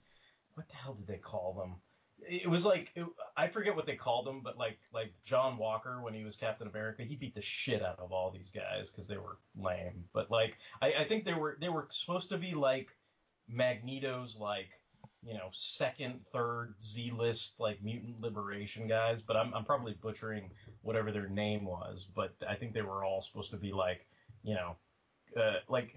What 0.54 0.68
the 0.68 0.76
hell 0.76 0.94
did 0.94 1.06
they 1.06 1.16
call 1.16 1.54
them? 1.54 1.76
It 2.28 2.48
was 2.48 2.64
like 2.64 2.92
it, 2.94 3.04
I 3.36 3.48
forget 3.48 3.74
what 3.74 3.86
they 3.86 3.96
called 3.96 4.28
him, 4.28 4.40
but 4.42 4.56
like 4.56 4.78
like 4.92 5.12
John 5.24 5.56
Walker 5.56 6.00
when 6.02 6.14
he 6.14 6.22
was 6.22 6.36
Captain 6.36 6.68
America, 6.68 7.02
he 7.02 7.16
beat 7.16 7.34
the 7.34 7.42
shit 7.42 7.82
out 7.82 7.98
of 7.98 8.12
all 8.12 8.30
these 8.30 8.50
guys 8.50 8.90
because 8.90 9.08
they 9.08 9.16
were 9.16 9.38
lame. 9.56 10.04
But 10.12 10.30
like 10.30 10.56
I, 10.80 10.92
I 11.00 11.04
think 11.04 11.24
they 11.24 11.34
were 11.34 11.56
they 11.60 11.68
were 11.68 11.88
supposed 11.90 12.28
to 12.28 12.38
be 12.38 12.54
like 12.54 12.88
Magneto's 13.48 14.36
like 14.36 14.68
you 15.26 15.34
know 15.34 15.48
second 15.52 16.20
third 16.32 16.74
Z 16.82 17.12
list 17.16 17.54
like 17.58 17.82
mutant 17.82 18.20
liberation 18.20 18.86
guys, 18.86 19.20
but 19.22 19.36
I'm 19.36 19.52
I'm 19.54 19.64
probably 19.64 19.94
butchering 20.00 20.50
whatever 20.82 21.10
their 21.12 21.28
name 21.28 21.64
was, 21.64 22.06
but 22.14 22.34
I 22.48 22.54
think 22.54 22.74
they 22.74 22.82
were 22.82 23.04
all 23.04 23.20
supposed 23.20 23.50
to 23.50 23.56
be 23.56 23.72
like 23.72 24.06
you 24.42 24.54
know 24.54 24.76
uh, 25.40 25.56
like 25.68 25.94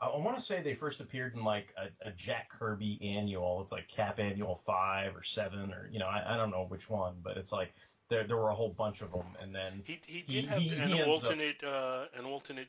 I, 0.00 0.08
want 0.16 0.36
to 0.36 0.42
say 0.42 0.60
they 0.60 0.74
first 0.74 1.00
appeared 1.00 1.34
in 1.34 1.44
like 1.44 1.72
a, 1.76 2.08
a 2.08 2.12
Jack 2.12 2.50
Kirby 2.50 2.98
annual. 3.16 3.62
It's 3.62 3.70
like 3.70 3.86
Cap 3.88 4.18
Annual 4.18 4.60
five 4.66 5.14
or 5.14 5.22
seven 5.22 5.72
or 5.72 5.88
you 5.92 5.98
know 6.00 6.06
I, 6.06 6.34
I 6.34 6.36
don't 6.36 6.50
know 6.50 6.64
which 6.68 6.90
one, 6.90 7.14
but 7.22 7.36
it's 7.36 7.52
like 7.52 7.72
there 8.08 8.26
there 8.26 8.36
were 8.36 8.50
a 8.50 8.54
whole 8.54 8.70
bunch 8.76 9.00
of 9.02 9.12
them, 9.12 9.26
and 9.40 9.54
then 9.54 9.82
He 9.84 10.00
he 10.06 10.22
did 10.22 10.46
have 10.46 10.60
he 10.60 10.70
an 10.70 10.80
ends 10.80 11.00
up- 11.02 11.08
alternate 11.08 11.62
uh, 11.62 12.06
an 12.18 12.24
alternate 12.24 12.68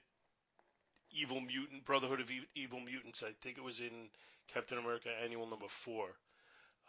evil 1.14 1.40
mutant 1.42 1.86
Brotherhood 1.86 2.20
of 2.22 2.30
Ev- 2.32 2.46
Evil 2.56 2.80
Mutants. 2.80 3.24
I 3.24 3.32
think 3.42 3.58
it 3.58 3.64
was 3.64 3.80
in 3.80 4.10
Captain 4.54 4.78
America 4.78 5.10
Annual 5.24 5.48
Number 5.48 5.68
Four. 5.68 6.08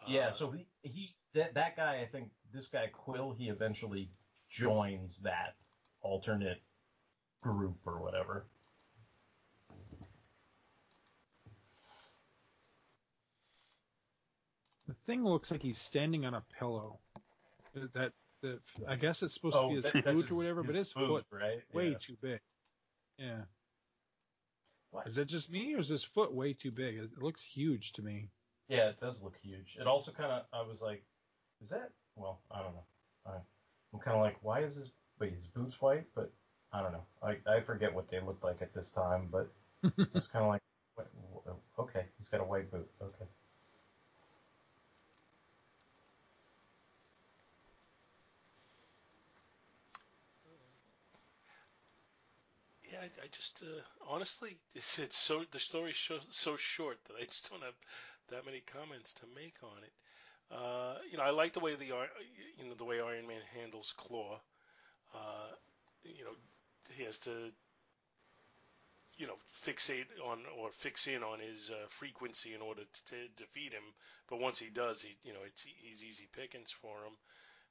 Yeah, 0.07 0.27
Uh, 0.27 0.31
so 0.31 0.51
he, 0.51 0.67
he 0.83 1.15
that 1.33 1.53
that 1.53 1.75
guy, 1.75 2.01
I 2.01 2.05
think 2.05 2.29
this 2.53 2.67
guy 2.67 2.87
Quill, 2.87 3.31
he 3.37 3.49
eventually 3.49 4.09
joins 4.49 5.19
that 5.19 5.55
alternate 6.01 6.61
group 7.41 7.77
or 7.85 8.01
whatever. 8.01 8.45
The 14.87 14.93
thing 15.07 15.23
looks 15.23 15.51
like 15.51 15.61
he's 15.61 15.79
standing 15.79 16.25
on 16.25 16.33
a 16.35 16.43
pillow. 16.59 16.99
That 17.93 18.13
the 18.41 18.59
I 18.87 18.95
guess 18.95 19.23
it's 19.23 19.33
supposed 19.33 19.55
Oh, 19.57 19.63
to 19.63 19.67
be 19.69 19.75
his 19.75 19.83
that- 19.83 19.91
foot 19.93 20.05
that's 20.05 20.19
or 20.19 20.21
his- 20.23 20.31
whatever, 20.31 20.63
but 20.63 20.75
his 20.75 20.87
his 20.87 20.93
foot, 20.93 21.07
foot 21.07 21.25
right? 21.31 21.73
way 21.73 21.89
Yeah. 21.91 21.97
too 21.97 22.15
big. 22.21 22.41
Yeah. 23.17 23.45
What? 24.95 25.07
Is 25.07 25.17
it 25.17 25.27
just 25.27 25.51
me 25.51 25.75
or 25.75 25.79
is 25.79 25.89
his 25.89 26.05
foot 26.05 26.33
way 26.33 26.53
too 26.53 26.71
big? 26.71 26.95
It 26.95 27.21
looks 27.21 27.43
huge 27.43 27.91
to 27.93 28.01
me. 28.01 28.29
Yeah, 28.69 28.87
it 28.87 28.99
does 29.01 29.21
look 29.21 29.35
huge. 29.43 29.75
It 29.77 29.87
also 29.87 30.11
kind 30.11 30.31
of, 30.31 30.43
I 30.53 30.61
was 30.65 30.81
like, 30.81 31.03
is 31.61 31.69
that? 31.69 31.91
Well, 32.15 32.39
I 32.49 32.61
don't 32.61 32.73
know. 32.73 32.85
I, 33.27 33.31
I'm 33.93 33.99
kind 33.99 34.15
of 34.15 34.23
like, 34.23 34.37
why 34.41 34.61
is 34.61 34.75
his, 34.75 34.91
wait, 35.19 35.33
his 35.33 35.47
boots 35.47 35.81
white? 35.81 36.05
But 36.15 36.31
I 36.71 36.81
don't 36.81 36.93
know. 36.93 37.03
I, 37.21 37.35
I 37.45 37.59
forget 37.59 37.93
what 37.93 38.07
they 38.07 38.21
looked 38.21 38.45
like 38.45 38.61
at 38.61 38.73
this 38.73 38.91
time, 38.91 39.27
but 39.29 39.51
it's 40.15 40.27
kind 40.27 40.45
of 40.45 40.49
like, 40.49 40.61
okay, 41.77 42.05
he's 42.17 42.29
got 42.29 42.39
a 42.39 42.45
white 42.45 42.71
boot. 42.71 42.89
Okay. 43.01 43.25
I, 53.05 53.25
I 53.25 53.27
just 53.31 53.63
uh, 53.63 53.81
honestly, 54.09 54.57
it's, 54.75 54.99
it's 54.99 55.17
so 55.17 55.43
the 55.51 55.59
story's 55.59 55.97
so, 55.97 56.17
so 56.29 56.55
short 56.55 56.97
that 57.05 57.15
I 57.21 57.25
just 57.25 57.49
don't 57.49 57.63
have 57.63 57.75
that 58.29 58.45
many 58.45 58.61
comments 58.61 59.13
to 59.15 59.23
make 59.35 59.55
on 59.61 59.83
it. 59.83 59.93
Uh, 60.51 60.95
you 61.11 61.17
know, 61.17 61.23
I 61.23 61.29
like 61.29 61.53
the 61.53 61.59
way 61.59 61.75
the 61.75 61.85
you 61.85 62.65
know 62.67 62.75
the 62.77 62.85
way 62.85 62.99
Iron 63.01 63.27
Man 63.27 63.41
handles 63.59 63.93
Klaw. 63.97 64.39
Uh, 65.13 65.51
you 66.03 66.23
know, 66.23 66.35
he 66.95 67.03
has 67.03 67.19
to 67.19 67.31
you 69.17 69.27
know 69.27 69.37
fixate 69.65 70.07
on 70.25 70.39
or 70.59 70.71
fix 70.71 71.07
in 71.07 71.23
on 71.23 71.39
his 71.39 71.69
uh, 71.69 71.87
frequency 71.89 72.53
in 72.53 72.61
order 72.61 72.81
to 73.05 73.15
defeat 73.37 73.73
him. 73.73 73.85
But 74.29 74.39
once 74.39 74.59
he 74.59 74.69
does, 74.69 75.01
he 75.01 75.15
you 75.23 75.33
know 75.33 75.45
it's 75.45 75.65
he's 75.77 76.03
easy 76.03 76.27
pickings 76.35 76.71
for 76.71 76.97
him. 77.05 77.13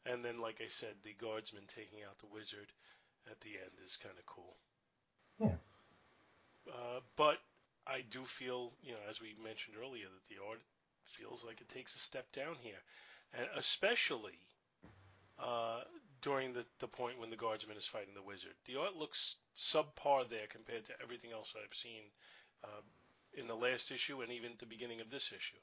And 0.06 0.24
then, 0.24 0.38
like 0.38 0.60
I 0.60 0.68
said, 0.68 0.94
the 1.02 1.14
guardsman 1.14 1.64
taking 1.66 2.04
out 2.06 2.18
the 2.18 2.26
wizard 2.26 2.70
at 3.30 3.40
the 3.40 3.50
end 3.50 3.72
is 3.84 3.96
kind 3.96 4.14
of 4.18 4.26
cool. 4.26 4.54
Yeah. 5.40 5.56
Uh, 6.68 7.00
but 7.16 7.38
I 7.86 8.00
do 8.10 8.24
feel, 8.24 8.72
you 8.82 8.92
know, 8.92 8.98
as 9.08 9.20
we 9.20 9.34
mentioned 9.42 9.76
earlier, 9.80 10.06
that 10.06 10.34
the 10.34 10.42
art 10.48 10.60
feels 11.04 11.44
like 11.44 11.60
it 11.60 11.68
takes 11.68 11.94
a 11.94 11.98
step 11.98 12.30
down 12.32 12.54
here, 12.62 12.80
and 13.32 13.46
especially 13.56 14.38
uh, 15.38 15.82
during 16.22 16.52
the, 16.52 16.64
the 16.78 16.88
point 16.88 17.18
when 17.20 17.30
the 17.30 17.36
guardsman 17.36 17.76
is 17.76 17.86
fighting 17.86 18.14
the 18.14 18.22
wizard. 18.22 18.54
The 18.64 18.80
art 18.80 18.96
looks 18.96 19.36
subpar 19.54 20.28
there 20.28 20.46
compared 20.48 20.84
to 20.86 20.92
everything 21.02 21.32
else 21.32 21.54
I've 21.62 21.74
seen 21.74 22.02
uh, 22.64 22.82
in 23.34 23.46
the 23.46 23.54
last 23.54 23.90
issue 23.90 24.22
and 24.22 24.32
even 24.32 24.52
at 24.52 24.58
the 24.58 24.66
beginning 24.66 25.00
of 25.00 25.10
this 25.10 25.32
issue. 25.32 25.56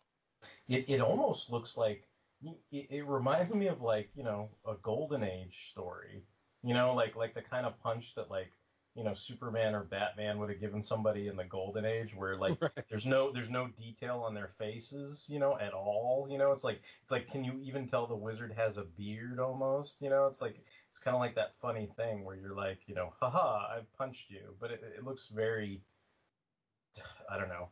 It, 0.67 0.85
it 0.87 1.01
almost 1.01 1.49
looks 1.49 1.77
like 1.77 2.07
it, 2.43 2.87
it 2.89 3.07
reminds 3.07 3.53
me 3.53 3.67
of 3.67 3.81
like 3.81 4.09
you 4.15 4.23
know 4.23 4.49
a 4.67 4.75
golden 4.81 5.23
age 5.23 5.69
story 5.71 6.23
you 6.63 6.73
know 6.73 6.93
like 6.95 7.15
like 7.15 7.33
the 7.35 7.41
kind 7.41 7.65
of 7.65 7.79
punch 7.81 8.15
that 8.15 8.31
like 8.31 8.51
you 8.95 9.03
know 9.03 9.13
superman 9.13 9.73
or 9.73 9.83
batman 9.83 10.37
would 10.37 10.49
have 10.49 10.59
given 10.59 10.81
somebody 10.81 11.27
in 11.27 11.37
the 11.37 11.45
golden 11.45 11.85
age 11.85 12.13
where 12.13 12.35
like 12.35 12.59
there's 12.89 13.05
no 13.05 13.31
there's 13.31 13.49
no 13.49 13.67
detail 13.67 14.23
on 14.25 14.33
their 14.33 14.49
faces 14.57 15.25
you 15.29 15.39
know 15.39 15.57
at 15.59 15.73
all 15.73 16.27
you 16.29 16.37
know? 16.37 16.51
It's 16.51 16.63
like 16.63 16.81
it's 17.01 17.11
like 17.11 17.29
can 17.29 17.43
you 17.43 17.59
even 17.61 17.87
tell 17.87 18.05
the 18.05 18.15
wizard 18.15 18.53
has 18.57 18.77
a 18.77 18.83
beard 18.83 19.39
almost 19.39 20.01
you 20.01 20.09
know? 20.09 20.27
It's 20.27 20.41
like 20.41 20.59
it's 20.89 20.99
kind 20.99 21.15
of 21.15 21.21
like 21.21 21.35
that 21.35 21.53
funny 21.61 21.89
thing 21.95 22.25
where 22.25 22.35
you're 22.35 22.55
like 22.55 22.79
you 22.87 22.95
know 22.95 23.13
haha 23.19 23.67
i've 23.77 23.91
punched 23.97 24.29
you. 24.29 24.55
But 24.59 24.71
it, 24.71 24.83
it 24.97 25.05
looks 25.05 25.27
very 25.27 25.81
i 27.29 27.37
don't 27.37 27.49
know 27.49 27.69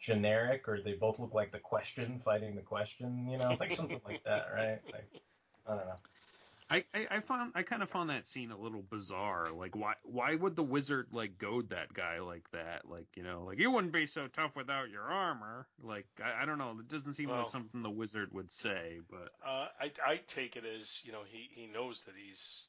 generic 0.00 0.68
or 0.68 0.80
they 0.80 0.92
both 0.92 1.18
look 1.18 1.32
like 1.32 1.52
the 1.52 1.58
question 1.58 2.20
fighting 2.24 2.56
the 2.56 2.62
question 2.62 3.28
you 3.28 3.38
know? 3.38 3.56
Like 3.60 3.72
something 3.72 4.00
like 4.04 4.24
that 4.24 4.46
right? 4.52 4.80
Like 4.92 5.22
i 5.68 5.76
don't 5.76 5.86
know 5.86 5.96
I, 6.68 6.84
I, 6.92 7.06
I 7.10 7.20
found 7.20 7.52
I 7.54 7.62
kind 7.62 7.82
of 7.82 7.90
found 7.90 8.10
that 8.10 8.26
scene 8.26 8.50
a 8.50 8.58
little 8.58 8.82
bizarre. 8.82 9.48
Like 9.56 9.76
why 9.76 9.94
why 10.02 10.34
would 10.34 10.56
the 10.56 10.64
wizard 10.64 11.08
like 11.12 11.38
goad 11.38 11.70
that 11.70 11.92
guy 11.94 12.20
like 12.20 12.50
that? 12.50 12.88
Like 12.88 13.06
you 13.16 13.22
know 13.22 13.44
like 13.46 13.58
you 13.58 13.70
wouldn't 13.70 13.92
be 13.92 14.06
so 14.06 14.26
tough 14.26 14.56
without 14.56 14.90
your 14.90 15.02
armor. 15.04 15.68
Like 15.82 16.06
I, 16.22 16.42
I 16.42 16.44
don't 16.44 16.58
know. 16.58 16.76
It 16.80 16.88
doesn't 16.88 17.14
seem 17.14 17.28
Well- 17.28 17.42
like 17.42 17.50
something 17.50 17.82
the 17.82 17.90
wizard 17.90 18.32
would 18.32 18.50
say. 18.50 18.98
But 19.08 19.30
Uh, 19.44 19.68
I, 19.80 19.92
I 20.04 20.16
take 20.26 20.56
it 20.56 20.64
as 20.64 21.02
you 21.04 21.12
know 21.12 21.22
he, 21.26 21.48
he 21.52 21.66
knows 21.68 22.04
that 22.04 22.14
he's 22.16 22.68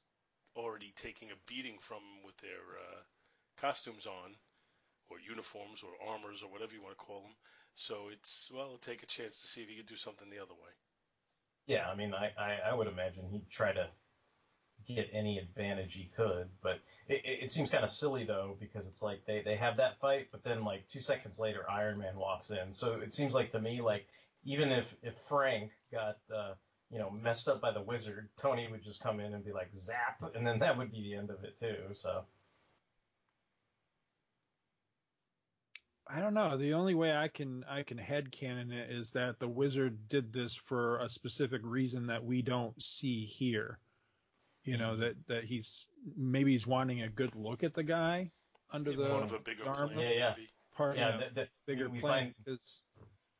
already 0.55 0.93
taking 0.95 1.31
a 1.31 1.35
beating 1.47 1.77
from 1.79 2.01
with 2.23 2.37
their 2.37 2.51
uh, 2.51 3.01
costumes 3.59 4.05
on 4.05 4.35
or 5.09 5.17
uniforms 5.19 5.83
or 5.83 5.89
armors 6.11 6.43
or 6.43 6.51
whatever 6.51 6.73
you 6.73 6.81
want 6.83 6.97
to 6.97 7.03
call 7.03 7.21
them. 7.21 7.35
So 7.75 8.09
it's 8.11 8.51
well, 8.53 8.77
take 8.81 9.01
a 9.03 9.07
chance 9.07 9.39
to 9.41 9.47
see 9.47 9.61
if 9.61 9.69
he 9.69 9.75
could 9.77 9.87
do 9.87 9.95
something 9.95 10.29
the 10.29 10.39
other 10.39 10.53
way. 10.53 10.71
Yeah, 11.67 11.87
I 11.87 11.95
mean, 11.95 12.13
I, 12.13 12.31
I, 12.41 12.71
I 12.71 12.73
would 12.73 12.87
imagine 12.87 13.25
he'd 13.29 13.49
try 13.49 13.73
to 13.73 13.87
get 14.87 15.09
any 15.13 15.37
advantage 15.37 15.93
he 15.93 16.09
could, 16.15 16.47
but 16.63 16.79
it, 17.09 17.21
it, 17.43 17.51
seems 17.51 17.69
kind 17.69 17.83
of 17.83 17.89
silly 17.89 18.23
though 18.23 18.55
because 18.59 18.87
it's 18.87 19.01
like 19.01 19.25
they, 19.27 19.41
they 19.43 19.57
have 19.57 19.75
that 19.77 19.99
fight, 19.99 20.27
but 20.31 20.43
then 20.43 20.63
like 20.63 20.87
two 20.87 21.01
seconds 21.01 21.39
later 21.39 21.69
Iron 21.69 21.97
Man 21.99 22.15
walks 22.15 22.51
in. 22.51 22.71
So 22.71 23.01
it 23.01 23.13
seems 23.13 23.33
like 23.33 23.51
to 23.51 23.59
me 23.59 23.81
like 23.81 24.07
even 24.45 24.71
if 24.71 24.93
if 25.03 25.15
Frank 25.27 25.71
got 25.91 26.19
uh, 26.33 26.53
you 26.89 26.99
know 26.99 27.09
messed 27.09 27.49
up 27.49 27.59
by 27.59 27.71
the 27.73 27.81
wizard, 27.81 28.29
Tony 28.39 28.69
would 28.71 28.83
just 28.83 29.01
come 29.03 29.19
in 29.19 29.33
and 29.33 29.43
be 29.43 29.51
like 29.51 29.69
zap, 29.75 30.23
and 30.35 30.47
then 30.47 30.59
that 30.59 30.77
would 30.77 30.91
be 30.91 31.01
the 31.01 31.15
end 31.15 31.29
of 31.29 31.43
it 31.43 31.59
too. 31.59 31.93
So. 31.93 32.23
I 36.09 36.21
don't 36.21 36.33
know. 36.33 36.57
The 36.57 36.73
only 36.73 36.95
way 36.95 37.13
I 37.15 37.27
can 37.27 37.65
I 37.69 37.83
can 37.83 37.97
headcanon 37.97 38.71
it 38.71 38.91
is 38.91 39.11
that 39.11 39.39
the 39.39 39.47
wizard 39.47 40.09
did 40.09 40.31
this 40.31 40.55
for 40.55 40.99
a 40.99 41.09
specific 41.09 41.61
reason 41.63 42.07
that 42.07 42.23
we 42.23 42.41
don't 42.41 42.81
see 42.81 43.25
here. 43.25 43.79
You 44.63 44.77
know 44.77 44.91
mm-hmm. 44.91 45.01
that 45.01 45.27
that 45.27 45.43
he's 45.43 45.87
maybe 46.15 46.51
he's 46.51 46.67
wanting 46.67 47.01
a 47.01 47.09
good 47.09 47.35
look 47.35 47.63
at 47.63 47.73
the 47.73 47.83
guy 47.83 48.31
under 48.71 48.91
the 48.91 49.07
Part 49.07 49.23
of 49.23 49.33
a 49.33 49.39
bigger 49.39 49.63
armor. 49.65 49.93
plan, 49.93 49.99
Yeah, 49.99 50.09
yeah. 50.11 50.33
Part, 50.75 50.97
Yeah, 50.97 51.09
yeah, 51.09 51.17
that- 51.17 51.35
that- 51.35 51.49
bigger 51.65 51.89
we 51.89 51.99
plan 51.99 52.33
find- 52.45 52.55
is 52.57 52.81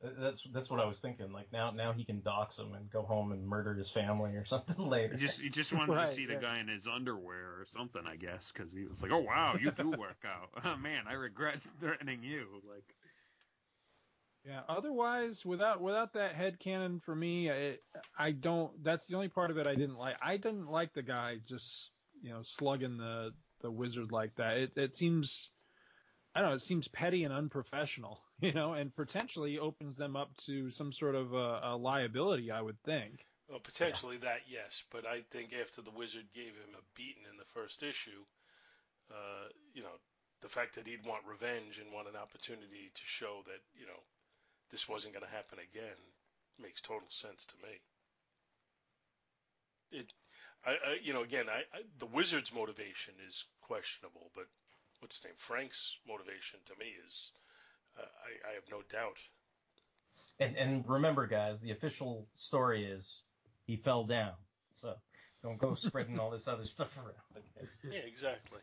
That's 0.01 0.43
that's 0.53 0.69
what 0.69 0.79
I 0.79 0.85
was 0.85 0.99
thinking. 0.99 1.31
Like 1.31 1.51
now 1.51 1.71
now 1.71 1.91
he 1.91 2.05
can 2.05 2.21
dox 2.21 2.57
him 2.59 2.73
and 2.73 2.89
go 2.91 3.01
home 3.03 3.31
and 3.31 3.45
murder 3.47 3.73
his 3.73 3.89
family 3.89 4.35
or 4.35 4.45
something 4.47 4.77
later. 4.77 5.13
He 5.13 5.17
just 5.17 5.39
he 5.41 5.49
just 5.49 5.73
wanted 5.73 5.93
Right, 5.93 6.05
to 6.07 6.07
see 6.07 6.25
the 6.25 6.35
guy 6.35 6.59
in 6.59 6.67
his 6.67 6.87
underwear 6.87 7.59
or 7.59 7.65
something, 7.65 8.03
I 8.05 8.15
guess, 8.15 8.51
because 8.51 8.71
he 8.73 8.85
was 8.85 9.01
like, 9.01 9.11
"Oh 9.11 9.19
wow, 9.19 9.55
you 9.59 9.71
do 9.71 9.89
work 9.91 10.23
out, 10.25 10.49
oh, 10.65 10.77
man. 10.77 11.03
I 11.07 11.13
regret 11.13 11.61
threatening 11.79 12.23
you." 12.23 12.61
Like, 12.69 12.95
Yeah. 14.45 14.61
Otherwise, 14.69 15.45
without 15.45 15.81
without 15.81 16.13
that 16.13 16.35
head 16.35 16.59
cannon 16.59 16.99
for 16.99 17.15
me, 17.15 17.51
I, 17.51 17.77
I 18.17 18.31
don't. 18.31 18.83
That's 18.83 19.05
the 19.07 19.15
only 19.15 19.29
part 19.29 19.51
of 19.51 19.57
it 19.57 19.67
I 19.67 19.75
didn't 19.75 19.97
like. 19.97 20.17
I 20.21 20.37
didn't 20.37 20.67
like 20.67 20.93
the 20.93 21.03
guy 21.03 21.37
just 21.47 21.91
you 22.21 22.29
know 22.31 22.41
slugging 22.43 22.97
the 22.97 23.33
the 23.61 23.71
wizard 23.71 24.11
like 24.11 24.35
that. 24.35 24.57
It 24.57 24.77
it 24.77 24.95
seems. 24.95 25.51
I 26.35 26.41
don't 26.41 26.49
know. 26.51 26.55
It 26.55 26.61
seems 26.61 26.87
petty 26.87 27.23
and 27.23 27.33
unprofessional, 27.33 28.21
you 28.41 28.53
know, 28.53 28.73
and 28.73 28.95
potentially 28.95 29.59
opens 29.59 29.95
them 29.95 30.15
up 30.15 30.35
to 30.45 30.69
some 30.69 30.93
sort 30.93 31.15
of 31.15 31.33
a, 31.33 31.59
a 31.63 31.77
liability. 31.77 32.51
I 32.51 32.61
would 32.61 32.81
think. 32.83 33.25
Well, 33.49 33.59
potentially 33.59 34.17
that, 34.17 34.41
yes, 34.47 34.83
but 34.91 35.07
I 35.07 35.21
think 35.31 35.53
after 35.53 35.81
the 35.81 35.91
Wizard 35.91 36.25
gave 36.35 36.51
him 36.51 36.75
a 36.75 36.83
beating 36.95 37.23
in 37.31 37.37
the 37.37 37.45
first 37.45 37.81
issue, 37.81 38.25
uh, 39.09 39.47
you 39.73 39.83
know, 39.83 39.95
the 40.41 40.49
fact 40.49 40.75
that 40.75 40.85
he'd 40.85 41.05
want 41.05 41.23
revenge 41.25 41.79
and 41.79 41.93
want 41.93 42.09
an 42.09 42.17
opportunity 42.17 42.91
to 42.93 43.01
show 43.05 43.43
that, 43.45 43.61
you 43.73 43.85
know, 43.85 44.03
this 44.69 44.89
wasn't 44.89 45.13
going 45.13 45.25
to 45.25 45.31
happen 45.31 45.59
again 45.59 45.97
makes 46.59 46.81
total 46.81 47.07
sense 47.09 47.45
to 47.45 47.55
me. 47.63 47.73
It, 49.99 50.13
I, 50.65 50.71
I 50.71 50.97
you 51.01 51.13
know, 51.13 51.23
again, 51.23 51.45
I, 51.49 51.59
I 51.73 51.81
the 51.99 52.07
Wizard's 52.07 52.53
motivation 52.53 53.13
is 53.27 53.45
questionable, 53.61 54.31
but 54.35 54.45
what's 54.99 55.17
his 55.17 55.25
name, 55.25 55.35
Frank's 55.37 55.97
motivation 56.07 56.59
to 56.65 56.75
me 56.77 56.93
is, 57.05 57.31
I, 58.01 58.51
I 58.51 58.53
have 58.53 58.63
no 58.71 58.81
doubt. 58.91 59.19
And 60.39 60.55
and 60.55 60.83
remember, 60.87 61.27
guys, 61.27 61.59
the 61.61 61.71
official 61.71 62.27
story 62.33 62.85
is 62.85 63.21
he 63.65 63.75
fell 63.75 64.05
down. 64.05 64.33
So 64.73 64.93
don't 65.43 65.57
go 65.57 65.75
spreading 65.75 66.19
all 66.19 66.29
this 66.29 66.47
other 66.47 66.65
stuff 66.75 66.97
around. 66.97 67.43
Okay? 67.57 67.67
Yeah, 67.91 67.99
exactly. 68.05 68.59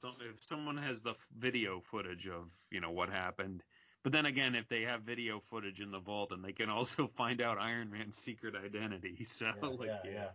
so 0.00 0.08
if 0.20 0.44
someone 0.46 0.76
has 0.76 1.00
the 1.02 1.14
video 1.38 1.80
footage 1.90 2.26
of 2.26 2.48
you 2.70 2.80
know 2.80 2.90
what 2.90 3.10
happened, 3.10 3.62
but 4.02 4.12
then 4.12 4.26
again, 4.26 4.54
if 4.54 4.68
they 4.68 4.82
have 4.82 5.02
video 5.02 5.40
footage 5.50 5.80
in 5.80 5.90
the 5.90 5.98
vault, 5.98 6.32
and 6.32 6.44
they 6.44 6.52
can 6.52 6.68
also 6.68 7.06
find 7.16 7.40
out 7.40 7.58
Iron 7.58 7.90
Man's 7.90 8.16
secret 8.16 8.54
identity. 8.54 9.24
So 9.24 9.46
Yeah, 9.46 9.68
like, 9.68 9.88
yeah, 9.88 10.10
yeah. 10.12 10.28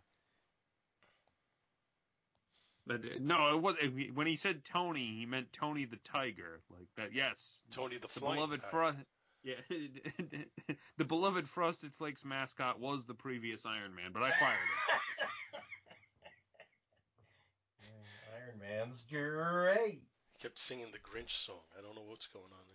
But 2.90 3.22
no, 3.22 3.56
it 3.56 3.62
was 3.62 3.76
when 4.16 4.26
he 4.26 4.36
said 4.36 4.66
Tony, 4.66 5.16
he 5.20 5.28
meant 5.28 5.54
Tony 5.54 5.86
the 5.86 5.98
Tiger, 5.98 6.60
like 6.72 6.88
that. 6.98 7.14
Yes, 7.14 7.60
Tony 7.70 7.98
the 7.98 8.08
the 8.08 8.20
beloved 8.20 8.60
Tiger. 8.60 8.72
Frost. 8.72 8.98
Yeah, 9.44 9.54
the 10.98 11.06
beloved 11.06 11.48
Frosted 11.48 11.94
Flakes 11.94 12.26
mascot 12.26 12.80
was 12.80 13.06
the 13.06 13.14
previous 13.14 13.64
Iron 13.64 13.94
Man, 13.96 14.10
but 14.12 14.24
I 14.24 14.32
fired 14.32 14.58
him. 14.58 15.30
Iron 18.42 18.60
Man's 18.60 19.06
great. 19.10 20.02
He 20.32 20.40
kept 20.42 20.58
singing 20.58 20.88
the 20.92 20.98
Grinch 20.98 21.30
song. 21.30 21.62
I 21.78 21.84
don't 21.84 21.96
know 21.96 22.06
what's 22.08 22.28
going 22.28 22.46
on 22.46 22.66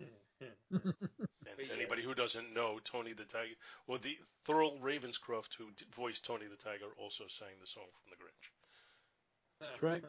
there. 0.00 0.80
and 0.82 1.64
to 1.64 1.72
anybody 1.72 2.02
who 2.02 2.14
doesn't 2.14 2.52
know, 2.52 2.80
Tony 2.82 3.12
the 3.12 3.24
Tiger, 3.24 3.54
well, 3.86 3.98
the 3.98 4.18
Thurl 4.44 4.80
Ravenscroft, 4.80 5.54
who 5.56 5.68
voiced 5.94 6.24
Tony 6.24 6.46
the 6.46 6.56
Tiger, 6.56 6.86
also 6.98 7.24
sang 7.28 7.54
the 7.60 7.66
song 7.66 7.86
from 8.02 8.10
the 8.10 8.16
Grinch. 8.16 8.50
That's 9.60 9.82
right. 9.82 10.04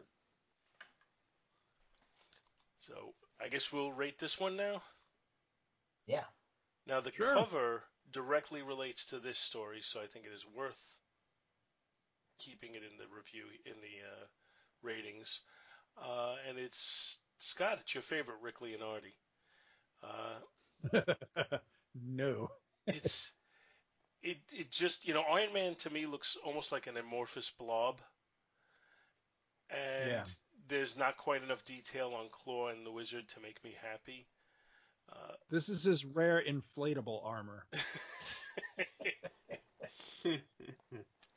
So 2.78 3.14
I 3.40 3.48
guess 3.48 3.72
we'll 3.72 3.92
rate 3.92 4.18
this 4.18 4.40
one 4.40 4.56
now. 4.56 4.82
Yeah. 6.06 6.24
Now 6.86 7.00
the 7.00 7.12
Sure. 7.16 7.34
cover 7.34 7.84
directly 8.10 8.62
relates 8.62 9.06
to 9.06 9.18
this 9.18 9.38
story, 9.38 9.80
so 9.82 10.00
I 10.00 10.06
think 10.06 10.26
it 10.26 10.32
is 10.32 10.46
worth 10.46 11.00
keeping 12.38 12.74
it 12.74 12.82
in 12.82 12.96
the 12.96 13.06
review 13.14 13.44
in 13.64 13.74
the 13.80 14.00
uh, 14.06 14.26
ratings. 14.82 15.40
Uh, 15.96 16.36
and 16.48 16.58
it's 16.58 17.18
Scott. 17.38 17.78
It's 17.80 17.94
your 17.94 18.02
favorite 18.02 18.38
Rick 18.42 18.60
Leonardi. 18.60 19.14
Uh, 20.02 20.40
no. 21.94 22.50
it's 22.90 23.32
it 24.22 24.38
it 24.52 24.70
just 24.70 25.06
you 25.06 25.14
know 25.14 25.22
Iron 25.22 25.52
Man 25.52 25.74
to 25.76 25.90
me 25.90 26.06
looks 26.06 26.36
almost 26.44 26.72
like 26.72 26.86
an 26.86 26.96
amorphous 26.96 27.50
blob, 27.50 28.00
and 29.70 30.10
Yeah. 30.10 30.24
there's 30.68 30.96
not 30.96 31.16
quite 31.16 31.42
enough 31.42 31.64
detail 31.64 32.14
on 32.14 32.28
Klaw 32.30 32.68
and 32.68 32.84
the 32.86 32.90
Wizard 32.92 33.28
to 33.30 33.40
make 33.40 33.62
me 33.64 33.72
happy. 33.82 34.26
Uh, 35.12 35.34
This 35.50 35.68
is 35.68 35.82
his 35.84 36.04
rare 36.04 36.42
inflatable 36.46 37.24
armor. 37.24 37.66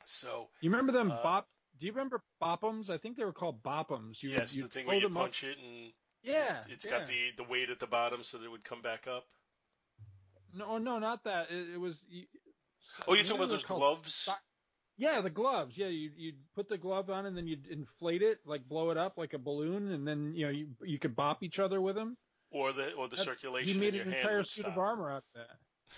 so 0.04 0.48
You 0.60 0.70
remember 0.70 0.92
them 0.92 1.10
Uh, 1.10 1.22
bop? 1.22 1.48
Do 1.78 1.86
you 1.86 1.92
remember 1.92 2.22
bopums? 2.40 2.88
I 2.88 2.98
think 2.98 3.16
they 3.16 3.24
were 3.24 3.32
called 3.32 3.62
bopums. 3.62 4.22
You 4.22 4.30
yes, 4.30 4.52
the 4.54 4.68
thing 4.68 4.86
where 4.86 4.96
you 4.96 5.02
them 5.02 5.16
up- 5.16 5.24
punch 5.24 5.42
it 5.44 5.58
and 5.58 5.92
Yeah, 6.22 6.62
it's 6.68 6.84
yeah. 6.84 6.90
got 6.98 7.06
the 7.08 7.32
the 7.36 7.44
weight 7.44 7.70
at 7.70 7.80
the 7.80 7.86
bottom 7.86 8.22
so 8.22 8.38
that 8.38 8.44
it 8.44 8.48
would 8.50 8.64
come 8.64 8.80
back 8.82 9.06
up. 9.08 9.26
No, 10.52 10.78
no, 10.78 10.98
not 11.00 11.24
that. 11.24 11.50
It, 11.50 11.70
it 11.74 11.80
was. 11.80 12.06
Oh, 13.08 13.14
you're 13.14 13.24
talking 13.24 13.36
about 13.38 13.48
those 13.48 13.64
gloves? 13.64 14.28
Yeah, 14.96 15.20
the 15.20 15.30
gloves. 15.30 15.76
Yeah, 15.76 15.88
you 15.88 16.10
you'd 16.16 16.36
put 16.54 16.68
the 16.68 16.78
glove 16.78 17.10
on 17.10 17.26
and 17.26 17.36
then 17.36 17.46
you'd 17.46 17.66
inflate 17.66 18.22
it, 18.22 18.38
like 18.46 18.68
blow 18.68 18.90
it 18.90 18.96
up 18.96 19.18
like 19.18 19.32
a 19.34 19.38
balloon, 19.38 19.90
and 19.92 20.06
then 20.06 20.32
you 20.34 20.46
know 20.46 20.50
you 20.52 20.68
you 20.84 20.98
could 20.98 21.16
bop 21.16 21.42
each 21.42 21.58
other 21.58 21.80
with 21.80 21.94
them. 21.96 22.16
Or 22.50 22.72
the 22.72 22.92
or 22.92 23.08
the 23.08 23.16
That- 23.16 23.24
circulation 23.24 23.74
He 23.74 23.80
made 23.80 23.88
in 23.94 23.94
your 23.94 24.04
an 24.06 24.14
entire 24.14 24.44
suit 24.44 24.62
stop. 24.64 24.72
of 24.72 24.78
armor 24.78 25.10
out 25.10 25.24
of 25.34 25.40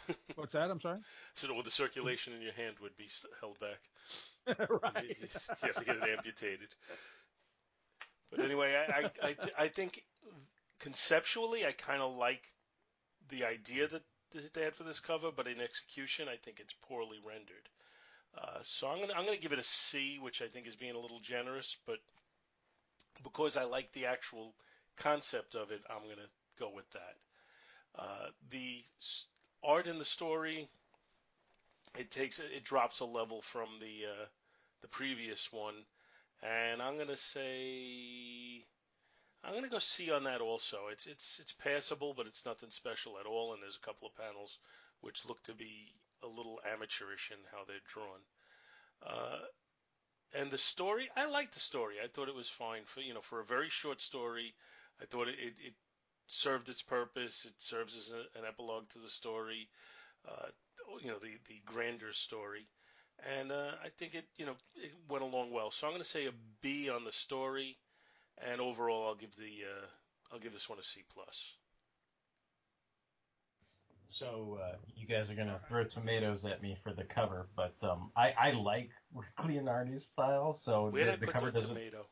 that. 0.08 0.16
What's 0.36 0.52
that? 0.54 0.70
I'm 0.70 0.80
sorry. 0.80 0.98
So 1.34 1.48
or 1.54 1.62
the 1.62 1.70
circulation 1.70 2.32
in 2.34 2.40
your 2.42 2.52
hand 2.52 2.76
would 2.80 2.96
be 2.96 3.08
held 3.40 3.58
back. 3.60 4.58
right. 4.82 5.04
You, 5.08 5.14
you 5.20 5.28
have 5.62 5.76
to 5.76 5.84
get 5.84 5.96
it 5.96 6.02
amputated. 6.16 6.68
But 8.30 8.40
anyway, 8.44 8.74
I 8.76 8.92
I, 8.92 9.10
I, 9.28 9.32
th- 9.32 9.54
I 9.58 9.68
think 9.68 10.02
conceptually 10.80 11.64
I 11.64 11.72
kind 11.72 12.02
of 12.02 12.16
like 12.16 12.42
the 13.28 13.44
idea 13.44 13.88
that 13.88 14.02
they 14.54 14.62
had 14.62 14.74
for 14.74 14.82
this 14.84 15.00
cover, 15.00 15.30
but 15.34 15.46
in 15.46 15.60
execution 15.60 16.28
I 16.28 16.36
think 16.36 16.60
it's 16.60 16.74
poorly 16.88 17.18
rendered. 17.26 17.68
Uh, 18.36 18.58
so 18.62 18.88
I'm 18.88 19.00
gonna 19.00 19.14
I'm 19.16 19.24
gonna 19.24 19.36
give 19.38 19.52
it 19.52 19.58
a 19.58 19.64
C, 19.64 20.18
which 20.20 20.42
I 20.42 20.46
think 20.46 20.66
is 20.66 20.76
being 20.76 20.94
a 20.94 20.98
little 20.98 21.20
generous, 21.20 21.76
but 21.86 21.98
because 23.22 23.56
I 23.56 23.64
like 23.64 23.90
the 23.92 24.06
actual 24.06 24.52
concept 24.96 25.54
of 25.54 25.70
it, 25.70 25.80
I'm 25.88 26.02
gonna 26.02 26.28
go 26.58 26.70
with 26.74 26.88
that. 26.90 27.16
Uh, 27.98 28.26
the 28.50 28.82
art 29.64 29.86
in 29.86 29.98
the 29.98 30.04
story, 30.04 30.68
it 31.98 32.10
takes 32.10 32.38
it 32.38 32.64
drops 32.64 33.00
a 33.00 33.06
level 33.06 33.40
from 33.40 33.68
the 33.80 34.06
uh, 34.06 34.26
the 34.82 34.88
previous 34.88 35.50
one, 35.52 35.74
and 36.42 36.82
I'm 36.82 36.98
gonna 36.98 37.16
say 37.16 38.62
I'm 39.44 39.54
gonna 39.54 39.68
go 39.68 39.78
C 39.78 40.10
on 40.10 40.24
that 40.24 40.40
also. 40.40 40.88
It's 40.92 41.06
it's 41.06 41.38
it's 41.40 41.52
passable, 41.52 42.12
but 42.14 42.26
it's 42.26 42.44
nothing 42.44 42.70
special 42.70 43.18
at 43.18 43.26
all. 43.26 43.54
And 43.54 43.62
there's 43.62 43.78
a 43.82 43.86
couple 43.86 44.08
of 44.08 44.16
panels 44.16 44.58
which 45.00 45.26
look 45.26 45.42
to 45.44 45.54
be 45.54 45.94
a 46.22 46.26
little 46.26 46.60
amateurish 46.72 47.30
in 47.30 47.38
how 47.52 47.64
they're 47.64 47.76
drawn. 47.86 48.20
Uh, 49.06 49.38
and 50.34 50.50
the 50.50 50.58
story, 50.58 51.08
I 51.16 51.26
liked 51.26 51.54
the 51.54 51.60
story. 51.60 51.96
I 52.02 52.08
thought 52.08 52.28
it 52.28 52.34
was 52.34 52.48
fine 52.48 52.84
for 52.84 53.00
you 53.00 53.14
know 53.14 53.20
for 53.20 53.40
a 53.40 53.44
very 53.44 53.68
short 53.68 54.00
story. 54.00 54.54
I 55.00 55.06
thought 55.06 55.28
it 55.28 55.36
it, 55.38 55.54
it 55.62 55.74
served 56.26 56.68
its 56.68 56.82
purpose. 56.82 57.44
It 57.44 57.54
serves 57.58 57.96
as 57.96 58.12
a, 58.12 58.38
an 58.38 58.44
epilogue 58.46 58.88
to 58.90 58.98
the 58.98 59.08
story. 59.08 59.68
Uh, 60.28 60.48
you 61.00 61.08
know 61.08 61.18
the 61.18 61.36
the 61.48 61.62
grander 61.64 62.12
story, 62.12 62.66
and 63.38 63.52
uh, 63.52 63.72
I 63.82 63.88
think 63.98 64.14
it 64.14 64.26
you 64.36 64.46
know 64.46 64.56
it 64.74 64.92
went 65.08 65.24
along 65.24 65.52
well. 65.52 65.70
So 65.70 65.86
I'm 65.86 65.92
going 65.92 66.02
to 66.02 66.08
say 66.08 66.26
a 66.26 66.32
B 66.60 66.90
on 66.90 67.04
the 67.04 67.12
story, 67.12 67.78
and 68.38 68.60
overall, 68.60 69.06
I'll 69.06 69.14
give 69.14 69.34
the 69.36 69.64
uh, 69.64 69.86
I'll 70.32 70.40
give 70.40 70.52
this 70.52 70.68
one 70.68 70.78
a 70.78 70.84
C 70.84 71.02
plus. 71.12 71.56
So 74.08 74.58
uh, 74.62 74.76
you 74.94 75.06
guys 75.06 75.30
are 75.30 75.34
gonna 75.34 75.60
throw 75.68 75.84
tomatoes 75.84 76.44
at 76.44 76.62
me 76.62 76.76
for 76.82 76.92
the 76.92 77.04
cover, 77.04 77.48
but 77.56 77.74
um, 77.82 78.10
I, 78.16 78.32
I 78.38 78.50
like 78.52 78.90
Rick 79.14 79.28
Leonardi's 79.46 80.04
style, 80.04 80.52
so 80.52 80.88
Where'd 80.90 81.20
the, 81.20 81.26
the 81.26 81.32
cover 81.32 81.50
doesn't 81.50 81.68
tomato? 81.68 82.06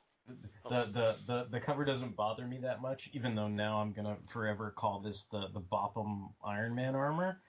the, 0.69 0.85
the, 0.93 1.17
the, 1.27 1.47
the 1.51 1.61
cover 1.61 1.85
doesn't 1.85 2.17
bother 2.17 2.47
me 2.47 2.59
that 2.63 2.81
much, 2.81 3.11
even 3.13 3.35
though 3.35 3.49
now 3.49 3.79
I'm 3.79 3.93
gonna 3.93 4.17
forever 4.33 4.73
call 4.77 5.01
this 5.01 5.27
the 5.31 5.49
the 5.53 5.61
Bopham 5.61 6.33
Iron 6.45 6.75
Man 6.75 6.95
armor. 6.95 7.41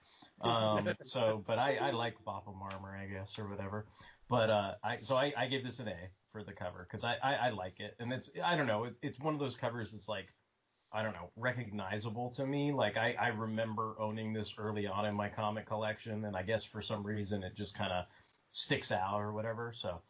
Um, 0.42 0.94
so, 1.02 1.42
but 1.46 1.58
I, 1.58 1.76
I 1.76 1.90
like 1.90 2.14
Bopham 2.26 2.60
armor, 2.60 2.96
I 2.96 3.06
guess, 3.06 3.38
or 3.38 3.48
whatever. 3.48 3.86
But 4.28 4.50
uh, 4.50 4.74
I 4.84 4.98
so 5.00 5.16
I, 5.16 5.32
I 5.36 5.46
give 5.46 5.64
this 5.64 5.78
an 5.78 5.88
A 5.88 5.96
for 6.32 6.42
the 6.42 6.52
cover 6.52 6.86
because 6.90 7.04
I, 7.04 7.16
I, 7.22 7.34
I 7.34 7.50
like 7.50 7.80
it, 7.80 7.94
and 7.98 8.12
it's 8.12 8.30
I 8.44 8.56
don't 8.56 8.66
know, 8.66 8.84
it's 8.84 8.98
it's 9.02 9.18
one 9.18 9.34
of 9.34 9.40
those 9.40 9.56
covers 9.56 9.92
that's 9.92 10.08
like 10.08 10.26
I 10.96 11.02
don't 11.02 11.12
know, 11.12 11.30
recognizable 11.36 12.30
to 12.30 12.46
me. 12.46 12.72
Like 12.72 12.96
I, 12.96 13.14
I 13.20 13.28
remember 13.28 13.96
owning 14.00 14.32
this 14.32 14.54
early 14.56 14.86
on 14.86 15.04
in 15.04 15.14
my 15.14 15.28
comic 15.28 15.66
collection, 15.66 16.24
and 16.24 16.34
I 16.34 16.42
guess 16.42 16.64
for 16.64 16.80
some 16.80 17.06
reason 17.06 17.42
it 17.42 17.54
just 17.54 17.76
kind 17.76 17.92
of 17.92 18.06
sticks 18.52 18.90
out 18.90 19.20
or 19.20 19.34
whatever. 19.34 19.74
So, 19.74 20.00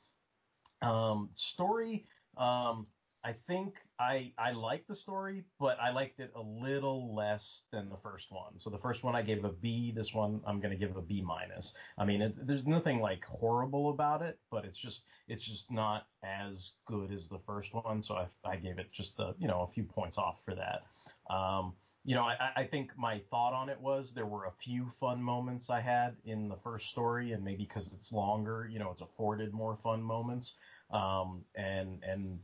um, 0.82 1.30
story, 1.34 2.06
um, 2.36 2.86
I 3.26 3.32
think 3.32 3.80
I 3.98 4.32
I 4.38 4.52
like 4.52 4.86
the 4.86 4.94
story, 4.94 5.46
but 5.58 5.80
I 5.80 5.90
liked 5.90 6.20
it 6.20 6.30
a 6.36 6.40
little 6.40 7.12
less 7.12 7.64
than 7.72 7.88
the 7.88 7.96
first 7.96 8.30
one. 8.30 8.56
So 8.56 8.70
the 8.70 8.78
first 8.78 9.02
one 9.02 9.16
I 9.16 9.22
gave 9.22 9.44
a 9.44 9.50
B. 9.50 9.90
This 9.90 10.14
one 10.14 10.44
I'm 10.46 10.60
gonna 10.60 10.76
give 10.76 10.96
a 10.96 11.02
B 11.02 11.22
minus. 11.22 11.74
I 11.98 12.04
mean, 12.04 12.22
it, 12.22 12.46
there's 12.46 12.68
nothing 12.68 13.00
like 13.00 13.24
horrible 13.24 13.90
about 13.90 14.22
it, 14.22 14.38
but 14.48 14.64
it's 14.64 14.78
just 14.78 15.08
it's 15.26 15.44
just 15.44 15.72
not 15.72 16.06
as 16.22 16.74
good 16.84 17.10
as 17.10 17.28
the 17.28 17.40
first 17.40 17.74
one. 17.74 18.00
So 18.00 18.14
I 18.14 18.28
I 18.44 18.58
gave 18.58 18.78
it 18.78 18.92
just 18.92 19.18
a 19.18 19.34
you 19.38 19.48
know 19.48 19.62
a 19.62 19.66
few 19.66 19.82
points 19.82 20.18
off 20.18 20.44
for 20.44 20.54
that. 20.54 20.84
Um, 21.28 21.74
you 22.04 22.14
know, 22.14 22.22
I, 22.22 22.52
I 22.54 22.64
think 22.64 22.96
my 22.96 23.18
thought 23.18 23.52
on 23.52 23.68
it 23.68 23.80
was 23.80 24.14
there 24.14 24.26
were 24.26 24.44
a 24.44 24.52
few 24.52 24.88
fun 24.88 25.20
moments 25.20 25.68
I 25.68 25.80
had 25.80 26.20
in 26.22 26.48
the 26.48 26.56
first 26.56 26.86
story, 26.90 27.32
and 27.32 27.42
maybe 27.42 27.64
because 27.64 27.92
it's 27.92 28.12
longer, 28.12 28.68
you 28.70 28.78
know, 28.78 28.92
it's 28.92 29.00
afforded 29.00 29.52
more 29.52 29.74
fun 29.74 30.00
moments. 30.00 30.54
Um, 30.90 31.44
and 31.56 32.02
and 32.04 32.38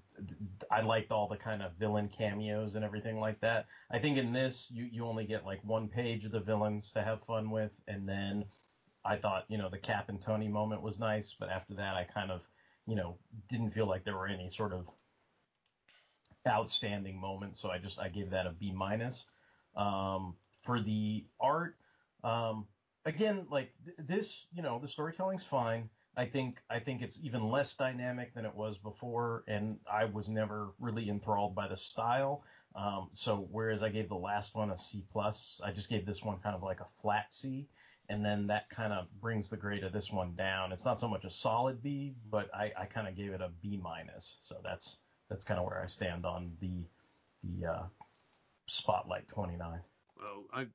I 0.71 0.81
liked 0.81 1.13
all 1.13 1.29
the 1.29 1.37
kind 1.37 1.63
of 1.63 1.75
villain 1.75 2.09
cameos 2.09 2.75
and 2.75 2.85
everything 2.85 3.21
like 3.21 3.41
that. 3.41 3.67
I 3.91 3.99
think 3.99 4.19
in 4.19 4.33
this 4.33 4.69
you 4.73 4.85
you 4.85 5.07
only 5.07 5.25
get 5.25 5.47
like 5.47 5.61
one 5.63 5.89
page 5.89 6.25
of 6.25 6.33
the 6.33 6.41
villains 6.41 6.91
to 6.93 7.03
have 7.03 7.23
fun 7.23 7.51
with, 7.51 7.71
and 7.87 8.09
then 8.09 8.45
I 9.05 9.17
thought 9.17 9.45
you 9.49 9.59
know 9.59 9.69
the 9.69 9.79
Cap 9.79 10.09
and 10.09 10.21
Tony 10.21 10.49
moment 10.49 10.83
was 10.83 10.99
nice, 10.99 11.35
but 11.39 11.51
after 11.51 11.75
that 11.75 11.95
I 11.95 12.05
kind 12.05 12.31
of 12.33 12.43
you 12.87 12.97
know 12.97 13.17
didn't 13.49 13.71
feel 13.71 13.87
like 13.87 14.05
there 14.05 14.17
were 14.17 14.27
any 14.27 14.49
sort 14.49 14.73
of 14.73 14.89
outstanding 16.47 17.21
moments, 17.21 17.61
so 17.61 17.71
I 17.71 17.79
just 17.79 18.01
I 18.01 18.09
gave 18.09 18.31
that 18.31 18.47
a 18.47 18.51
B 18.51 18.73
minus. 18.73 19.27
Um, 19.77 20.37
for 20.63 20.81
the 20.81 21.25
art, 21.41 21.77
um, 22.25 22.67
again, 23.05 23.47
like 23.51 23.73
th- 23.85 23.97
this, 24.07 24.47
you 24.53 24.63
know, 24.63 24.79
the 24.79 24.89
storytelling's 24.89 25.45
fine. 25.45 25.89
I 26.17 26.27
think 26.27 26.59
I 26.69 26.79
think 26.79 27.01
it's 27.01 27.19
even 27.23 27.51
less 27.51 27.75
dynamic 27.75 28.35
than 28.35 28.45
it 28.45 28.55
was 28.55 28.77
before, 28.77 29.45
and 29.49 29.79
I 29.91 30.05
was 30.05 30.29
never 30.29 30.73
really 30.79 31.09
enthralled 31.09 31.55
by 31.55 31.69
the 31.69 31.77
style. 31.77 32.45
Um, 32.75 33.09
so 33.13 33.49
whereas 33.51 33.83
I 33.83 33.89
gave 33.89 34.09
the 34.09 34.15
last 34.15 34.55
one 34.55 34.71
a 34.71 34.77
C 34.77 35.05
plus, 35.13 35.61
I 35.65 35.73
just 35.73 35.89
gave 35.89 36.05
this 36.07 36.23
one 36.23 36.39
kind 36.39 36.55
of 36.55 36.63
like 36.63 36.81
a 36.81 36.87
flat 37.01 37.33
C, 37.33 37.67
and 38.09 38.25
then 38.25 38.47
that 38.49 38.69
kind 38.69 38.93
of 38.93 39.07
brings 39.21 39.49
the 39.49 39.57
grade 39.57 39.85
of 39.85 39.93
this 39.93 40.11
one 40.11 40.35
down. 40.35 40.73
It's 40.73 40.85
not 40.85 41.01
so 41.01 41.09
much 41.09 41.25
a 41.25 41.31
solid 41.31 41.83
B, 41.83 42.15
but 42.31 42.55
I, 42.55 42.73
I 42.79 42.85
kind 42.87 43.09
of 43.09 43.17
gave 43.17 43.33
it 43.33 43.41
a 43.41 43.51
B 43.63 43.79
minus. 43.83 44.37
So 44.43 44.57
that's 44.63 44.99
that's 45.31 45.45
kind 45.45 45.59
of 45.59 45.67
where 45.67 45.83
I 45.83 45.87
stand 45.87 46.27
on 46.27 46.53
the 46.61 46.85
the 47.43 47.67
uh, 47.69 47.83
Spotlight 48.67 49.29
29. 49.29 49.81
Well, 50.19 50.45
I 50.53 50.67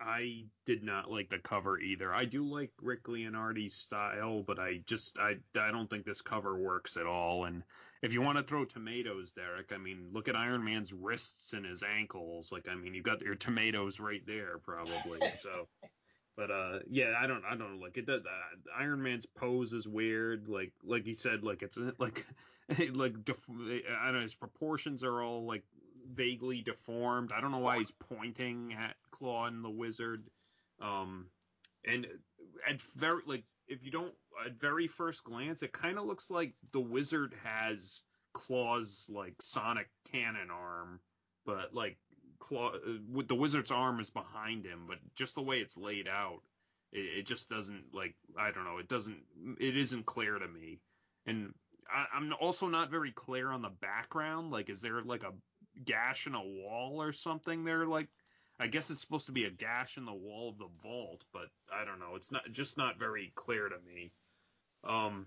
I 0.00 0.44
did 0.66 0.82
not 0.82 1.10
like 1.10 1.28
the 1.30 1.38
cover 1.38 1.78
either. 1.78 2.12
I 2.12 2.24
do 2.24 2.44
like 2.44 2.70
Rick 2.80 3.08
Leonardi's 3.08 3.74
style, 3.74 4.42
but 4.42 4.58
I 4.58 4.80
just 4.86 5.18
I 5.18 5.36
I 5.58 5.70
don't 5.70 5.88
think 5.88 6.04
this 6.04 6.22
cover 6.22 6.56
works 6.56 6.96
at 6.96 7.06
all. 7.06 7.44
And 7.44 7.62
if 8.02 8.12
you 8.12 8.22
want 8.22 8.38
to 8.38 8.44
throw 8.44 8.64
tomatoes, 8.64 9.32
Derek, 9.32 9.72
I 9.72 9.78
mean, 9.78 10.08
look 10.12 10.28
at 10.28 10.36
Iron 10.36 10.64
Man's 10.64 10.92
wrists 10.92 11.52
and 11.52 11.64
his 11.64 11.82
ankles. 11.82 12.52
Like 12.52 12.68
I 12.70 12.74
mean, 12.74 12.94
you've 12.94 13.04
got 13.04 13.20
your 13.20 13.34
tomatoes 13.34 14.00
right 14.00 14.22
there, 14.26 14.58
probably. 14.58 15.20
So. 15.42 15.68
But 16.36 16.50
uh, 16.50 16.78
yeah, 16.90 17.14
I 17.16 17.28
don't, 17.28 17.44
I 17.44 17.50
don't 17.50 17.76
know. 17.78 17.84
Like 17.84 17.96
it 17.96 18.06
does. 18.06 18.22
Uh, 18.22 18.80
Iron 18.82 19.02
Man's 19.02 19.24
pose 19.24 19.72
is 19.72 19.86
weird. 19.86 20.48
Like, 20.48 20.72
like 20.82 21.04
he 21.04 21.14
said, 21.14 21.44
like 21.44 21.62
it's 21.62 21.78
like, 21.98 22.26
like 22.92 23.24
def- 23.24 23.36
I 23.48 24.06
don't 24.06 24.14
know. 24.14 24.20
His 24.20 24.34
proportions 24.34 25.04
are 25.04 25.22
all 25.22 25.46
like 25.46 25.62
vaguely 26.12 26.60
deformed. 26.60 27.30
I 27.32 27.40
don't 27.40 27.52
know 27.52 27.58
why 27.58 27.78
he's 27.78 27.92
pointing 27.92 28.74
at 28.74 28.96
Klaw 29.18 29.46
and 29.46 29.64
the 29.64 29.70
Wizard. 29.70 30.24
Um, 30.80 31.26
and 31.86 32.06
at 32.68 32.80
very 32.96 33.22
like 33.26 33.44
if 33.68 33.84
you 33.84 33.90
don't 33.90 34.12
at 34.44 34.60
very 34.60 34.86
first 34.86 35.24
glance, 35.24 35.62
it 35.62 35.72
kind 35.72 35.98
of 35.98 36.06
looks 36.06 36.30
like 36.30 36.54
the 36.72 36.80
Wizard 36.80 37.34
has 37.44 38.00
Klaw's 38.34 39.06
like 39.08 39.34
sonic 39.40 39.88
cannon 40.10 40.50
arm, 40.50 41.00
but 41.46 41.74
like 41.74 41.96
Klaw 42.40 42.72
with 43.10 43.28
the 43.28 43.34
wizard's 43.34 43.70
arm 43.70 44.00
is 44.00 44.10
behind 44.10 44.64
him, 44.64 44.84
but 44.88 44.98
just 45.14 45.34
the 45.34 45.42
way 45.42 45.58
it's 45.58 45.76
laid 45.76 46.08
out, 46.08 46.40
it, 46.92 47.18
it 47.18 47.26
just 47.26 47.48
doesn't 47.48 47.84
like 47.92 48.14
I 48.38 48.50
don't 48.50 48.64
know, 48.64 48.78
it 48.78 48.88
doesn't 48.88 49.22
it 49.60 49.76
isn't 49.76 50.06
clear 50.06 50.38
to 50.38 50.48
me. 50.48 50.80
And 51.26 51.54
I, 51.88 52.16
I'm 52.16 52.32
also 52.40 52.66
not 52.68 52.90
very 52.90 53.12
clear 53.12 53.50
on 53.50 53.62
the 53.62 53.72
background. 53.80 54.50
Like, 54.50 54.68
is 54.68 54.80
there 54.80 55.02
like 55.02 55.22
a 55.22 55.32
gash 55.84 56.26
in 56.26 56.34
a 56.34 56.42
wall 56.42 57.00
or 57.00 57.12
something 57.12 57.64
there? 57.64 57.86
Like, 57.86 58.08
I 58.58 58.68
guess 58.68 58.90
it's 58.90 59.00
supposed 59.00 59.26
to 59.26 59.32
be 59.32 59.44
a 59.44 59.50
gash 59.50 59.96
in 59.96 60.04
the 60.04 60.12
wall 60.12 60.50
of 60.50 60.58
the 60.58 60.68
vault, 60.82 61.24
but 61.32 61.48
I 61.72 61.84
don't 61.84 61.98
know. 61.98 62.14
It's 62.14 62.30
not 62.30 62.42
just 62.52 62.78
not 62.78 62.98
very 62.98 63.32
clear 63.34 63.68
to 63.68 63.76
me. 63.84 64.12
Um, 64.84 65.26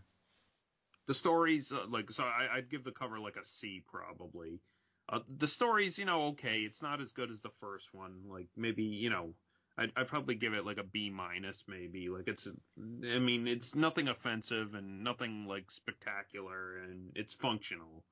the 1.07 1.13
stories 1.13 1.71
uh, 1.71 1.85
like 1.89 2.11
so 2.11 2.23
I, 2.23 2.47
I'd 2.57 2.69
give 2.69 2.83
the 2.83 2.91
cover 2.91 3.19
like 3.19 3.35
a 3.35 3.45
C 3.45 3.83
probably. 3.87 4.61
Uh, 5.09 5.19
the 5.37 5.47
story's, 5.47 5.97
you 5.97 6.05
know, 6.05 6.27
okay. 6.27 6.59
It's 6.59 6.81
not 6.81 7.01
as 7.01 7.13
good 7.13 7.31
as 7.31 7.39
the 7.41 7.51
first 7.61 7.93
one. 7.93 8.23
Like 8.29 8.47
maybe, 8.57 8.83
you 8.83 9.09
know, 9.09 9.33
I'd, 9.77 9.91
I'd 9.95 10.07
probably 10.07 10.35
give 10.35 10.53
it 10.53 10.65
like 10.65 10.77
a 10.77 10.83
B 10.83 11.09
minus, 11.09 11.63
maybe. 11.67 12.09
Like 12.09 12.27
it's, 12.27 12.47
I 12.47 13.19
mean, 13.19 13.47
it's 13.47 13.75
nothing 13.75 14.09
offensive 14.09 14.73
and 14.73 15.03
nothing 15.03 15.45
like 15.47 15.71
spectacular, 15.71 16.77
and 16.83 17.11
it's 17.15 17.33
functional. 17.33 18.03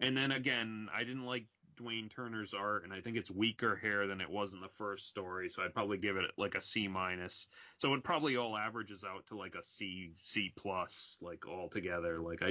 And 0.00 0.16
then 0.16 0.32
again, 0.32 0.88
I 0.94 1.04
didn't 1.04 1.26
like 1.26 1.46
Dwayne 1.80 2.10
Turner's 2.10 2.54
art, 2.54 2.84
and 2.84 2.92
I 2.92 3.00
think 3.00 3.16
it's 3.16 3.30
weaker 3.30 3.76
here 3.76 4.06
than 4.06 4.20
it 4.20 4.30
was 4.30 4.52
in 4.52 4.60
the 4.60 4.68
first 4.78 5.08
story, 5.08 5.48
so 5.48 5.62
I'd 5.62 5.74
probably 5.74 5.98
give 5.98 6.16
it 6.16 6.30
like 6.36 6.54
a 6.54 6.60
C 6.60 6.88
minus. 6.88 7.46
So 7.78 7.94
it 7.94 8.04
probably 8.04 8.36
all 8.36 8.56
averages 8.56 9.04
out 9.04 9.26
to 9.28 9.36
like 9.36 9.54
a 9.54 9.64
C 9.64 10.12
C 10.22 10.52
plus, 10.56 11.16
like 11.20 11.46
all 11.46 11.68
together. 11.68 12.20
Like 12.20 12.42
I 12.42 12.48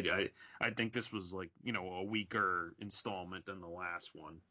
I 0.62 0.68
I 0.68 0.70
think 0.72 0.94
this 0.94 1.12
was 1.12 1.32
like 1.34 1.52
you 1.64 1.74
know 1.74 1.88
a 1.94 2.04
weaker 2.04 2.74
installment 2.80 3.46
than 3.46 3.62
the 3.62 3.68
last 3.68 4.12
one. 4.14 4.42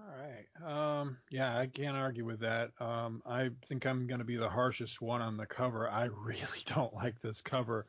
All 0.00 0.06
right. 0.08 1.00
Um, 1.00 1.18
yeah, 1.30 1.56
I 1.58 1.66
can't 1.66 1.96
argue 1.96 2.24
with 2.24 2.40
that. 2.40 2.70
Um, 2.80 3.22
I 3.26 3.50
think 3.66 3.86
I'm 3.86 4.06
going 4.06 4.18
to 4.18 4.24
be 4.24 4.36
the 4.36 4.48
harshest 4.48 5.00
one 5.00 5.22
on 5.22 5.36
the 5.36 5.46
cover. 5.46 5.88
I 5.90 6.04
really 6.24 6.62
don't 6.66 6.94
like 6.94 7.20
this 7.20 7.40
cover. 7.40 7.86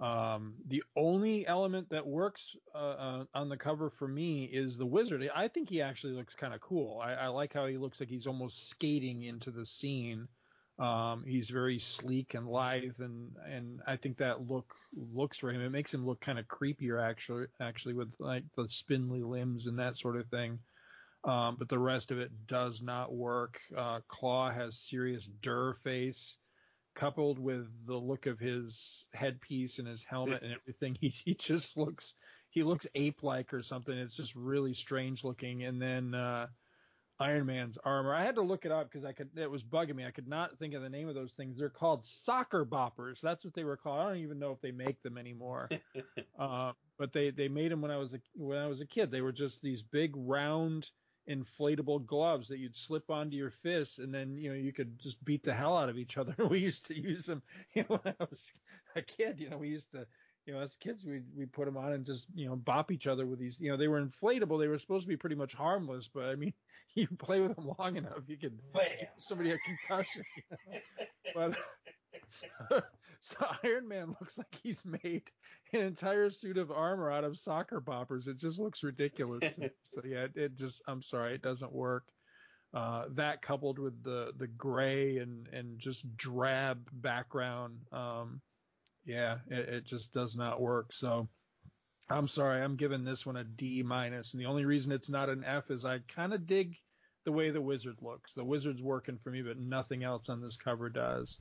Um, 0.00 0.54
the 0.66 0.82
only 0.96 1.46
element 1.46 1.88
that 1.90 2.06
works 2.06 2.56
uh, 2.74 2.78
uh, 2.78 3.24
on 3.32 3.48
the 3.48 3.56
cover 3.56 3.90
for 3.90 4.08
me 4.08 4.44
is 4.44 4.76
the 4.76 4.86
wizard. 4.86 5.28
I 5.34 5.48
think 5.48 5.70
he 5.70 5.80
actually 5.80 6.14
looks 6.14 6.34
kind 6.34 6.52
of 6.52 6.60
cool. 6.60 7.00
I, 7.00 7.12
I, 7.12 7.26
like 7.28 7.52
how 7.52 7.66
he 7.66 7.76
looks 7.76 8.00
like 8.00 8.08
he's 8.08 8.26
almost 8.26 8.68
skating 8.68 9.22
into 9.22 9.52
the 9.52 9.64
scene. 9.64 10.26
Um, 10.80 11.24
he's 11.24 11.48
very 11.48 11.78
sleek 11.78 12.34
and 12.34 12.48
lithe, 12.48 12.98
and 12.98 13.36
and 13.48 13.80
I 13.86 13.96
think 13.96 14.16
that 14.16 14.50
look 14.50 14.74
looks 15.14 15.38
for 15.38 15.52
him. 15.52 15.60
It 15.60 15.70
makes 15.70 15.94
him 15.94 16.04
look 16.04 16.20
kind 16.20 16.40
of 16.40 16.48
creepier 16.48 17.00
actually, 17.00 17.46
actually 17.60 17.94
with 17.94 18.16
like 18.18 18.42
the 18.56 18.68
spindly 18.68 19.22
limbs 19.22 19.68
and 19.68 19.78
that 19.78 19.96
sort 19.96 20.16
of 20.16 20.26
thing. 20.26 20.58
Um, 21.22 21.54
but 21.56 21.68
the 21.68 21.78
rest 21.78 22.10
of 22.10 22.18
it 22.18 22.32
does 22.48 22.82
not 22.82 23.14
work. 23.14 23.60
Uh, 23.74 24.00
Klaw 24.08 24.50
has 24.50 24.76
serious 24.76 25.30
Dur 25.40 25.74
face 25.84 26.36
coupled 26.94 27.38
with 27.38 27.66
the 27.86 27.96
look 27.96 28.26
of 28.26 28.38
his 28.38 29.06
headpiece 29.12 29.78
and 29.78 29.88
his 29.88 30.04
helmet 30.04 30.42
and 30.42 30.52
everything, 30.52 30.96
he, 31.00 31.08
he 31.08 31.34
just 31.34 31.76
looks 31.76 32.14
he 32.50 32.62
looks 32.62 32.86
ape 32.94 33.22
like 33.22 33.52
or 33.52 33.62
something. 33.62 33.96
It's 33.96 34.16
just 34.16 34.34
really 34.36 34.74
strange 34.74 35.24
looking. 35.24 35.64
And 35.64 35.82
then 35.82 36.14
uh, 36.14 36.46
Iron 37.20 37.46
Man's 37.46 37.78
armor. 37.84 38.14
I 38.14 38.24
had 38.24 38.34
to 38.36 38.42
look 38.42 38.64
it 38.64 38.72
up 38.72 38.90
because 38.90 39.04
I 39.04 39.12
could 39.12 39.30
it 39.36 39.50
was 39.50 39.62
bugging 39.62 39.96
me. 39.96 40.04
I 40.04 40.10
could 40.10 40.28
not 40.28 40.58
think 40.58 40.74
of 40.74 40.82
the 40.82 40.88
name 40.88 41.08
of 41.08 41.14
those 41.14 41.32
things. 41.32 41.56
They're 41.58 41.68
called 41.68 42.04
soccer 42.04 42.64
boppers. 42.64 43.20
That's 43.20 43.44
what 43.44 43.54
they 43.54 43.64
were 43.64 43.76
called. 43.76 44.00
I 44.00 44.08
don't 44.08 44.22
even 44.22 44.38
know 44.38 44.52
if 44.52 44.60
they 44.60 44.72
make 44.72 45.00
them 45.02 45.16
anymore. 45.16 45.68
uh, 46.38 46.72
but 46.98 47.12
they 47.12 47.30
they 47.30 47.48
made 47.48 47.70
them 47.70 47.80
when 47.80 47.90
I 47.90 47.98
was 47.98 48.14
a 48.14 48.20
when 48.34 48.58
I 48.58 48.66
was 48.66 48.80
a 48.80 48.86
kid. 48.86 49.10
They 49.10 49.20
were 49.20 49.32
just 49.32 49.62
these 49.62 49.82
big 49.82 50.12
round 50.16 50.90
inflatable 51.28 52.04
gloves 52.04 52.48
that 52.48 52.58
you'd 52.58 52.76
slip 52.76 53.10
onto 53.10 53.36
your 53.36 53.50
fists 53.50 53.98
and 53.98 54.12
then 54.12 54.36
you 54.36 54.50
know 54.50 54.56
you 54.56 54.72
could 54.72 54.98
just 55.00 55.22
beat 55.24 55.42
the 55.42 55.54
hell 55.54 55.76
out 55.76 55.88
of 55.88 55.96
each 55.96 56.18
other 56.18 56.34
we 56.50 56.58
used 56.58 56.86
to 56.86 56.94
use 57.00 57.24
them 57.24 57.42
you 57.74 57.82
know 57.82 57.98
when 58.02 58.14
i 58.20 58.26
was 58.28 58.52
a 58.94 59.02
kid 59.02 59.40
you 59.40 59.48
know 59.48 59.56
we 59.56 59.68
used 59.68 59.90
to 59.90 60.06
you 60.46 60.52
know, 60.52 60.60
as 60.60 60.76
kids, 60.76 61.04
we 61.06 61.22
we 61.34 61.46
put 61.46 61.64
them 61.64 61.76
on 61.76 61.92
and 61.92 62.04
just 62.04 62.26
you 62.34 62.46
know 62.46 62.56
bop 62.56 62.90
each 62.90 63.06
other 63.06 63.26
with 63.26 63.38
these. 63.38 63.58
You 63.58 63.70
know, 63.70 63.76
they 63.76 63.88
were 63.88 64.04
inflatable. 64.04 64.58
They 64.58 64.68
were 64.68 64.78
supposed 64.78 65.04
to 65.04 65.08
be 65.08 65.16
pretty 65.16 65.36
much 65.36 65.54
harmless, 65.54 66.08
but 66.08 66.24
I 66.24 66.34
mean, 66.34 66.52
you 66.94 67.08
play 67.18 67.40
with 67.40 67.56
them 67.56 67.70
long 67.78 67.96
enough, 67.96 68.18
you 68.26 68.36
can 68.36 68.60
give 68.74 69.08
somebody 69.18 69.52
a 69.52 69.58
concussion. 69.58 70.22
You 70.36 70.42
know? 71.34 71.48
but 71.48 71.58
so 73.20 73.36
Iron 73.64 73.88
Man 73.88 74.08
looks 74.20 74.38
like 74.38 74.54
he's 74.62 74.84
made 74.84 75.22
an 75.72 75.80
entire 75.80 76.30
suit 76.30 76.58
of 76.58 76.70
armor 76.70 77.10
out 77.10 77.24
of 77.24 77.38
soccer 77.38 77.80
boppers. 77.80 78.28
It 78.28 78.38
just 78.38 78.58
looks 78.58 78.82
ridiculous. 78.82 79.56
so 79.82 80.02
yeah, 80.04 80.24
it, 80.24 80.32
it 80.36 80.56
just 80.56 80.82
I'm 80.86 81.02
sorry, 81.02 81.34
it 81.34 81.42
doesn't 81.42 81.72
work. 81.72 82.04
Uh, 82.72 83.04
that 83.12 83.40
coupled 83.40 83.78
with 83.78 84.02
the 84.02 84.32
the 84.36 84.48
gray 84.48 85.18
and 85.18 85.48
and 85.52 85.78
just 85.78 86.16
drab 86.16 86.88
background, 86.92 87.78
um, 87.92 88.40
yeah, 89.04 89.38
it, 89.48 89.68
it 89.68 89.84
just 89.84 90.12
does 90.12 90.34
not 90.34 90.60
work. 90.60 90.92
So 90.92 91.28
I'm 92.10 92.28
sorry, 92.28 92.62
I'm 92.62 92.76
giving 92.76 93.04
this 93.04 93.24
one 93.24 93.36
a 93.36 93.44
D 93.44 93.82
minus, 93.82 94.34
and 94.34 94.40
the 94.40 94.46
only 94.46 94.64
reason 94.64 94.92
it's 94.92 95.08
not 95.08 95.28
an 95.28 95.44
F 95.44 95.70
is 95.70 95.84
I 95.84 96.00
kind 96.08 96.34
of 96.34 96.46
dig 96.46 96.76
the 97.24 97.32
way 97.32 97.50
the 97.50 97.60
wizard 97.60 97.96
looks. 98.02 98.34
The 98.34 98.44
wizard's 98.44 98.82
working 98.82 99.18
for 99.22 99.30
me, 99.30 99.42
but 99.42 99.58
nothing 99.58 100.04
else 100.04 100.28
on 100.28 100.42
this 100.42 100.56
cover 100.56 100.88
does. 100.90 101.38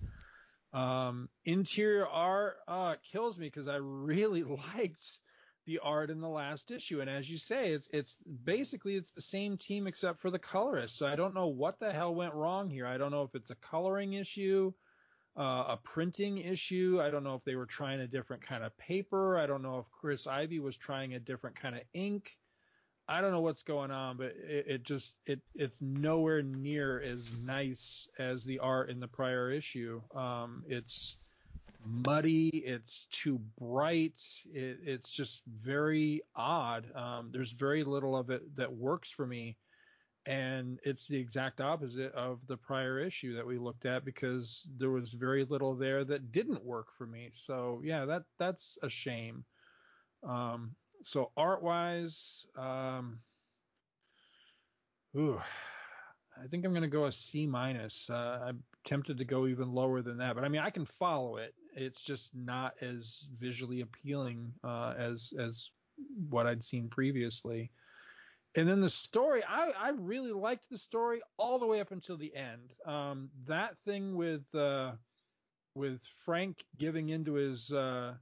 Um, 0.73 1.29
interior 1.45 2.07
art 2.07 2.55
uh, 2.67 2.95
kills 3.11 3.37
me 3.37 3.47
because 3.47 3.67
I 3.67 3.75
really 3.75 4.43
liked 4.75 5.19
the 5.65 5.79
art 5.79 6.09
in 6.09 6.19
the 6.19 6.29
last 6.29 6.71
issue, 6.71 6.99
and 6.99 7.09
as 7.09 7.29
you 7.29 7.37
say, 7.37 7.71
it's 7.71 7.87
it's 7.93 8.17
basically 8.43 8.95
it's 8.95 9.11
the 9.11 9.21
same 9.21 9.57
team 9.57 9.87
except 9.87 10.21
for 10.21 10.29
the 10.29 10.39
colorist. 10.39 10.97
So 10.97 11.07
I 11.07 11.15
don't 11.15 11.33
know 11.33 11.47
what 11.47 11.79
the 11.79 11.93
hell 11.93 12.13
went 12.13 12.33
wrong 12.33 12.69
here. 12.69 12.85
I 12.85 12.97
don't 12.97 13.11
know 13.11 13.23
if 13.23 13.33
it's 13.33 13.51
a 13.51 13.55
coloring 13.55 14.13
issue 14.13 14.73
uh, 15.37 15.65
a 15.69 15.79
printing 15.83 16.37
issue. 16.37 16.99
I 17.01 17.09
don't 17.09 17.23
know 17.23 17.35
if 17.35 17.43
they 17.43 17.55
were 17.55 17.65
trying 17.65 18.01
a 18.01 18.07
different 18.07 18.45
kind 18.45 18.63
of 18.63 18.77
paper. 18.77 19.37
I 19.37 19.47
don't 19.47 19.63
know 19.63 19.79
if 19.79 19.85
Chris 19.99 20.27
Ivy 20.27 20.59
was 20.59 20.77
trying 20.77 21.13
a 21.13 21.19
different 21.19 21.59
kind 21.59 21.75
of 21.75 21.81
ink. 21.93 22.31
I 23.07 23.21
don't 23.21 23.31
know 23.31 23.41
what's 23.41 23.63
going 23.63 23.91
on, 23.91 24.17
but 24.17 24.33
it, 24.47 24.65
it 24.67 24.83
just 24.83 25.17
it 25.25 25.39
it's 25.55 25.81
nowhere 25.81 26.41
near 26.41 27.01
as 27.01 27.31
nice 27.43 28.07
as 28.17 28.43
the 28.43 28.59
art 28.59 28.89
in 28.89 28.99
the 28.99 29.07
prior 29.07 29.51
issue. 29.51 30.01
Um, 30.15 30.63
it's 30.67 31.17
muddy. 31.85 32.49
It's 32.49 33.07
too 33.11 33.41
bright. 33.59 34.21
It, 34.53 34.79
it's 34.85 35.09
just 35.09 35.43
very 35.45 36.21
odd. 36.35 36.85
Um, 36.95 37.29
there's 37.33 37.51
very 37.51 37.83
little 37.83 38.15
of 38.15 38.29
it 38.29 38.55
that 38.55 38.71
works 38.71 39.09
for 39.09 39.25
me 39.25 39.57
and 40.25 40.79
it's 40.83 41.05
the 41.07 41.17
exact 41.17 41.59
opposite 41.59 42.13
of 42.13 42.39
the 42.47 42.55
prior 42.55 42.99
issue 42.99 43.35
that 43.35 43.45
we 43.45 43.57
looked 43.57 43.85
at 43.85 44.05
because 44.05 44.65
there 44.77 44.89
was 44.89 45.11
very 45.11 45.43
little 45.45 45.75
there 45.75 46.05
that 46.05 46.31
didn't 46.31 46.63
work 46.63 46.87
for 46.97 47.05
me. 47.05 47.29
So 47.31 47.81
yeah, 47.83 48.05
that 48.05 48.23
that's 48.39 48.77
a 48.81 48.89
shame. 48.89 49.43
Um, 50.27 50.75
so 51.03 51.31
art 51.37 51.61
wise, 51.61 52.45
um, 52.57 53.19
ooh, 55.15 55.39
I 56.41 56.47
think 56.47 56.65
I'm 56.65 56.73
gonna 56.73 56.87
go 56.87 57.05
a 57.05 57.11
C 57.11 57.45
minus. 57.45 58.09
Uh, 58.09 58.39
I'm 58.45 58.63
tempted 58.85 59.17
to 59.17 59.25
go 59.25 59.47
even 59.47 59.71
lower 59.71 60.01
than 60.01 60.17
that, 60.17 60.35
but 60.35 60.43
I 60.43 60.49
mean 60.49 60.61
I 60.61 60.69
can 60.69 60.85
follow 60.85 61.37
it. 61.37 61.53
It's 61.75 62.01
just 62.01 62.33
not 62.35 62.73
as 62.81 63.27
visually 63.33 63.81
appealing 63.81 64.53
uh, 64.63 64.93
as 64.97 65.33
as 65.39 65.69
what 66.29 66.47
I'd 66.47 66.63
seen 66.63 66.89
previously. 66.89 67.71
And 68.55 68.67
then 68.69 68.81
the 68.81 68.89
story, 68.89 69.43
I, 69.43 69.71
I 69.79 69.89
really 69.89 70.31
liked 70.31 70.69
the 70.69 70.77
story 70.77 71.21
all 71.37 71.57
the 71.57 71.65
way 71.65 71.79
up 71.79 71.91
until 71.91 72.17
the 72.17 72.35
end. 72.35 72.75
Um, 72.85 73.29
that 73.47 73.75
thing 73.83 74.15
with 74.15 74.43
uh, 74.53 74.91
with 75.75 76.01
Frank 76.23 76.63
giving 76.77 77.09
into 77.09 77.33
his 77.33 77.71
uh, 77.71 78.13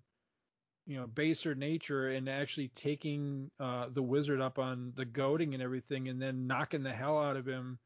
you 0.86 0.98
know 1.00 1.08
baser 1.08 1.56
nature 1.56 2.10
and 2.10 2.28
actually 2.28 2.70
taking 2.70 3.50
uh, 3.60 3.88
the 3.94 4.02
wizard 4.02 4.42
up 4.42 4.60
on 4.60 4.94
the 4.96 5.06
goading 5.06 5.54
and 5.54 5.64
everything, 5.64 6.10
and 6.10 6.22
then 6.22 6.48
knocking 6.48 6.84
the 6.84 6.94
hell 6.94 7.20
out 7.20 7.38
of 7.38 7.46
him. 7.46 7.80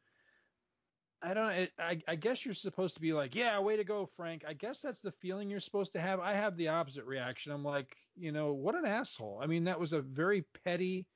I 1.21 1.33
don't. 1.33 1.51
It, 1.51 1.71
I, 1.79 2.01
I 2.07 2.15
guess 2.15 2.45
you're 2.45 2.53
supposed 2.53 2.95
to 2.95 3.01
be 3.01 3.13
like, 3.13 3.35
yeah, 3.35 3.59
way 3.59 3.77
to 3.77 3.83
go, 3.83 4.07
Frank. 4.15 4.43
I 4.47 4.53
guess 4.53 4.81
that's 4.81 5.01
the 5.01 5.11
feeling 5.11 5.49
you're 5.49 5.59
supposed 5.59 5.93
to 5.93 5.99
have. 5.99 6.19
I 6.19 6.33
have 6.33 6.55
the 6.55 6.67
opposite 6.67 7.05
reaction. 7.05 7.51
I'm 7.51 7.63
like, 7.63 7.95
you 8.15 8.31
know, 8.31 8.53
what 8.53 8.75
an 8.75 8.85
asshole. 8.85 9.39
I 9.41 9.47
mean, 9.47 9.63
that 9.63 9.79
was 9.79 9.93
a 9.93 10.01
very 10.01 10.45
petty 10.63 11.07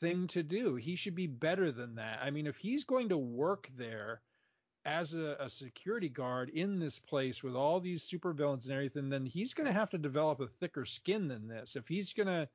thing 0.00 0.26
to 0.28 0.42
do. 0.42 0.74
He 0.74 0.96
should 0.96 1.14
be 1.14 1.26
better 1.26 1.70
than 1.70 1.94
that. 1.96 2.20
I 2.22 2.30
mean, 2.30 2.46
if 2.46 2.56
he's 2.56 2.84
going 2.84 3.10
to 3.10 3.18
work 3.18 3.70
there 3.76 4.22
as 4.84 5.14
a, 5.14 5.36
a 5.40 5.48
security 5.48 6.08
guard 6.08 6.50
in 6.50 6.78
this 6.78 6.98
place 6.98 7.42
with 7.42 7.54
all 7.54 7.80
these 7.80 8.04
supervillains 8.04 8.64
and 8.64 8.72
everything, 8.72 9.08
then 9.08 9.24
he's 9.24 9.54
going 9.54 9.66
to 9.66 9.72
have 9.72 9.90
to 9.90 9.98
develop 9.98 10.40
a 10.40 10.46
thicker 10.46 10.84
skin 10.84 11.28
than 11.28 11.48
this. 11.48 11.76
If 11.76 11.88
he's 11.88 12.12
going 12.12 12.26
to, 12.26 12.48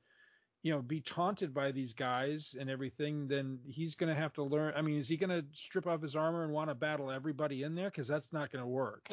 you 0.62 0.72
know, 0.72 0.82
be 0.82 1.02
taunted 1.02 1.54
by 1.54 1.72
these 1.72 1.94
guys 1.94 2.56
and 2.60 2.70
everything, 2.70 3.28
then 3.28 3.60
he's 3.66 3.96
going 3.96 4.14
to 4.14 4.20
have 4.20 4.34
to 4.34 4.44
learn. 4.44 4.74
I 4.76 4.82
mean, 4.82 5.00
is 5.00 5.08
he 5.08 5.18
going 5.18 5.30
to 5.30 5.46
strip 5.54 5.88
off 5.88 6.02
his 6.02 6.16
armor 6.16 6.44
and 6.44 6.54
want 6.54 6.70
to 6.70 6.76
battle 6.76 7.10
everybody 7.10 7.64
in 7.64 7.76
there? 7.76 7.90
Because 7.90 8.08
that's 8.08 8.32
not 8.32 8.52
going 8.52 8.64
to 8.64 8.70
work. 8.70 9.10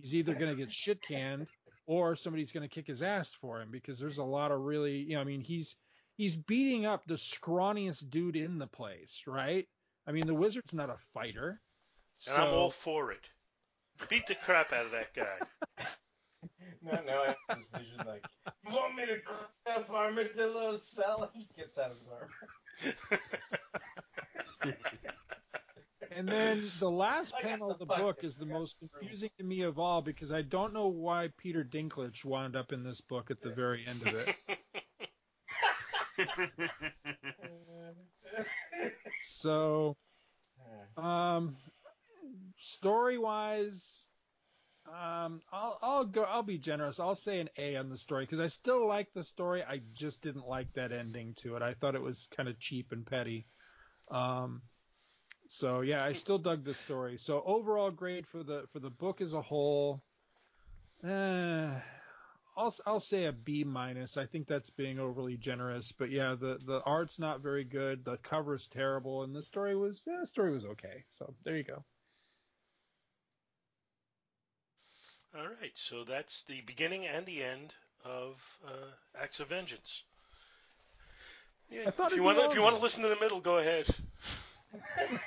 He's 0.00 0.14
either 0.14 0.34
going 0.34 0.50
to 0.50 0.56
get 0.56 0.72
shit 0.72 1.00
canned 1.02 1.46
or 1.86 2.16
somebody's 2.16 2.52
going 2.52 2.68
to 2.68 2.74
kick 2.74 2.86
his 2.86 3.02
ass 3.02 3.30
for 3.40 3.60
him 3.60 3.68
because 3.70 3.98
there's 3.98 4.18
a 4.18 4.24
lot 4.24 4.50
of 4.50 4.60
really, 4.60 4.96
you 4.96 5.14
know, 5.14 5.20
I 5.20 5.24
mean, 5.24 5.40
he's 5.40 5.76
he's 6.16 6.36
beating 6.36 6.86
up 6.86 7.02
the 7.06 7.14
scrawniest 7.14 8.10
dude 8.10 8.36
in 8.36 8.58
the 8.58 8.66
place, 8.66 9.22
right? 9.26 9.66
I 10.06 10.12
mean, 10.12 10.26
the 10.26 10.34
wizard's 10.34 10.74
not 10.74 10.90
a 10.90 10.96
fighter. 11.14 11.60
And 12.28 12.36
I'm 12.36 12.54
all 12.54 12.70
for 12.70 13.12
it. 13.12 13.28
Beat 14.08 14.26
the 14.26 14.34
crap 14.34 14.72
out 14.72 14.86
of 14.86 14.92
that 14.92 15.14
guy. 15.14 15.38
no, 16.82 17.00
no, 17.06 17.22
I 17.22 17.26
have 17.26 17.58
this 17.58 17.66
vision 17.72 17.98
like, 18.06 18.24
you 18.66 18.74
want 18.74 18.94
me 18.94 19.06
to 19.06 19.20
crap 19.20 19.90
Armadillo's 19.90 20.86
cell? 20.86 21.30
He 21.34 21.48
gets 21.56 21.78
out 21.78 21.90
of 21.90 21.96
his 21.98 22.08
armor. 22.12 22.30
and 26.10 26.28
then 26.28 26.62
the 26.78 26.90
last 26.90 27.34
panel 27.40 27.70
of 27.70 27.78
the 27.78 27.86
book 27.86 28.18
is 28.22 28.36
the 28.36 28.46
most 28.46 28.76
confusing 28.78 29.30
to 29.38 29.44
me 29.44 29.62
of 29.62 29.78
all 29.78 30.02
because 30.02 30.32
I 30.32 30.42
don't 30.42 30.74
know 30.74 30.88
why 30.88 31.30
Peter 31.38 31.64
Dinklage 31.64 32.24
wound 32.24 32.56
up 32.56 32.72
in 32.72 32.82
this 32.82 33.00
book 33.00 33.30
at 33.30 33.40
the 33.40 33.50
very 33.50 33.84
end 33.86 34.02
of 34.06 34.14
it. 34.14 34.36
so, 39.22 39.96
um, 40.96 41.56
story 42.58 43.18
wise, 43.18 44.06
um, 44.88 45.40
I'll 45.52 45.78
I'll 45.82 46.04
go. 46.04 46.22
I'll 46.22 46.42
be 46.42 46.58
generous. 46.58 47.00
I'll 47.00 47.14
say 47.14 47.40
an 47.40 47.48
A 47.58 47.76
on 47.76 47.88
the 47.88 47.98
story 47.98 48.24
because 48.24 48.40
I 48.40 48.46
still 48.46 48.86
like 48.86 49.12
the 49.12 49.24
story. 49.24 49.62
I 49.62 49.80
just 49.94 50.22
didn't 50.22 50.46
like 50.46 50.72
that 50.74 50.92
ending 50.92 51.34
to 51.38 51.56
it. 51.56 51.62
I 51.62 51.74
thought 51.74 51.94
it 51.94 52.02
was 52.02 52.28
kind 52.36 52.48
of 52.48 52.58
cheap 52.60 52.92
and 52.92 53.04
petty. 53.04 53.46
Um, 54.10 54.62
so 55.48 55.80
yeah, 55.80 56.04
I 56.04 56.12
still 56.12 56.38
dug 56.38 56.64
the 56.64 56.74
story. 56.74 57.18
So 57.18 57.42
overall 57.44 57.90
grade 57.90 58.26
for 58.26 58.42
the 58.42 58.64
for 58.72 58.78
the 58.78 58.90
book 58.90 59.20
as 59.20 59.32
a 59.32 59.42
whole, 59.42 60.02
uh, 61.04 61.70
I'll 62.56 62.74
I'll 62.86 63.00
say 63.00 63.24
a 63.24 63.32
B 63.32 63.64
minus. 63.64 64.16
I 64.16 64.26
think 64.26 64.46
that's 64.46 64.70
being 64.70 64.98
overly 65.00 65.36
generous, 65.36 65.92
but 65.92 66.10
yeah, 66.10 66.36
the 66.38 66.58
the 66.64 66.80
art's 66.84 67.18
not 67.18 67.42
very 67.42 67.64
good. 67.64 68.04
The 68.04 68.18
cover's 68.18 68.68
terrible, 68.68 69.24
and 69.24 69.34
the 69.34 69.42
story 69.42 69.76
was 69.76 70.04
yeah, 70.06 70.18
the 70.20 70.26
story 70.26 70.52
was 70.52 70.64
okay. 70.64 71.04
So 71.08 71.34
there 71.44 71.56
you 71.56 71.64
go. 71.64 71.84
All 75.36 75.48
right, 75.60 75.72
so 75.74 76.04
that's 76.04 76.44
the 76.44 76.62
beginning 76.62 77.06
and 77.06 77.26
the 77.26 77.42
end 77.42 77.74
of 78.04 78.42
uh, 78.66 78.70
Acts 79.20 79.40
of 79.40 79.48
Vengeance. 79.48 80.04
Yeah, 81.68 81.88
if 81.88 81.98
you 82.14 82.22
want 82.22 82.38
if 82.38 82.54
you 82.54 82.62
want 82.62 82.76
to 82.76 82.80
listen 82.80 83.02
to 83.02 83.08
the 83.10 83.20
middle, 83.20 83.40
go 83.40 83.58
ahead. 83.58 83.86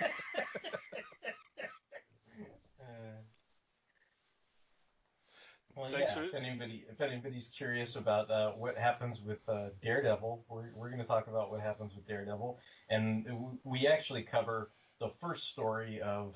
Well, 5.75 5.89
Thanks 5.91 6.11
yeah. 6.13 6.23
For... 6.23 6.23
If 6.25 6.33
anybody, 6.33 6.83
if 6.91 6.99
anybody's 6.99 7.49
curious 7.57 7.95
about 7.95 8.29
uh, 8.29 8.51
what 8.51 8.77
happens 8.77 9.21
with 9.21 9.39
uh, 9.47 9.69
Daredevil, 9.81 10.43
we're 10.49 10.71
we're 10.75 10.89
going 10.89 10.99
to 10.99 11.07
talk 11.07 11.27
about 11.27 11.51
what 11.51 11.61
happens 11.61 11.95
with 11.95 12.05
Daredevil, 12.05 12.59
and 12.89 13.25
we 13.63 13.87
actually 13.87 14.23
cover 14.23 14.71
the 14.99 15.09
first 15.21 15.47
story 15.47 16.01
of 16.01 16.35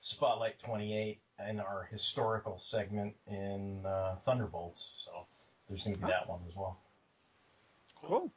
Spotlight 0.00 0.58
28 0.60 1.20
in 1.48 1.60
our 1.60 1.88
historical 1.90 2.58
segment 2.58 3.14
in 3.26 3.84
uh, 3.84 4.16
Thunderbolts. 4.24 5.04
So 5.04 5.26
there's 5.68 5.82
going 5.82 5.96
to 5.96 6.00
be 6.00 6.06
that 6.06 6.28
one 6.28 6.40
as 6.46 6.54
well. 6.54 6.80
Cool. 8.00 8.08
cool. 8.08 8.32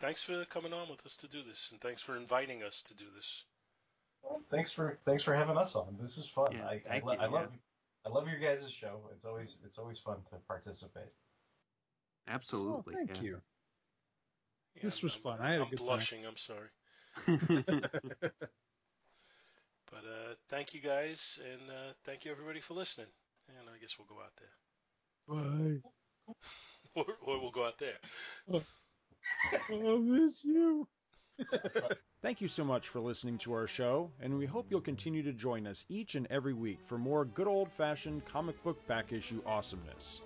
Thanks 0.00 0.22
for 0.22 0.44
coming 0.44 0.72
on 0.72 0.88
with 0.88 1.04
us 1.04 1.16
to 1.18 1.28
do 1.28 1.42
this, 1.42 1.70
and 1.72 1.80
thanks 1.80 2.00
for 2.00 2.16
inviting 2.16 2.62
us 2.62 2.82
to 2.82 2.94
do 2.94 3.04
this. 3.16 3.44
Well, 4.22 4.40
thanks 4.50 4.70
for 4.70 4.98
thanks 5.04 5.22
for 5.22 5.34
having 5.34 5.56
us 5.56 5.74
on. 5.74 5.96
This 6.00 6.18
is 6.18 6.28
fun. 6.28 6.52
Yeah, 6.52 6.66
I, 6.66 6.82
I, 6.88 6.96
you, 6.96 7.10
I, 7.10 7.26
love 7.26 7.48
I 8.06 8.08
love 8.08 8.28
your 8.28 8.38
guys' 8.38 8.70
show. 8.70 9.00
It's 9.14 9.24
always 9.24 9.58
it's 9.64 9.78
always 9.78 9.98
fun 9.98 10.18
to 10.30 10.36
participate. 10.46 11.10
Absolutely. 12.28 12.94
Oh, 12.94 12.96
thank 12.96 13.16
yeah. 13.16 13.22
you. 13.22 13.40
Yeah, 14.76 14.82
this 14.82 15.02
was 15.02 15.14
I'm, 15.14 15.20
fun. 15.20 15.38
I 15.40 15.52
had 15.52 15.60
I'm 15.62 15.66
a 15.66 15.70
good 15.70 15.78
blushing. 15.80 16.22
time. 16.22 16.30
I'm 16.30 16.36
sorry. 16.36 17.72
but 19.90 20.04
uh, 20.04 20.34
thank 20.48 20.74
you 20.74 20.80
guys, 20.80 21.38
and 21.52 21.70
uh, 21.70 21.92
thank 22.04 22.24
you 22.24 22.30
everybody 22.30 22.60
for 22.60 22.74
listening. 22.74 23.06
And 23.48 23.68
I 23.68 23.78
guess 23.80 23.96
we'll 23.98 24.06
go 24.06 24.22
out 24.22 24.32
there. 24.38 24.50
Bye. 25.28 25.80
or, 26.94 27.04
or 27.22 27.40
we'll 27.40 27.50
go 27.50 27.66
out 27.66 27.78
there. 27.78 27.98
I 29.70 29.96
miss 29.98 30.44
you. 30.44 30.86
Thank 32.22 32.40
you 32.40 32.48
so 32.48 32.64
much 32.64 32.88
for 32.88 32.98
listening 33.00 33.38
to 33.38 33.52
our 33.52 33.68
show, 33.68 34.10
and 34.20 34.36
we 34.36 34.44
hope 34.44 34.66
you'll 34.70 34.80
continue 34.80 35.22
to 35.22 35.32
join 35.32 35.68
us 35.68 35.84
each 35.88 36.16
and 36.16 36.26
every 36.30 36.52
week 36.52 36.80
for 36.82 36.98
more 36.98 37.24
good 37.24 37.46
old 37.46 37.70
fashioned 37.70 38.24
comic 38.26 38.60
book 38.64 38.84
back 38.88 39.12
issue 39.12 39.40
awesomeness. 39.46 40.22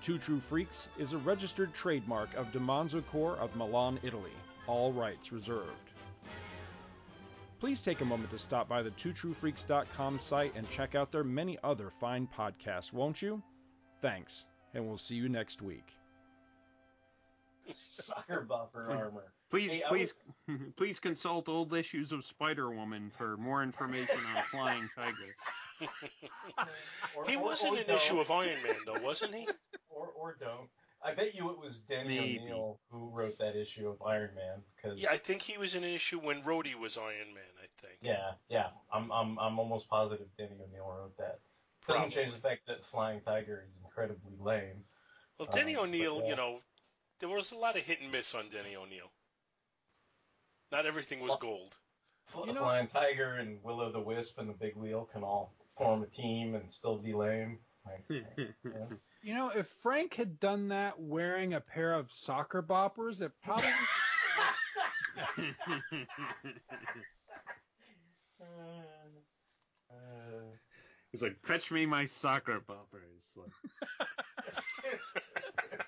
Two 0.00 0.18
True 0.18 0.40
Freaks 0.40 0.88
is 0.98 1.12
a 1.12 1.18
registered 1.18 1.72
trademark 1.72 2.34
of 2.34 2.50
DiManzo 2.52 3.06
Corps 3.06 3.36
of 3.36 3.54
Milan, 3.56 4.00
Italy. 4.02 4.32
All 4.66 4.92
rights 4.92 5.32
reserved. 5.32 5.93
Please 7.64 7.80
take 7.80 8.02
a 8.02 8.04
moment 8.04 8.30
to 8.30 8.38
stop 8.38 8.68
by 8.68 8.82
the 8.82 8.90
twotruefreaks.com 8.90 10.18
site 10.18 10.52
and 10.54 10.68
check 10.68 10.94
out 10.94 11.10
their 11.10 11.24
many 11.24 11.56
other 11.64 11.88
fine 11.88 12.28
podcasts, 12.36 12.92
won't 12.92 13.22
you? 13.22 13.42
Thanks, 14.02 14.44
and 14.74 14.86
we'll 14.86 14.98
see 14.98 15.14
you 15.14 15.30
next 15.30 15.62
week. 15.62 15.86
Sucker 17.70 18.46
bopper 18.46 18.90
armor. 18.90 19.32
Please, 19.48 19.70
Hey, 19.70 19.82
I 19.82 19.88
please, 19.88 20.12
please 20.76 21.00
consult 21.00 21.48
old 21.48 21.72
issues 21.72 22.12
of 22.12 22.26
Spider 22.26 22.70
Woman 22.70 23.10
for 23.16 23.38
more 23.38 23.62
information 23.62 24.18
on 24.36 24.42
Flying 24.50 24.90
Tiger. 24.94 25.34
Or- 27.16 27.24
He 27.24 27.36
or- 27.36 27.44
was 27.44 27.64
in 27.64 27.72
or 27.72 27.78
an 27.78 27.84
don't. 27.86 27.96
issue 27.96 28.20
of 28.20 28.30
Iron 28.30 28.62
Man, 28.62 28.76
though, 28.84 29.00
wasn't 29.02 29.34
he? 29.34 29.48
Or 29.88 30.08
or 30.08 30.36
don't. 30.38 30.68
I 31.06 31.12
bet 31.14 31.34
you 31.34 31.50
it 31.50 31.58
was 31.58 31.80
Denny 31.88 32.18
Maybe. 32.18 32.38
O'Neil 32.44 32.78
who 32.90 33.10
wrote 33.10 33.36
that 33.38 33.56
issue 33.56 33.88
of 33.90 34.00
Iron 34.06 34.30
Man. 34.34 34.62
Cause, 34.82 34.98
Yeah, 35.02 35.10
I 35.12 35.18
think 35.18 35.42
he 35.42 35.58
was 35.58 35.74
in 35.74 35.84
an 35.84 35.90
issue 35.90 36.18
when 36.18 36.42
Rhodey 36.42 36.74
was 36.74 36.96
Iron 36.96 37.34
Man. 37.34 37.44
I 37.84 37.88
think. 37.88 37.98
yeah, 38.02 38.32
yeah. 38.48 38.66
I'm 38.92 39.10
I'm 39.12 39.38
I'm 39.38 39.58
almost 39.58 39.88
positive 39.88 40.26
Denny 40.38 40.56
O'Neil 40.62 40.86
wrote 40.86 41.16
that. 41.18 41.38
Doesn't 41.88 42.10
change 42.10 42.32
the 42.32 42.40
fact 42.40 42.62
that 42.66 42.84
Flying 42.86 43.20
Tiger 43.20 43.62
is 43.68 43.78
incredibly 43.84 44.32
lame. 44.40 44.84
Well, 45.38 45.48
Denny 45.52 45.76
Um, 45.76 45.84
O'Neil, 45.84 46.16
but, 46.20 46.24
uh, 46.24 46.28
you 46.28 46.36
know, 46.36 46.60
there 47.20 47.28
was 47.28 47.52
a 47.52 47.58
lot 47.58 47.76
of 47.76 47.82
hit 47.82 48.00
and 48.00 48.10
miss 48.10 48.34
on 48.34 48.48
Denny 48.48 48.74
O'Neil. 48.76 49.10
Not 50.72 50.86
everything 50.86 51.20
was 51.20 51.36
gold. 51.36 51.76
Fl- 52.26 52.46
You 52.46 52.52
know- 52.54 52.60
Flying 52.62 52.88
Tiger 52.88 53.34
and 53.34 53.62
Willow 53.62 53.92
the 53.92 54.00
Wisp 54.00 54.38
and 54.38 54.48
the 54.48 54.54
Big 54.54 54.74
Wheel 54.76 55.04
can 55.12 55.22
all 55.22 55.52
form 55.76 56.02
a 56.02 56.06
team 56.06 56.54
and 56.54 56.72
still 56.72 56.96
be 56.98 57.12
lame. 57.12 57.58
Like, 57.86 58.02
yeah. 58.08 58.86
You 59.22 59.34
know, 59.34 59.50
if 59.50 59.66
Frank 59.82 60.14
had 60.14 60.40
done 60.40 60.68
that 60.68 60.98
wearing 60.98 61.52
a 61.52 61.60
pair 61.60 61.92
of 61.92 62.10
soccer 62.10 62.62
boppers, 62.62 63.20
it 63.20 63.30
probably. 63.42 63.68
He's 71.14 71.22
like, 71.22 71.36
fetch 71.46 71.70
me 71.70 71.86
my 71.86 72.06
soccer 72.06 72.58
poppers. 72.58 73.22
Like, 73.36 73.48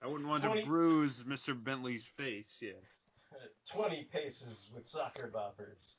I 0.00 0.06
wouldn't 0.06 0.28
want 0.28 0.44
Twenty- 0.44 0.60
to 0.60 0.66
bruise 0.68 1.24
Mr. 1.24 1.60
Bentley's 1.60 2.04
face. 2.16 2.54
Yeah. 2.60 2.70
20 3.68 4.04
paces 4.12 4.70
with 4.72 4.86
soccer 4.86 5.28
boppers. 5.34 5.96